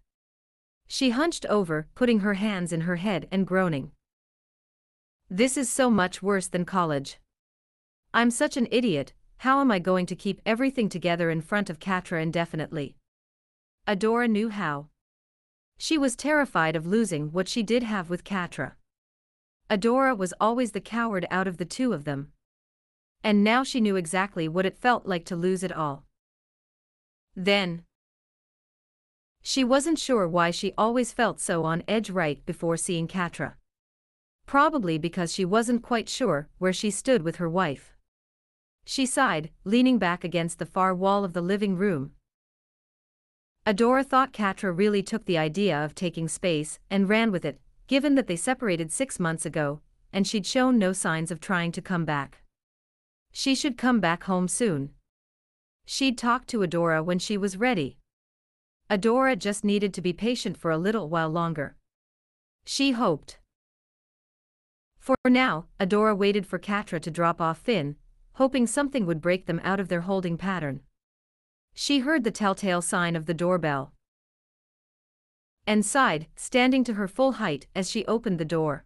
She 0.88 1.10
hunched 1.12 1.46
over, 1.48 1.88
putting 1.96 2.20
her 2.20 2.36
hands 2.36 2.72
in 2.72 2.82
her 2.82 2.98
head 2.98 3.28
and 3.32 3.48
groaning. 3.48 3.92
This 5.30 5.58
is 5.58 5.72
so 5.72 5.90
much 5.90 6.22
worse 6.22 6.48
than 6.48 6.66
college. 6.66 7.20
I'm 8.14 8.30
such 8.32 8.58
an 8.58 8.68
idiot, 8.72 9.14
how 9.38 9.60
am 9.60 9.72
I 9.72 9.80
going 9.80 10.06
to 10.08 10.16
keep 10.16 10.42
everything 10.46 10.90
together 10.90 11.30
in 11.30 11.42
front 11.42 11.70
of 11.70 11.80
Catra 11.80 12.22
indefinitely? 12.22 12.96
Adora 13.88 14.30
knew 14.30 14.50
how. 14.50 14.88
She 15.78 15.98
was 15.98 16.16
terrified 16.16 16.76
of 16.76 16.88
losing 16.88 17.32
what 17.32 17.48
she 17.48 17.62
did 17.62 17.84
have 17.84 18.10
with 18.10 18.24
Catra. 18.24 18.74
Adora 19.70 20.16
was 20.16 20.34
always 20.40 20.72
the 20.72 20.82
coward 20.82 21.28
out 21.30 21.48
of 21.48 21.58
the 21.58 21.66
two 21.66 21.92
of 21.92 22.06
them. 22.06 22.32
And 23.24 23.44
now 23.44 23.64
she 23.64 23.82
knew 23.82 23.96
exactly 23.96 24.48
what 24.48 24.66
it 24.66 24.78
felt 24.78 25.06
like 25.06 25.26
to 25.26 25.36
lose 25.36 25.64
it 25.64 25.72
all. 25.72 26.06
Then. 27.36 27.84
She 29.48 29.64
wasn't 29.64 30.00
sure 30.00 30.28
why 30.28 30.50
she 30.50 30.74
always 30.76 31.14
felt 31.14 31.40
so 31.40 31.64
on 31.64 31.84
edge 31.88 32.10
right 32.10 32.44
before 32.46 32.78
seeing 32.78 33.08
Catra. 33.08 33.54
Probably 34.48 34.98
because 34.98 35.32
she 35.32 35.46
wasn't 35.46 35.84
quite 35.84 36.10
sure 36.10 36.50
where 36.58 36.74
she 36.74 36.90
stood 36.90 37.22
with 37.22 37.36
her 37.36 37.50
wife. 37.50 37.94
She 38.86 39.06
sighed, 39.06 39.52
leaning 39.64 40.00
back 40.00 40.24
against 40.24 40.58
the 40.58 40.66
far 40.66 40.96
wall 40.96 41.24
of 41.24 41.34
the 41.34 41.42
living 41.42 41.76
room, 41.78 42.14
Adora 43.66 44.06
thought 44.06 44.32
Catra 44.32 44.72
really 44.72 45.02
took 45.02 45.26
the 45.26 45.40
idea 45.40 45.84
of 45.84 45.96
taking 45.96 46.28
space 46.28 46.78
and 46.92 47.10
ran 47.10 47.32
with 47.32 47.44
it, 47.44 47.60
given 47.88 48.14
that 48.14 48.28
they 48.28 48.36
separated 48.36 48.92
six 48.92 49.20
months 49.20 49.44
ago, 49.44 49.82
and 50.14 50.28
she'd 50.28 50.46
shown 50.46 50.78
no 50.78 50.94
signs 50.94 51.32
of 51.32 51.40
trying 51.40 51.72
to 51.72 51.82
come 51.82 52.06
back. 52.06 52.44
She 53.32 53.56
should 53.56 53.76
come 53.76 54.00
back 54.00 54.26
home 54.26 54.48
soon. 54.48 54.92
She'd 55.84 56.16
talk 56.16 56.46
to 56.48 56.60
Adora 56.60 57.04
when 57.04 57.18
she 57.18 57.38
was 57.38 57.58
ready. 57.58 57.98
Adora 58.90 59.36
just 59.38 59.64
needed 59.64 59.94
to 59.94 60.02
be 60.02 60.14
patient 60.14 60.58
for 60.58 60.70
a 60.70 60.78
little 60.78 61.10
while 61.10 61.30
longer. 61.30 61.76
She 62.66 62.92
hoped. 62.92 63.40
For 65.00 65.16
now, 65.26 65.66
Adora 65.80 66.16
waited 66.16 66.46
for 66.46 66.60
Catra 66.60 67.00
to 67.02 67.12
drop 67.12 67.42
off 67.42 67.60
Finn, 67.60 67.96
hoping 68.34 68.68
something 68.68 69.06
would 69.06 69.22
break 69.22 69.46
them 69.46 69.62
out 69.64 69.80
of 69.80 69.88
their 69.88 70.02
holding 70.02 70.38
pattern. 70.38 70.82
She 71.74 72.00
heard 72.00 72.24
the 72.24 72.32
telltale 72.32 72.82
sign 72.82 73.16
of 73.16 73.26
the 73.26 73.34
doorbell. 73.34 73.94
And 75.68 75.86
sighed, 75.86 76.28
standing 76.36 76.84
to 76.84 76.94
her 76.94 77.08
full 77.08 77.34
height 77.34 77.68
as 77.76 77.90
she 77.90 78.06
opened 78.06 78.40
the 78.40 78.46
door. 78.46 78.86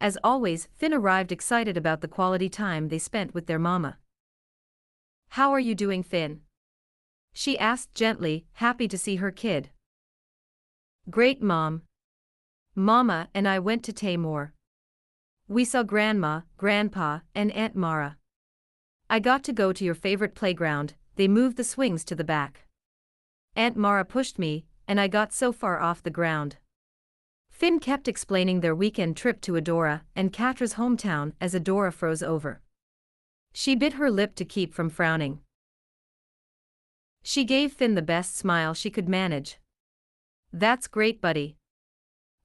As 0.00 0.18
always, 0.22 0.68
Finn 0.76 0.92
arrived 0.94 1.32
excited 1.32 1.76
about 1.76 2.02
the 2.02 2.08
quality 2.08 2.48
time 2.48 2.88
they 2.88 2.98
spent 2.98 3.34
with 3.34 3.46
their 3.46 3.58
mama. 3.58 3.98
How 5.30 5.50
are 5.50 5.60
you 5.60 5.74
doing, 5.74 6.02
Finn? 6.02 6.42
She 7.40 7.56
asked 7.56 7.94
gently, 7.94 8.46
happy 8.54 8.88
to 8.88 8.98
see 8.98 9.14
her 9.22 9.30
kid. 9.30 9.70
Great, 11.08 11.40
Mom. 11.40 11.82
Mama 12.74 13.28
and 13.32 13.46
I 13.46 13.60
went 13.60 13.84
to 13.84 13.92
Thaymor. 13.92 14.50
We 15.46 15.64
saw 15.64 15.84
Grandma, 15.84 16.40
Grandpa, 16.56 17.20
and 17.36 17.52
Aunt 17.52 17.76
Mara. 17.76 18.16
I 19.08 19.20
got 19.20 19.44
to 19.44 19.52
go 19.52 19.72
to 19.72 19.84
your 19.84 19.94
favorite 19.94 20.34
playground, 20.34 20.94
they 21.14 21.28
moved 21.28 21.56
the 21.56 21.62
swings 21.62 22.04
to 22.06 22.16
the 22.16 22.24
back. 22.24 22.66
Aunt 23.54 23.76
Mara 23.76 24.04
pushed 24.04 24.40
me, 24.40 24.66
and 24.88 25.00
I 25.00 25.06
got 25.06 25.32
so 25.32 25.52
far 25.52 25.78
off 25.78 26.02
the 26.02 26.10
ground. 26.10 26.56
Finn 27.52 27.78
kept 27.78 28.08
explaining 28.08 28.62
their 28.62 28.74
weekend 28.74 29.16
trip 29.16 29.40
to 29.42 29.52
Adora 29.52 30.00
and 30.16 30.32
Catra's 30.32 30.74
hometown 30.74 31.34
as 31.40 31.54
Adora 31.54 31.92
froze 31.92 32.20
over. 32.20 32.62
She 33.52 33.76
bit 33.76 33.92
her 33.92 34.10
lip 34.10 34.34
to 34.34 34.44
keep 34.44 34.74
from 34.74 34.90
frowning. 34.90 35.38
She 37.30 37.44
gave 37.44 37.74
Finn 37.74 37.94
the 37.94 38.00
best 38.00 38.38
smile 38.38 38.72
she 38.72 38.88
could 38.88 39.06
manage. 39.06 39.58
That's 40.50 40.86
great, 40.86 41.20
buddy. 41.20 41.58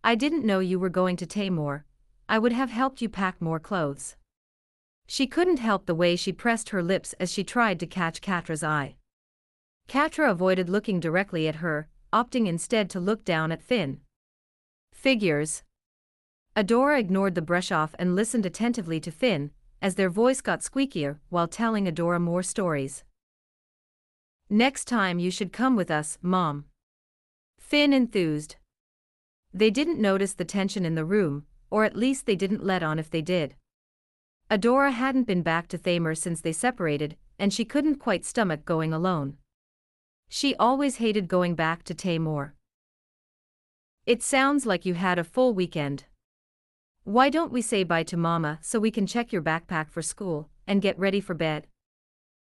I 0.03 0.13
didn't 0.13 0.45
know 0.45 0.59
you 0.59 0.77
were 0.77 0.89
going 0.89 1.15
to 1.15 1.25
Thaymor. 1.25 1.83
I 2.27 2.37
would 2.37 2.51
have 2.51 2.69
helped 2.69 3.01
you 3.01 3.07
pack 3.07 3.41
more 3.41 3.61
clothes. 3.61 4.17
She 5.07 5.25
couldn't 5.25 5.61
help 5.61 5.85
the 5.85 5.95
way 5.95 6.17
she 6.17 6.33
pressed 6.33 6.71
her 6.71 6.83
lips 6.83 7.13
as 7.13 7.31
she 7.31 7.45
tried 7.45 7.79
to 7.79 7.87
catch 7.87 8.19
Catra's 8.19 8.61
eye. 8.61 8.97
Catra 9.87 10.29
avoided 10.29 10.69
looking 10.69 10.99
directly 10.99 11.47
at 11.47 11.63
her, 11.63 11.87
opting 12.11 12.45
instead 12.45 12.89
to 12.89 12.99
look 12.99 13.23
down 13.23 13.53
at 13.53 13.63
Finn. 13.63 14.01
Figures. 14.91 15.63
Adora 16.57 16.99
ignored 16.99 17.35
the 17.35 17.41
brush 17.41 17.71
off 17.71 17.95
and 17.97 18.17
listened 18.17 18.45
attentively 18.45 18.99
to 18.99 19.11
Finn, 19.11 19.51
as 19.81 19.95
their 19.95 20.09
voice 20.09 20.41
got 20.41 20.59
squeakier 20.59 21.19
while 21.29 21.47
telling 21.47 21.85
Adora 21.85 22.19
more 22.19 22.43
stories. 22.43 23.05
Next 24.49 24.85
time 24.85 25.19
you 25.19 25.31
should 25.31 25.51
come 25.51 25.75
with 25.75 25.89
us, 25.89 26.17
Mom. 26.21 26.65
Finn 27.59 27.93
enthused. 27.93 28.57
They 29.53 29.69
didn't 29.69 29.99
notice 29.99 30.33
the 30.33 30.45
tension 30.45 30.85
in 30.85 30.95
the 30.95 31.05
room, 31.05 31.45
or 31.69 31.85
at 31.85 31.95
least 31.95 32.25
they 32.25 32.35
didn't 32.35 32.63
let 32.63 32.83
on 32.83 32.99
if 32.99 33.09
they 33.09 33.21
did. 33.21 33.55
Adora 34.51 34.91
hadn't 34.91 35.23
been 35.23 35.41
back 35.41 35.67
to 35.69 35.77
Thaymor 35.77 36.15
since 36.17 36.41
they 36.41 36.51
separated, 36.51 37.17
and 37.39 37.51
she 37.51 37.65
couldn't 37.65 37.95
quite 37.95 38.25
stomach 38.25 38.65
going 38.65 38.93
alone. 38.93 39.37
She 40.29 40.55
always 40.55 40.97
hated 40.97 41.27
going 41.27 41.55
back 41.55 41.83
to 41.83 41.95
Thaymor. 41.95 42.51
It 44.05 44.21
sounds 44.21 44.65
like 44.65 44.85
you 44.85 44.95
had 44.95 45.17
a 45.17 45.23
full 45.23 45.53
weekend. 45.53 46.05
Why 47.05 47.29
don't 47.29 47.51
we 47.51 47.61
say 47.61 47.83
bye 47.83 48.03
to 48.03 48.17
Mama 48.17 48.59
so 48.61 48.79
we 48.79 48.91
can 48.91 49.07
check 49.07 49.31
your 49.31 49.41
backpack 49.41 49.89
for 49.89 50.01
school 50.01 50.49
and 50.67 50.81
get 50.81 50.99
ready 50.99 51.21
for 51.21 51.33
bed? 51.33 51.67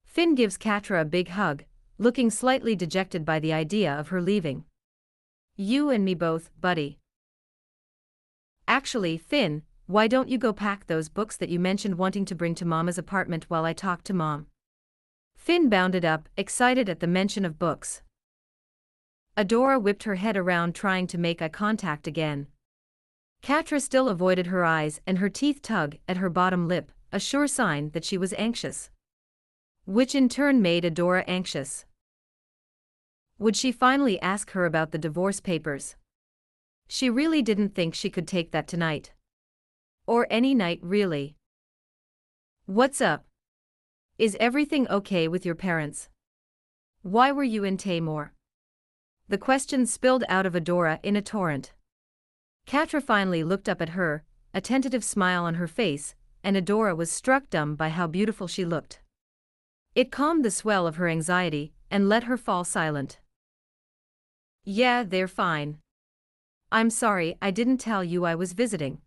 Finn 0.05 0.35
gives 0.35 0.59
Catra 0.59 1.01
a 1.01 1.05
big 1.05 1.29
hug, 1.29 1.65
looking 2.03 2.31
slightly 2.31 2.75
dejected 2.75 3.25
by 3.25 3.39
the 3.39 3.53
idea 3.53 3.93
of 3.93 4.09
her 4.09 4.21
leaving. 4.21 4.65
You 5.57 5.89
and 5.89 6.05
me 6.05 6.15
both, 6.15 6.51
buddy. 6.61 6.99
Actually, 8.67 9.17
Finn, 9.17 9.63
why 9.87 10.09
don't 10.09 10.29
you 10.29 10.37
go 10.37 10.53
pack 10.53 10.87
those 10.87 11.09
books 11.09 11.37
that 11.37 11.49
you 11.49 11.61
mentioned 11.61 11.99
wanting 11.99 12.25
to 12.25 12.35
bring 12.35 12.55
to 12.57 12.65
Mama's 12.65 12.99
apartment 12.99 13.45
while 13.49 13.65
I 13.65 13.73
talk 13.73 14.03
to 14.05 14.15
Mom? 14.15 14.47
Finn 15.37 15.69
bounded 15.69 16.05
up, 16.05 16.29
excited 16.37 16.89
at 16.89 17.01
the 17.01 17.07
mention 17.07 17.45
of 17.45 17.59
books. 17.59 18.03
Adora 19.37 19.81
whipped 19.81 20.03
her 20.03 20.17
head 20.17 20.37
around 20.37 20.75
trying 20.75 21.07
to 21.07 21.19
make 21.19 21.41
eye 21.41 21.49
contact 21.49 22.07
again. 22.07 22.49
Catra 23.43 23.81
still 23.81 24.09
avoided 24.09 24.49
her 24.49 24.65
eyes 24.65 25.01
and 25.07 25.19
her 25.19 25.29
teeth 25.29 25.63
tug 25.63 25.97
at 26.09 26.19
her 26.19 26.31
bottom 26.31 26.67
lip, 26.69 26.91
a 27.13 27.21
sure 27.21 27.47
sign 27.47 27.91
that 27.91 28.05
she 28.05 28.19
was 28.19 28.35
anxious. 28.35 28.91
Which 29.85 30.15
in 30.15 30.29
turn 30.29 30.63
made 30.63 30.85
Adora 30.85 31.25
anxious. 31.27 31.85
Would 33.43 33.57
she 33.57 33.73
finally 33.73 34.21
ask 34.21 34.53
her 34.53 34.67
about 34.67 34.93
the 34.93 34.99
divorce 34.99 35.41
papers? 35.41 35.97
She 36.87 37.11
really 37.11 37.43
didn't 37.43 37.75
think 37.75 37.93
she 37.93 38.09
could 38.09 38.29
take 38.29 38.53
that 38.53 38.69
tonight. 38.69 39.15
Or 40.07 40.29
any 40.31 40.55
night 40.55 40.79
really. 40.81 41.35
What's 42.67 43.01
up? 43.01 43.27
Is 44.17 44.37
everything 44.39 44.87
okay 44.87 45.27
with 45.27 45.45
your 45.45 45.57
parents? 45.57 46.09
Why 47.03 47.33
were 47.33 47.43
you 47.43 47.65
in 47.65 47.79
Thaymor? 47.79 48.31
The 49.29 49.39
questions 49.39 49.93
spilled 49.93 50.23
out 50.29 50.47
of 50.47 50.55
Adora 50.55 51.01
in 51.03 51.17
a 51.17 51.21
torrent. 51.21 51.73
Catra 52.65 53.03
finally 53.03 53.43
looked 53.43 53.69
up 53.69 53.83
at 53.83 53.97
her, 53.99 54.23
a 54.55 54.61
tentative 54.61 55.03
smile 55.03 55.43
on 55.43 55.55
her 55.55 55.67
face, 55.67 56.15
and 56.45 56.57
Adora 56.57 56.97
was 56.97 57.11
struck 57.11 57.51
dumb 57.51 57.75
by 57.75 57.89
how 57.89 58.07
beautiful 58.07 58.47
she 58.47 58.65
looked. 58.65 59.01
It 59.97 60.13
calmed 60.13 60.45
the 60.45 60.53
swell 60.53 60.87
of 60.87 60.95
her 60.95 61.09
anxiety 61.09 61.73
and 61.91 62.09
let 62.09 62.23
her 62.31 62.37
fall 62.37 62.63
silent. 62.63 63.19
Yeah, 64.65 65.03
they're 65.03 65.29
fine. 65.29 65.79
I'm 66.71 66.89
sorry 66.89 67.37
I 67.43 67.51
didn't 67.51 67.79
tell 67.79 68.05
you 68.05 68.25
I 68.25 68.35
was 68.35 68.53
visiting. 68.53 68.99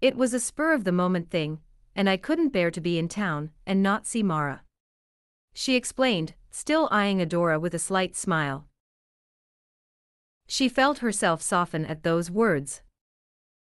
It 0.00 0.16
was 0.16 0.32
a 0.32 0.40
spur 0.40 0.72
of 0.72 0.84
the 0.84 0.92
moment 0.92 1.28
thing, 1.28 1.58
and 1.94 2.08
I 2.08 2.16
couldn't 2.16 2.50
bear 2.50 2.70
to 2.70 2.80
be 2.80 2.98
in 2.98 3.08
town 3.08 3.50
and 3.66 3.82
not 3.82 4.06
see 4.06 4.22
Mara. 4.22 4.62
She 5.52 5.74
explained, 5.74 6.34
still 6.50 6.88
eyeing 6.90 7.18
Adora 7.18 7.60
with 7.60 7.74
a 7.74 7.78
slight 7.78 8.16
smile. 8.16 8.66
She 10.46 10.68
felt 10.68 10.98
herself 10.98 11.42
soften 11.42 11.84
at 11.84 12.02
those 12.02 12.30
words. 12.30 12.82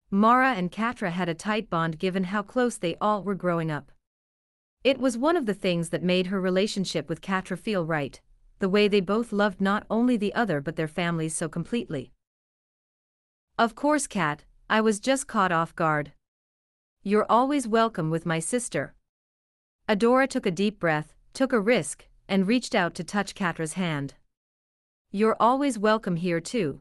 Mara 0.09 0.53
and 0.53 0.71
Catra 0.71 1.11
had 1.11 1.27
a 1.27 1.33
tight 1.33 1.69
bond 1.69 1.99
given 1.99 2.25
how 2.25 2.43
close 2.43 2.77
they 2.77 2.95
all 3.01 3.23
were 3.23 3.35
growing 3.35 3.69
up. 3.69 3.91
It 4.83 4.99
was 4.99 5.17
one 5.17 5.37
of 5.37 5.45
the 5.45 5.53
things 5.53 5.89
that 5.89 6.03
made 6.03 6.27
her 6.27 6.39
relationship 6.39 7.09
with 7.09 7.21
Catra 7.21 7.57
feel 7.57 7.85
right, 7.85 8.19
the 8.63 8.69
way 8.69 8.87
they 8.87 9.01
both 9.01 9.33
loved 9.33 9.59
not 9.59 9.85
only 9.89 10.15
the 10.15 10.33
other 10.33 10.61
but 10.61 10.77
their 10.77 10.87
families 10.87 11.35
so 11.35 11.49
completely. 11.49 12.13
Of 13.59 13.75
course, 13.75 14.07
Cat, 14.07 14.45
I 14.69 14.79
was 14.79 15.01
just 15.01 15.27
caught 15.27 15.51
off 15.51 15.75
guard. 15.75 16.13
You're 17.03 17.25
always 17.29 17.67
welcome 17.67 18.09
with 18.09 18.25
my 18.25 18.39
sister. 18.39 18.93
Adora 19.89 20.29
took 20.29 20.45
a 20.45 20.59
deep 20.63 20.79
breath, 20.79 21.13
took 21.33 21.51
a 21.51 21.59
risk, 21.59 22.07
and 22.29 22.47
reached 22.47 22.73
out 22.73 22.95
to 22.95 23.03
touch 23.03 23.35
Catra's 23.35 23.73
hand. 23.73 24.13
You're 25.11 25.35
always 25.41 25.77
welcome 25.77 26.15
here 26.15 26.39
too. 26.39 26.79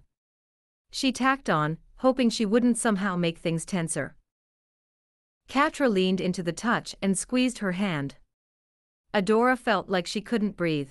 She 0.93 1.11
tacked 1.11 1.51
on, 1.51 1.79
hoping 1.97 2.31
she 2.31 2.47
wouldn't 2.47 2.79
somehow 2.79 3.17
make 3.17 3.39
things 3.39 3.65
tenser. 3.65 4.15
Katra 5.49 5.91
leaned 5.91 6.21
into 6.21 6.45
the 6.45 6.53
touch 6.53 6.95
and 7.03 7.19
squeezed 7.19 7.59
her 7.59 7.73
hand. 7.73 8.15
Adora 9.13 9.59
felt 9.59 9.89
like 9.89 10.07
she 10.07 10.21
couldn't 10.21 10.57
breathe. 10.57 10.91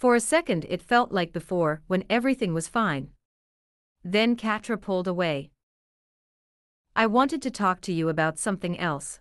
For 0.00 0.14
a 0.14 0.20
second 0.20 0.64
it 0.70 0.80
felt 0.80 1.12
like 1.12 1.30
before, 1.30 1.82
when 1.86 2.04
everything 2.08 2.54
was 2.54 2.68
fine. 2.68 3.10
Then 4.02 4.34
Catra 4.34 4.80
pulled 4.80 5.06
away. 5.06 5.50
I 6.96 7.06
wanted 7.06 7.42
to 7.42 7.50
talk 7.50 7.82
to 7.82 7.92
you 7.92 8.08
about 8.08 8.38
something 8.38 8.78
else. 8.78 9.20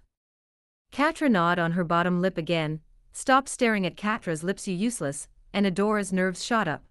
Catra 0.94 1.30
gnawed 1.30 1.60
on 1.60 1.74
her 1.74 1.84
bottom 1.84 2.22
lip 2.22 2.38
again, 2.38 2.80
stopped 3.12 3.50
staring 3.50 3.86
at 3.86 3.98
Catra's 3.98 4.42
lips 4.42 4.70
you 4.70 4.74
useless, 4.74 5.28
and 5.52 5.66
Adora's 5.66 6.14
nerves 6.14 6.46
shot 6.46 6.70
up. 6.70 6.86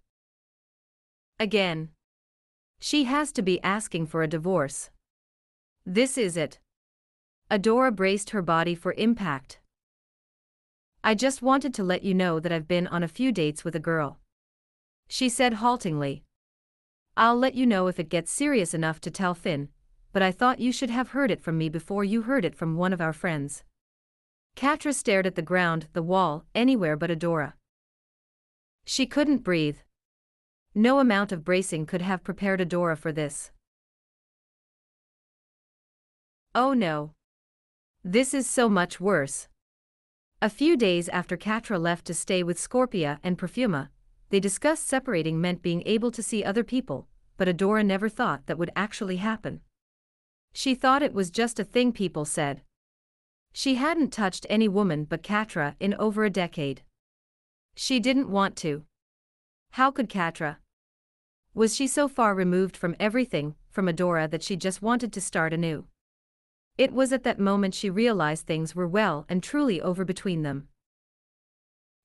Again. 1.40 1.89
She 2.81 3.05
has 3.05 3.32
to 3.32 3.40
be 3.40 3.59
asking 3.62 4.09
for 4.09 4.23
a 4.23 4.28
divorce. 4.28 4.90
This 5.86 6.19
is 6.19 6.36
it. 6.36 6.59
Adora 7.51 7.97
braced 7.97 8.31
her 8.31 8.43
body 8.43 8.74
for 8.74 8.93
impact. 8.98 9.60
I 11.09 11.15
just 11.15 11.41
wanted 11.41 11.73
to 11.73 11.83
let 11.83 12.03
you 12.03 12.13
know 12.13 12.39
that 12.39 12.53
I've 12.53 12.69
been 12.69 12.87
on 12.87 13.03
a 13.03 13.09
few 13.09 13.33
dates 13.33 13.65
with 13.65 13.75
a 13.75 13.81
girl. 13.81 14.19
She 15.09 15.31
said 15.31 15.55
haltingly. 15.55 16.23
I'll 17.17 17.35
let 17.39 17.55
you 17.55 17.65
know 17.65 17.87
if 17.87 17.99
it 17.99 18.11
gets 18.11 18.31
serious 18.31 18.75
enough 18.75 19.01
to 19.01 19.11
tell 19.11 19.33
Finn, 19.33 19.71
but 20.13 20.21
I 20.21 20.31
thought 20.31 20.61
you 20.61 20.71
should 20.71 20.91
have 20.91 21.13
heard 21.13 21.31
it 21.31 21.41
from 21.41 21.57
me 21.57 21.71
before 21.71 22.05
you 22.05 22.21
heard 22.21 22.45
it 22.45 22.55
from 22.55 22.77
one 22.77 22.93
of 22.93 23.01
our 23.01 23.15
friends. 23.15 23.65
Catra 24.55 24.93
stared 24.93 25.27
at 25.27 25.35
the 25.35 25.41
ground, 25.41 25.89
the 25.95 26.03
wall, 26.03 26.45
anywhere 26.55 26.95
but 26.95 27.09
Adora. 27.09 27.55
She 28.85 29.07
couldn't 29.07 29.39
breathe. 29.39 29.79
No 30.75 30.99
amount 30.99 31.33
of 31.33 31.43
bracing 31.43 31.87
could 31.87 32.03
have 32.03 32.23
prepared 32.23 32.61
Adora 32.61 32.99
for 32.99 33.13
this. 33.13 33.51
Oh 36.55 36.75
no. 36.75 37.13
This 38.05 38.35
is 38.35 38.47
so 38.47 38.69
much 38.69 39.01
worse. 39.01 39.49
A 40.40 40.48
few 40.48 40.77
days 40.77 41.09
after 41.09 41.36
Catra 41.36 41.81
left 41.81 42.05
to 42.05 42.15
stay 42.15 42.44
with 42.44 42.60
Scorpia 42.60 43.19
and 43.24 43.36
Perfuma, 43.36 43.89
they 44.31 44.39
discussed 44.39 44.86
separating 44.86 45.40
meant 45.40 45.62
being 45.62 45.82
able 45.85 46.12
to 46.12 46.23
see 46.23 46.44
other 46.44 46.62
people, 46.62 47.09
but 47.36 47.48
Adora 47.48 47.85
never 47.85 48.09
thought 48.09 48.47
that 48.47 48.56
would 48.56 48.70
actually 48.77 49.16
happen. 49.16 49.62
She 50.52 50.77
thought 50.77 51.02
it 51.02 51.12
was 51.12 51.32
just 51.32 51.59
a 51.59 51.65
thing 51.65 51.93
people 51.93 52.24
said. 52.24 52.62
She 53.52 53.74
hadn't 53.74 54.12
touched 54.12 54.47
any 54.48 54.69
woman 54.69 55.05
but 55.05 55.24
Catra 55.24 55.74
in 55.81 55.94
over 55.94 56.24
a 56.24 56.31
decade. 56.31 56.82
She 57.74 57.98
didn't 57.98 58.31
want 58.31 58.55
to. 58.59 58.85
How 59.73 59.90
could 59.90 60.09
Catra? 60.09 60.59
Was 61.52 61.74
she 61.74 61.89
so 61.89 62.06
far 62.06 62.32
removed 62.32 62.77
from 62.77 62.94
everything, 63.01 63.56
from 63.70 63.89
Adora 63.89 64.31
that 64.31 64.44
she 64.44 64.55
just 64.55 64.82
wanted 64.82 65.12
to 65.15 65.20
start 65.20 65.52
anew? 65.52 65.86
It 66.79 66.93
was 66.93 67.13
at 67.13 67.25
that 67.25 67.41
moment 67.41 67.75
she 67.75 67.91
realized 67.91 68.47
things 68.47 68.75
were 68.77 68.87
well 68.87 69.27
and 69.29 69.43
truly 69.43 69.83
over 69.83 70.05
between 70.05 70.43
them. 70.43 70.69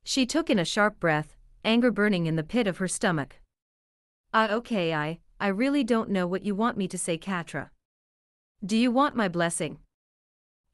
She 0.03 0.25
took 0.25 0.49
in 0.49 0.57
a 0.57 0.65
sharp 0.65 0.99
breath, 0.99 1.35
anger 1.63 1.91
burning 1.91 2.25
in 2.25 2.35
the 2.35 2.43
pit 2.43 2.65
of 2.65 2.79
her 2.79 2.87
stomach. 2.87 3.39
Ah, 4.33 4.49
okay, 4.49 4.93
I, 4.95 5.19
I 5.39 5.47
really 5.47 5.83
don't 5.83 6.09
know 6.09 6.25
what 6.25 6.43
you 6.43 6.55
want 6.55 6.75
me 6.75 6.87
to 6.87 6.97
say, 6.97 7.19
Catra. 7.19 7.69
Do 8.65 8.75
you 8.75 8.89
want 8.89 9.15
my 9.15 9.27
blessing? 9.27 9.77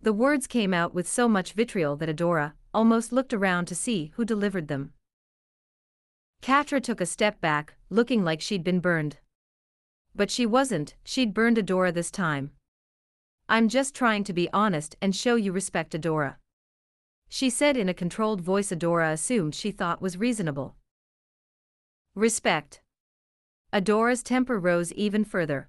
The 0.02 0.14
words 0.14 0.48
came 0.48 0.74
out 0.74 0.94
with 0.94 1.08
so 1.08 1.28
much 1.28 1.52
vitriol 1.52 1.98
that 1.98 2.08
Adora 2.10 2.54
almost 2.74 3.12
looked 3.12 3.34
around 3.34 3.66
to 3.66 3.76
see 3.76 4.14
who 4.16 4.24
delivered 4.24 4.70
them. 4.70 4.94
Catra 6.42 6.82
took 6.82 7.02
a 7.02 7.06
step 7.06 7.42
back, 7.42 7.76
looking 7.90 8.24
like 8.24 8.40
she'd 8.40 8.64
been 8.64 8.80
burned. 8.80 9.18
But 10.16 10.32
she 10.32 10.46
wasn't, 10.46 10.96
she'd 11.04 11.34
burned 11.34 11.58
Adora 11.58 11.94
this 11.94 12.12
time. 12.12 12.52
I'm 13.52 13.68
just 13.68 13.96
trying 13.96 14.24
to 14.26 14.34
be 14.34 14.48
honest 14.54 14.96
and 15.02 15.16
show 15.16 15.36
you 15.36 15.52
respect, 15.52 15.94
Adora. 15.94 16.36
She 17.30 17.50
said 17.50 17.78
in 17.78 17.90
a 17.90 17.96
controlled 17.96 18.42
voice 18.42 18.70
Adora 18.70 19.12
assumed 19.12 19.56
she 19.56 19.72
thought 19.72 20.04
was 20.04 20.18
reasonable. 20.18 20.76
Respect. 22.14 22.82
Adora's 23.74 24.22
temper 24.22 24.60
rose 24.60 24.94
even 24.94 25.26
further. 25.26 25.68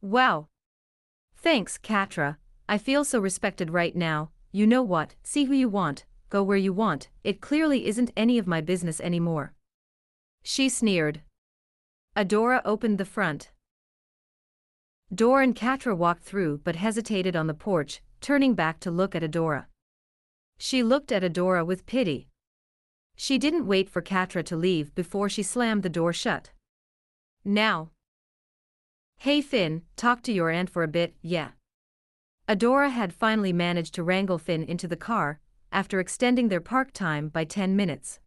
Wow. 0.00 0.48
Thanks, 1.36 1.76
Catra. 1.76 2.38
I 2.66 2.78
feel 2.78 3.04
so 3.04 3.20
respected 3.20 3.70
right 3.70 3.94
now, 3.94 4.30
you 4.50 4.66
know 4.66 4.82
what, 4.82 5.14
see 5.22 5.44
who 5.44 5.54
you 5.54 5.68
want, 5.68 6.06
go 6.30 6.42
where 6.42 6.56
you 6.56 6.72
want, 6.72 7.10
it 7.22 7.42
clearly 7.42 7.86
isn't 7.86 8.12
any 8.16 8.38
of 8.38 8.46
my 8.46 8.62
business 8.62 8.98
anymore. 9.00 9.52
She 10.42 10.70
sneered. 10.70 11.20
Adora 12.16 12.62
opened 12.64 12.96
the 12.96 13.04
front. 13.04 13.50
Door 15.14 15.42
and 15.42 15.56
Catra 15.56 15.96
walked 15.96 16.22
through 16.22 16.58
but 16.64 16.76
hesitated 16.76 17.34
on 17.34 17.46
the 17.46 17.54
porch, 17.54 18.02
turning 18.20 18.54
back 18.54 18.78
to 18.80 18.90
look 18.90 19.14
at 19.14 19.22
Adora. 19.22 19.66
She 20.58 20.82
looked 20.82 21.10
at 21.10 21.22
Adora 21.22 21.64
with 21.64 21.86
pity. 21.86 22.28
She 23.16 23.38
didn't 23.38 23.66
wait 23.66 23.88
for 23.88 24.02
Catra 24.02 24.44
to 24.44 24.56
leave 24.56 24.94
before 24.94 25.28
she 25.28 25.42
slammed 25.42 25.82
the 25.82 25.88
door 25.88 26.12
shut. 26.12 26.50
Now. 27.44 27.90
Hey 29.18 29.40
Finn, 29.40 29.82
talk 29.96 30.22
to 30.22 30.32
your 30.32 30.50
aunt 30.50 30.68
for 30.68 30.82
a 30.82 30.88
bit, 30.88 31.14
yeah. 31.22 31.50
Adora 32.48 32.90
had 32.90 33.12
finally 33.12 33.52
managed 33.52 33.94
to 33.94 34.02
wrangle 34.02 34.38
Finn 34.38 34.62
into 34.62 34.86
the 34.86 34.96
car, 34.96 35.40
after 35.72 36.00
extending 36.00 36.48
their 36.48 36.60
park 36.60 36.92
time 36.92 37.28
by 37.28 37.44
10 37.44 37.74
minutes. 37.74 38.20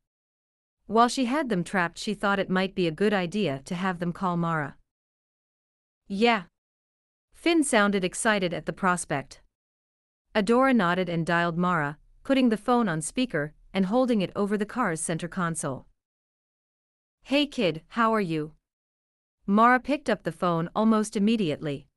While 0.88 1.08
she 1.08 1.26
had 1.26 1.50
them 1.50 1.64
trapped, 1.64 1.98
she 1.98 2.14
thought 2.14 2.40
it 2.40 2.50
might 2.50 2.76
be 2.76 2.88
a 2.88 2.92
good 2.92 3.14
idea 3.14 3.62
to 3.66 3.76
have 3.76 4.00
them 4.00 4.12
call 4.12 4.36
Mara. 4.36 4.76
Yeah. 6.08 6.44
Finn 7.42 7.64
sounded 7.64 8.04
excited 8.04 8.54
at 8.54 8.68
the 8.68 8.72
prospect. 8.72 9.42
Adora 10.36 10.76
nodded 10.76 11.10
and 11.10 11.26
dialed 11.26 11.58
Mara, 11.58 11.98
putting 12.24 12.50
the 12.50 12.56
phone 12.56 12.88
on 12.88 13.02
speaker 13.02 13.52
and 13.74 13.88
holding 13.88 14.22
it 14.22 14.32
over 14.36 14.60
the 14.60 14.66
car's 14.66 15.02
center 15.02 15.28
console. 15.28 15.88
Hey 17.24 17.48
kid, 17.48 17.82
how 17.88 18.14
are 18.14 18.22
you? 18.22 18.52
Mara 19.48 19.80
picked 19.80 20.08
up 20.08 20.22
the 20.22 20.32
phone 20.32 20.70
almost 20.76 21.18
immediately. 21.18 21.88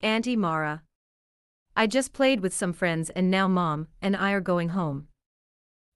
Auntie 0.00 0.34
Mara. 0.34 0.82
I 1.76 1.86
just 1.86 2.12
played 2.12 2.40
with 2.40 2.52
some 2.52 2.72
friends 2.72 3.10
and 3.10 3.30
now 3.30 3.46
mom 3.46 3.86
and 4.02 4.16
I 4.16 4.32
are 4.32 4.40
going 4.40 4.70
home. 4.70 5.06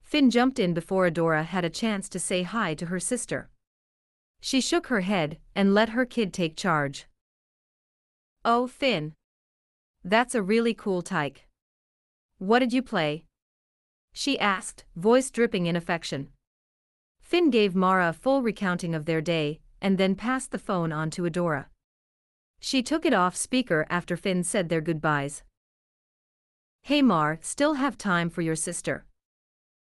Finn 0.05 0.31
jumped 0.31 0.61
in 0.61 0.73
before 0.73 1.11
Adora 1.11 1.45
had 1.45 1.65
a 1.65 1.69
chance 1.69 2.09
to 2.11 2.21
say 2.21 2.45
hi 2.45 2.75
to 2.75 2.87
her 2.87 3.01
sister. 3.01 3.51
She 4.41 4.61
shook 4.61 4.87
her 4.87 5.01
head 5.01 5.39
and 5.57 5.75
let 5.75 5.89
her 5.89 6.07
kid 6.07 6.33
take 6.33 6.55
charge. 6.57 7.09
Oh, 8.45 8.67
Finn. 8.67 9.13
That's 10.03 10.35
a 10.35 10.43
really 10.43 10.73
cool 10.73 11.03
tyke. 11.03 11.47
What 12.39 12.61
did 12.61 12.73
you 12.73 12.83
play? 12.83 13.25
She 14.13 14.39
asked, 14.39 14.85
voice 14.97 15.31
dripping 15.31 15.67
in 15.67 15.77
affection. 15.77 16.29
Finn 17.21 17.51
gave 17.51 17.75
Mara 17.75 18.09
a 18.09 18.13
full 18.15 18.41
recounting 18.41 18.95
of 18.95 19.05
their 19.05 19.21
day, 19.21 19.61
and 19.83 19.99
then 19.99 20.15
passed 20.15 20.53
the 20.53 20.59
phone 20.59 20.91
on 20.91 21.11
to 21.11 21.23
Adora. 21.23 21.67
She 22.59 22.83
took 22.83 23.05
it 23.05 23.13
off 23.13 23.37
speaker 23.37 23.87
after 23.91 24.17
Finn 24.17 24.43
said 24.43 24.71
their 24.71 24.81
goodbyes. 24.81 25.43
Hey 26.83 27.03
Mar, 27.03 27.39
still 27.43 27.75
have 27.75 27.99
time 27.99 28.31
for 28.31 28.41
your 28.41 28.57
sister. 28.57 29.05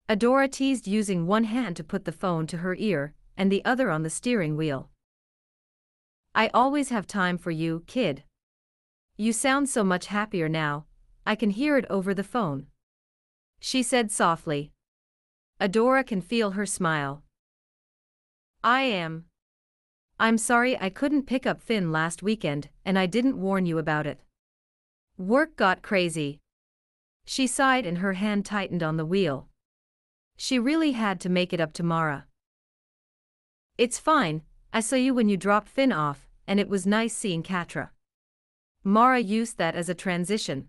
Adora 0.10 0.52
teased 0.52 0.88
using 0.88 1.26
one 1.26 1.45
hand 1.45 1.78
to 1.78 1.86
put 1.86 2.03
the 2.03 2.11
phone 2.11 2.48
to 2.48 2.57
her 2.57 2.76
ear, 2.76 3.14
and 3.38 3.49
the 3.49 3.64
other 3.64 3.90
on 3.90 4.03
the 4.03 4.10
steering 4.10 4.57
wheel. 4.57 4.90
I 6.36 6.49
always 6.53 6.90
have 6.90 7.07
time 7.07 7.38
for 7.38 7.52
you, 7.52 7.84
kid. 7.88 8.23
You 9.22 9.34
sound 9.34 9.69
so 9.69 9.84
much 9.84 10.07
happier 10.07 10.49
now, 10.49 10.85
I 11.27 11.35
can 11.35 11.52
hear 11.52 11.77
it 11.77 11.85
over 11.91 12.11
the 12.11 12.23
phone. 12.23 12.65
She 13.60 13.84
said 13.84 14.10
softly. 14.10 14.72
Adora 15.60 16.03
can 16.03 16.22
feel 16.22 16.57
her 16.57 16.65
smile. 16.65 17.22
I 18.64 18.81
am. 18.81 19.26
I'm 20.19 20.39
sorry 20.39 20.76
I 20.76 20.89
couldn't 20.89 21.27
pick 21.27 21.45
up 21.45 21.61
Finn 21.61 21.91
last 21.91 22.23
weekend 22.23 22.69
and 22.84 22.98
I 22.98 23.06
didn't 23.06 23.39
warn 23.39 23.68
you 23.68 23.77
about 23.77 24.07
it. 24.07 24.22
Work 25.19 25.56
got 25.56 25.84
crazy. 25.84 26.39
She 27.23 27.45
sighed 27.45 27.85
and 27.85 27.99
her 27.99 28.14
hand 28.14 28.43
tightened 28.43 28.81
on 28.81 28.98
the 28.98 29.06
wheel. 29.06 29.49
She 30.35 30.57
really 30.57 30.93
had 30.93 31.19
to 31.19 31.30
make 31.30 31.53
it 31.53 31.61
up 31.61 31.73
to 31.73 31.84
Mara. 31.84 32.26
It's 33.77 33.99
fine, 33.99 34.41
I 34.73 34.80
saw 34.80 34.95
you 34.95 35.14
when 35.14 35.30
you 35.30 35.38
dropped 35.38 35.69
Finn 35.69 35.91
off, 35.91 36.27
and 36.48 36.60
it 36.60 36.69
was 36.69 36.88
nice 36.88 37.14
seeing 37.14 37.43
Catra. 37.43 37.89
Mara 38.84 39.20
used 39.20 39.58
that 39.58 39.76
as 39.76 39.90
a 39.90 39.94
transition. 39.94 40.68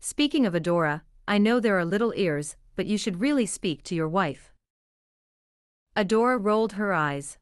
Speaking 0.00 0.46
of 0.46 0.54
Adora, 0.54 1.02
I 1.28 1.36
know 1.36 1.60
there 1.60 1.78
are 1.78 1.84
little 1.84 2.14
ears, 2.16 2.56
but 2.76 2.86
you 2.86 2.96
should 2.96 3.20
really 3.20 3.44
speak 3.44 3.82
to 3.84 3.94
your 3.94 4.08
wife. 4.08 4.54
Adora 5.94 6.38
rolled 6.42 6.72
her 6.72 6.94
eyes. 6.94 7.36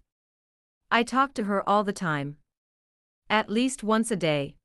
I 0.91 1.05
talk 1.05 1.33
to 1.35 1.45
her 1.45 1.67
all 1.69 1.85
the 1.85 1.93
time. 1.93 2.39
At 3.31 3.51
least 3.51 3.85
once 3.85 4.11
a 4.11 4.17
day. 4.17 4.57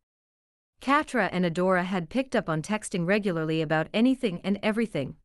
Catra 0.82 1.30
and 1.32 1.46
Adora 1.46 1.84
had 1.84 2.10
picked 2.10 2.36
up 2.36 2.50
on 2.50 2.62
texting 2.62 3.06
regularly 3.06 3.62
about 3.62 3.90
anything 3.94 4.42
and 4.44 4.58
everything. 4.64 5.18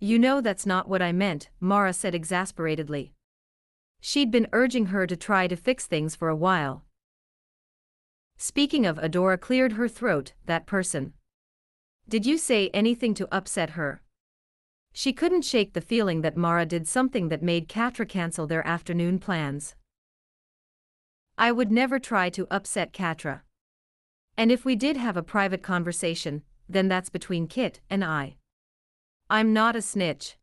You 0.00 0.18
know 0.18 0.40
that's 0.40 0.66
not 0.66 0.88
what 0.88 1.00
I 1.00 1.12
meant, 1.12 1.50
Mara 1.60 1.92
said 1.92 2.14
exasperatedly. 2.14 3.12
She'd 4.00 4.32
been 4.32 4.48
urging 4.52 4.86
her 4.86 5.06
to 5.06 5.16
try 5.16 5.46
to 5.46 5.54
fix 5.54 5.86
things 5.86 6.16
for 6.16 6.28
a 6.28 6.34
while. 6.34 6.84
Speaking 8.44 8.86
of 8.86 8.96
Adora 8.96 9.40
cleared 9.40 9.74
her 9.74 9.86
throat, 9.86 10.32
that 10.46 10.66
person. 10.66 11.12
Did 12.08 12.26
you 12.26 12.36
say 12.36 12.70
anything 12.74 13.14
to 13.14 13.32
upset 13.32 13.70
her? 13.78 14.02
She 14.92 15.12
couldn't 15.12 15.44
shake 15.44 15.74
the 15.74 15.80
feeling 15.80 16.22
that 16.22 16.36
Mara 16.36 16.66
did 16.66 16.88
something 16.88 17.28
that 17.28 17.40
made 17.40 17.68
Catra 17.68 18.04
cancel 18.04 18.48
their 18.48 18.66
afternoon 18.66 19.20
plans. 19.20 19.76
I 21.38 21.52
would 21.52 21.70
never 21.70 22.00
try 22.00 22.30
to 22.30 22.48
upset 22.50 22.92
Catra. 22.92 23.42
And 24.36 24.50
if 24.50 24.64
we 24.64 24.74
did 24.74 24.96
have 24.96 25.16
a 25.16 25.22
private 25.22 25.62
conversation, 25.62 26.42
then 26.68 26.88
that's 26.88 27.10
between 27.10 27.46
Kit 27.46 27.78
and 27.88 28.04
I. 28.04 28.38
I'm 29.30 29.52
not 29.52 29.76
a 29.76 29.80
snitch. 29.80 30.36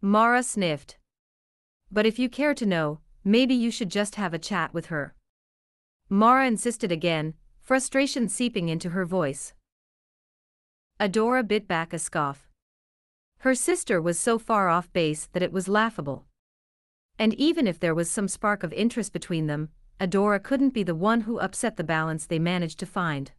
Mara 0.00 0.42
sniffed. 0.42 0.98
But 1.92 2.06
if 2.06 2.18
you 2.18 2.28
care 2.28 2.54
to 2.54 2.66
know, 2.66 2.98
maybe 3.22 3.54
you 3.54 3.70
should 3.70 3.90
just 3.90 4.16
have 4.16 4.34
a 4.34 4.38
chat 4.50 4.74
with 4.74 4.86
her. 4.86 5.14
Mara 6.08 6.46
insisted 6.46 6.92
again, 6.92 7.34
frustration 7.60 8.28
seeping 8.28 8.68
into 8.68 8.90
her 8.90 9.06
voice. 9.06 9.54
Adora 11.00 11.46
bit 11.46 11.66
back 11.66 11.92
a 11.92 11.98
scoff. 11.98 12.50
Her 13.38 13.54
sister 13.54 14.00
was 14.00 14.18
so 14.18 14.38
far 14.38 14.68
off 14.68 14.92
base 14.92 15.28
that 15.32 15.42
it 15.42 15.52
was 15.52 15.66
laughable. 15.68 16.26
And 17.18 17.32
even 17.34 17.66
if 17.66 17.80
there 17.80 17.94
was 17.94 18.10
some 18.10 18.28
spark 18.28 18.62
of 18.62 18.72
interest 18.72 19.12
between 19.12 19.46
them, 19.46 19.70
Adora 20.00 20.42
couldn't 20.42 20.74
be 20.74 20.82
the 20.82 20.94
one 20.94 21.22
who 21.22 21.38
upset 21.38 21.76
the 21.76 21.84
balance 21.84 22.26
they 22.26 22.38
managed 22.38 22.78
to 22.80 22.86
find. 22.86 23.32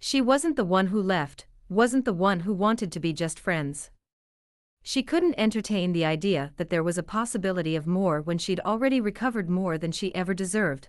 She 0.00 0.20
wasn't 0.20 0.56
the 0.56 0.64
one 0.64 0.88
who 0.88 1.00
left, 1.00 1.46
wasn't 1.68 2.04
the 2.04 2.12
one 2.12 2.40
who 2.40 2.54
wanted 2.54 2.90
to 2.92 3.00
be 3.00 3.12
just 3.12 3.38
friends. 3.38 3.90
She 4.82 5.02
couldn't 5.02 5.34
entertain 5.38 5.92
the 5.92 6.04
idea 6.04 6.52
that 6.56 6.70
there 6.70 6.82
was 6.82 6.98
a 6.98 7.02
possibility 7.02 7.76
of 7.76 7.86
more 7.86 8.20
when 8.20 8.38
she'd 8.38 8.60
already 8.60 9.00
recovered 9.00 9.50
more 9.50 9.76
than 9.78 9.92
she 9.92 10.14
ever 10.14 10.34
deserved. 10.34 10.88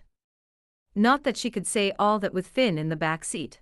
Not 0.99 1.23
that 1.23 1.37
she 1.37 1.49
could 1.49 1.65
say 1.65 1.93
all 1.97 2.19
that 2.19 2.33
with 2.33 2.45
Finn 2.45 2.77
in 2.77 2.89
the 2.89 2.97
back 2.97 3.23
seat. 3.23 3.61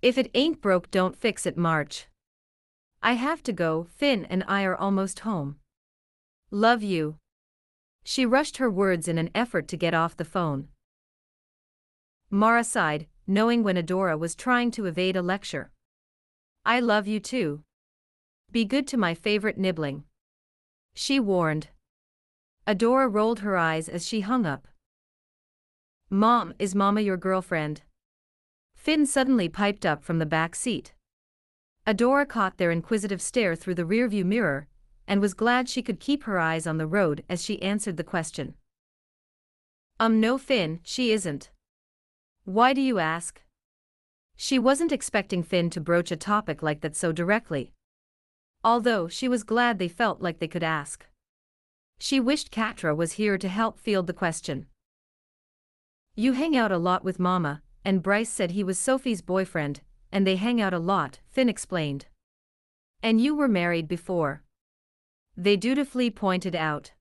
If 0.00 0.16
it 0.16 0.30
ain't 0.32 0.62
broke, 0.62 0.90
don't 0.90 1.14
fix 1.14 1.44
it, 1.44 1.58
March. 1.58 2.06
I 3.02 3.12
have 3.12 3.42
to 3.42 3.52
go, 3.52 3.88
Finn 3.94 4.24
and 4.30 4.42
I 4.48 4.62
are 4.64 4.74
almost 4.74 5.20
home. 5.20 5.56
Love 6.50 6.82
you. 6.82 7.16
She 8.04 8.24
rushed 8.24 8.56
her 8.56 8.70
words 8.70 9.06
in 9.06 9.18
an 9.18 9.28
effort 9.34 9.68
to 9.68 9.76
get 9.76 9.92
off 9.92 10.16
the 10.16 10.24
phone. 10.24 10.68
Mara 12.30 12.64
sighed, 12.64 13.06
knowing 13.26 13.62
when 13.62 13.76
Adora 13.76 14.18
was 14.18 14.34
trying 14.34 14.70
to 14.70 14.86
evade 14.86 15.14
a 15.14 15.20
lecture. 15.20 15.72
I 16.64 16.80
love 16.80 17.06
you 17.06 17.20
too. 17.20 17.64
Be 18.50 18.64
good 18.64 18.86
to 18.88 18.96
my 18.96 19.12
favorite 19.12 19.58
nibbling. 19.58 20.04
She 20.94 21.20
warned. 21.20 21.68
Adora 22.66 23.12
rolled 23.12 23.40
her 23.40 23.58
eyes 23.58 23.90
as 23.90 24.08
she 24.08 24.22
hung 24.22 24.46
up. 24.46 24.68
Mom, 26.14 26.52
is 26.58 26.74
Mama 26.74 27.00
your 27.00 27.16
girlfriend? 27.16 27.80
Finn 28.74 29.06
suddenly 29.06 29.48
piped 29.48 29.86
up 29.86 30.04
from 30.04 30.18
the 30.18 30.26
back 30.26 30.54
seat. 30.54 30.92
Adora 31.86 32.28
caught 32.28 32.58
their 32.58 32.70
inquisitive 32.70 33.22
stare 33.22 33.56
through 33.56 33.76
the 33.76 33.86
rearview 33.86 34.22
mirror, 34.22 34.68
and 35.08 35.22
was 35.22 35.32
glad 35.32 35.70
she 35.70 35.80
could 35.80 35.98
keep 35.98 36.24
her 36.24 36.38
eyes 36.38 36.66
on 36.66 36.76
the 36.76 36.86
road 36.86 37.24
as 37.30 37.42
she 37.42 37.62
answered 37.62 37.96
the 37.96 38.04
question. 38.04 38.52
Um, 39.98 40.20
no, 40.20 40.36
Finn, 40.36 40.80
she 40.82 41.12
isn't. 41.12 41.50
Why 42.44 42.74
do 42.74 42.82
you 42.82 42.98
ask? 42.98 43.40
She 44.36 44.58
wasn't 44.58 44.92
expecting 44.92 45.42
Finn 45.42 45.70
to 45.70 45.80
broach 45.80 46.12
a 46.12 46.16
topic 46.16 46.62
like 46.62 46.82
that 46.82 46.94
so 46.94 47.12
directly. 47.12 47.72
Although 48.62 49.08
she 49.08 49.28
was 49.28 49.44
glad 49.44 49.78
they 49.78 49.88
felt 49.88 50.20
like 50.20 50.40
they 50.40 50.48
could 50.48 50.62
ask. 50.62 51.06
She 51.98 52.20
wished 52.20 52.52
Catra 52.52 52.94
was 52.94 53.12
here 53.12 53.38
to 53.38 53.48
help 53.48 53.78
field 53.78 54.06
the 54.06 54.12
question. 54.12 54.66
You 56.14 56.32
hang 56.34 56.54
out 56.54 56.70
a 56.70 56.76
lot 56.78 57.04
with 57.04 57.18
Mama, 57.18 57.62
and 57.84 58.02
Bryce 58.02 58.28
said 58.28 58.50
he 58.50 58.62
was 58.62 58.78
Sophie's 58.78 59.22
boyfriend, 59.22 59.80
and 60.12 60.26
they 60.26 60.36
hang 60.36 60.60
out 60.60 60.74
a 60.74 60.78
lot, 60.78 61.20
Finn 61.30 61.48
explained. 61.48 62.06
And 63.02 63.18
you 63.18 63.34
were 63.34 63.48
married 63.48 63.88
before. 63.88 64.42
They 65.36 65.56
dutifully 65.56 66.10
pointed 66.10 66.54
out. 66.54 66.92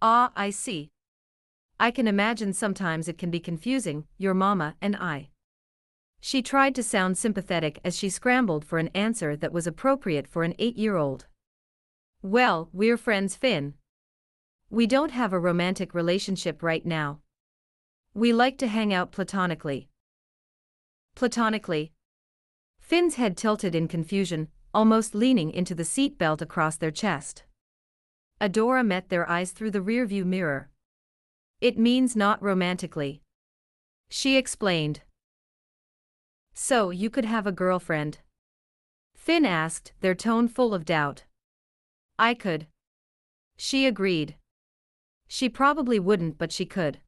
Ah, 0.00 0.32
I 0.34 0.50
see. 0.50 0.90
I 1.78 1.92
can 1.92 2.08
imagine 2.08 2.52
sometimes 2.52 3.06
it 3.06 3.16
can 3.16 3.30
be 3.30 3.38
confusing, 3.38 4.06
your 4.18 4.34
mama 4.34 4.74
and 4.80 4.96
I. 4.96 5.30
She 6.20 6.42
tried 6.42 6.74
to 6.74 6.82
sound 6.82 7.16
sympathetic 7.16 7.80
as 7.84 7.96
she 7.96 8.08
scrambled 8.08 8.64
for 8.64 8.78
an 8.78 8.90
answer 8.94 9.36
that 9.36 9.52
was 9.52 9.68
appropriate 9.68 10.26
for 10.26 10.42
an 10.42 10.54
eight 10.58 10.76
year 10.76 10.96
old. 10.96 11.26
Well, 12.22 12.68
we're 12.72 12.96
friends, 12.96 13.36
Finn. 13.36 13.74
We 14.68 14.86
don't 14.86 15.10
have 15.12 15.32
a 15.32 15.40
romantic 15.40 15.94
relationship 15.94 16.62
right 16.62 16.84
now. 16.84 17.21
We 18.14 18.34
like 18.34 18.58
to 18.58 18.66
hang 18.66 18.92
out 18.92 19.10
platonically. 19.10 19.88
Platonically. 21.14 21.92
Finn's 22.78 23.14
head 23.14 23.38
tilted 23.38 23.74
in 23.74 23.88
confusion, 23.88 24.48
almost 24.74 25.14
leaning 25.14 25.50
into 25.50 25.74
the 25.74 25.84
seat 25.84 26.18
belt 26.18 26.42
across 26.42 26.76
their 26.76 26.90
chest. 26.90 27.44
Adora 28.38 28.84
met 28.84 29.08
their 29.08 29.28
eyes 29.30 29.52
through 29.52 29.70
the 29.70 29.80
rearview 29.80 30.26
mirror. 30.26 30.68
It 31.62 31.78
means 31.78 32.14
not 32.14 32.42
romantically. 32.42 33.22
She 34.10 34.36
explained. 34.36 35.00
So 36.52 36.90
you 36.90 37.08
could 37.08 37.24
have 37.24 37.46
a 37.46 37.52
girlfriend? 37.52 38.18
Finn 39.14 39.46
asked, 39.46 39.92
their 40.00 40.14
tone 40.14 40.48
full 40.48 40.74
of 40.74 40.84
doubt. 40.84 41.24
I 42.18 42.34
could. 42.34 42.66
She 43.56 43.86
agreed. 43.86 44.36
She 45.28 45.48
probably 45.48 45.98
wouldn't, 45.98 46.36
but 46.36 46.52
she 46.52 46.66
could. 46.66 47.00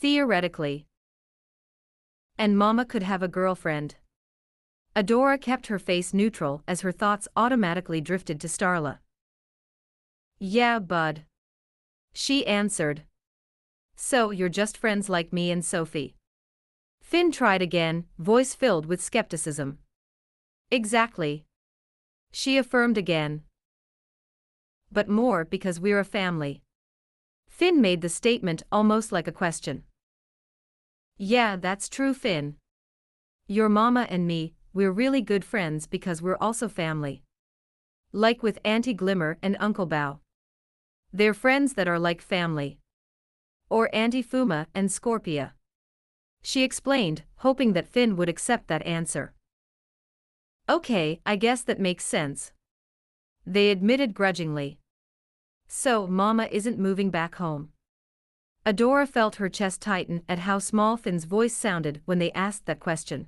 Theoretically. 0.00 0.86
And 2.38 2.56
Mama 2.56 2.86
could 2.86 3.02
have 3.02 3.22
a 3.22 3.28
girlfriend. 3.28 3.96
Adora 4.96 5.38
kept 5.38 5.66
her 5.66 5.78
face 5.78 6.14
neutral 6.14 6.62
as 6.66 6.80
her 6.80 6.90
thoughts 6.90 7.28
automatically 7.36 8.00
drifted 8.00 8.40
to 8.40 8.46
Starla. 8.48 9.00
Yeah, 10.38 10.78
bud. 10.78 11.24
She 12.14 12.46
answered. 12.46 13.02
So 13.94 14.30
you're 14.30 14.48
just 14.48 14.78
friends 14.78 15.10
like 15.10 15.34
me 15.34 15.50
and 15.50 15.62
Sophie. 15.62 16.14
Finn 17.02 17.30
tried 17.30 17.60
again, 17.60 18.06
voice 18.18 18.54
filled 18.54 18.86
with 18.86 19.02
skepticism. 19.02 19.78
Exactly. 20.70 21.44
She 22.32 22.56
affirmed 22.56 22.96
again. 22.96 23.42
But 24.90 25.10
more 25.10 25.44
because 25.44 25.78
we're 25.78 26.00
a 26.00 26.04
family. 26.04 26.62
Finn 27.48 27.82
made 27.82 28.00
the 28.00 28.08
statement 28.08 28.62
almost 28.72 29.12
like 29.12 29.28
a 29.28 29.32
question. 29.32 29.84
Yeah, 31.22 31.56
that's 31.56 31.90
true, 31.90 32.14
Finn. 32.14 32.56
Your 33.46 33.68
mama 33.68 34.06
and 34.08 34.26
me, 34.26 34.54
we're 34.72 34.90
really 34.90 35.20
good 35.20 35.44
friends 35.44 35.86
because 35.86 36.22
we're 36.22 36.38
also 36.40 36.66
family. 36.66 37.22
Like 38.10 38.42
with 38.42 38.58
Auntie 38.64 38.94
Glimmer 38.94 39.36
and 39.42 39.54
Uncle 39.60 39.84
Bow. 39.84 40.20
They're 41.12 41.34
friends 41.34 41.74
that 41.74 41.86
are 41.86 41.98
like 41.98 42.22
family 42.22 42.78
or 43.68 43.94
Auntie 43.94 44.22
Fuma 44.22 44.68
and 44.74 44.88
Scorpia. 44.88 45.50
She 46.40 46.62
explained, 46.62 47.24
hoping 47.36 47.74
that 47.74 47.86
Finn 47.86 48.16
would 48.16 48.30
accept 48.30 48.68
that 48.68 48.86
answer. 48.86 49.34
Okay, 50.70 51.20
I 51.26 51.36
guess 51.36 51.60
that 51.64 51.78
makes 51.78 52.06
sense. 52.06 52.52
They 53.44 53.70
admitted 53.70 54.14
grudgingly. 54.14 54.78
So, 55.68 56.06
Mama 56.06 56.48
isn't 56.50 56.78
moving 56.78 57.10
back 57.10 57.34
home. 57.34 57.72
Adora 58.70 59.04
felt 59.04 59.34
her 59.36 59.48
chest 59.48 59.82
tighten 59.82 60.22
at 60.28 60.38
how 60.38 60.60
small 60.60 60.96
Finn's 60.96 61.24
voice 61.24 61.52
sounded 61.52 62.00
when 62.04 62.20
they 62.20 62.30
asked 62.30 62.66
that 62.66 62.78
question. 62.78 63.26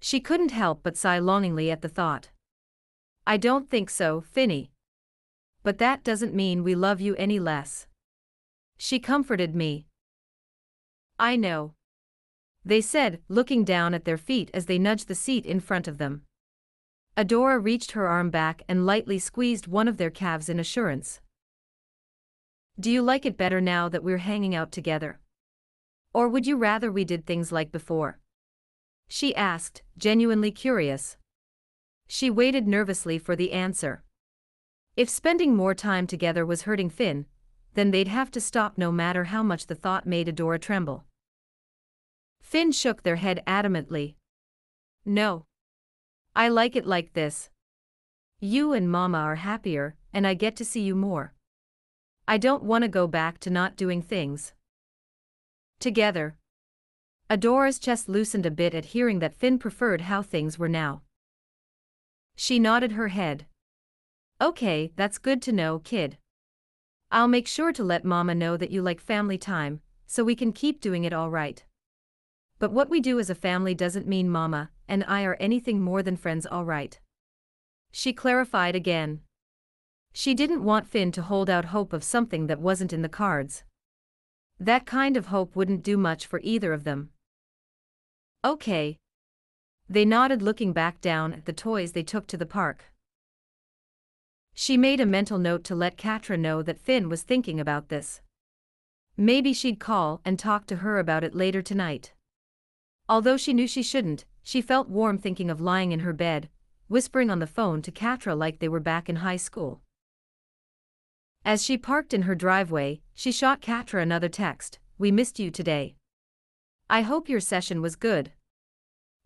She 0.00 0.20
couldn't 0.20 0.52
help 0.52 0.82
but 0.82 0.96
sigh 0.96 1.18
longingly 1.18 1.70
at 1.70 1.82
the 1.82 1.90
thought. 1.90 2.30
I 3.26 3.36
don't 3.36 3.68
think 3.68 3.90
so, 3.90 4.22
Finny. 4.22 4.70
But 5.62 5.76
that 5.76 6.02
doesn't 6.02 6.34
mean 6.34 6.64
we 6.64 6.74
love 6.74 6.98
you 6.98 7.14
any 7.16 7.38
less. 7.38 7.88
She 8.78 8.98
comforted 8.98 9.54
me. 9.54 9.84
I 11.18 11.36
know. 11.36 11.74
They 12.64 12.80
said, 12.80 13.20
looking 13.28 13.64
down 13.64 13.92
at 13.92 14.06
their 14.06 14.16
feet 14.16 14.50
as 14.54 14.64
they 14.64 14.78
nudged 14.78 15.08
the 15.08 15.14
seat 15.14 15.44
in 15.44 15.60
front 15.60 15.86
of 15.86 15.98
them. 15.98 16.22
Adora 17.18 17.62
reached 17.62 17.90
her 17.92 18.08
arm 18.08 18.30
back 18.30 18.62
and 18.66 18.86
lightly 18.86 19.18
squeezed 19.18 19.66
one 19.66 19.86
of 19.86 19.98
their 19.98 20.10
calves 20.10 20.48
in 20.48 20.58
assurance. 20.58 21.20
Do 22.78 22.90
you 22.90 23.00
like 23.00 23.24
it 23.24 23.38
better 23.38 23.60
now 23.60 23.88
that 23.88 24.04
we're 24.04 24.18
hanging 24.18 24.54
out 24.54 24.70
together? 24.70 25.18
Or 26.12 26.28
would 26.28 26.46
you 26.46 26.56
rather 26.58 26.92
we 26.92 27.04
did 27.04 27.24
things 27.24 27.50
like 27.50 27.72
before? 27.72 28.18
She 29.08 29.34
asked, 29.34 29.82
genuinely 29.96 30.50
curious. 30.50 31.16
She 32.06 32.28
waited 32.28 32.68
nervously 32.68 33.18
for 33.18 33.34
the 33.34 33.52
answer. 33.52 34.02
If 34.94 35.08
spending 35.08 35.56
more 35.56 35.74
time 35.74 36.06
together 36.06 36.44
was 36.44 36.62
hurting 36.62 36.90
Finn, 36.90 37.24
then 37.74 37.92
they'd 37.92 38.08
have 38.08 38.30
to 38.32 38.40
stop 38.40 38.76
no 38.76 38.92
matter 38.92 39.24
how 39.24 39.42
much 39.42 39.66
the 39.66 39.74
thought 39.74 40.06
made 40.06 40.28
Adora 40.28 40.60
tremble. 40.60 41.04
Finn 42.42 42.72
shook 42.72 43.02
their 43.02 43.16
head 43.16 43.42
adamantly. 43.46 44.16
No. 45.04 45.46
I 46.34 46.48
like 46.48 46.76
it 46.76 46.86
like 46.86 47.14
this. 47.14 47.48
You 48.38 48.72
and 48.72 48.90
Mama 48.90 49.18
are 49.18 49.36
happier, 49.36 49.96
and 50.12 50.26
I 50.26 50.34
get 50.34 50.56
to 50.56 50.64
see 50.64 50.82
you 50.82 50.94
more. 50.94 51.32
I 52.28 52.38
don't 52.38 52.62
want 52.62 52.82
to 52.82 52.88
go 52.88 53.06
back 53.06 53.38
to 53.40 53.50
not 53.50 53.76
doing 53.76 54.02
things. 54.02 54.52
Together. 55.78 56.36
Adora's 57.28 57.78
chest 57.78 58.08
loosened 58.08 58.46
a 58.46 58.50
bit 58.50 58.74
at 58.74 58.86
hearing 58.86 59.18
that 59.20 59.36
Finn 59.36 59.58
preferred 59.58 60.02
how 60.02 60.22
things 60.22 60.58
were 60.58 60.68
now. 60.68 61.02
She 62.36 62.58
nodded 62.58 62.92
her 62.92 63.08
head. 63.08 63.46
Okay, 64.40 64.92
that's 64.96 65.18
good 65.18 65.40
to 65.42 65.52
know, 65.52 65.78
kid. 65.78 66.18
I'll 67.10 67.28
make 67.28 67.46
sure 67.46 67.72
to 67.72 67.84
let 67.84 68.04
Mama 68.04 68.34
know 68.34 68.56
that 68.56 68.70
you 68.70 68.82
like 68.82 69.00
family 69.00 69.38
time, 69.38 69.80
so 70.06 70.24
we 70.24 70.34
can 70.34 70.52
keep 70.52 70.80
doing 70.80 71.04
it 71.04 71.12
all 71.12 71.30
right. 71.30 71.64
But 72.58 72.72
what 72.72 72.90
we 72.90 73.00
do 73.00 73.18
as 73.18 73.30
a 73.30 73.34
family 73.34 73.74
doesn't 73.74 74.08
mean 74.08 74.28
Mama 74.28 74.70
and 74.88 75.04
I 75.06 75.24
are 75.24 75.36
anything 75.40 75.80
more 75.80 76.02
than 76.02 76.16
friends, 76.16 76.46
all 76.46 76.64
right. 76.64 76.98
She 77.92 78.12
clarified 78.12 78.74
again. 78.74 79.20
She 80.18 80.32
didn't 80.32 80.64
want 80.64 80.88
Finn 80.88 81.12
to 81.12 81.20
hold 81.20 81.50
out 81.50 81.66
hope 81.66 81.92
of 81.92 82.02
something 82.02 82.46
that 82.46 82.58
wasn't 82.58 82.94
in 82.94 83.02
the 83.02 83.08
cards. 83.22 83.64
That 84.58 84.86
kind 84.86 85.14
of 85.14 85.26
hope 85.26 85.54
wouldn't 85.54 85.82
do 85.82 85.98
much 85.98 86.24
for 86.26 86.40
either 86.42 86.72
of 86.72 86.84
them. 86.84 87.10
Okay. 88.42 88.96
They 89.90 90.06
nodded, 90.06 90.40
looking 90.40 90.72
back 90.72 91.02
down 91.02 91.34
at 91.34 91.44
the 91.44 91.52
toys 91.52 91.92
they 91.92 92.02
took 92.02 92.26
to 92.28 92.38
the 92.38 92.46
park. 92.46 92.84
She 94.54 94.78
made 94.78 95.00
a 95.00 95.04
mental 95.04 95.36
note 95.36 95.64
to 95.64 95.74
let 95.74 95.98
Catra 95.98 96.38
know 96.38 96.62
that 96.62 96.80
Finn 96.80 97.10
was 97.10 97.20
thinking 97.20 97.60
about 97.60 97.90
this. 97.90 98.22
Maybe 99.18 99.52
she'd 99.52 99.78
call 99.78 100.22
and 100.24 100.38
talk 100.38 100.66
to 100.68 100.76
her 100.76 100.98
about 100.98 101.24
it 101.24 101.34
later 101.34 101.60
tonight. 101.60 102.14
Although 103.06 103.36
she 103.36 103.52
knew 103.52 103.68
she 103.68 103.82
shouldn't, 103.82 104.24
she 104.42 104.62
felt 104.62 104.88
warm 104.88 105.18
thinking 105.18 105.50
of 105.50 105.60
lying 105.60 105.92
in 105.92 106.00
her 106.00 106.14
bed, 106.14 106.48
whispering 106.88 107.28
on 107.28 107.38
the 107.38 107.46
phone 107.46 107.82
to 107.82 107.92
Catra 107.92 108.34
like 108.34 108.60
they 108.60 108.68
were 108.68 108.80
back 108.80 109.10
in 109.10 109.16
high 109.16 109.36
school. 109.36 109.82
As 111.46 111.62
she 111.62 111.78
parked 111.78 112.12
in 112.12 112.22
her 112.22 112.34
driveway, 112.34 113.02
she 113.14 113.30
shot 113.30 113.62
Catra 113.62 114.02
another 114.02 114.28
text, 114.28 114.80
We 114.98 115.12
missed 115.12 115.38
you 115.38 115.52
today. 115.52 115.94
I 116.90 117.02
hope 117.02 117.28
your 117.28 117.38
session 117.38 117.80
was 117.80 117.94
good. 117.94 118.32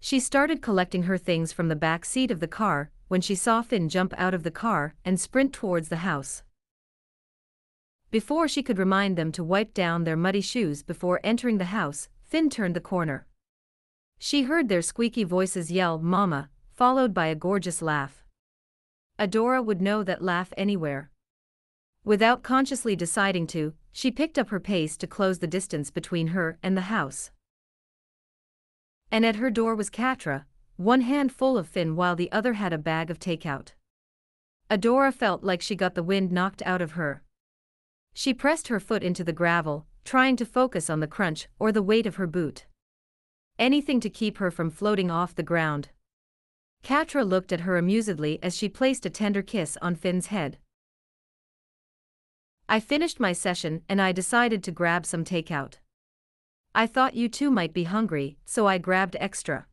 She 0.01 0.21
started 0.21 0.61
collecting 0.61 1.05
her 1.05 1.17
things 1.17 1.51
from 1.51 1.69
the 1.69 1.77
back 1.77 2.05
seat 2.05 2.31
of 2.31 2.41
the 2.41 2.47
car, 2.47 2.91
when 3.09 3.23
she 3.23 3.35
saw 3.35 3.63
Finn 3.63 3.89
jump 3.89 4.13
out 4.19 4.35
of 4.35 4.43
the 4.43 4.51
car 4.51 4.95
and 5.03 5.19
sprint 5.19 5.55
towards 5.55 5.89
the 5.89 6.05
house. 6.05 6.43
Before 8.11 8.47
she 8.47 8.63
could 8.63 8.79
remind 8.79 9.17
them 9.17 9.33
to 9.33 9.43
wipe 9.43 9.73
down 9.73 10.05
their 10.05 10.15
muddy 10.15 10.43
shoes 10.43 10.83
before 10.83 11.21
entering 11.25 11.57
the 11.57 11.73
house, 11.77 12.11
Finn 12.23 12.51
turned 12.51 12.77
the 12.77 12.81
corner. 12.83 13.27
She 14.19 14.43
heard 14.43 14.69
their 14.69 14.83
squeaky 14.83 15.25
voices 15.25 15.73
yell, 15.73 15.99
Mama, 15.99 16.51
followed 16.69 17.15
by 17.15 17.29
a 17.29 17.35
gorgeous 17.35 17.81
laugh. 17.81 18.23
Adora 19.19 19.65
would 19.65 19.81
know 19.81 20.03
that 20.03 20.21
laugh 20.21 20.53
anywhere. 20.59 21.11
Without 22.05 22.43
consciously 22.43 22.97
deciding 22.97 23.47
to, 23.49 23.75
she 23.93 24.11
picked 24.11 24.39
up 24.39 24.49
her 24.49 24.61
pace 24.61 24.97
to 24.97 25.07
close 25.07 25.39
the 25.39 25.47
distance 25.47 25.91
between 25.91 26.29
her 26.29 26.59
and 26.63 26.77
the 26.77 26.93
house. 26.93 27.31
And 29.11 29.27
at 29.27 29.37
her 29.37 29.51
door 29.51 29.75
was 29.75 29.91
Catra, 29.91 30.45
one 30.77 31.03
hand 31.03 31.33
full 31.33 31.59
of 31.59 31.69
Finn 31.69 31.97
while 31.97 32.17
the 32.17 32.33
other 32.33 32.55
had 32.55 32.73
a 32.73 32.79
bag 32.79 33.11
of 33.11 33.19
takeout. 33.19 33.73
Adora 34.71 35.13
felt 35.13 35.43
like 35.43 35.61
she 35.61 35.75
got 35.75 35.95
the 35.95 36.03
wind 36.03 36.33
knocked 36.33 36.63
out 36.65 36.81
of 36.81 36.93
her. 36.93 37.23
She 38.15 38.33
pressed 38.33 38.69
her 38.69 38.81
foot 38.81 39.03
into 39.03 39.25
the 39.25 39.33
gravel, 39.33 39.87
trying 40.05 40.37
to 40.37 40.47
focus 40.47 40.89
on 40.89 41.01
the 41.01 41.07
crunch 41.07 41.49
or 41.59 41.71
the 41.71 41.83
weight 41.83 42.07
of 42.07 42.17
her 42.17 42.27
boot. 42.27 42.67
Anything 43.59 44.01
to 44.01 44.09
keep 44.09 44.39
her 44.39 44.51
from 44.51 44.71
floating 44.71 45.11
off 45.11 45.35
the 45.35 45.43
ground. 45.43 45.91
Catra 46.83 47.29
looked 47.29 47.53
at 47.53 47.61
her 47.61 47.77
amusedly 47.77 48.39
as 48.43 48.57
she 48.57 48.69
placed 48.69 49.05
a 49.05 49.11
tender 49.11 49.43
kiss 49.43 49.77
on 49.83 49.95
Finn's 49.95 50.29
head. 50.29 50.59
I 52.73 52.79
finished 52.79 53.19
my 53.19 53.33
session 53.33 53.83
and 53.89 54.01
I 54.01 54.13
decided 54.13 54.63
to 54.63 54.71
grab 54.71 55.05
some 55.05 55.25
takeout. 55.25 55.79
I 56.73 56.87
thought 56.87 57.17
you 57.17 57.29
two 57.29 57.51
might 57.51 57.73
be 57.73 57.83
hungry, 57.83 58.39
so 58.45 58.69
I 58.69 58.79
grabbed 58.79 59.17
extra. 59.19 59.67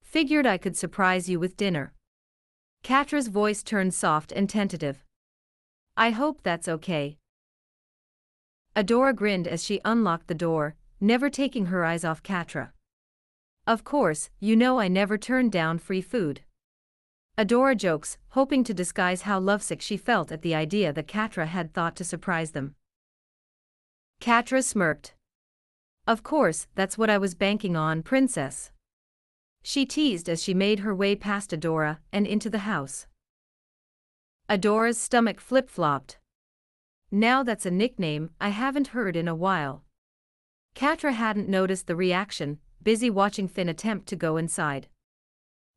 Figured 0.00 0.46
I 0.46 0.56
could 0.56 0.78
surprise 0.78 1.28
you 1.28 1.38
with 1.38 1.58
dinner. 1.58 1.92
Catra's 2.82 3.28
voice 3.28 3.62
turned 3.62 3.92
soft 3.92 4.32
and 4.32 4.48
tentative. 4.48 5.04
I 5.94 6.08
hope 6.08 6.40
that's 6.42 6.68
okay. 6.68 7.18
Adora 8.74 9.14
grinned 9.14 9.46
as 9.46 9.62
she 9.62 9.82
unlocked 9.84 10.28
the 10.28 10.34
door, 10.34 10.74
never 10.98 11.28
taking 11.28 11.66
her 11.66 11.84
eyes 11.84 12.02
off 12.02 12.22
Katra. 12.22 12.70
Of 13.66 13.84
course, 13.84 14.30
you 14.40 14.56
know 14.56 14.80
I 14.80 14.88
never 14.88 15.18
turn 15.18 15.50
down 15.50 15.76
free 15.76 16.00
food. 16.00 16.40
Adora 17.38 17.76
jokes, 17.76 18.16
hoping 18.30 18.64
to 18.64 18.72
disguise 18.72 19.22
how 19.22 19.38
lovesick 19.38 19.82
she 19.82 19.98
felt 19.98 20.32
at 20.32 20.40
the 20.40 20.54
idea 20.54 20.90
that 20.92 21.06
Catra 21.06 21.46
had 21.46 21.74
thought 21.74 21.94
to 21.96 22.04
surprise 22.04 22.52
them. 22.52 22.74
Catra 24.22 24.64
smirked. 24.64 25.14
Of 26.06 26.22
course, 26.22 26.66
that's 26.74 26.96
what 26.96 27.10
I 27.10 27.18
was 27.18 27.34
banking 27.34 27.76
on, 27.76 28.02
princess. 28.02 28.70
She 29.62 29.84
teased 29.84 30.28
as 30.30 30.42
she 30.42 30.54
made 30.54 30.78
her 30.78 30.94
way 30.94 31.14
past 31.14 31.50
Adora 31.50 31.98
and 32.10 32.26
into 32.26 32.48
the 32.48 32.60
house. 32.60 33.06
Adora's 34.48 34.96
stomach 34.96 35.40
flip-flopped. 35.40 36.18
Now 37.10 37.42
that's 37.42 37.66
a 37.66 37.70
nickname 37.70 38.30
I 38.40 38.48
haven't 38.48 38.88
heard 38.88 39.14
in 39.14 39.28
a 39.28 39.34
while. 39.34 39.82
Catra 40.74 41.12
hadn't 41.12 41.48
noticed 41.48 41.86
the 41.86 41.96
reaction, 41.96 42.60
busy 42.82 43.10
watching 43.10 43.48
Finn 43.48 43.68
attempt 43.68 44.06
to 44.08 44.16
go 44.16 44.36
inside. 44.36 44.88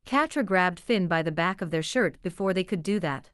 Catra 0.06 0.44
grabbed 0.44 0.80
Finn 0.80 1.06
by 1.06 1.22
the 1.22 1.32
back 1.32 1.60
of 1.60 1.70
their 1.70 1.82
shirt 1.82 2.20
before 2.22 2.52
they 2.52 2.64
could 2.64 2.82
do 2.82 2.98
that. 3.00 3.30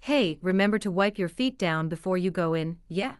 Hey, 0.00 0.38
remember 0.42 0.78
to 0.80 0.90
wipe 0.90 1.18
your 1.18 1.28
feet 1.28 1.56
down 1.58 1.88
before 1.88 2.18
you 2.18 2.30
go 2.30 2.54
in, 2.54 2.78
yeah? 2.88 3.14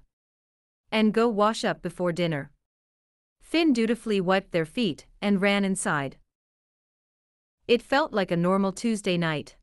And 0.91 1.15
go 1.15 1.29
wash 1.29 1.65
up 1.65 1.81
before 1.81 2.13
dinner. 2.13 2.51
Finn 3.41 3.73
dutifully 3.73 4.21
wiped 4.21 4.53
their 4.53 4.65
feet 4.65 5.07
and 5.21 5.41
ran 5.41 5.65
inside. 5.65 6.17
It 7.69 7.83
felt 7.83 8.13
like 8.13 8.31
a 8.31 8.37
normal 8.37 8.73
Tuesday 8.73 9.17
night. 9.17 9.57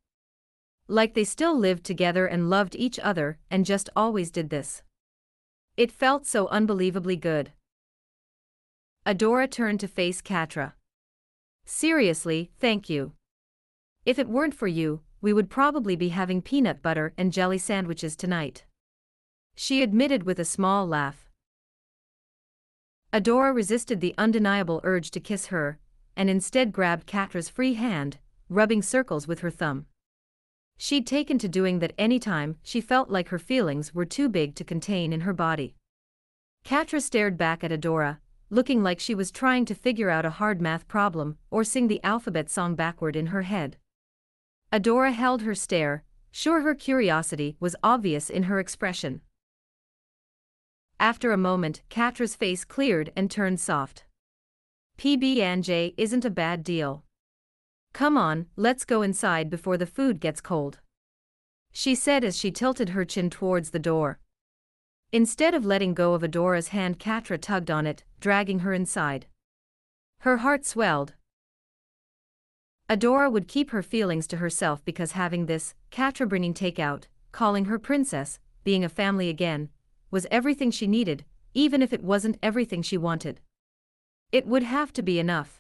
Like 0.88 1.14
they 1.14 1.26
still 1.26 1.58
lived 1.58 1.84
together 1.84 2.26
and 2.26 2.50
loved 2.50 2.76
each 2.76 2.98
other 3.00 3.38
and 3.52 3.66
just 3.66 3.90
always 3.96 4.32
did 4.32 4.50
this. 4.50 4.82
It 5.76 5.92
felt 5.92 6.26
so 6.26 6.48
unbelievably 6.48 7.18
good. 7.18 7.52
Adora 9.06 9.50
turned 9.50 9.80
to 9.82 9.88
face 9.88 10.22
Catra. 10.22 10.74
Seriously, 11.72 12.50
thank 12.60 12.90
you. 12.90 13.12
If 14.04 14.18
it 14.18 14.28
weren't 14.28 14.56
for 14.56 14.68
you, 14.68 15.02
we 15.22 15.32
would 15.32 15.52
probably 15.52 15.96
be 15.96 16.10
having 16.10 16.42
peanut 16.42 16.82
butter 16.82 17.14
and 17.16 17.32
jelly 17.32 17.60
sandwiches 17.60 18.16
tonight. 18.16 18.66
She 19.56 19.84
admitted 19.84 20.24
with 20.24 20.40
a 20.40 20.46
small 20.46 20.88
laugh. 20.88 21.30
Adora 23.14 23.54
resisted 23.54 24.02
the 24.02 24.16
undeniable 24.18 24.82
urge 24.84 25.12
to 25.12 25.20
kiss 25.20 25.48
her, 25.48 25.78
and 26.16 26.28
instead 26.28 26.72
grabbed 26.72 27.06
Catra's 27.06 27.50
free 27.50 27.76
hand, 27.76 28.18
rubbing 28.50 28.82
circles 28.82 29.28
with 29.28 29.42
her 29.42 29.52
thumb. 29.52 29.86
She'd 30.80 31.06
taken 31.06 31.38
to 31.38 31.48
doing 31.48 31.78
that 31.80 31.94
any 32.00 32.18
time 32.18 32.58
she 32.64 32.82
felt 32.82 33.12
like 33.12 33.30
her 33.30 33.38
feelings 33.38 33.94
were 33.94 34.06
too 34.06 34.28
big 34.28 34.56
to 34.56 34.64
contain 34.64 35.14
in 35.14 35.22
her 35.22 35.34
body. 35.34 35.76
Katra 36.66 37.00
stared 37.00 37.38
back 37.38 37.64
at 37.64 37.72
Adora, 37.72 38.18
looking 38.50 38.82
like 38.82 39.00
she 39.00 39.14
was 39.14 39.32
trying 39.32 39.66
to 39.66 39.76
figure 39.76 40.10
out 40.10 40.26
a 40.26 40.32
hard 40.32 40.62
math 40.62 40.88
problem 40.88 41.38
or 41.52 41.64
sing 41.64 41.88
the 41.88 42.04
alphabet 42.04 42.50
song 42.50 42.76
backward 42.76 43.16
in 43.16 43.28
her 43.28 43.44
head. 43.44 43.78
Adora 44.72 45.14
held 45.14 45.42
her 45.42 45.56
stare, 45.56 46.04
sure 46.32 46.62
her 46.62 46.76
curiosity 46.76 47.56
was 47.60 47.76
obvious 47.84 48.30
in 48.30 48.44
her 48.44 48.60
expression. 48.60 49.22
After 51.00 51.32
a 51.32 51.38
moment, 51.38 51.82
Catra's 51.90 52.36
face 52.36 52.66
cleared 52.66 53.12
and 53.16 53.32
turned 53.32 53.60
soft. 53.60 54.06
PB&J 54.98 55.94
isn't 55.98 56.26
a 56.26 56.30
bad 56.30 56.64
deal. 56.64 57.04
Come 57.94 58.18
on, 58.18 58.48
let's 58.56 58.84
go 58.84 59.02
inside 59.02 59.50
before 59.50 59.78
the 59.78 59.86
food 59.86 60.20
gets 60.20 60.42
cold. 60.42 60.80
She 61.72 61.96
said 61.96 62.24
as 62.24 62.38
she 62.38 62.52
tilted 62.52 62.90
her 62.90 63.06
chin 63.06 63.30
towards 63.30 63.70
the 63.70 63.80
door. 63.80 64.20
Instead 65.12 65.56
of 65.56 65.66
letting 65.66 65.96
go 65.96 66.14
of 66.14 66.22
Adora's 66.22 66.68
hand 66.68 67.00
Catra 67.00 67.42
tugged 67.42 67.72
on 67.72 67.88
it, 67.88 68.04
dragging 68.20 68.60
her 68.60 68.74
inside. 68.74 69.26
Her 70.20 70.38
heart 70.38 70.66
swelled. 70.66 71.16
Adora 72.88 73.32
would 73.32 73.48
keep 73.48 73.72
her 73.72 73.82
feelings 73.82 74.28
to 74.28 74.38
herself 74.38 74.86
because 74.86 75.14
having 75.14 75.48
this, 75.48 75.74
Catra 75.92 76.30
bringing 76.30 76.54
takeout, 76.54 77.06
calling 77.32 77.66
her 77.66 77.80
princess, 77.80 78.40
being 78.64 78.84
a 78.84 78.90
family 78.90 79.30
again, 79.30 79.70
was 80.12 80.28
everything 80.30 80.70
she 80.70 80.86
needed, 80.86 81.26
even 81.56 81.82
if 81.82 81.92
it 81.92 82.04
wasn't 82.04 82.38
everything 82.44 82.84
she 82.84 82.98
wanted. 82.98 83.40
It 84.32 84.46
would 84.46 84.64
have 84.64 84.94
to 84.94 85.02
be 85.02 85.18
enough. 85.18 85.59